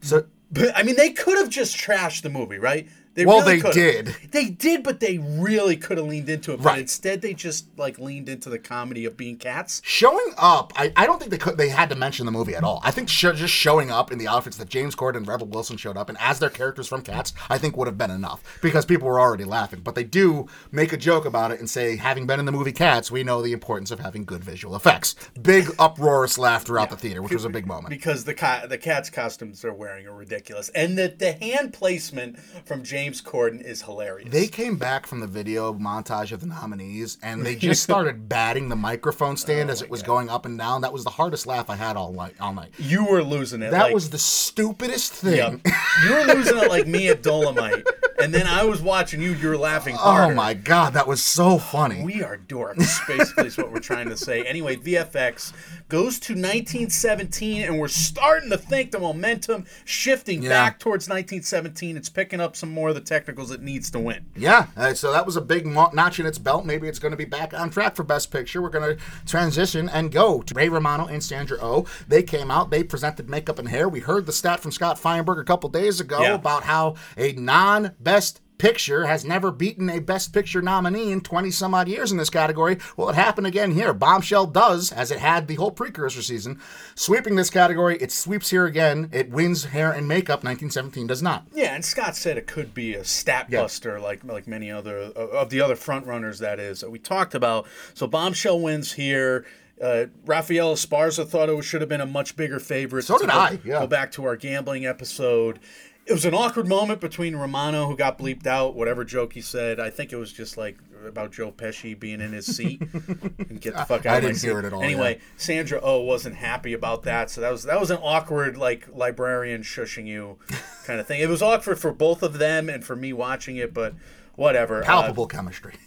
So 0.00 0.26
But 0.52 0.76
I 0.76 0.84
mean, 0.84 0.94
they 0.94 1.10
could 1.10 1.36
have 1.36 1.48
just 1.48 1.76
trashed 1.76 2.22
the 2.22 2.30
movie, 2.30 2.58
right? 2.58 2.88
They 3.14 3.26
Well, 3.26 3.40
really 3.40 3.56
they 3.56 3.60
could've. 3.60 3.74
did. 3.74 4.16
They 4.30 4.46
did, 4.46 4.82
but 4.82 5.00
they 5.00 5.18
really 5.18 5.76
could 5.76 5.98
have 5.98 6.06
leaned 6.06 6.30
into 6.30 6.52
it. 6.52 6.56
But 6.58 6.64
Right. 6.66 6.78
instead, 6.80 7.20
they 7.20 7.34
just 7.34 7.66
like 7.76 7.98
leaned 7.98 8.28
into 8.28 8.48
the 8.48 8.58
comedy 8.58 9.04
of 9.04 9.16
being 9.16 9.36
cats. 9.36 9.82
showing 9.84 10.32
up, 10.38 10.72
I, 10.76 10.92
I 10.96 11.04
don't 11.06 11.18
think 11.18 11.30
they 11.30 11.36
could 11.38 11.58
they 11.58 11.68
had 11.68 11.90
to 11.90 11.94
mention 11.94 12.24
the 12.26 12.32
movie 12.32 12.54
at 12.54 12.64
all. 12.64 12.80
I 12.82 12.90
think 12.90 13.08
sh- 13.10 13.26
just 13.34 13.52
showing 13.52 13.90
up 13.90 14.10
in 14.10 14.18
the 14.18 14.28
outfits 14.28 14.56
that 14.56 14.68
James 14.70 14.94
Corden 14.96 15.16
and 15.18 15.28
Rebel 15.28 15.46
Wilson 15.46 15.76
showed 15.76 15.96
up 15.98 16.08
and 16.08 16.16
as 16.20 16.38
their 16.38 16.48
characters 16.50 16.88
from 16.88 17.02
Cats, 17.02 17.34
I 17.50 17.58
think 17.58 17.76
would 17.76 17.86
have 17.86 17.98
been 17.98 18.10
enough 18.10 18.42
because 18.62 18.86
people 18.86 19.08
were 19.08 19.20
already 19.20 19.44
laughing. 19.44 19.80
But 19.84 19.94
they 19.94 20.04
do 20.04 20.46
make 20.70 20.92
a 20.92 20.96
joke 20.96 21.26
about 21.26 21.50
it 21.52 21.58
and 21.60 21.68
say, 21.68 21.96
having 21.96 22.26
been 22.26 22.40
in 22.40 22.46
the 22.46 22.52
movie 22.52 22.72
Cats, 22.72 23.10
we 23.10 23.22
know 23.24 23.42
the 23.42 23.52
importance 23.52 23.90
of 23.90 24.00
having 24.00 24.24
good 24.24 24.42
visual 24.42 24.74
effects. 24.74 25.14
Big 25.42 25.68
uproarious 25.78 26.38
laugh 26.38 26.62
throughout 26.64 26.88
the 26.90 26.96
theater, 26.96 27.20
which 27.20 27.32
was 27.34 27.44
a 27.44 27.50
big 27.50 27.66
moment. 27.66 27.90
because 27.90 28.24
the 28.24 28.34
ca- 28.34 28.64
the 28.66 28.78
cats 28.78 29.10
costumes 29.10 29.60
they're 29.60 29.72
wearing 29.74 30.06
are 30.06 30.14
ridiculous, 30.14 30.70
and 30.70 30.96
the 30.96 31.12
the 31.18 31.32
hand 31.32 31.72
placement 31.74 32.38
from 32.64 32.82
James 32.82 33.01
Corden 33.10 33.60
is 33.62 33.82
hilarious. 33.82 34.30
They 34.30 34.46
came 34.46 34.76
back 34.76 35.06
from 35.06 35.20
the 35.20 35.26
video 35.26 35.72
montage 35.74 36.32
of 36.32 36.40
the 36.40 36.46
nominees 36.46 37.18
and 37.22 37.44
they 37.44 37.56
just 37.56 37.82
started 37.88 38.28
batting 38.28 38.68
the 38.68 38.76
microphone 38.76 39.36
stand 39.36 39.68
Oh 39.68 39.72
as 39.72 39.82
it 39.82 39.90
was 39.90 40.02
going 40.02 40.28
up 40.30 40.46
and 40.46 40.56
down. 40.56 40.80
That 40.82 40.92
was 40.92 41.04
the 41.04 41.10
hardest 41.10 41.46
laugh 41.46 41.68
I 41.68 41.76
had 41.76 41.96
all 41.96 42.12
night. 42.12 42.34
All 42.40 42.54
night. 42.54 42.70
you 42.78 43.04
were 43.04 43.22
losing 43.22 43.62
it. 43.62 43.70
That 43.72 43.84
like, 43.84 43.94
was 43.94 44.10
the 44.10 44.18
stupidest 44.18 45.12
thing. 45.12 45.36
Yep. 45.36 45.60
you 46.04 46.14
were 46.14 46.34
losing 46.34 46.58
it 46.58 46.68
like 46.68 46.86
me 46.86 47.08
at 47.08 47.22
Dolemite, 47.22 47.84
and 48.20 48.32
then 48.32 48.46
I 48.46 48.64
was 48.64 48.80
watching 48.80 49.20
you. 49.20 49.32
You 49.32 49.48
were 49.48 49.56
laughing 49.56 49.94
oh 49.96 49.98
Harder. 49.98 50.32
Oh 50.32 50.36
my 50.36 50.54
god, 50.54 50.94
that 50.94 51.06
was 51.08 51.22
so 51.22 51.58
funny. 51.58 52.04
We 52.04 52.22
are 52.22 52.36
dorks, 52.38 53.06
basically, 53.06 53.46
is 53.46 53.56
what 53.58 53.72
we're 53.72 53.80
trying 53.80 54.08
to 54.08 54.16
say. 54.16 54.42
Anyway, 54.44 54.76
VFX 54.76 55.52
goes 55.88 56.18
to 56.20 56.34
1917, 56.34 57.62
and 57.62 57.78
we're 57.78 57.88
starting 57.88 58.50
to 58.50 58.58
think 58.58 58.90
the 58.90 58.98
momentum 58.98 59.66
shifting 59.84 60.42
Yeah. 60.42 60.48
back 60.50 60.78
towards 60.78 61.08
1917. 61.08 61.96
It's 61.96 62.08
picking 62.08 62.40
up 62.40 62.56
some 62.56 62.70
more 62.70 62.91
the 62.92 63.00
technicals 63.00 63.50
it 63.50 63.62
needs 63.62 63.90
to 63.92 63.98
win. 63.98 64.26
Yeah, 64.36 64.66
uh, 64.76 64.94
so 64.94 65.12
that 65.12 65.26
was 65.26 65.36
a 65.36 65.40
big 65.40 65.66
notch 65.66 66.20
in 66.20 66.26
its 66.26 66.38
belt. 66.38 66.64
Maybe 66.66 66.88
it's 66.88 66.98
going 66.98 67.12
to 67.12 67.16
be 67.16 67.24
back 67.24 67.52
on 67.54 67.70
track 67.70 67.96
for 67.96 68.02
Best 68.02 68.30
Picture. 68.30 68.60
We're 68.62 68.68
going 68.70 68.96
to 68.96 69.02
transition 69.26 69.88
and 69.88 70.10
go 70.12 70.42
to 70.42 70.54
Ray 70.54 70.68
Romano 70.68 71.06
and 71.06 71.22
Sandra 71.22 71.58
Oh. 71.60 71.86
They 72.08 72.22
came 72.22 72.50
out, 72.50 72.70
they 72.70 72.82
presented 72.82 73.28
makeup 73.28 73.58
and 73.58 73.68
hair. 73.68 73.88
We 73.88 74.00
heard 74.00 74.26
the 74.26 74.32
stat 74.32 74.60
from 74.60 74.72
Scott 74.72 74.98
Feinberg 74.98 75.38
a 75.38 75.44
couple 75.44 75.68
days 75.70 76.00
ago 76.00 76.20
Yeah. 76.22 76.34
about 76.34 76.64
how 76.64 76.96
a 77.16 77.32
non 77.32 77.92
Best 78.00 78.40
Picture 78.62 79.06
has 79.06 79.24
never 79.24 79.50
beaten 79.50 79.90
a 79.90 79.98
Best 79.98 80.32
Picture 80.32 80.62
nominee 80.62 81.10
in 81.10 81.20
20 81.20 81.50
some 81.50 81.74
odd 81.74 81.88
years 81.88 82.12
in 82.12 82.16
this 82.18 82.30
category. 82.30 82.78
Well, 82.96 83.08
it 83.08 83.16
happened 83.16 83.48
again 83.48 83.72
here. 83.72 83.92
Bombshell 83.92 84.46
does, 84.46 84.92
as 84.92 85.10
it 85.10 85.18
had 85.18 85.48
the 85.48 85.56
whole 85.56 85.72
precursor 85.72 86.22
season, 86.22 86.60
sweeping 86.94 87.34
this 87.34 87.50
category. 87.50 87.96
It 88.00 88.12
sweeps 88.12 88.50
here 88.50 88.64
again. 88.64 89.08
It 89.10 89.30
wins 89.30 89.64
hair 89.64 89.90
and 89.90 90.06
makeup. 90.06 90.44
1917 90.44 91.08
does 91.08 91.20
not. 91.20 91.44
Yeah, 91.52 91.74
and 91.74 91.84
Scott 91.84 92.14
said 92.14 92.38
it 92.38 92.46
could 92.46 92.72
be 92.72 92.94
a 92.94 93.04
stat 93.04 93.50
buster, 93.50 93.98
like 93.98 94.22
like 94.22 94.46
many 94.46 94.70
other 94.70 94.96
of 94.96 95.50
the 95.50 95.60
other 95.60 95.74
front 95.74 96.06
runners 96.06 96.38
that 96.38 96.60
is 96.60 96.82
that 96.82 96.90
we 96.92 97.00
talked 97.00 97.34
about. 97.34 97.66
So 97.94 98.06
Bombshell 98.06 98.60
wins 98.60 98.92
here. 98.92 99.44
Uh, 99.82 100.06
Rafael 100.24 100.72
Esparza 100.74 101.26
thought 101.26 101.48
it 101.48 101.62
should 101.64 101.80
have 101.80 101.88
been 101.90 102.00
a 102.00 102.06
much 102.06 102.36
bigger 102.36 102.60
favorite. 102.60 103.02
So 103.02 103.18
did 103.18 103.28
go- 103.28 103.36
I, 103.36 103.58
yeah. 103.64 103.80
Go 103.80 103.88
back 103.88 104.12
to 104.12 104.24
our 104.24 104.36
gambling 104.36 104.86
episode. 104.86 105.58
It 106.04 106.12
was 106.12 106.24
an 106.24 106.34
awkward 106.34 106.66
moment 106.68 107.00
between 107.00 107.36
Romano, 107.36 107.86
who 107.86 107.96
got 107.96 108.18
bleeped 108.18 108.46
out, 108.46 108.74
whatever 108.74 109.04
joke 109.04 109.32
he 109.34 109.40
said. 109.40 109.78
I 109.78 109.88
think 109.90 110.12
it 110.12 110.16
was 110.16 110.32
just 110.32 110.56
like 110.56 110.76
about 111.06 111.30
Joe 111.32 111.52
Pesci 111.52 111.98
being 111.98 112.20
in 112.20 112.32
his 112.32 112.46
seat 112.56 112.80
and 112.92 113.60
get 113.60 113.74
the 113.76 113.84
fuck 113.84 114.04
out 114.06 114.14
I 114.14 114.16
of 114.16 114.22
didn't 114.22 114.36
seat. 114.36 114.48
hear 114.48 114.58
it 114.58 114.64
at 114.64 114.72
all, 114.72 114.82
Anyway, 114.82 115.14
yeah. 115.18 115.24
Sandra 115.36 115.80
O 115.80 116.00
wasn't 116.00 116.34
happy 116.36 116.72
about 116.72 117.04
that, 117.04 117.30
so 117.30 117.40
that 117.40 117.50
was 117.52 117.62
that 117.64 117.78
was 117.80 117.90
an 117.90 117.98
awkward 118.02 118.56
like 118.56 118.88
librarian 118.92 119.62
shushing 119.62 120.06
you 120.06 120.38
kind 120.84 120.98
of 121.00 121.06
thing. 121.06 121.20
It 121.20 121.28
was 121.28 121.40
awkward 121.42 121.78
for 121.78 121.92
both 121.92 122.22
of 122.22 122.38
them 122.38 122.68
and 122.68 122.84
for 122.84 122.96
me 122.96 123.12
watching 123.12 123.56
it, 123.56 123.72
but 123.72 123.94
whatever. 124.34 124.82
Uh, 124.82 124.86
Palpable 124.86 125.26
chemistry. 125.26 125.74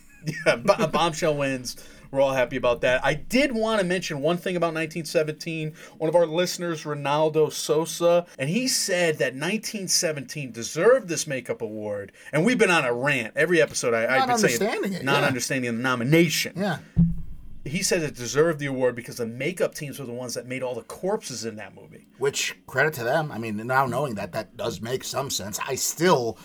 Yeah, 0.47 0.55
Bo- 0.55 0.87
Bombshell 0.87 1.35
wins. 1.37 1.75
We're 2.15 2.21
all 2.21 2.33
happy 2.33 2.55
about 2.55 2.79
that. 2.81 3.03
I 3.03 3.13
did 3.13 3.51
want 3.51 3.81
to 3.81 3.85
mention 3.85 4.21
one 4.21 4.37
thing 4.37 4.55
about 4.55 4.73
1917. 4.73 5.73
One 5.97 6.07
of 6.07 6.15
our 6.15 6.25
listeners, 6.25 6.83
Ronaldo 6.83 7.51
Sosa, 7.51 8.25
and 8.39 8.49
he 8.49 8.69
said 8.69 9.17
that 9.17 9.33
1917 9.33 10.53
deserved 10.53 11.09
this 11.09 11.27
makeup 11.27 11.61
award. 11.61 12.13
And 12.31 12.45
we've 12.45 12.57
been 12.57 12.71
on 12.71 12.85
a 12.85 12.93
rant 12.93 13.33
every 13.35 13.61
episode. 13.61 13.93
I, 13.93 14.03
I've 14.03 14.19
Not 14.19 14.27
been 14.27 14.37
saying 14.37 14.61
understanding 14.61 14.93
it, 14.93 15.03
not 15.03 15.21
yeah. 15.21 15.27
understanding 15.27 15.75
the 15.75 15.83
nomination. 15.83 16.53
Yeah. 16.55 16.77
He 17.65 17.83
said 17.83 18.01
it 18.01 18.15
deserved 18.15 18.59
the 18.59 18.67
award 18.67 18.95
because 18.95 19.17
the 19.17 19.25
makeup 19.25 19.75
teams 19.75 19.99
were 19.99 20.05
the 20.05 20.13
ones 20.13 20.35
that 20.35 20.45
made 20.45 20.63
all 20.63 20.75
the 20.75 20.83
corpses 20.83 21.43
in 21.43 21.57
that 21.57 21.75
movie. 21.75 22.07
Which 22.17 22.55
credit 22.65 22.93
to 22.93 23.03
them. 23.03 23.29
I 23.29 23.39
mean, 23.39 23.57
now 23.67 23.87
knowing 23.87 24.15
that, 24.15 24.31
that 24.31 24.55
does 24.55 24.79
make 24.79 25.03
some 25.03 25.29
sense. 25.29 25.59
I 25.67 25.75
still 25.75 26.37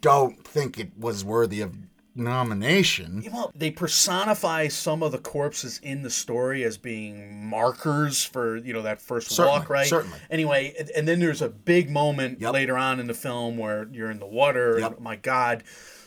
don't 0.00 0.46
think 0.46 0.78
it 0.78 0.96
was 0.96 1.24
worthy 1.24 1.60
of 1.60 1.74
nomination. 2.14 3.24
Well, 3.32 3.52
they 3.54 3.70
personify 3.70 4.68
some 4.68 5.02
of 5.02 5.12
the 5.12 5.18
corpses 5.18 5.80
in 5.82 6.02
the 6.02 6.10
story 6.10 6.64
as 6.64 6.76
being 6.78 7.44
markers 7.46 8.24
for 8.24 8.56
you 8.56 8.72
know 8.72 8.82
that 8.82 9.00
first 9.00 9.30
Certainly, 9.30 9.58
walk, 9.60 9.70
right? 9.70 9.86
certainly. 9.86 10.18
Anyway, 10.30 10.74
and- 10.94 11.08
then 11.08 11.20
there's 11.20 11.42
a 11.42 11.48
big 11.48 11.90
moment 11.90 12.40
Yep. 12.40 12.52
later 12.52 12.76
on 12.76 13.00
in 13.00 13.06
the 13.06 13.14
film 13.14 13.56
where 13.58 13.88
you're 13.92 14.10
in 14.10 14.18
the 14.18 14.26
water. 14.26 14.78
Yep. 14.78 14.92
And, 14.96 15.00
my 15.00 15.16
God. 15.16 15.64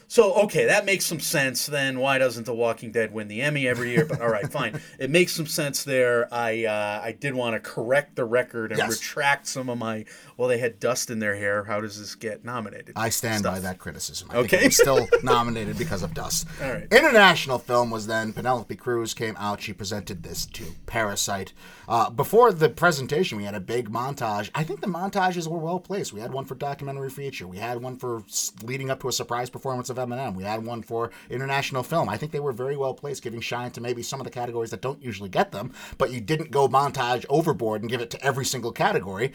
So 0.08 0.36
okay, 0.44 0.66
that 0.66 0.86
makes 0.86 1.04
some 1.04 1.20
sense. 1.20 1.66
Then 1.66 1.98
why 2.00 2.20
doesn't 2.20 2.46
The 2.46 2.54
Walking 2.54 2.92
Dead 2.92 3.12
win 3.12 3.28
the 3.28 3.42
Emmy 3.42 3.68
every 3.68 3.90
year? 3.90 4.06
But 4.06 4.22
all 4.22 4.30
right, 4.30 4.50
fine. 4.52 4.80
It 5.00 5.10
makes 5.10 5.32
some 5.34 5.48
sense 5.48 5.84
there. 5.84 6.32
I 6.32 6.66
uh, 6.66 7.02
I 7.04 7.12
did 7.12 7.34
want 7.34 7.56
to 7.56 7.60
correct 7.60 8.16
the 8.16 8.24
record 8.24 8.72
and 8.72 8.78
Yes. 8.78 8.92
retract 8.92 9.48
some 9.48 9.68
of 9.68 9.80
my. 9.80 10.06
Well, 10.38 10.50
they 10.50 10.58
had 10.58 10.80
dust 10.82 11.10
in 11.10 11.20
their 11.20 11.36
hair. 11.36 11.64
How 11.64 11.80
does 11.80 11.98
this 11.98 12.14
get 12.16 12.44
nominated? 12.44 12.92
I 12.98 13.08
stand 13.10 13.44
by 13.44 13.60
that 13.60 13.80
criticism. 13.80 14.30
I 14.32 14.38
Okay. 14.38 14.48
think 14.50 14.62
it 14.64 14.66
was 14.68 14.76
still 14.78 15.08
nominated 15.24 15.78
because 15.78 16.04
of 16.04 16.14
Dust. 16.14 16.46
All 16.62 16.72
right. 16.72 16.88
International 16.92 17.58
film 17.58 17.90
was 17.90 18.06
then 18.08 18.34
Penelope 18.34 18.76
Cruz 18.76 19.14
came 19.14 19.36
out. 19.38 19.62
She 19.62 19.72
presented 19.72 20.24
this 20.24 20.46
to 20.48 20.66
Parasite. 20.88 21.54
Uh, 21.88 22.10
before 22.10 22.52
the 22.52 22.68
presentation, 22.68 23.38
we 23.38 23.46
had 23.46 23.56
a 23.56 23.60
big 23.62 23.90
montage. 23.90 24.50
I 24.54 24.64
think 24.64 24.82
the 24.82 24.88
montages 24.88 25.48
were 25.48 25.58
well 25.58 25.80
placed. 25.80 26.12
We 26.12 26.20
had 26.20 26.34
one 26.34 26.44
for 26.46 26.56
documentary 26.56 27.10
feature. 27.10 27.48
We 27.48 27.58
had 27.58 27.82
one 27.82 27.96
for 27.98 28.24
leading 28.62 28.90
up 28.90 29.00
to 29.02 29.08
a 29.08 29.14
surprise 29.14 29.50
performance 29.50 29.90
of 29.90 29.96
Eminem. 29.98 30.36
We 30.36 30.44
had 30.44 30.66
one 30.66 30.82
for 30.82 31.12
international 31.30 31.84
film. 31.84 32.10
I 32.10 32.18
think 32.18 32.34
they 32.34 32.40
were 32.42 32.52
very 32.52 32.76
well 32.76 32.94
placed, 32.94 33.24
giving 33.24 33.40
shine 33.40 33.72
to 33.72 33.82
maybe 33.82 34.04
some 34.04 34.20
of 34.20 34.26
the 34.26 34.32
categories 34.32 34.72
that 34.72 34.82
don't 34.82 35.02
usually 35.02 35.30
get 35.30 35.54
them. 35.54 35.72
But 35.98 36.12
you 36.12 36.20
didn't 36.20 36.52
go 36.52 36.68
montage 36.68 37.26
overboard 37.30 37.82
and 37.82 37.90
give 37.90 38.02
it 38.02 38.10
to 38.12 38.22
every 38.22 38.44
single 38.46 38.74
category. 38.74 39.32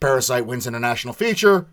Parasite 0.00 0.46
wins 0.46 0.66
international 0.66 1.14
feature. 1.14 1.68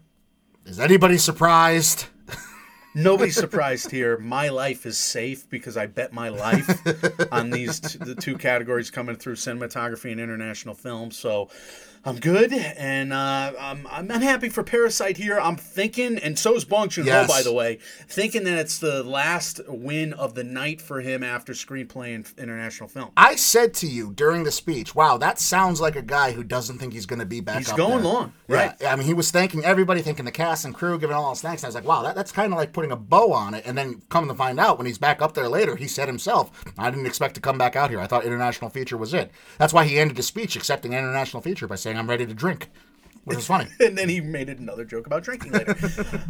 Is 0.65 0.79
anybody 0.79 1.17
surprised? 1.17 2.07
Nobody's 2.95 3.35
surprised 3.35 3.91
here. 3.91 4.17
My 4.17 4.49
life 4.49 4.85
is 4.85 4.97
safe 4.97 5.49
because 5.49 5.77
I 5.77 5.85
bet 5.85 6.11
my 6.13 6.29
life 6.29 6.69
on 7.31 7.51
these 7.51 7.79
t- 7.79 7.99
the 7.99 8.15
two 8.15 8.37
categories 8.37 8.89
coming 8.91 9.15
through 9.15 9.35
cinematography 9.35 10.11
and 10.11 10.19
international 10.19 10.75
film. 10.75 11.11
So 11.11 11.49
I'm 12.05 12.19
good, 12.19 12.53
and 12.53 13.11
uh, 13.11 13.51
I'm, 13.59 13.85
I'm 13.91 14.09
happy 14.09 14.47
for 14.49 14.63
Parasite 14.63 15.17
here. 15.17 15.37
I'm 15.39 15.57
thinking, 15.57 16.17
and 16.17 16.39
so 16.39 16.55
is 16.55 16.63
Bong 16.63 16.87
Joon 16.89 17.05
Ho, 17.05 17.11
Yes. 17.11 17.27
by 17.27 17.41
the 17.41 17.51
way, 17.51 17.79
thinking 18.07 18.43
that 18.45 18.57
it's 18.57 18.77
the 18.77 19.03
last 19.03 19.59
win 19.67 20.13
of 20.13 20.33
the 20.35 20.43
night 20.43 20.79
for 20.81 21.01
him 21.01 21.23
after 21.23 21.53
screenplay 21.53 22.15
and 22.15 22.31
international 22.37 22.87
film. 22.87 23.09
I 23.17 23.35
said 23.35 23.73
to 23.75 23.87
you 23.87 24.13
during 24.13 24.43
the 24.43 24.51
speech, 24.51 24.95
"Wow, 24.95 25.17
that 25.17 25.39
sounds 25.39 25.81
like 25.81 25.95
a 25.95 26.01
guy 26.01 26.31
who 26.31 26.43
doesn't 26.43 26.77
think 26.77 26.93
he's 26.93 27.05
going 27.05 27.19
to 27.19 27.25
be 27.25 27.41
back." 27.41 27.57
He's 27.57 27.71
going 27.73 28.03
there. 28.03 28.13
long, 28.13 28.33
Yeah. 28.47 28.73
I 28.87 28.95
mean, 28.95 29.05
he 29.07 29.13
was 29.13 29.31
thanking 29.31 29.65
everybody, 29.65 30.01
thanking 30.01 30.25
the 30.25 30.31
cast 30.31 30.63
and 30.65 30.73
crew, 30.73 30.97
giving 30.99 31.15
all 31.15 31.31
his 31.31 31.41
thanks. 31.41 31.63
And 31.63 31.67
I 31.67 31.69
was 31.69 31.75
like, 31.75 31.85
"Wow, 31.85 32.03
that, 32.03 32.15
that's 32.15 32.31
kind 32.31 32.53
of 32.53 32.57
like 32.59 32.71
putting 32.73 32.91
a 32.91 32.95
bow 32.95 33.33
on 33.33 33.53
it." 33.53 33.63
And 33.65 33.77
then 33.77 34.01
come 34.09 34.27
to 34.27 34.33
find 34.33 34.59
out, 34.59 34.77
when 34.77 34.87
he's 34.87 34.97
back 34.97 35.21
up 35.21 35.33
there 35.33 35.49
later, 35.49 35.75
he 35.75 35.87
said 35.87 36.07
himself, 36.07 36.51
"I 36.77 36.89
didn't 36.89 37.05
expect 37.07 37.35
to 37.35 37.41
come 37.41 37.57
back 37.57 37.75
out 37.75 37.89
here. 37.89 37.99
I 37.99 38.07
thought 38.07 38.23
international 38.23 38.69
feature 38.69 38.97
was 38.97 39.13
it." 39.13 39.31
That's 39.57 39.73
why 39.73 39.85
he 39.85 39.99
ended 39.99 40.15
his 40.17 40.27
speech 40.27 40.55
accepting 40.55 40.93
international 40.93 41.41
feature 41.41 41.67
by 41.67 41.75
saying, 41.75 41.86
"I'm 41.95 42.09
ready 42.09 42.25
to 42.25 42.33
drink," 42.33 42.69
which 43.23 43.37
is 43.37 43.45
funny. 43.47 43.69
And 43.79 43.97
then 43.97 44.09
he 44.09 44.19
made 44.19 44.49
another 44.49 44.83
joke 44.83 45.05
about 45.07 45.23
drinking 45.23 45.51
later. 45.53 45.75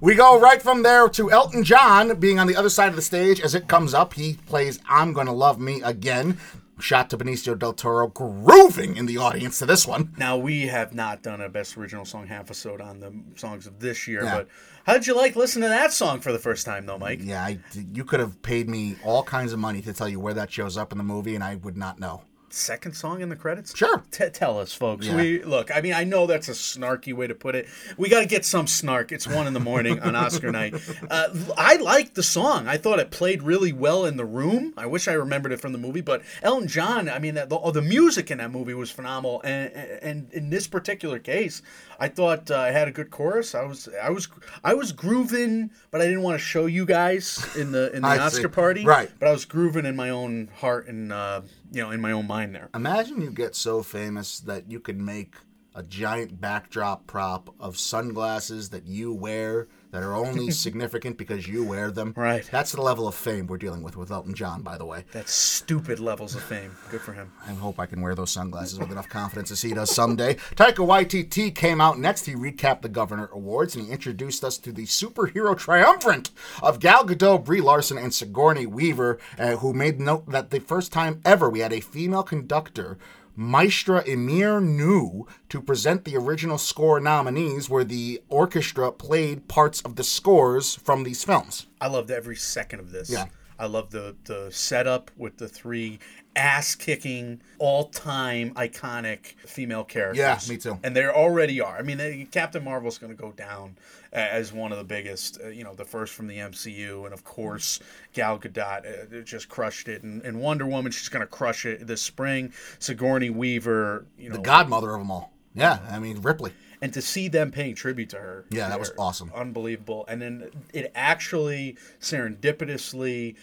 We 0.00 0.14
go 0.16 0.38
right 0.40 0.60
from 0.60 0.82
there 0.82 1.08
to 1.10 1.30
Elton 1.30 1.62
John 1.62 2.16
being 2.18 2.38
on 2.40 2.46
the 2.48 2.56
other 2.56 2.68
side 2.68 2.88
of 2.88 2.96
the 2.96 3.02
stage. 3.02 3.40
As 3.40 3.54
it 3.54 3.68
comes 3.68 3.94
up, 3.94 4.14
he 4.14 4.34
plays 4.46 4.80
I'm 4.88 5.12
Gonna 5.12 5.32
Love 5.32 5.60
Me 5.60 5.80
Again. 5.82 6.38
Shot 6.80 7.10
to 7.10 7.16
Benicio 7.18 7.56
del 7.56 7.74
Toro, 7.74 8.08
grooving 8.08 8.96
in 8.96 9.06
the 9.06 9.16
audience 9.18 9.60
to 9.60 9.66
this 9.66 9.86
one. 9.86 10.12
Now 10.16 10.36
we 10.36 10.66
have 10.66 10.92
not 10.92 11.22
done 11.22 11.40
a 11.40 11.48
best 11.48 11.76
original 11.76 12.04
song 12.04 12.26
half 12.26 12.46
episode 12.46 12.80
on 12.80 12.98
the 12.98 13.12
songs 13.36 13.68
of 13.68 13.78
this 13.78 14.08
year, 14.08 14.24
Yeah. 14.24 14.34
but 14.38 14.48
how 14.84 14.94
did 14.94 15.06
you 15.06 15.14
like 15.16 15.36
listening 15.36 15.62
to 15.64 15.68
that 15.68 15.92
song 15.92 16.18
for 16.20 16.32
the 16.32 16.40
first 16.40 16.66
time, 16.66 16.86
though, 16.86 16.98
Mike? 16.98 17.20
Yeah, 17.22 17.44
I, 17.44 17.60
you 17.92 18.04
could 18.04 18.18
have 18.18 18.42
paid 18.42 18.68
me 18.68 18.96
all 19.04 19.22
kinds 19.22 19.52
of 19.52 19.60
money 19.60 19.80
to 19.82 19.92
tell 19.92 20.08
you 20.08 20.18
where 20.18 20.34
that 20.34 20.50
shows 20.50 20.76
up 20.76 20.90
in 20.90 20.98
the 20.98 21.04
movie, 21.04 21.36
and 21.36 21.44
I 21.44 21.54
would 21.56 21.76
not 21.76 22.00
know. 22.00 22.22
Second 22.54 22.92
song 22.92 23.22
in 23.22 23.30
the 23.30 23.36
credits? 23.36 23.74
Sure. 23.74 24.02
T- 24.10 24.28
tell 24.28 24.58
us, 24.58 24.74
folks. 24.74 25.06
Yeah. 25.06 25.16
We 25.16 25.42
look. 25.42 25.74
I 25.74 25.80
mean, 25.80 25.94
I 25.94 26.04
know 26.04 26.26
that's 26.26 26.48
a 26.48 26.52
snarky 26.52 27.14
way 27.14 27.26
to 27.26 27.34
put 27.34 27.54
it. 27.54 27.66
We 27.96 28.10
got 28.10 28.20
to 28.20 28.26
get 28.26 28.44
some 28.44 28.66
snark. 28.66 29.10
It's 29.10 29.26
one 29.26 29.46
in 29.46 29.54
the 29.54 29.60
morning 29.60 30.00
on 30.00 30.14
Oscar 30.14 30.52
night. 30.52 30.74
Uh, 31.10 31.28
I 31.56 31.76
liked 31.76 32.14
the 32.14 32.22
song. 32.22 32.68
I 32.68 32.76
thought 32.76 32.98
it 32.98 33.10
played 33.10 33.42
really 33.42 33.72
well 33.72 34.04
in 34.04 34.18
the 34.18 34.26
room. 34.26 34.74
I 34.76 34.84
wish 34.84 35.08
I 35.08 35.14
remembered 35.14 35.52
it 35.52 35.60
from 35.60 35.72
the 35.72 35.78
movie, 35.78 36.02
but 36.02 36.20
Elton 36.42 36.68
John. 36.68 37.08
I 37.08 37.18
mean, 37.18 37.36
the, 37.36 37.48
oh, 37.50 37.70
the 37.70 37.80
music 37.80 38.30
in 38.30 38.36
that 38.36 38.50
movie 38.50 38.74
was 38.74 38.90
phenomenal, 38.90 39.40
and, 39.42 39.72
and 40.02 40.32
in 40.32 40.50
this 40.50 40.66
particular 40.66 41.18
case, 41.18 41.62
I 42.02 42.08
thought 42.08 42.50
uh, 42.50 42.66
it 42.68 42.72
had 42.72 42.88
a 42.88 42.90
good 42.90 43.12
chorus. 43.12 43.54
I 43.54 43.62
was, 43.62 43.88
I 44.02 44.10
was, 44.10 44.26
I 44.64 44.74
was 44.74 44.90
grooving, 44.90 45.70
but 45.92 46.00
I 46.00 46.06
didn't 46.06 46.22
want 46.22 46.34
to 46.34 46.44
show 46.44 46.66
you 46.66 46.84
guys 46.84 47.46
in 47.56 47.70
the 47.70 47.94
in 47.94 48.02
the 48.02 48.08
I 48.08 48.16
see. 48.16 48.22
Oscar 48.22 48.48
party. 48.48 48.84
Right. 48.84 49.08
But 49.20 49.28
I 49.28 49.30
was 49.30 49.44
grooving 49.44 49.86
in 49.86 49.94
my 49.94 50.10
own 50.10 50.50
heart 50.56 50.88
and 50.88 51.12
uh, 51.12 51.42
you 51.70 51.80
know 51.80 51.92
in 51.92 52.00
my 52.00 52.10
own 52.10 52.26
mind 52.26 52.56
there. 52.56 52.70
Imagine 52.74 53.20
you 53.20 53.30
get 53.30 53.54
so 53.54 53.84
famous 53.84 54.40
that 54.40 54.68
you 54.68 54.80
could 54.80 55.00
make 55.00 55.36
a 55.76 55.84
giant 55.84 56.40
backdrop 56.40 57.06
prop 57.06 57.54
of 57.60 57.78
sunglasses 57.78 58.70
that 58.70 58.84
you 58.84 59.12
wear 59.12 59.68
that 59.92 60.02
are 60.02 60.14
only 60.14 60.50
significant 60.66 61.16
because 61.16 61.46
you 61.46 61.62
wear 61.62 61.90
them. 61.90 62.12
Right. 62.16 62.48
That's 62.50 62.72
the 62.72 62.82
level 62.82 63.06
of 63.06 63.14
fame 63.14 63.46
we're 63.46 63.58
dealing 63.58 63.82
with 63.82 63.96
with 63.96 64.10
Elton 64.10 64.34
John, 64.34 64.62
by 64.62 64.76
the 64.76 64.84
way. 64.84 65.04
That's 65.12 65.32
stupid 65.32 66.00
levels 66.00 66.34
of 66.34 66.42
fame. 66.42 66.76
Good 66.90 67.02
for 67.02 67.12
him. 67.12 67.32
I 67.46 67.52
hope 67.52 67.78
I 67.78 67.86
can 67.86 68.00
wear 68.00 68.14
those 68.14 68.32
sunglasses 68.32 68.78
with 68.78 68.90
enough 68.90 69.08
confidence 69.08 69.50
as 69.50 69.62
he 69.62 69.74
does 69.74 69.94
someday. 69.94 70.34
Taika 70.56 70.76
Waititi 70.76 71.54
came 71.54 71.80
out 71.80 71.98
next. 71.98 72.26
He 72.26 72.34
recapped 72.34 72.82
the 72.82 72.88
Governor 72.88 73.28
Awards 73.32 73.76
and 73.76 73.86
he 73.86 73.92
introduced 73.92 74.42
us 74.42 74.58
to 74.58 74.72
the 74.72 74.86
superhero 74.86 75.56
triumvirate 75.56 76.30
of 76.62 76.80
Gal 76.80 77.04
Gadot, 77.04 77.44
Brie 77.44 77.60
Larson, 77.60 77.98
and 77.98 78.12
Sigourney 78.12 78.66
Weaver, 78.66 79.18
uh, 79.38 79.56
who 79.56 79.72
made 79.72 80.00
note 80.00 80.28
that 80.30 80.50
the 80.50 80.60
first 80.60 80.92
time 80.92 81.20
ever 81.24 81.48
we 81.50 81.60
had 81.60 81.72
a 81.72 81.80
female 81.80 82.22
conductor. 82.22 82.98
Maestra 83.42 84.04
Eímear 84.04 84.62
Noone 84.62 85.24
to 85.48 85.60
present 85.60 86.04
the 86.04 86.16
original 86.16 86.58
score 86.58 87.00
nominees, 87.00 87.68
where 87.68 87.84
the 87.84 88.22
orchestra 88.28 88.92
played 88.92 89.48
parts 89.48 89.80
of 89.82 89.96
the 89.96 90.04
scores 90.04 90.76
from 90.76 91.02
these 91.02 91.24
films. 91.24 91.66
I 91.80 91.88
loved 91.88 92.10
every 92.10 92.36
second 92.36 92.80
of 92.80 92.92
this. 92.92 93.10
Yeah. 93.10 93.26
I 93.58 93.66
love 93.66 93.90
the 93.90 94.16
the 94.24 94.50
setup 94.50 95.10
with 95.16 95.36
the 95.36 95.48
three 95.48 96.00
ass 96.34 96.74
kicking, 96.74 97.40
all 97.58 97.84
time 97.90 98.54
iconic 98.54 99.34
female 99.46 99.84
characters. 99.84 100.18
Yeah, 100.18 100.38
me 100.48 100.58
too. 100.58 100.78
And 100.82 100.96
they 100.96 101.04
already 101.06 101.60
are. 101.60 101.76
I 101.76 101.82
mean, 101.82 101.98
they, 101.98 102.26
Captain 102.30 102.64
Marvel's 102.64 102.98
going 102.98 103.14
to 103.14 103.20
go 103.20 103.32
down 103.32 103.76
as 104.12 104.52
one 104.52 104.72
of 104.72 104.78
the 104.78 104.84
biggest. 104.84 105.38
Uh, 105.44 105.48
you 105.48 105.64
know, 105.64 105.74
the 105.74 105.84
first 105.84 106.14
from 106.14 106.26
the 106.26 106.36
MCU, 106.38 107.04
and 107.04 107.12
of 107.12 107.24
course 107.24 107.80
Gal 108.12 108.38
Gadot 108.38 109.20
uh, 109.20 109.22
just 109.22 109.48
crushed 109.48 109.88
it. 109.88 110.02
And, 110.02 110.22
and 110.22 110.40
Wonder 110.40 110.66
Woman, 110.66 110.90
she's 110.92 111.08
going 111.08 111.20
to 111.22 111.26
crush 111.26 111.66
it 111.66 111.86
this 111.86 112.02
spring. 112.02 112.52
Sigourney 112.78 113.30
Weaver, 113.30 114.06
you 114.18 114.28
know, 114.30 114.36
The 114.36 114.42
godmother 114.42 114.92
of 114.94 115.00
them 115.00 115.10
all. 115.10 115.32
Yeah, 115.54 115.80
I 115.90 115.98
mean, 115.98 116.22
Ripley. 116.22 116.52
and 116.80 116.94
to 116.94 117.02
see 117.02 117.28
them 117.28 117.50
paying 117.50 117.74
tribute 117.74 118.08
to 118.10 118.16
her 118.16 118.46
Yeah, 118.50 118.70
that 118.70 118.78
was 118.80 118.90
awesome. 118.98 119.30
unbelievable 119.34 120.06
and 120.08 120.22
then 120.22 120.50
it 120.72 120.90
actually 120.94 121.76
serendipitously 122.00 123.36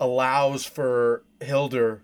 allows 0.00 0.64
for 0.64 1.22
Hildur 1.40 2.02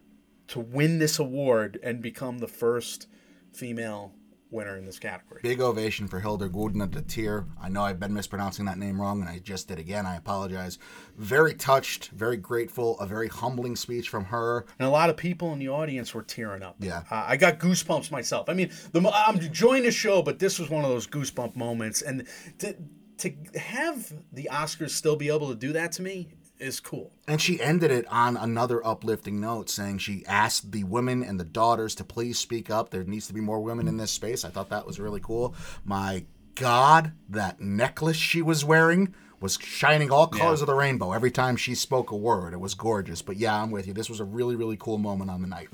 to 0.51 0.61
win 0.61 0.99
this 0.99 1.19
award 1.19 1.79
and 1.83 2.01
become 2.01 2.39
the 2.39 2.49
first 2.49 3.07
female 3.53 4.13
winner 4.53 4.77
in 4.77 4.85
this 4.85 4.99
category 4.99 5.41
Big 5.45 5.61
ovation 5.61 6.09
for 6.09 6.19
Hildur 6.19 6.49
Guðnadóttir. 6.49 7.47
I 7.63 7.69
know 7.69 7.83
I've 7.83 8.01
been 8.01 8.13
mispronouncing 8.13 8.65
that 8.65 8.79
name 8.79 9.01
wrong, 9.01 9.21
and 9.21 9.29
I 9.31 9.39
just 9.39 9.69
did 9.69 9.79
again. 9.79 10.07
I 10.07 10.17
apologize. 10.17 10.77
Very 11.17 11.55
touched, 11.55 12.09
very 12.09 12.37
grateful, 12.37 12.99
a 12.99 13.07
very 13.07 13.29
humbling 13.29 13.77
speech 13.77 14.09
from 14.09 14.25
her. 14.25 14.67
and 14.81 14.89
a 14.89 14.91
lot 14.91 15.09
of 15.09 15.17
people 15.17 15.53
in 15.53 15.61
the 15.61 15.69
audience 15.69 16.13
were 16.15 16.23
tearing 16.23 16.63
up 16.65 16.75
Yeah. 16.81 17.03
uh, 17.13 17.25
i 17.29 17.37
got 17.37 17.59
goosebumps 17.61 18.11
myself 18.11 18.49
i 18.49 18.55
mean 18.55 18.71
the, 18.93 19.01
i'm 19.15 19.37
enjoying 19.39 19.85
the 19.85 19.93
show 19.93 20.21
but 20.21 20.39
this 20.41 20.59
was 20.59 20.69
one 20.69 20.83
of 20.85 20.91
those 20.91 21.07
goosebump 21.07 21.55
moments 21.55 22.03
and 22.03 22.27
to, 22.59 22.75
to 23.19 23.33
have 23.57 24.13
the 24.33 24.49
oscars 24.53 24.91
still 24.91 25.15
be 25.17 25.29
able 25.29 25.49
to 25.49 25.55
do 25.55 25.73
that 25.75 25.93
to 25.93 26.03
me 26.03 26.29
is 26.61 26.81
cool 26.81 27.13
And 27.27 27.41
she 27.41 27.61
ended 27.61 27.91
it 27.91 28.07
on 28.09 28.37
another 28.37 28.85
uplifting 28.87 29.41
note, 29.41 29.71
saying 29.71 29.99
she 29.99 30.25
asked 30.27 30.73
the 30.73 30.85
women 30.85 31.23
and 31.23 31.41
the 31.41 31.45
daughters 31.45 31.95
to 31.97 32.05
please 32.05 32.39
speak 32.39 32.71
up. 32.71 32.91
There 32.91 33.05
needs 33.05 33.27
to 33.29 33.35
be 33.35 33.41
more 33.41 33.61
women 33.61 33.89
in 33.89 33.97
this 33.97 34.11
space. 34.11 34.45
I 34.45 34.51
thought 34.51 34.71
that 34.71 34.87
was 34.87 35.01
really 35.01 35.21
cool. 35.21 35.55
My 35.85 36.25
God, 36.55 37.13
that 37.29 37.61
necklace 37.61 38.17
she 38.17 38.43
was 38.43 38.65
wearing 38.65 39.15
was 39.41 39.59
shining 39.63 40.11
all 40.11 40.27
colors 40.27 40.61
of 40.61 40.67
the 40.67 40.75
rainbow 40.75 41.13
every 41.13 41.31
time 41.31 41.57
she 41.57 41.75
spoke 41.75 42.11
a 42.11 42.17
word. 42.17 42.53
It 42.53 42.61
was 42.61 42.75
gorgeous. 42.75 43.23
But 43.23 43.37
yeah, 43.37 43.63
I'm 43.63 43.71
with 43.71 43.87
you. 43.87 43.95
This 43.95 44.11
was 44.11 44.21
a 44.21 44.25
really, 44.25 44.57
really 44.57 44.77
cool 44.77 44.99
moment 44.99 45.31
on 45.31 45.41
the 45.41 45.49
night. 45.49 45.69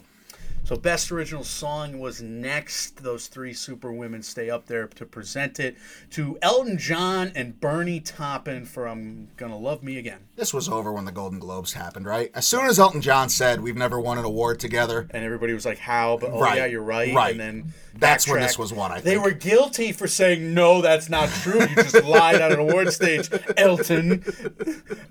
So 0.66 0.74
best 0.74 1.12
original 1.12 1.44
song 1.44 2.00
was 2.00 2.20
next. 2.20 3.00
Those 3.00 3.28
three 3.28 3.52
super 3.52 3.92
women 3.92 4.20
stay 4.20 4.50
up 4.50 4.66
there 4.66 4.88
to 4.88 5.06
present 5.06 5.60
it 5.60 5.76
to 6.10 6.36
Elton 6.42 6.76
John 6.76 7.30
and 7.36 7.60
Bernie 7.60 8.00
Taupin 8.00 8.64
for 8.64 8.88
"I'm 8.88 9.28
Gonna 9.36 9.56
Love 9.56 9.84
Me 9.84 9.96
Again." 9.96 10.18
This 10.34 10.52
was 10.52 10.68
over 10.68 10.92
when 10.92 11.04
the 11.04 11.12
Golden 11.12 11.38
Globes 11.38 11.74
happened, 11.74 12.04
right? 12.06 12.32
As 12.34 12.48
soon 12.48 12.66
as 12.66 12.80
Elton 12.80 13.00
John 13.00 13.28
said, 13.28 13.60
"We've 13.60 13.76
never 13.76 14.00
won 14.00 14.18
an 14.18 14.24
award 14.24 14.58
together," 14.58 15.06
And 15.10 15.22
everybody 15.24 15.52
was 15.54 15.64
like, 15.64 15.78
"How?" 15.78 16.16
But 16.20 16.30
oh 16.32 16.40
Right, 16.40 16.56
yeah, 16.58 16.66
you're 16.66 16.82
right. 16.82 17.14
right. 17.14 17.30
And 17.30 17.38
then 17.40 17.72
That's 17.94 18.26
when 18.26 18.40
this 18.40 18.58
was 18.58 18.72
won, 18.72 18.90
I 18.90 18.94
think. 18.94 19.04
They 19.04 19.18
were 19.18 19.30
guilty 19.30 19.92
for 19.92 20.08
saying 20.08 20.52
no, 20.52 20.82
that's 20.82 21.08
not 21.08 21.28
true. 21.28 21.60
You 21.60 21.76
just 21.76 22.02
lied 22.04 22.42
on 22.42 22.50
an 22.50 22.58
award 22.58 22.92
stage, 22.92 23.30
Elton. 23.56 24.24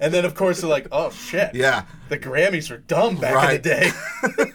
And 0.01 0.13
then 0.13 0.25
of 0.25 0.35
course 0.35 0.59
they're 0.59 0.69
like, 0.69 0.87
"Oh 0.91 1.11
shit." 1.11 1.55
Yeah. 1.55 1.83
The 2.09 2.19
Grammys 2.19 2.69
were 2.69 2.77
dumb 2.77 3.15
back 3.15 3.33
Right. 3.35 3.55
in 3.55 3.61
the 3.61 3.69
day. 4.43 4.51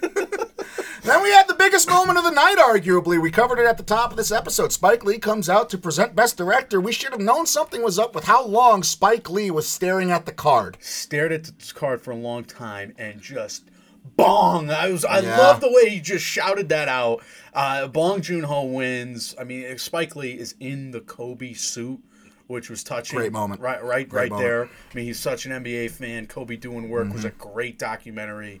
Then 1.11 1.23
we 1.23 1.31
had 1.31 1.47
the 1.47 1.55
biggest 1.55 1.89
moment 1.89 2.17
of 2.17 2.23
the 2.23 2.31
night, 2.31 2.55
arguably. 2.57 3.21
We 3.21 3.31
covered 3.31 3.59
it 3.59 3.65
at 3.65 3.77
the 3.77 3.83
top 3.83 4.11
of 4.11 4.17
this 4.17 4.31
episode. 4.31 4.71
Spike 4.71 5.03
Lee 5.03 5.19
comes 5.19 5.49
out 5.49 5.69
to 5.71 5.77
present 5.77 6.15
Best 6.15 6.37
Director. 6.37 6.79
We 6.79 6.93
should 6.93 7.11
have 7.11 7.19
known 7.19 7.45
something 7.45 7.83
was 7.83 7.99
up 7.99 8.15
with 8.15 8.23
how 8.23 8.45
long 8.45 8.81
Spike 8.81 9.29
Lee 9.29 9.51
was 9.51 9.67
staring 9.67 10.09
at 10.11 10.25
the 10.25 10.31
card. 10.31 10.77
stared 10.79 11.31
at 11.33 11.43
this 11.59 11.73
card 11.73 12.01
for 12.01 12.11
a 12.11 12.15
long 12.15 12.43
time 12.45 12.93
and 12.97 13.19
just 13.21 13.65
bong. 14.15 14.69
I 14.69 14.89
was 14.89 15.03
I 15.03 15.19
Yeah. 15.19 15.37
love 15.37 15.59
the 15.61 15.69
way 15.71 15.89
he 15.89 15.99
just 15.99 16.23
shouted 16.23 16.69
that 16.69 16.87
out. 16.87 17.21
Uh, 17.53 17.87
bong 17.87 18.21
Joon 18.21 18.43
Ho 18.43 18.63
wins. 18.63 19.35
I 19.39 19.43
mean, 19.43 19.77
Spike 19.77 20.15
Lee 20.15 20.31
is 20.39 20.55
in 20.59 20.91
the 20.91 21.01
Kobe 21.01 21.53
suit. 21.53 21.99
Which 22.47 22.69
was 22.69 22.83
touching. 22.83 23.17
Great 23.17 23.31
moment. 23.31 23.61
Right, 23.61 23.81
right, 23.81 24.09
Great 24.09 24.23
right 24.23 24.29
moment. 24.29 24.45
there. 24.49 24.65
I 24.65 24.93
mean, 24.93 25.05
he's 25.05 25.17
such 25.19 25.45
an 25.45 25.53
NBA 25.53 25.87
fan. 25.89 26.27
Kobe 26.27 26.57
doing 26.57 26.89
work 26.89 27.13
was 27.13 27.23
a 27.23 27.29
Mm-hmm. 27.31 27.49
great 27.53 27.79
documentary. 27.79 28.59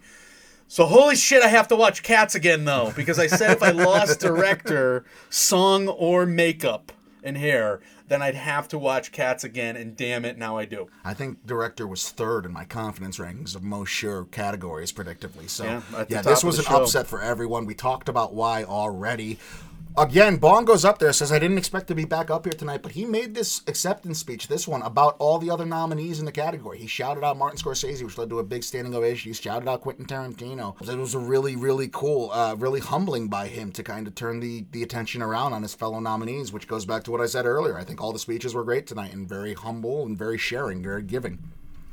So 0.71 0.85
holy 0.85 1.17
shit, 1.17 1.43
I 1.43 1.49
have 1.49 1.67
to 1.67 1.75
watch 1.75 2.01
Cats 2.01 2.33
again 2.33 2.63
though, 2.63 2.93
because 2.95 3.19
I 3.19 3.27
said 3.27 3.51
if 3.51 3.61
I 3.61 3.71
lost 3.71 4.21
director, 4.21 5.03
song, 5.29 5.89
or 5.89 6.25
makeup 6.25 6.93
and 7.21 7.37
hair, 7.37 7.81
then 8.07 8.21
I'd 8.21 8.35
have 8.35 8.69
to 8.69 8.79
watch 8.79 9.11
Cats 9.11 9.43
again, 9.43 9.75
and 9.75 9.97
damn 9.97 10.23
it, 10.23 10.37
now 10.37 10.57
I 10.57 10.63
do. 10.63 10.87
I 11.03 11.13
think 11.13 11.45
director 11.45 11.85
was 11.85 12.09
third 12.09 12.45
in 12.45 12.53
my 12.53 12.63
confidence 12.63 13.17
rankings 13.17 13.53
of 13.53 13.63
most 13.63 13.89
sure 13.89 14.23
categories, 14.31 14.93
predictively. 14.93 15.49
So, 15.49 15.65
Yeah, 15.65 15.81
yeah, 15.91 15.99
at 15.99 16.07
the 16.07 16.15
top 16.15 16.23
this 16.23 16.41
was 16.41 16.57
an 16.57 16.63
show. 16.63 16.83
upset 16.83 17.05
for 17.05 17.21
everyone. 17.21 17.65
We 17.65 17.73
talked 17.73 18.07
about 18.07 18.33
why 18.33 18.63
already. 18.63 19.39
Again, 19.97 20.37
Bong 20.37 20.63
goes 20.63 20.85
up 20.85 20.99
there, 20.99 21.11
says, 21.11 21.33
I 21.33 21.39
didn't 21.39 21.57
expect 21.57 21.87
to 21.87 21.95
be 21.95 22.05
back 22.05 22.29
up 22.29 22.45
here 22.45 22.53
tonight, 22.53 22.81
but 22.81 22.93
he 22.93 23.03
made 23.03 23.35
this 23.35 23.61
acceptance 23.67 24.19
speech, 24.19 24.47
this 24.47 24.65
one, 24.65 24.81
about 24.83 25.17
all 25.19 25.37
the 25.37 25.49
other 25.49 25.65
nominees 25.65 26.17
in 26.17 26.25
the 26.25 26.31
category. 26.31 26.79
He 26.79 26.87
shouted 26.87 27.25
out 27.25 27.37
Martin 27.37 27.59
Scorsese, 27.59 28.01
which 28.01 28.17
led 28.17 28.29
to 28.29 28.39
a 28.39 28.43
big 28.43 28.63
standing 28.63 28.95
ovation. 28.95 29.29
He 29.29 29.33
shouted 29.33 29.67
out 29.67 29.81
Quentin 29.81 30.05
Tarantino. 30.05 30.81
It 30.81 30.97
was 30.97 31.13
a 31.13 31.19
really, 31.19 31.57
really 31.57 31.89
cool, 31.91 32.31
uh, 32.31 32.55
really 32.57 32.79
humbling 32.79 33.27
by 33.27 33.47
him 33.47 33.73
to 33.73 33.83
kind 33.83 34.07
of 34.07 34.15
turn 34.15 34.39
the, 34.39 34.65
the 34.71 34.81
attention 34.81 35.21
around 35.21 35.51
on 35.51 35.61
his 35.61 35.75
fellow 35.75 35.99
nominees, 35.99 36.53
which 36.53 36.69
goes 36.69 36.85
back 36.85 37.03
to 37.03 37.11
what 37.11 37.19
I 37.19 37.25
said 37.25 37.45
earlier. 37.45 37.77
I 37.77 37.83
think 37.83 38.01
all 38.01 38.13
the 38.13 38.19
speeches 38.19 38.55
were 38.55 38.63
great 38.63 38.87
tonight 38.87 39.13
and 39.13 39.27
very 39.27 39.53
humble 39.53 40.05
and 40.05 40.17
very 40.17 40.37
sharing, 40.37 40.81
very 40.81 41.03
giving. 41.03 41.51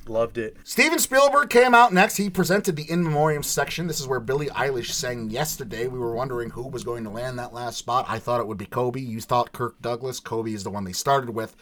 Loved 0.09 0.39
it. 0.39 0.57
Steven 0.65 0.99
Spielberg 0.99 1.51
came 1.51 1.75
out 1.75 1.93
next. 1.93 2.17
He 2.17 2.31
presented 2.31 2.77
the 2.77 2.91
in 2.91 3.03
memoriam 3.03 3.43
section. 3.43 3.87
This 3.87 4.01
is 4.01 4.07
where 4.07 4.21
Billie 4.21 4.49
Eilish 4.49 4.91
sang 4.93 5.31
yesterday. 5.31 5.87
We 5.87 5.99
were 5.99 6.15
wondering 6.15 6.51
who 6.51 6.67
was 6.67 6.85
going 6.85 7.05
to 7.05 7.11
land 7.11 7.39
that 7.39 7.53
last 7.53 7.79
spot. 7.79 8.07
I 8.09 8.19
thought 8.19 8.41
it 8.41 8.47
would 8.47 8.59
be 8.59 8.67
Kobe. 8.67 9.01
You 9.01 9.21
thought 9.21 9.53
Kirk 9.53 9.81
Douglas. 9.81 10.21
Kobe 10.21 10.53
is 10.53 10.65
the 10.65 10.71
one 10.71 10.85
they 10.85 10.93
started 10.93 11.31
with. 11.31 11.55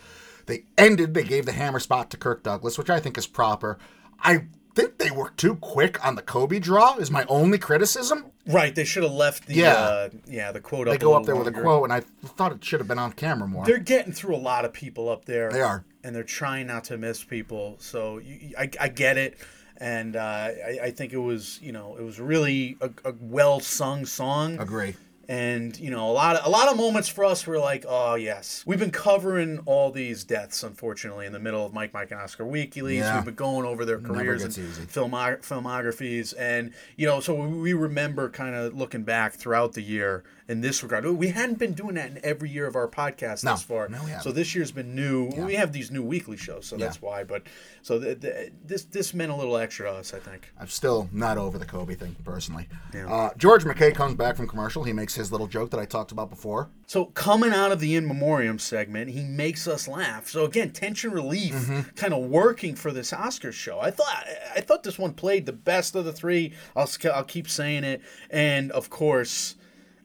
They 0.46 0.64
ended, 0.78 1.14
they 1.14 1.24
gave 1.24 1.44
the 1.44 1.52
hammer 1.52 1.80
spot 1.80 2.10
to 2.10 2.16
Kirk 2.16 2.42
Douglas, 2.44 2.78
which 2.78 2.90
I 2.90 3.00
think 3.00 3.18
is 3.18 3.26
proper. 3.26 3.78
I 4.20 4.44
think 4.76 4.98
they 4.98 5.10
were 5.10 5.30
too 5.30 5.56
quick 5.56 6.04
on 6.06 6.14
the 6.14 6.22
Kobe 6.22 6.60
draw, 6.60 6.96
is 6.96 7.10
my 7.10 7.24
only 7.28 7.58
criticism. 7.58 8.26
Right, 8.46 8.72
they 8.72 8.84
should 8.84 9.02
have 9.02 9.12
left 9.12 9.46
the 9.46 9.54
Yeah. 9.54 9.72
uh, 9.72 10.08
yeah 10.28 10.52
the 10.52 10.60
quote 10.60 10.86
up. 10.86 10.92
They 10.92 10.96
a 10.96 11.00
go 11.00 11.14
up 11.14 11.24
there 11.24 11.34
with 11.34 11.48
a 11.48 11.52
quote, 11.52 11.84
and 11.84 11.92
I 11.92 12.00
thought 12.00 12.52
it 12.52 12.64
should 12.64 12.78
have 12.78 12.86
been 12.86 12.98
on 12.98 13.12
camera 13.12 13.48
more. 13.48 13.64
They're 13.64 13.78
getting 13.78 14.12
through 14.12 14.36
a 14.36 14.38
lot 14.38 14.64
of 14.64 14.72
people 14.72 15.08
up 15.08 15.24
there. 15.24 15.50
They 15.50 15.62
are. 15.62 15.84
And 16.06 16.14
they're 16.14 16.22
trying 16.22 16.68
not 16.68 16.84
to 16.84 16.96
miss 16.96 17.24
people. 17.24 17.76
So 17.80 18.18
you, 18.18 18.54
I, 18.56 18.70
I 18.80 18.88
get 18.88 19.18
it, 19.18 19.36
and 19.76 20.14
uh, 20.14 20.20
I, 20.20 20.78
I 20.84 20.90
think 20.92 21.12
it 21.12 21.18
was 21.18 21.58
you 21.60 21.72
know 21.72 21.96
it 21.98 22.02
was 22.02 22.20
really 22.20 22.78
a, 22.80 22.90
a 23.04 23.12
well 23.20 23.58
sung 23.60 24.06
song. 24.06 24.58
Agree. 24.60 24.94
And 25.28 25.76
you 25.80 25.90
know 25.90 26.08
a 26.08 26.12
lot 26.12 26.36
of 26.36 26.46
a 26.46 26.48
lot 26.48 26.68
of 26.68 26.76
moments 26.76 27.08
for 27.08 27.24
us 27.24 27.44
were 27.44 27.58
like, 27.58 27.84
oh 27.88 28.14
yes, 28.14 28.62
we've 28.64 28.78
been 28.78 28.92
covering 28.92 29.58
all 29.66 29.90
these 29.90 30.22
deaths 30.22 30.62
unfortunately 30.62 31.26
in 31.26 31.32
the 31.32 31.40
middle 31.40 31.66
of 31.66 31.74
Mike, 31.74 31.92
Mike, 31.92 32.12
and 32.12 32.20
Oscar 32.20 32.46
weeklies. 32.46 32.98
Yeah. 32.98 33.16
We've 33.16 33.24
been 33.24 33.34
going 33.34 33.66
over 33.66 33.84
their 33.84 33.98
careers 33.98 34.44
and 34.44 34.56
easy. 34.56 34.82
filmographies, 34.82 36.32
and 36.38 36.72
you 36.94 37.08
know, 37.08 37.18
so 37.18 37.34
we 37.34 37.72
remember 37.72 38.30
kind 38.30 38.54
of 38.54 38.74
looking 38.74 39.02
back 39.02 39.34
throughout 39.34 39.72
the 39.72 39.82
year 39.82 40.22
in 40.48 40.60
this 40.60 40.82
regard. 40.82 41.04
We 41.06 41.28
hadn't 41.28 41.58
been 41.58 41.72
doing 41.72 41.94
that 41.96 42.10
in 42.10 42.20
every 42.24 42.48
year 42.50 42.66
of 42.66 42.76
our 42.76 42.86
podcast 42.88 43.42
No. 43.42 43.50
thus 43.52 43.62
far. 43.64 43.88
No, 43.88 44.00
so 44.22 44.30
this 44.30 44.54
year's 44.54 44.70
been 44.70 44.94
new. 44.94 45.26
We 45.36 45.54
have 45.54 45.72
these 45.72 45.90
new 45.90 46.02
weekly 46.02 46.36
shows, 46.36 46.66
so 46.66 46.76
that's 46.76 47.02
why. 47.02 47.24
But 47.24 47.42
so 47.82 47.98
th 47.98 48.20
th 48.20 48.52
this 48.64 48.84
this 48.84 49.12
meant 49.14 49.32
a 49.32 49.34
little 49.34 49.56
extra 49.56 49.90
to 49.90 49.96
us, 49.98 50.14
I 50.14 50.18
think. 50.18 50.52
I'm 50.60 50.68
still 50.68 51.08
not 51.12 51.36
over 51.38 51.58
the 51.58 51.64
Kobe 51.66 51.94
thing, 51.94 52.14
personally. 52.24 52.68
Uh, 52.94 53.30
George 53.36 53.64
McKay 53.64 53.94
comes 53.94 54.14
back 54.14 54.36
from 54.36 54.46
commercial. 54.46 54.84
He 54.84 54.92
makes 54.92 55.14
his 55.14 55.32
little 55.32 55.46
joke 55.48 55.70
that 55.70 55.80
I 55.80 55.84
talked 55.84 56.12
about 56.12 56.30
before. 56.30 56.68
So 56.86 57.06
coming 57.06 57.52
out 57.52 57.72
of 57.72 57.80
the 57.80 57.96
in 57.96 58.06
memoriam 58.06 58.58
segment, 58.60 59.10
he 59.10 59.24
makes 59.24 59.66
us 59.66 59.88
laugh. 59.88 60.28
So 60.28 60.44
again, 60.44 60.70
tension 60.70 61.10
relief, 61.10 61.54
Mm-hmm. 61.54 61.80
kind 61.96 62.14
of 62.14 62.24
working 62.26 62.74
for 62.76 62.92
this 62.92 63.12
Oscar 63.12 63.50
show. 63.52 63.80
I 63.80 63.90
thought 63.90 64.24
I 64.54 64.60
thought 64.60 64.82
this 64.84 64.98
one 64.98 65.12
played 65.12 65.46
the 65.46 65.52
best 65.52 65.94
of 65.96 66.04
the 66.04 66.12
three. 66.12 66.52
I'll 66.76 66.88
I'll 67.12 67.24
keep 67.24 67.48
saying 67.48 67.82
it, 67.84 68.00
and 68.30 68.70
of 68.72 68.90
course, 68.90 69.56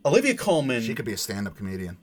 Olivia 0.05 0.35
Colman. 0.35 0.81
She 0.81 0.95
could 0.95 1.05
be 1.05 1.13
a 1.13 1.17
stand 1.17 1.47
up 1.47 1.55
comedian. 1.55 1.97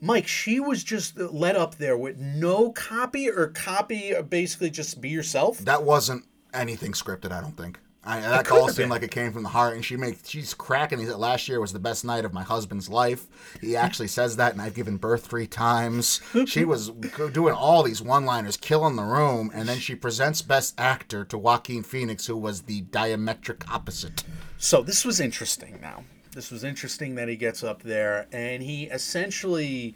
Mike, 0.00 0.26
she 0.26 0.60
was 0.60 0.84
just 0.84 1.16
let 1.18 1.56
up 1.56 1.76
there 1.76 1.96
with 1.96 2.18
no 2.18 2.70
copy 2.70 3.30
or 3.30 3.48
copy, 3.48 4.14
or 4.14 4.22
basically 4.22 4.70
just 4.70 5.00
be 5.00 5.08
yourself. 5.08 5.58
That 5.58 5.84
wasn't 5.84 6.24
anything 6.52 6.92
scripted, 6.92 7.32
I 7.32 7.40
don't 7.40 7.56
think. 7.56 7.78
I, 8.06 8.20
that 8.20 8.50
all 8.52 8.68
seemed 8.68 8.90
like 8.90 9.02
it 9.02 9.10
came 9.10 9.32
from 9.32 9.42
the 9.42 9.48
heart, 9.48 9.74
and 9.74 9.84
she 9.84 9.96
makes 9.96 10.28
she's 10.28 10.54
cracking. 10.54 10.98
these. 11.00 11.12
Last 11.12 11.48
year 11.48 11.60
was 11.60 11.72
the 11.72 11.80
best 11.80 12.04
night 12.04 12.24
of 12.24 12.32
my 12.32 12.44
husband's 12.44 12.88
life. 12.88 13.26
He 13.60 13.74
actually 13.76 14.06
says 14.06 14.36
that, 14.36 14.52
and 14.52 14.62
I've 14.62 14.74
given 14.74 14.96
birth 14.96 15.26
three 15.26 15.46
times. 15.46 16.20
She 16.46 16.64
was 16.64 16.90
doing 17.32 17.54
all 17.54 17.82
these 17.82 18.00
one-liners, 18.00 18.56
killing 18.56 18.94
the 18.94 19.02
room, 19.02 19.50
and 19.52 19.68
then 19.68 19.78
she 19.78 19.96
presents 19.96 20.42
Best 20.42 20.78
Actor 20.78 21.24
to 21.26 21.38
Joaquin 21.38 21.82
Phoenix, 21.82 22.26
who 22.26 22.36
was 22.36 22.62
the 22.62 22.82
diametric 22.82 23.68
opposite. 23.68 24.22
So 24.58 24.82
this 24.82 25.04
was 25.04 25.18
interesting 25.18 25.80
now. 25.82 26.04
This 26.36 26.50
was 26.50 26.64
interesting 26.64 27.14
that 27.14 27.28
he 27.28 27.36
gets 27.36 27.64
up 27.64 27.82
there 27.82 28.28
and 28.30 28.62
he 28.62 28.84
essentially 28.84 29.94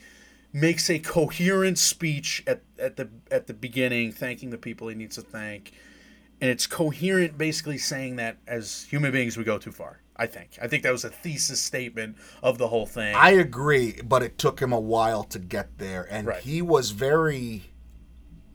makes 0.55 0.89
a 0.89 0.99
coherent 0.99 1.79
speech 1.79 2.43
at, 2.47 2.63
at 2.79 2.97
the 2.97 3.11
at 3.31 3.47
the 3.47 3.53
beginning, 3.53 4.11
thanking 4.11 4.49
the 4.49 4.57
people 4.57 4.89
he 4.89 4.95
needs 4.95 5.17
to 5.17 5.23
thank. 5.23 5.73
And 6.41 6.49
it's 6.49 6.67
coherent 6.67 7.37
basically 7.37 7.77
saying 7.77 8.17
that 8.17 8.39
as 8.47 8.85
human 8.85 9.13
beings 9.13 9.37
we 9.37 9.45
go 9.45 9.59
too 9.59 9.71
far. 9.71 10.01
I 10.17 10.25
think. 10.27 10.59
I 10.61 10.67
think 10.67 10.83
that 10.83 10.93
was 10.93 11.05
a 11.05 11.11
thesis 11.11 11.61
statement 11.61 12.17
of 12.43 12.57
the 12.57 12.69
whole 12.69 12.87
thing. 12.87 13.15
I 13.15 13.31
agree, 13.33 14.01
but 14.03 14.23
it 14.23 14.39
took 14.39 14.61
him 14.61 14.73
a 14.73 14.81
while 14.81 15.25
to 15.25 15.39
get 15.39 15.77
there, 15.77 16.07
and 16.11 16.27
Right. 16.27 16.43
he 16.43 16.63
was 16.63 16.91
very. 16.93 17.65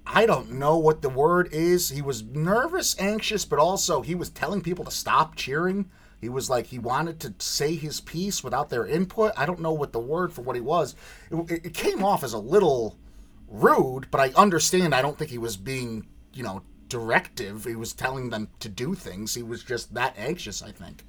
I 0.08 0.26
don't 0.26 0.54
know 0.54 0.78
what 0.78 1.04
the 1.04 1.10
word 1.10 1.50
is. 1.52 1.90
He 1.90 2.02
was 2.02 2.24
nervous, 2.24 2.96
anxious, 3.00 3.46
but 3.46 3.60
also 3.60 4.02
he 4.02 4.16
was 4.16 4.30
telling 4.30 4.62
people 4.62 4.86
to 4.86 4.92
stop 4.92 5.36
cheering. 5.36 5.90
He 6.22 6.30
was 6.30 6.50
like 6.50 6.68
he 6.68 6.80
wanted 6.80 7.20
to 7.22 7.34
say 7.40 7.76
his 7.76 8.02
piece 8.02 8.44
without 8.44 8.70
their 8.70 8.86
input. 8.86 9.34
I 9.38 9.46
don't 9.46 9.60
know 9.60 9.74
what 9.74 9.92
the 9.92 10.00
word 10.00 10.34
for 10.34 10.42
what 10.42 10.56
he 10.56 10.62
was. 10.62 10.96
It, 11.30 11.66
it 11.66 11.74
came 11.74 12.04
off 12.04 12.24
as 12.24 12.34
a 12.34 12.40
little 12.40 12.98
rude, 13.48 14.10
but 14.12 14.22
I 14.22 14.32
understand. 14.36 14.96
I 14.96 15.02
don't 15.02 15.18
think 15.18 15.32
he 15.32 15.38
was 15.38 15.58
being, 15.58 16.08
you 16.34 16.44
know, 16.44 16.64
directive. 16.90 17.66
He 17.66 17.76
was 17.76 17.94
telling 17.94 18.30
them 18.30 18.50
to 18.60 18.70
do 18.70 18.96
things. 18.96 19.36
He 19.36 19.44
was 19.44 19.64
just 19.64 19.94
that 19.94 20.16
anxious. 20.18 20.64
I 20.64 20.72
think. 20.72 21.04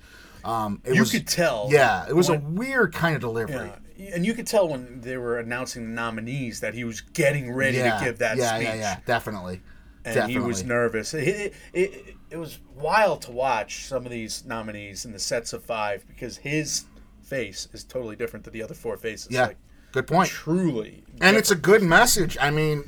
Um, 0.44 0.80
it 0.84 0.94
You 0.94 1.00
was, 1.00 1.10
could 1.10 1.26
tell 1.26 1.68
Yeah, 1.70 2.06
it 2.08 2.14
was 2.14 2.28
a 2.28 2.38
weird 2.38 2.94
kind 2.94 3.16
of 3.16 3.20
delivery. 3.20 3.72
Yeah. 3.96 4.14
And 4.14 4.24
you 4.24 4.34
could 4.34 4.46
tell 4.46 4.68
when 4.68 5.00
they 5.00 5.16
were 5.16 5.38
announcing 5.38 5.84
the 5.84 5.94
nominees 5.94 6.60
that 6.60 6.74
he 6.74 6.84
was 6.84 7.00
getting 7.00 7.52
ready 7.52 7.78
to 7.78 8.00
give 8.02 8.18
that 8.18 8.36
yeah, 8.36 8.54
speech. 8.54 8.68
Yeah, 8.68 8.74
yeah, 8.74 8.98
definitely. 9.06 9.62
and 10.04 10.14
definitely. 10.14 10.32
he 10.34 10.38
was 10.38 10.64
nervous. 10.64 11.14
It, 11.14 11.26
it, 11.26 11.54
it, 11.72 12.15
it 12.30 12.36
was 12.36 12.58
wild 12.74 13.22
to 13.22 13.30
watch 13.32 13.84
some 13.86 14.04
of 14.04 14.10
these 14.12 14.44
nominees 14.44 15.04
in 15.04 15.12
the 15.12 15.18
sets 15.18 15.52
of 15.52 15.62
five 15.64 16.06
because 16.08 16.38
his 16.38 16.84
face 17.22 17.68
is 17.72 17.84
totally 17.84 18.16
different 18.16 18.44
to 18.44 18.50
the 18.50 18.62
other 18.62 18.74
four 18.74 18.96
faces. 18.96 19.28
Yeah, 19.30 19.46
Like, 19.46 19.56
good 19.92 20.06
point. 20.06 20.28
truly. 20.28 21.04
And 21.20 21.36
it's 21.36 21.50
a 21.50 21.56
good 21.56 21.82
message. 21.82 22.36
I 22.40 22.50
mean, 22.50 22.84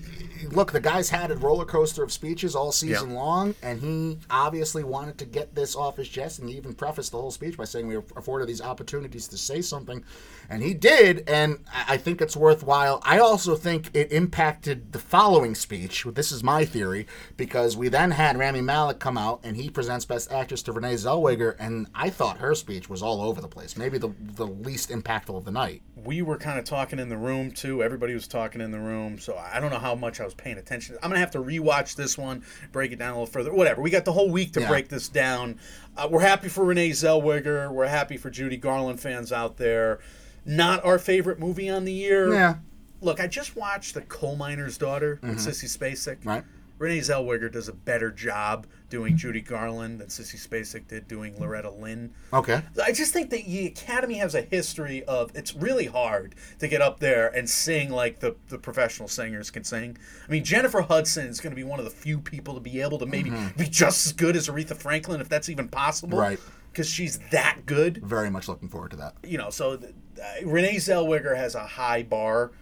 look, 0.47 0.73
the 0.73 0.81
guy's 0.81 1.11
had 1.11 1.31
a 1.31 1.37
roller 1.37 1.65
coaster 1.65 2.03
of 2.03 2.13
speeches 2.13 2.55
all 2.55 2.73
season 2.73 3.11
Yeah. 3.11 3.17
long, 3.17 3.55
and 3.63 3.81
he 3.81 4.19
obviously 4.31 4.85
wanted 4.85 5.19
to 5.19 5.25
get 5.25 5.55
this 5.55 5.75
off 5.77 5.97
his 5.97 6.09
chest. 6.09 6.39
And 6.39 6.49
he 6.49 6.57
even 6.57 6.75
prefaced 6.75 7.13
the 7.13 7.19
whole 7.19 7.31
speech 7.31 7.57
by 7.57 7.65
saying 7.65 7.87
we 7.87 7.97
were 7.97 8.05
afforded 8.17 8.49
these 8.49 8.61
opportunities 8.63 9.27
to 9.29 9.37
say 9.39 9.61
something, 9.63 10.05
and 10.49 10.63
he 10.63 10.75
did. 10.75 11.25
And 11.29 11.59
I 11.75 11.97
I 11.99 12.01
think 12.01 12.21
it's 12.21 12.37
worthwhile. 12.37 13.01
I 13.05 13.19
also 13.19 13.57
think 13.57 13.91
it 13.93 14.13
impacted 14.13 14.93
the 14.93 14.99
following 15.01 15.55
speech. 15.57 16.05
This 16.13 16.31
is 16.31 16.45
my 16.45 16.65
theory 16.65 17.07
because 17.37 17.77
we 17.77 17.89
then 17.89 18.13
had 18.13 18.39
Rami 18.39 18.61
Malek 18.61 18.99
come 19.01 19.19
out 19.19 19.41
and 19.43 19.57
he 19.57 19.69
presents 19.69 20.05
Best 20.05 20.31
Actress 20.31 20.63
to 20.65 20.73
Renee 20.73 20.95
Zellweger, 20.95 21.57
and 21.59 21.89
I 21.95 22.11
thought 22.11 22.39
her 22.39 22.55
speech 22.55 22.89
was 22.89 23.03
all 23.03 23.21
over 23.23 23.41
the 23.41 23.49
place. 23.49 23.77
Maybe 23.77 23.99
the 23.99 24.11
the 24.21 24.47
least 24.47 24.91
impactful 24.91 25.37
of 25.37 25.45
the 25.45 25.51
night. 25.51 25.83
we 26.05 26.23
were 26.23 26.37
kind 26.37 26.59
of 26.59 26.65
talking 26.65 26.99
in 27.01 27.09
the 27.09 27.17
room 27.17 27.51
too. 27.51 27.83
Everybody 27.83 28.15
was 28.15 28.29
talking 28.29 28.61
in 28.61 28.71
the 28.71 28.79
room, 28.79 29.19
so 29.19 29.37
I 29.37 29.59
don't 29.59 29.71
know 29.71 29.79
how 29.81 29.95
much 29.97 30.21
I 30.21 30.25
was 30.29 30.35
paying 30.35 30.59
attention. 30.59 30.97
I'm 31.03 31.11
gonna 31.11 31.21
have 31.21 31.31
to 31.33 31.39
rewatch 31.43 31.97
this 31.97 32.17
one, 32.19 32.45
break 32.73 32.93
it 32.93 32.99
down 32.99 33.11
a 33.11 33.13
little 33.15 33.27
further. 33.27 33.53
Whatever. 33.53 33.81
We 33.83 33.91
got 33.91 34.05
the 34.05 34.13
whole 34.13 34.31
week 34.31 34.53
to 34.53 34.61
Yeah. 34.61 34.69
break 34.69 34.89
this 34.89 35.09
down. 35.09 35.59
Uh, 35.97 36.09
we're 36.11 36.21
happy 36.21 36.49
for 36.49 36.65
Renee 36.65 36.91
Zellweger. 36.91 37.71
We're 37.73 37.87
happy 37.87 38.17
for 38.17 38.31
Judy 38.31 38.57
Garland 38.57 39.01
fans 39.01 39.33
out 39.33 39.57
there. 39.57 39.99
Not 40.45 40.85
our 40.85 40.99
favorite 40.99 41.39
movie 41.39 41.69
on 41.69 41.85
the 41.85 41.93
year. 41.93 42.33
Yeah. 42.33 42.55
Look, 43.01 43.21
I 43.21 43.27
just 43.27 43.55
watched 43.57 43.95
The 43.95 44.01
Coal 44.03 44.37
Miner's 44.37 44.77
Daughter 44.79 45.19
with 45.23 45.39
Sissy 45.39 45.67
Spacek. 45.67 46.19
Right. 46.25 46.45
Renee 46.79 47.01
Zellweger 47.01 47.51
does 47.51 47.69
a 47.69 47.73
better 47.73 48.11
job 48.11 48.67
doing 48.89 49.17
Judy 49.17 49.41
Garland 49.41 50.01
than 50.01 50.09
Sissy 50.09 50.37
Spacek 50.37 50.89
did 50.89 51.09
doing 51.09 51.39
Loretta 51.39 51.71
Lynn. 51.71 52.13
Okay. 52.33 52.63
I 52.83 52.93
just 52.93 53.13
think 53.13 53.31
that 53.31 53.45
the 53.45 53.67
Academy 53.67 54.15
has 54.15 54.35
a 54.35 54.43
history 54.43 55.03
of 55.05 55.31
it's 55.35 55.55
really 55.55 55.87
hard 55.87 56.35
to 56.59 56.69
get 56.69 56.81
up 56.81 57.01
there 57.01 57.29
and 57.29 57.49
sing 57.49 57.91
like 57.91 58.21
the, 58.21 58.37
the 58.49 58.59
professional 58.59 59.09
singers 59.09 59.51
can 59.51 59.65
sing. 59.65 59.99
I 60.27 60.31
mean, 60.31 60.45
Jennifer 60.45 60.81
Hudson 60.81 61.27
is 61.27 61.41
going 61.41 61.51
to 61.51 61.57
be 61.57 61.65
one 61.65 61.79
of 61.79 61.85
the 61.85 61.91
few 61.91 62.19
people 62.19 62.55
to 62.55 62.61
be 62.61 62.81
able 62.81 62.99
to 62.99 63.07
maybe 63.07 63.31
be 63.57 63.65
just 63.65 64.07
as 64.07 64.13
good 64.13 64.37
as 64.37 64.49
Aretha 64.49 64.77
Franklin, 64.77 65.21
if 65.21 65.29
that's 65.29 65.49
even 65.49 65.69
possible. 65.69 66.19
Mm-hmm. 66.19 66.29
Right. 66.29 66.41
Because 66.73 66.89
she's 66.89 67.19
that 67.31 67.61
good. 67.67 67.99
Very 67.99 68.31
much 68.31 68.47
looking 68.47 68.69
forward 68.69 68.93
to 68.93 68.97
that. 68.99 69.15
You 69.25 69.39
know, 69.39 69.51
so 69.51 69.77
th- 69.77 69.93
uh, 70.23 70.47
Renee 70.47 70.77
Zellweger 70.77 71.37
has 71.37 71.55
a 71.55 71.67
high 71.67 72.03
bar, 72.03 72.53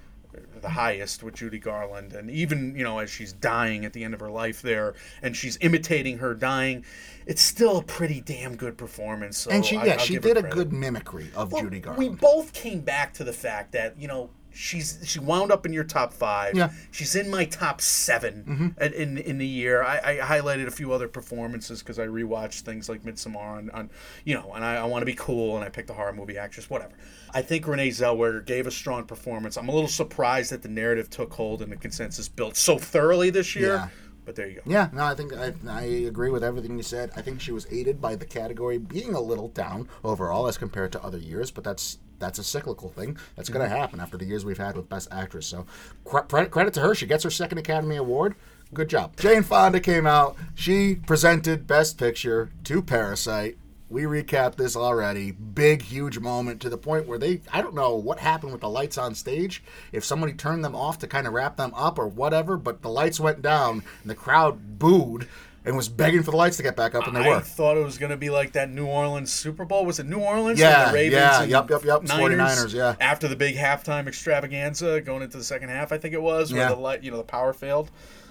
the 0.61 0.69
highest 0.71 1.23
with 1.23 1.35
Judy 1.35 1.59
Garland. 1.59 2.13
And 2.13 2.31
even, 2.31 2.75
you 2.77 2.85
know, 2.85 2.99
as 2.99 3.11
she's 3.11 3.33
dying 3.33 3.85
at 3.85 3.93
the 3.93 4.05
end 4.05 4.15
of 4.15 4.21
her 4.21 4.31
life 4.31 4.63
there 4.63 4.95
and 5.23 5.37
she's 5.37 5.59
imitating 5.61 6.19
her 6.19 6.35
dying, 6.35 6.85
it's 7.27 7.43
still 7.43 7.79
a 7.79 7.83
pretty 7.83 8.21
damn 8.21 8.57
good 8.57 8.77
performance. 8.79 9.39
So 9.39 9.51
And 9.51 9.65
she, 9.65 9.77
I- 9.77 9.85
yeah, 9.85 9.93
I'll 9.95 9.99
she 9.99 10.19
did 10.19 10.37
a 10.37 10.43
good 10.43 10.73
mimicry 10.73 11.31
of 11.35 11.53
Well, 11.53 11.63
Judy 11.63 11.81
Garland. 11.81 11.99
We 11.99 12.17
both 12.17 12.53
came 12.53 12.81
back 12.81 13.15
to 13.15 13.25
the 13.25 13.33
fact 13.33 13.73
that 13.73 13.99
you 14.01 14.09
know 14.09 14.31
she's 14.57 14.99
she 15.05 15.19
wound 15.21 15.53
up 15.53 15.67
in 15.67 15.73
your 15.73 15.85
top 15.85 16.13
five. 16.13 16.55
Yeah. 16.57 16.69
Mm-hmm. 16.69 16.77
she's 16.91 17.15
in 17.15 17.31
my 17.31 17.45
top 17.45 17.81
7 17.81 18.75
at- 18.79 18.95
in 18.95 19.19
in 19.19 19.39
the 19.39 19.47
year. 19.47 19.83
I, 19.83 20.01
I 20.23 20.39
highlighted 20.39 20.67
a 20.67 20.71
few 20.71 20.93
other 20.93 21.09
performances 21.09 21.81
because 21.81 21.99
I 21.99 22.07
rewatched 22.07 22.61
things 22.63 22.89
like 22.89 23.03
Midsommar 23.05 23.37
on, 23.37 23.71
on 23.71 23.91
you 24.25 24.35
know, 24.35 24.53
and 24.55 24.65
I, 24.65 24.77
I 24.77 24.85
want 24.85 25.03
to 25.03 25.07
be 25.07 25.15
cool 25.15 25.57
and 25.57 25.65
I 25.65 25.69
picked 25.69 25.91
a 25.91 25.93
horror 25.93 26.13
movie 26.13 26.39
actress, 26.39 26.71
whatever. 26.71 26.93
I 27.35 27.43
think 27.43 27.67
Renee 27.67 27.91
Zellweger 27.91 28.45
gave 28.45 28.67
a 28.67 28.71
strong 28.71 29.05
performance. 29.05 29.57
I'm 29.59 29.69
a 29.69 29.73
little 29.73 29.89
surprised 29.89 30.51
that 30.53 30.63
the 30.63 30.69
narrative 30.71 31.11
took 31.11 31.33
hold 31.35 31.61
and 31.61 31.71
the 31.71 31.77
consensus 31.77 32.29
built 32.29 32.57
so 32.57 32.79
thoroughly 32.79 33.31
this 33.31 33.55
year. 33.55 33.75
Yeah. 33.75 33.89
But 34.25 34.35
there 34.35 34.49
you 34.49 34.57
go. 34.57 34.63
Yeah, 34.67 34.89
no, 34.93 35.05
I 35.05 35.15
think 35.15 35.33
I, 35.35 35.53
I 35.69 35.83
agree 35.83 36.31
with 36.31 36.43
everything 36.43 36.77
you 36.77 36.83
said. 36.83 37.13
I 37.15 37.23
think 37.23 37.41
she 37.41 37.53
was 37.53 37.65
aided 37.71 38.01
by 38.01 38.17
the 38.17 38.25
category 38.27 38.77
being 38.77 39.15
a 39.15 39.21
little 39.21 39.47
down 39.51 39.89
overall 40.03 40.49
as 40.49 40.59
compared 40.59 40.91
to 40.93 41.03
other 41.05 41.19
years, 41.19 41.53
but 41.53 41.63
that's 41.63 41.99
that's 42.19 42.39
a 42.39 42.45
cyclical 42.45 42.89
thing. 42.89 43.17
That's 43.37 43.49
going 43.49 43.65
to 43.65 43.73
mm-hmm. 43.73 43.81
happen 43.81 44.01
after 44.01 44.17
the 44.17 44.25
years 44.25 44.45
we've 44.45 44.59
had 44.59 44.77
with 44.77 44.89
Best 44.89 45.09
Actress. 45.11 45.47
So 45.47 45.67
cre- 46.05 46.21
credit, 46.21 46.51
credit 46.51 46.75
to 46.75 46.81
her. 46.81 46.95
She 46.95 47.07
gets 47.07 47.25
her 47.25 47.31
second 47.31 47.59
Academy 47.59 47.97
Award. 47.97 48.35
Good 48.75 48.89
job. 48.89 49.17
Jane 49.17 49.43
Fonda 49.43 49.81
came 49.81 50.07
out. 50.07 50.37
She 50.55 50.97
presented 50.97 51.67
Best 51.67 51.99
Picture 51.99 52.51
to 52.65 52.83
Parasite. 52.83 53.59
We 53.89 54.03
recapped 54.03 54.57
this 54.57 54.75
already. 54.75 55.31
Big, 55.31 55.83
huge 55.83 56.19
moment 56.19 56.61
to 56.63 56.69
the 56.69 56.77
point 56.77 57.07
where 57.07 57.19
they, 57.19 57.43
I 57.53 57.63
don't 57.63 57.77
know 57.77 57.95
what 57.95 58.19
happened 58.19 58.51
with 58.51 58.63
the 58.63 58.69
lights 58.69 58.99
on 58.99 59.15
stage. 59.15 59.63
If 59.93 60.05
somebody 60.05 60.33
turned 60.33 60.65
them 60.65 60.75
off 60.75 60.99
to 60.99 61.07
kind 61.07 61.29
of 61.29 61.33
wrap 61.33 61.57
them 61.57 61.73
up 61.75 61.97
or 61.97 62.09
whatever, 62.09 62.57
but 62.57 62.83
the 62.83 62.89
lights 62.89 63.21
went 63.21 63.43
down 63.43 63.85
and 64.03 64.11
the 64.11 64.17
crowd 64.17 64.81
booed 64.81 65.29
and 65.67 65.77
was 65.77 65.89
begging 65.89 66.23
for 66.23 66.31
the 66.31 66.37
lights 66.37 66.57
to 66.57 66.63
get 66.63 66.77
back 66.77 66.95
up, 66.95 67.07
and 67.07 67.15
they 67.17 67.21
were. 67.21 67.27
I 67.27 67.37
were. 67.37 67.41
thought 67.41 67.77
it 67.77 67.85
was 67.85 67.99
going 67.99 68.11
to 68.11 68.17
be 68.17 68.31
like 68.31 68.53
that 68.53 68.71
New 68.71 68.87
Orleans 68.87 69.33
Super 69.33 69.65
Bowl. 69.65 69.85
Was 69.85 69.99
it 69.99 70.07
New 70.07 70.21
Orleans? 70.21 70.59
Yeah, 70.59 70.89
the 70.89 70.95
Ravens 70.95 71.13
yeah, 71.21 71.43
yep, 71.43 71.69
yep, 71.69 71.85
yep, 71.85 72.03
Niners, 72.05 72.39
49ers, 72.41 72.75
yeah. 72.75 72.95
After 73.01 73.29
the 73.29 73.37
big 73.37 73.57
halftime 73.57 74.07
extravaganza, 74.07 75.01
going 75.01 75.23
into 75.23 75.37
the 75.37 75.45
second 75.45 75.69
half, 75.69 75.93
I 75.93 75.99
think 75.99 76.15
it 76.15 76.23
was, 76.23 76.53
where 76.53 76.63
Yeah. 76.63 76.69
the 76.69 76.77
light, 76.81 77.03
you 77.03 77.11
know, 77.11 77.17
the 77.19 77.25
power 77.25 77.53
failed. 77.53 77.91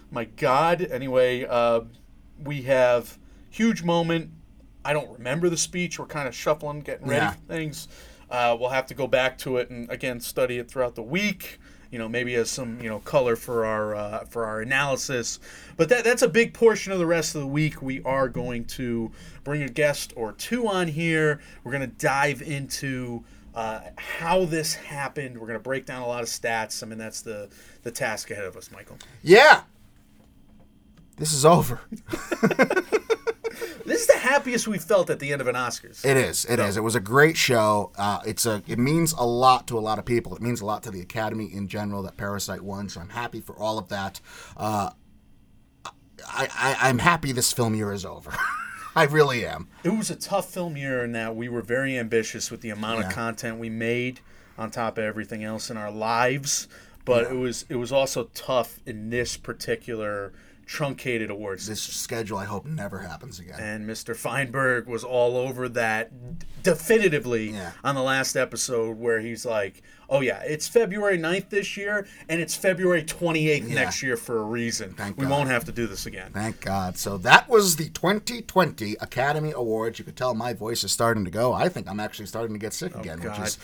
My 0.10 0.26
God. 0.26 0.82
Anyway, 0.90 1.46
uh, 1.46 1.82
we 2.44 2.64
have 2.64 3.18
huge 3.50 3.84
moment. 3.84 4.32
I 4.84 4.94
don't 4.94 5.12
remember 5.12 5.50
the 5.50 5.58
speech. 5.58 6.00
We're 6.00 6.06
kind 6.06 6.28
of 6.28 6.36
shuffling, 6.36 6.82
getting 6.82 7.08
ready 7.08 7.26
Yeah. 7.26 7.32
for 7.32 7.40
things. 7.54 7.88
Uh, 8.30 8.56
we'll 8.60 8.70
have 8.70 8.86
to 8.88 8.94
go 8.94 9.08
back 9.08 9.38
to 9.40 9.58
it 9.58 9.70
and 9.70 9.90
again 9.92 10.20
study 10.20 10.58
it 10.58 10.70
throughout 10.70 10.96
the 10.96 11.04
week. 11.04 11.60
You 11.92 12.00
know, 12.00 12.10
maybe 12.10 12.36
as 12.36 12.50
some 12.50 12.80
you 12.82 12.90
know 12.90 13.00
color 13.00 13.36
for 13.36 13.66
our 13.66 13.96
uh, 13.96 14.26
for 14.26 14.46
our 14.46 14.62
analysis. 14.62 15.40
But 15.78 15.90
that 15.90 16.04
that's 16.04 16.22
a 16.22 16.30
big 16.30 16.54
portion 16.54 16.92
of 16.92 17.00
the 17.00 17.06
rest 17.06 17.36
of 17.36 17.42
the 17.42 17.48
week. 17.48 17.82
We 17.82 18.02
are 18.04 18.30
going 18.30 18.66
to 18.66 19.12
bring 19.44 19.62
a 19.62 19.70
guest 19.70 20.14
or 20.16 20.34
two 20.34 20.68
on 20.68 20.88
here. 20.88 21.40
We're 21.64 21.72
going 21.72 21.90
to 21.90 21.96
dive 21.96 22.42
into 22.42 23.24
uh, 23.54 23.82
how 23.98 24.46
this 24.46 24.76
happened. 24.76 25.38
We're 25.38 25.48
going 25.48 25.60
to 25.60 25.64
break 25.64 25.86
down 25.86 26.02
a 26.02 26.08
lot 26.08 26.22
of 26.22 26.30
stats. 26.30 26.84
I 26.84 26.88
mean, 26.88 26.98
that's 26.98 27.22
the 27.22 27.50
the 27.84 27.92
task 27.92 28.32
ahead 28.32 28.46
of 28.46 28.58
us, 28.58 28.72
Michael. 28.72 28.98
Yeah. 29.24 29.62
This 31.18 31.32
is 31.32 31.46
over. 31.46 31.80
This 33.86 34.02
is 34.02 34.08
the 34.08 34.18
happiest 34.18 34.68
we 34.68 34.78
felt 34.80 35.10
at 35.10 35.20
the 35.20 35.32
end 35.32 35.42
of 35.42 35.48
an 35.48 35.56
Oscars. 35.56 36.04
It 36.04 36.18
is. 36.18 36.46
It 36.46 36.60
is. 36.60 36.76
It 36.76 36.82
was 36.82 36.96
a 36.96 37.00
great 37.00 37.38
show. 37.38 37.92
Uh, 37.98 38.20
it's 38.26 38.46
a. 38.46 38.64
It 38.68 38.80
means 38.80 39.14
a 39.14 39.26
lot 39.26 39.68
to 39.68 39.78
a 39.78 39.80
lot 39.82 40.00
of 40.00 40.06
people. 40.06 40.36
It 40.36 40.42
means 40.42 40.60
a 40.62 40.66
lot 40.66 40.82
to 40.84 40.92
the 40.92 41.02
Academy 41.02 41.46
in 41.54 41.68
general 41.68 42.02
that 42.04 42.18
Parasite 42.18 42.62
won. 42.62 42.90
So 42.90 43.00
I'm 43.02 43.10
happy 43.10 43.42
for 43.42 43.56
all 43.56 43.78
of 43.78 43.90
that. 43.90 44.20
Uh, 44.58 44.90
I, 46.28 46.48
I 46.54 46.90
I'm 46.90 47.00
happy 47.00 47.32
this 47.32 47.52
film 47.54 47.76
year 47.76 47.92
is 47.92 48.06
over. 48.06 48.34
I 48.96 49.04
really 49.04 49.46
am. 49.46 49.68
It 49.84 49.90
was 49.90 50.10
a 50.10 50.16
tough 50.16 50.50
film 50.52 50.78
year 50.78 51.04
in 51.04 51.12
that 51.12 51.36
we 51.36 51.50
were 51.50 51.62
very 51.62 51.98
ambitious 52.00 52.50
with 52.50 52.62
the 52.62 52.70
amount 52.70 53.02
Yeah. 53.02 53.08
of 53.08 53.14
content 53.14 53.60
we 53.60 53.70
made 53.70 54.22
on 54.58 54.72
top 54.72 54.98
of 54.98 55.04
everything 55.04 55.44
else 55.44 55.70
in 55.70 55.76
our 55.78 55.92
lives. 55.92 56.68
But 57.04 57.26
it 57.26 57.36
was 57.36 57.66
it 57.70 57.76
was 57.76 57.92
also 57.92 58.30
tough 58.34 58.80
in 58.86 59.10
this 59.12 59.38
particular 59.38 60.34
truncated 60.66 61.30
awards. 61.30 61.68
This 61.68 61.82
schedule 61.82 62.38
I 62.38 62.46
hope 62.46 62.66
never 62.66 63.00
happens 63.00 63.40
again. 63.40 63.60
and 63.60 63.88
Mr. 63.90 64.16
Feinberg 64.16 64.88
was 64.88 65.04
all 65.04 65.38
over 65.38 65.70
that 65.70 66.12
definitively 66.64 67.52
Yeah. 67.52 67.72
on 67.84 67.96
the 67.96 68.02
last 68.02 68.36
episode 68.36 68.98
where 68.98 69.20
he's 69.20 69.46
like, 69.46 69.84
"Oh 70.10 70.22
yeah, 70.22 70.40
it's 70.42 70.68
February 70.68 71.18
9th 71.18 71.50
this 71.50 71.78
year 71.78 72.08
and 72.28 72.42
it's 72.42 72.56
February 72.56 73.04
28th 73.04 73.68
Yeah. 73.70 73.76
next 73.76 74.02
year 74.02 74.18
for 74.18 74.40
a 74.40 74.44
reason. 74.44 74.94
Thank 74.94 75.18
we 75.18 75.26
God. 75.26 75.32
won't 75.32 75.50
have 75.50 75.66
to 75.66 75.72
do 75.72 75.86
this 75.88 76.06
again." 76.08 76.32
Thank 76.34 76.62
God. 76.62 76.98
So 76.98 77.18
that 77.20 77.48
was 77.48 77.76
the 77.76 77.90
2020 77.90 78.98
Academy 79.00 79.52
Awards. 79.52 80.00
You 80.00 80.06
could 80.06 80.16
tell 80.18 80.34
my 80.34 80.54
voice 80.54 80.84
is 80.84 80.92
starting 80.92 81.26
to 81.26 81.32
go. 81.32 81.54
I 81.54 81.70
think 81.70 81.88
I'm 81.88 82.00
actually 82.00 82.26
starting 82.26 82.54
to 82.56 82.60
get 82.60 82.74
sick 82.74 82.94
oh, 82.96 83.00
again, 83.00 83.22
which 83.22 83.34
Oh, 83.40 83.44
is 83.44 83.58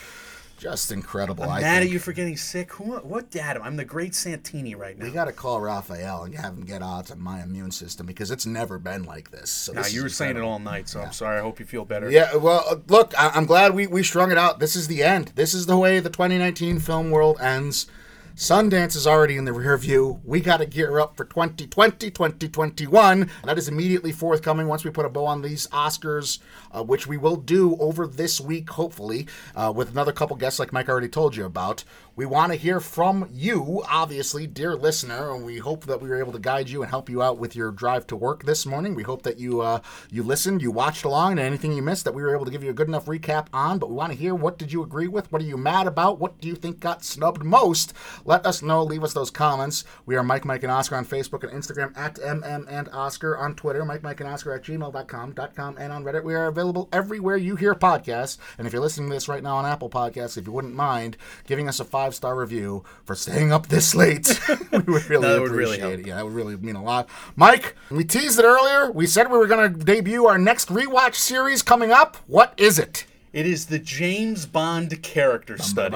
just 0.61 0.91
incredible. 0.91 1.43
I'm 1.43 1.49
I 1.49 1.61
mad 1.61 1.79
think. 1.79 1.85
at 1.89 1.93
you 1.93 1.97
for 1.97 2.13
getting 2.13 2.38
sick. 2.38 2.71
Who 2.73 2.97
what 2.99 3.35
Adam? 3.35 3.63
I'm 3.63 3.77
the 3.77 3.83
great 3.83 4.13
Santini 4.13 4.75
right 4.75 4.95
now. 4.97 5.05
We 5.05 5.11
got 5.11 5.25
to 5.25 5.31
call 5.31 5.59
Raphael 5.59 6.23
and 6.23 6.35
have 6.35 6.53
him 6.53 6.65
get 6.65 6.83
odds 6.83 7.09
on 7.09 7.19
my 7.19 7.41
immune 7.41 7.71
system 7.71 8.05
because 8.05 8.29
it's 8.29 8.45
never 8.45 8.77
been 8.77 9.03
like 9.03 9.31
this. 9.31 9.49
So 9.49 9.71
this 9.73 9.91
you 9.91 10.03
were 10.03 10.09
saying 10.09 10.38
it 10.38 10.43
all 10.43 10.59
night, 10.59 10.88
so 10.88 11.01
I'm 11.01 11.13
sorry. 11.13 11.39
I 11.39 11.41
hope 11.41 11.59
you 11.59 11.65
feel 11.65 11.83
better. 11.83 12.11
Yeah, 12.11 12.35
well, 12.35 12.63
uh, 12.69 12.75
look, 12.88 13.13
I- 13.19 13.31
I'm 13.33 13.45
glad 13.47 13.73
we, 13.73 13.88
we 13.88 14.03
strung 14.03 14.31
it 14.31 14.38
out. 14.38 14.59
This 14.59 14.75
is 14.75 14.88
the 14.88 15.01
end. 15.03 15.31
This 15.35 15.55
is 15.55 15.65
the 15.65 15.77
way 15.77 15.99
the 15.99 16.11
2019 16.11 16.77
film 16.79 17.09
world 17.09 17.41
ends. 17.41 17.88
Sundance 18.35 18.95
is 18.95 19.05
already 19.05 19.35
in 19.35 19.45
the 19.45 19.53
rear 19.53 19.77
view. 19.77 20.21
We 20.23 20.39
got 20.39 20.57
to 20.57 20.65
gear 20.65 20.99
up 20.99 21.17
for 21.17 21.25
2020, 21.25 22.09
2021. 22.09 23.29
That 23.43 23.57
is 23.57 23.67
immediately 23.67 24.11
forthcoming 24.11 24.67
once 24.67 24.85
we 24.85 24.91
put 24.91 25.05
a 25.05 25.09
bow 25.09 25.25
on 25.25 25.41
these 25.41 25.67
Oscars, 25.67 26.39
uh, 26.71 26.81
which 26.83 27.07
we 27.07 27.17
will 27.17 27.35
do 27.35 27.75
over 27.77 28.07
this 28.07 28.39
week, 28.39 28.69
hopefully, 28.69 29.27
uh, 29.55 29.73
with 29.75 29.91
another 29.91 30.13
couple 30.13 30.35
guests 30.37 30.59
like 30.59 30.71
Mike 30.71 30.87
already 30.87 31.09
told 31.09 31.35
you 31.35 31.45
about. 31.45 31.83
We 32.22 32.27
want 32.27 32.52
to 32.52 32.56
hear 32.56 32.80
from 32.80 33.27
you, 33.34 33.84
obviously, 33.89 34.45
dear 34.45 34.76
listener, 34.76 35.34
and 35.34 35.43
we 35.43 35.57
hope 35.57 35.85
that 35.85 35.99
we 35.99 36.07
were 36.07 36.19
able 36.19 36.34
to 36.34 36.38
guide 36.38 36.69
you 36.69 36.84
and 36.84 36.89
help 36.91 37.10
you 37.10 37.23
out 37.23 37.39
with 37.39 37.56
your 37.56 37.72
drive 37.72 38.06
to 38.06 38.15
work 38.15 38.43
this 38.43 38.64
morning. 38.64 38.93
We 38.93 39.02
hope 39.02 39.23
that 39.23 39.39
you 39.39 39.61
uh, 39.61 39.80
you 40.11 40.22
listened, 40.22 40.61
you 40.61 40.69
watched 40.69 41.03
along, 41.03 41.31
and 41.31 41.39
anything 41.39 41.73
you 41.73 41.81
missed 41.81 42.06
that 42.06 42.14
we 42.14 42.22
were 42.22 42.35
able 42.35 42.45
to 42.45 42.52
give 42.52 42.64
you 42.64 42.69
a 42.69 42.73
good 42.73 42.88
enough 42.88 43.07
recap 43.07 43.48
on. 43.52 43.80
But 43.80 43.89
we 43.89 43.95
want 43.95 44.11
to 44.11 44.19
hear 44.19 44.35
what 44.35 44.60
did 44.60 44.72
you 44.72 44.84
agree 44.84 45.07
with? 45.07 45.31
What 45.31 45.41
are 45.41 45.45
you 45.45 45.57
mad 45.57 45.88
about? 45.88 46.19
What 46.19 46.39
do 46.39 46.48
you 46.48 46.53
think 46.53 46.80
got 46.80 47.03
snubbed 47.03 47.43
most? 47.43 47.91
Let 48.23 48.45
us 48.45 48.61
know. 48.61 48.84
Leave 48.84 49.03
us 49.03 49.14
those 49.14 49.31
comments. 49.31 49.84
We 50.06 50.15
are 50.15 50.22
Mike, 50.22 50.45
Mike, 50.45 50.61
and 50.61 50.72
Oscar 50.72 50.98
on 50.98 51.07
Facebook 51.07 51.41
and 51.41 51.52
Instagram 51.52 51.98
at 51.98 52.18
MM 52.18 52.68
and 52.69 52.88
Oscar 52.89 53.35
on 53.35 53.56
Twitter, 53.56 53.84
Mike, 53.84 54.03
Mike, 54.03 54.19
and 54.19 54.30
Oscar 54.30 54.53
at 54.53 54.61
gmail.com, 54.61 55.34
.com, 55.56 55.77
and 55.80 55.91
on 55.91 56.03
Reddit. 56.03 56.23
We 56.23 56.35
are 56.35 56.45
available 56.45 56.88
everywhere 56.93 57.38
you 57.38 57.56
hear 57.56 57.73
podcasts. 57.73 58.38
And 58.60 58.68
if 58.68 58.73
you're 58.73 58.81
listening 58.84 59.10
to 59.10 59.15
this 59.15 59.27
right 59.27 59.41
now 59.41 59.56
on 59.56 59.65
Apple 59.65 59.89
Podcasts, 59.89 60.38
if 60.38 60.45
you 60.45 60.52
wouldn't 60.52 60.76
mind 60.76 61.18
giving 61.48 61.68
us 61.68 61.80
a 61.80 61.84
five 61.84 62.10
five 62.11 62.15
star 62.15 62.35
review 62.35 62.83
for 63.05 63.15
staying 63.15 63.53
up 63.53 63.67
this 63.67 63.95
late. 63.95 64.39
we 64.71 64.79
would 64.79 65.09
really 65.09 65.39
would 65.39 65.51
appreciate 65.51 65.81
really 65.81 66.01
it. 66.01 66.07
Yeah, 66.07 66.15
that 66.15 66.25
would 66.25 66.33
really 66.33 66.57
mean 66.57 66.75
a 66.75 66.83
lot. 66.83 67.07
Mike, 67.35 67.75
we 67.89 68.03
teased 68.03 68.38
it 68.38 68.43
earlier. 68.45 68.91
We 68.91 69.07
said 69.07 69.31
we 69.31 69.38
were 69.38 69.47
going 69.47 69.73
to 69.73 69.85
debut 69.85 70.25
our 70.25 70.38
next 70.38 70.67
rewatch 70.69 71.15
series 71.15 71.61
coming 71.61 71.91
up. 71.91 72.17
What 72.27 72.53
is 72.57 72.77
it? 72.77 73.05
It 73.33 73.45
is 73.45 73.67
the 73.67 73.79
James 73.79 74.45
Bond 74.45 75.01
character 75.03 75.57
study. 75.57 75.95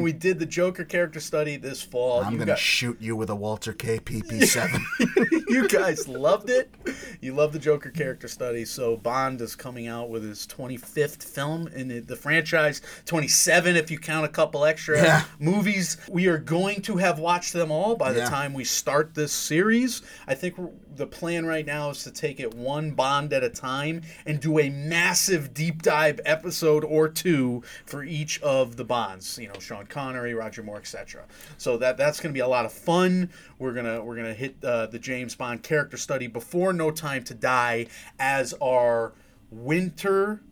we 0.00 0.12
did 0.12 0.38
the 0.38 0.46
Joker 0.46 0.84
character 0.84 1.18
study 1.18 1.56
this 1.56 1.82
fall. 1.82 2.22
I'm 2.22 2.34
gonna 2.34 2.46
got... 2.46 2.58
shoot 2.60 3.00
you 3.00 3.16
with 3.16 3.28
a 3.28 3.34
Walther 3.34 3.72
KPP7. 3.72 5.48
you 5.48 5.66
guys 5.66 6.06
loved 6.06 6.50
it. 6.50 6.72
You 7.20 7.34
love 7.34 7.52
the 7.52 7.58
Joker 7.58 7.90
character 7.90 8.28
study. 8.28 8.64
So 8.64 8.96
Bond 8.96 9.40
is 9.40 9.56
coming 9.56 9.88
out 9.88 10.08
with 10.08 10.22
his 10.22 10.46
25th 10.46 11.24
film 11.24 11.66
in 11.68 12.06
the 12.06 12.16
franchise, 12.16 12.80
27 13.06 13.74
if 13.74 13.90
you 13.90 13.98
count 13.98 14.24
a 14.24 14.28
couple 14.28 14.64
extra 14.64 15.02
yeah. 15.02 15.24
movies. 15.40 15.96
We 16.08 16.28
are 16.28 16.38
going 16.38 16.80
to 16.82 16.96
have 16.98 17.18
watched 17.18 17.52
them 17.52 17.72
all 17.72 17.96
by 17.96 18.12
the 18.12 18.20
yeah. 18.20 18.28
time 18.28 18.54
we 18.54 18.62
start 18.62 19.14
this 19.14 19.32
series. 19.32 20.02
I 20.28 20.36
think 20.36 20.56
the 20.94 21.06
plan 21.06 21.46
right 21.46 21.66
now 21.66 21.90
is 21.90 22.04
to 22.04 22.10
take 22.10 22.38
it 22.38 22.54
one 22.54 22.92
Bond 22.92 23.32
at 23.32 23.42
a 23.42 23.50
time 23.50 24.02
and 24.26 24.40
do 24.40 24.58
a 24.58 24.68
massive 24.92 25.54
deep 25.54 25.80
dive 25.80 26.20
episode 26.26 26.84
or 26.84 27.08
two 27.08 27.62
for 27.86 28.04
each 28.04 28.40
of 28.42 28.76
the 28.76 28.84
Bonds. 28.84 29.38
You 29.40 29.48
know, 29.48 29.58
Sean 29.58 29.86
Connery, 29.86 30.34
Roger 30.34 30.62
Moore, 30.62 30.76
etc. 30.76 31.24
So 31.56 31.78
that 31.78 31.96
that's 31.96 32.20
going 32.20 32.30
to 32.30 32.34
be 32.34 32.40
a 32.40 32.48
lot 32.48 32.66
of 32.66 32.72
fun. 32.72 33.30
We're 33.58 33.72
gonna 33.72 34.04
we're 34.04 34.16
gonna 34.16 34.34
hit 34.34 34.56
uh, 34.62 34.86
the 34.86 34.98
James 34.98 35.34
Bond 35.34 35.62
character 35.62 35.96
study 35.96 36.26
before 36.26 36.74
No 36.74 36.90
Time 36.90 37.24
to 37.24 37.34
Die 37.34 37.86
as 38.18 38.52
our 38.60 39.14
winter 39.50 40.42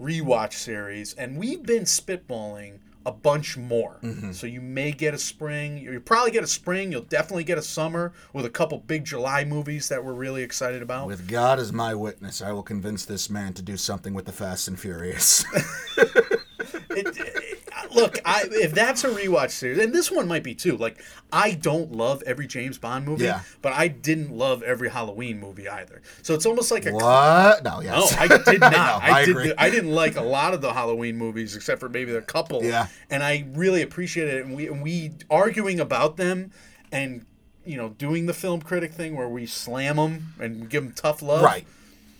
rewatch 0.00 0.54
series, 0.54 1.12
and 1.14 1.36
we've 1.36 1.62
been 1.62 1.84
spitballing 1.84 2.78
a 3.06 3.12
bunch 3.12 3.56
more. 3.56 3.98
Mm-hmm. 4.02 4.32
So 4.32 4.46
you 4.46 4.60
may 4.60 4.92
get 4.92 5.14
a 5.14 5.18
spring. 5.18 5.78
You'll 5.78 6.00
probably 6.00 6.30
get 6.30 6.44
a 6.44 6.48
spring. 6.48 6.92
You'll 6.92 7.02
definitely 7.02 7.44
get 7.44 7.58
a 7.58 7.62
summer 7.62 8.12
with 8.32 8.44
a 8.44 8.50
couple 8.50 8.78
big 8.78 9.04
July 9.04 9.44
movies 9.44 9.88
that 9.88 10.04
we're 10.04 10.12
really 10.12 10.42
excited 10.42 10.82
about. 10.82 11.06
with 11.06 11.28
God 11.28 11.58
as 11.58 11.72
my 11.72 11.94
witness, 11.94 12.42
I 12.42 12.52
will 12.52 12.62
convince 12.62 13.04
this 13.04 13.30
man 13.30 13.54
to 13.54 13.62
do 13.62 13.76
something 13.76 14.14
with 14.14 14.26
the 14.26 14.32
Fast 14.32 14.68
and 14.68 14.78
Furious. 14.78 15.44
Look, 18.02 18.18
I, 18.24 18.44
if 18.50 18.72
that's 18.74 19.04
a 19.04 19.08
rewatch 19.08 19.50
series, 19.50 19.78
and 19.78 19.94
this 19.94 20.10
one 20.10 20.26
might 20.28 20.42
be 20.42 20.54
too. 20.54 20.76
Like, 20.76 21.02
I 21.32 21.52
don't 21.52 21.92
love 21.92 22.22
every 22.26 22.46
James 22.46 22.78
Bond 22.78 23.04
movie, 23.06 23.24
Yeah. 23.24 23.40
but 23.62 23.72
I 23.72 23.88
didn't 23.88 24.30
love 24.32 24.62
every 24.62 24.88
Halloween 24.90 25.38
movie 25.40 25.68
either. 25.68 26.02
So 26.22 26.34
it's 26.34 26.46
almost 26.46 26.70
like 26.70 26.86
a 26.86 26.92
what? 26.92 27.62
No, 27.64 27.80
No. 27.80 28.06
I 28.18 28.26
did 28.28 28.60
not. 28.60 28.72
No, 28.72 28.78
I, 28.78 29.10
I 29.12 29.24
did. 29.24 29.54
I 29.58 29.70
didn't 29.70 29.92
like 29.92 30.16
a 30.16 30.22
lot 30.22 30.54
of 30.54 30.60
the 30.60 30.72
Halloween 30.72 31.16
movies, 31.16 31.54
except 31.56 31.80
for 31.80 31.88
maybe 31.88 32.14
a 32.14 32.22
couple. 32.22 32.64
Yeah. 32.64 32.86
And 33.10 33.22
I 33.22 33.46
really 33.52 33.82
appreciated 33.82 34.34
it. 34.34 34.46
And 34.46 34.54
we 34.56 34.68
and 34.68 34.82
we 34.82 35.12
arguing 35.30 35.80
about 35.80 36.16
them, 36.16 36.50
and 36.92 37.24
you 37.64 37.76
know, 37.76 37.90
doing 37.90 38.26
the 38.26 38.34
film 38.34 38.62
critic 38.62 38.92
thing 38.92 39.14
where 39.14 39.28
we 39.28 39.46
slam 39.46 39.96
them 39.96 40.34
and 40.40 40.68
give 40.70 40.82
them 40.82 40.92
tough 40.94 41.20
love. 41.22 41.42
Right. 41.42 41.66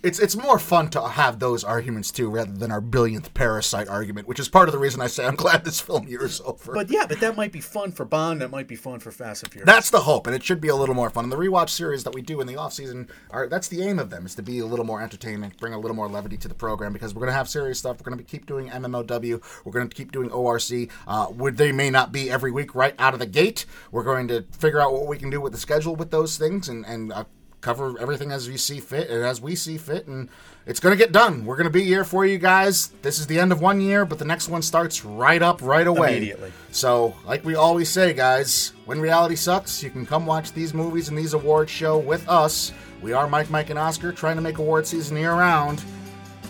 It's 0.02 0.18
it's 0.18 0.34
more 0.34 0.58
fun 0.58 0.88
to 0.90 1.08
have 1.08 1.38
those 1.38 1.62
arguments 1.62 2.10
too, 2.10 2.30
rather 2.30 2.52
than 2.52 2.72
our 2.72 2.80
billionth 2.80 3.34
parasite 3.34 3.86
argument, 3.86 4.26
which 4.26 4.40
is 4.40 4.48
part 4.48 4.68
of 4.68 4.72
the 4.72 4.78
reason 4.78 5.00
I 5.02 5.08
say 5.08 5.26
I'm 5.26 5.34
glad 5.36 5.64
this 5.64 5.80
film 5.80 6.08
year 6.08 6.24
is 6.24 6.40
over. 6.40 6.72
But 6.72 6.90
yeah, 6.90 7.04
but 7.06 7.20
that 7.20 7.36
might 7.36 7.52
be 7.52 7.60
fun 7.60 7.92
for 7.92 8.06
Bond. 8.06 8.40
That 8.40 8.50
might 8.50 8.66
be 8.66 8.76
fun 8.76 9.00
for 9.00 9.10
Fast 9.10 9.42
and 9.42 9.52
Furious. 9.52 9.66
that's 9.66 9.90
the 9.90 10.00
hope, 10.00 10.26
and 10.26 10.34
it 10.34 10.42
should 10.42 10.60
be 10.60 10.68
a 10.68 10.74
little 10.74 10.94
more 10.94 11.10
fun. 11.10 11.24
And 11.24 11.32
the 11.32 11.36
rewatch 11.36 11.68
series 11.68 12.04
that 12.04 12.14
we 12.14 12.22
do 12.22 12.40
in 12.40 12.46
the 12.46 12.56
off 12.56 12.72
season 12.72 13.08
are 13.30 13.46
that's 13.46 13.68
the 13.68 13.82
aim 13.82 13.98
of 13.98 14.08
them 14.08 14.24
is 14.24 14.34
to 14.36 14.42
be 14.42 14.60
a 14.60 14.66
little 14.66 14.86
more 14.86 15.02
entertainment, 15.02 15.58
bring 15.58 15.74
a 15.74 15.78
little 15.78 15.96
more 15.96 16.08
levity 16.08 16.38
to 16.38 16.48
the 16.48 16.54
program 16.54 16.94
because 16.94 17.14
we're 17.14 17.20
gonna 17.20 17.32
have 17.32 17.48
serious 17.48 17.78
stuff. 17.78 17.98
We're 18.00 18.04
gonna 18.04 18.16
be, 18.16 18.24
keep 18.24 18.46
doing 18.46 18.70
MMOW. 18.70 19.42
We're 19.64 19.72
gonna 19.72 19.88
keep 19.88 20.12
doing 20.12 20.30
ORC. 20.30 20.88
Uh, 21.06 21.26
would 21.30 21.58
they 21.58 21.72
may 21.72 21.90
not 21.90 22.10
be 22.10 22.30
every 22.30 22.50
week 22.50 22.74
right 22.74 22.94
out 22.98 23.12
of 23.12 23.20
the 23.20 23.26
gate. 23.26 23.66
We're 23.92 24.04
going 24.04 24.28
to 24.28 24.46
figure 24.50 24.80
out 24.80 24.92
what 24.92 25.06
we 25.06 25.18
can 25.18 25.28
do 25.28 25.42
with 25.42 25.52
the 25.52 25.58
schedule 25.58 25.94
with 25.94 26.10
those 26.10 26.38
things 26.38 26.68
and 26.68 26.86
and. 26.86 27.12
Uh, 27.12 27.24
cover 27.60 27.98
everything 28.00 28.32
as 28.32 28.48
you 28.48 28.56
see 28.56 28.80
fit 28.80 29.10
and 29.10 29.24
as 29.24 29.40
we 29.40 29.54
see 29.54 29.76
fit 29.76 30.06
and 30.06 30.28
it's 30.66 30.80
going 30.80 30.96
to 30.96 30.96
get 30.96 31.12
done 31.12 31.44
we're 31.44 31.56
going 31.56 31.66
to 31.66 31.70
be 31.70 31.84
here 31.84 32.04
for 32.04 32.24
you 32.24 32.38
guys 32.38 32.88
this 33.02 33.18
is 33.18 33.26
the 33.26 33.38
end 33.38 33.52
of 33.52 33.60
one 33.60 33.80
year 33.80 34.04
but 34.04 34.18
the 34.18 34.24
next 34.24 34.48
one 34.48 34.62
starts 34.62 35.04
right 35.04 35.42
up 35.42 35.60
right 35.62 35.86
away 35.86 36.16
Immediately. 36.16 36.52
so 36.70 37.14
like 37.26 37.44
we 37.44 37.54
always 37.54 37.88
say 37.90 38.14
guys 38.14 38.72
when 38.86 39.00
reality 39.00 39.36
sucks 39.36 39.82
you 39.82 39.90
can 39.90 40.06
come 40.06 40.24
watch 40.26 40.52
these 40.52 40.72
movies 40.72 41.08
and 41.08 41.18
these 41.18 41.34
awards 41.34 41.70
show 41.70 41.98
with 41.98 42.26
us 42.28 42.72
we 43.02 43.12
are 43.12 43.28
mike 43.28 43.50
mike 43.50 43.70
and 43.70 43.78
oscar 43.78 44.10
trying 44.12 44.36
to 44.36 44.42
make 44.42 44.58
award 44.58 44.86
season 44.86 45.16
year 45.16 45.34
round 45.34 45.82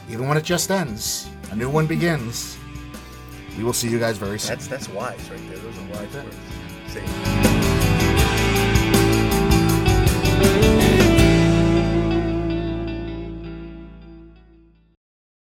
even 0.08 0.28
when 0.28 0.36
it 0.36 0.44
just 0.44 0.70
ends 0.70 1.28
a 1.50 1.56
new 1.56 1.68
one 1.68 1.86
begins 1.86 2.56
we 3.58 3.64
will 3.64 3.72
see 3.72 3.88
you 3.88 3.98
guys 3.98 4.16
very 4.16 4.38
soon 4.38 4.50
that's 4.50 4.68
that's 4.68 4.88
wise 4.90 5.28
right 5.30 5.40
there. 5.48 5.58
Those 5.58 5.76
are 5.78 6.04
wise 6.04 6.14
words. 6.14 6.36
See. 6.86 7.49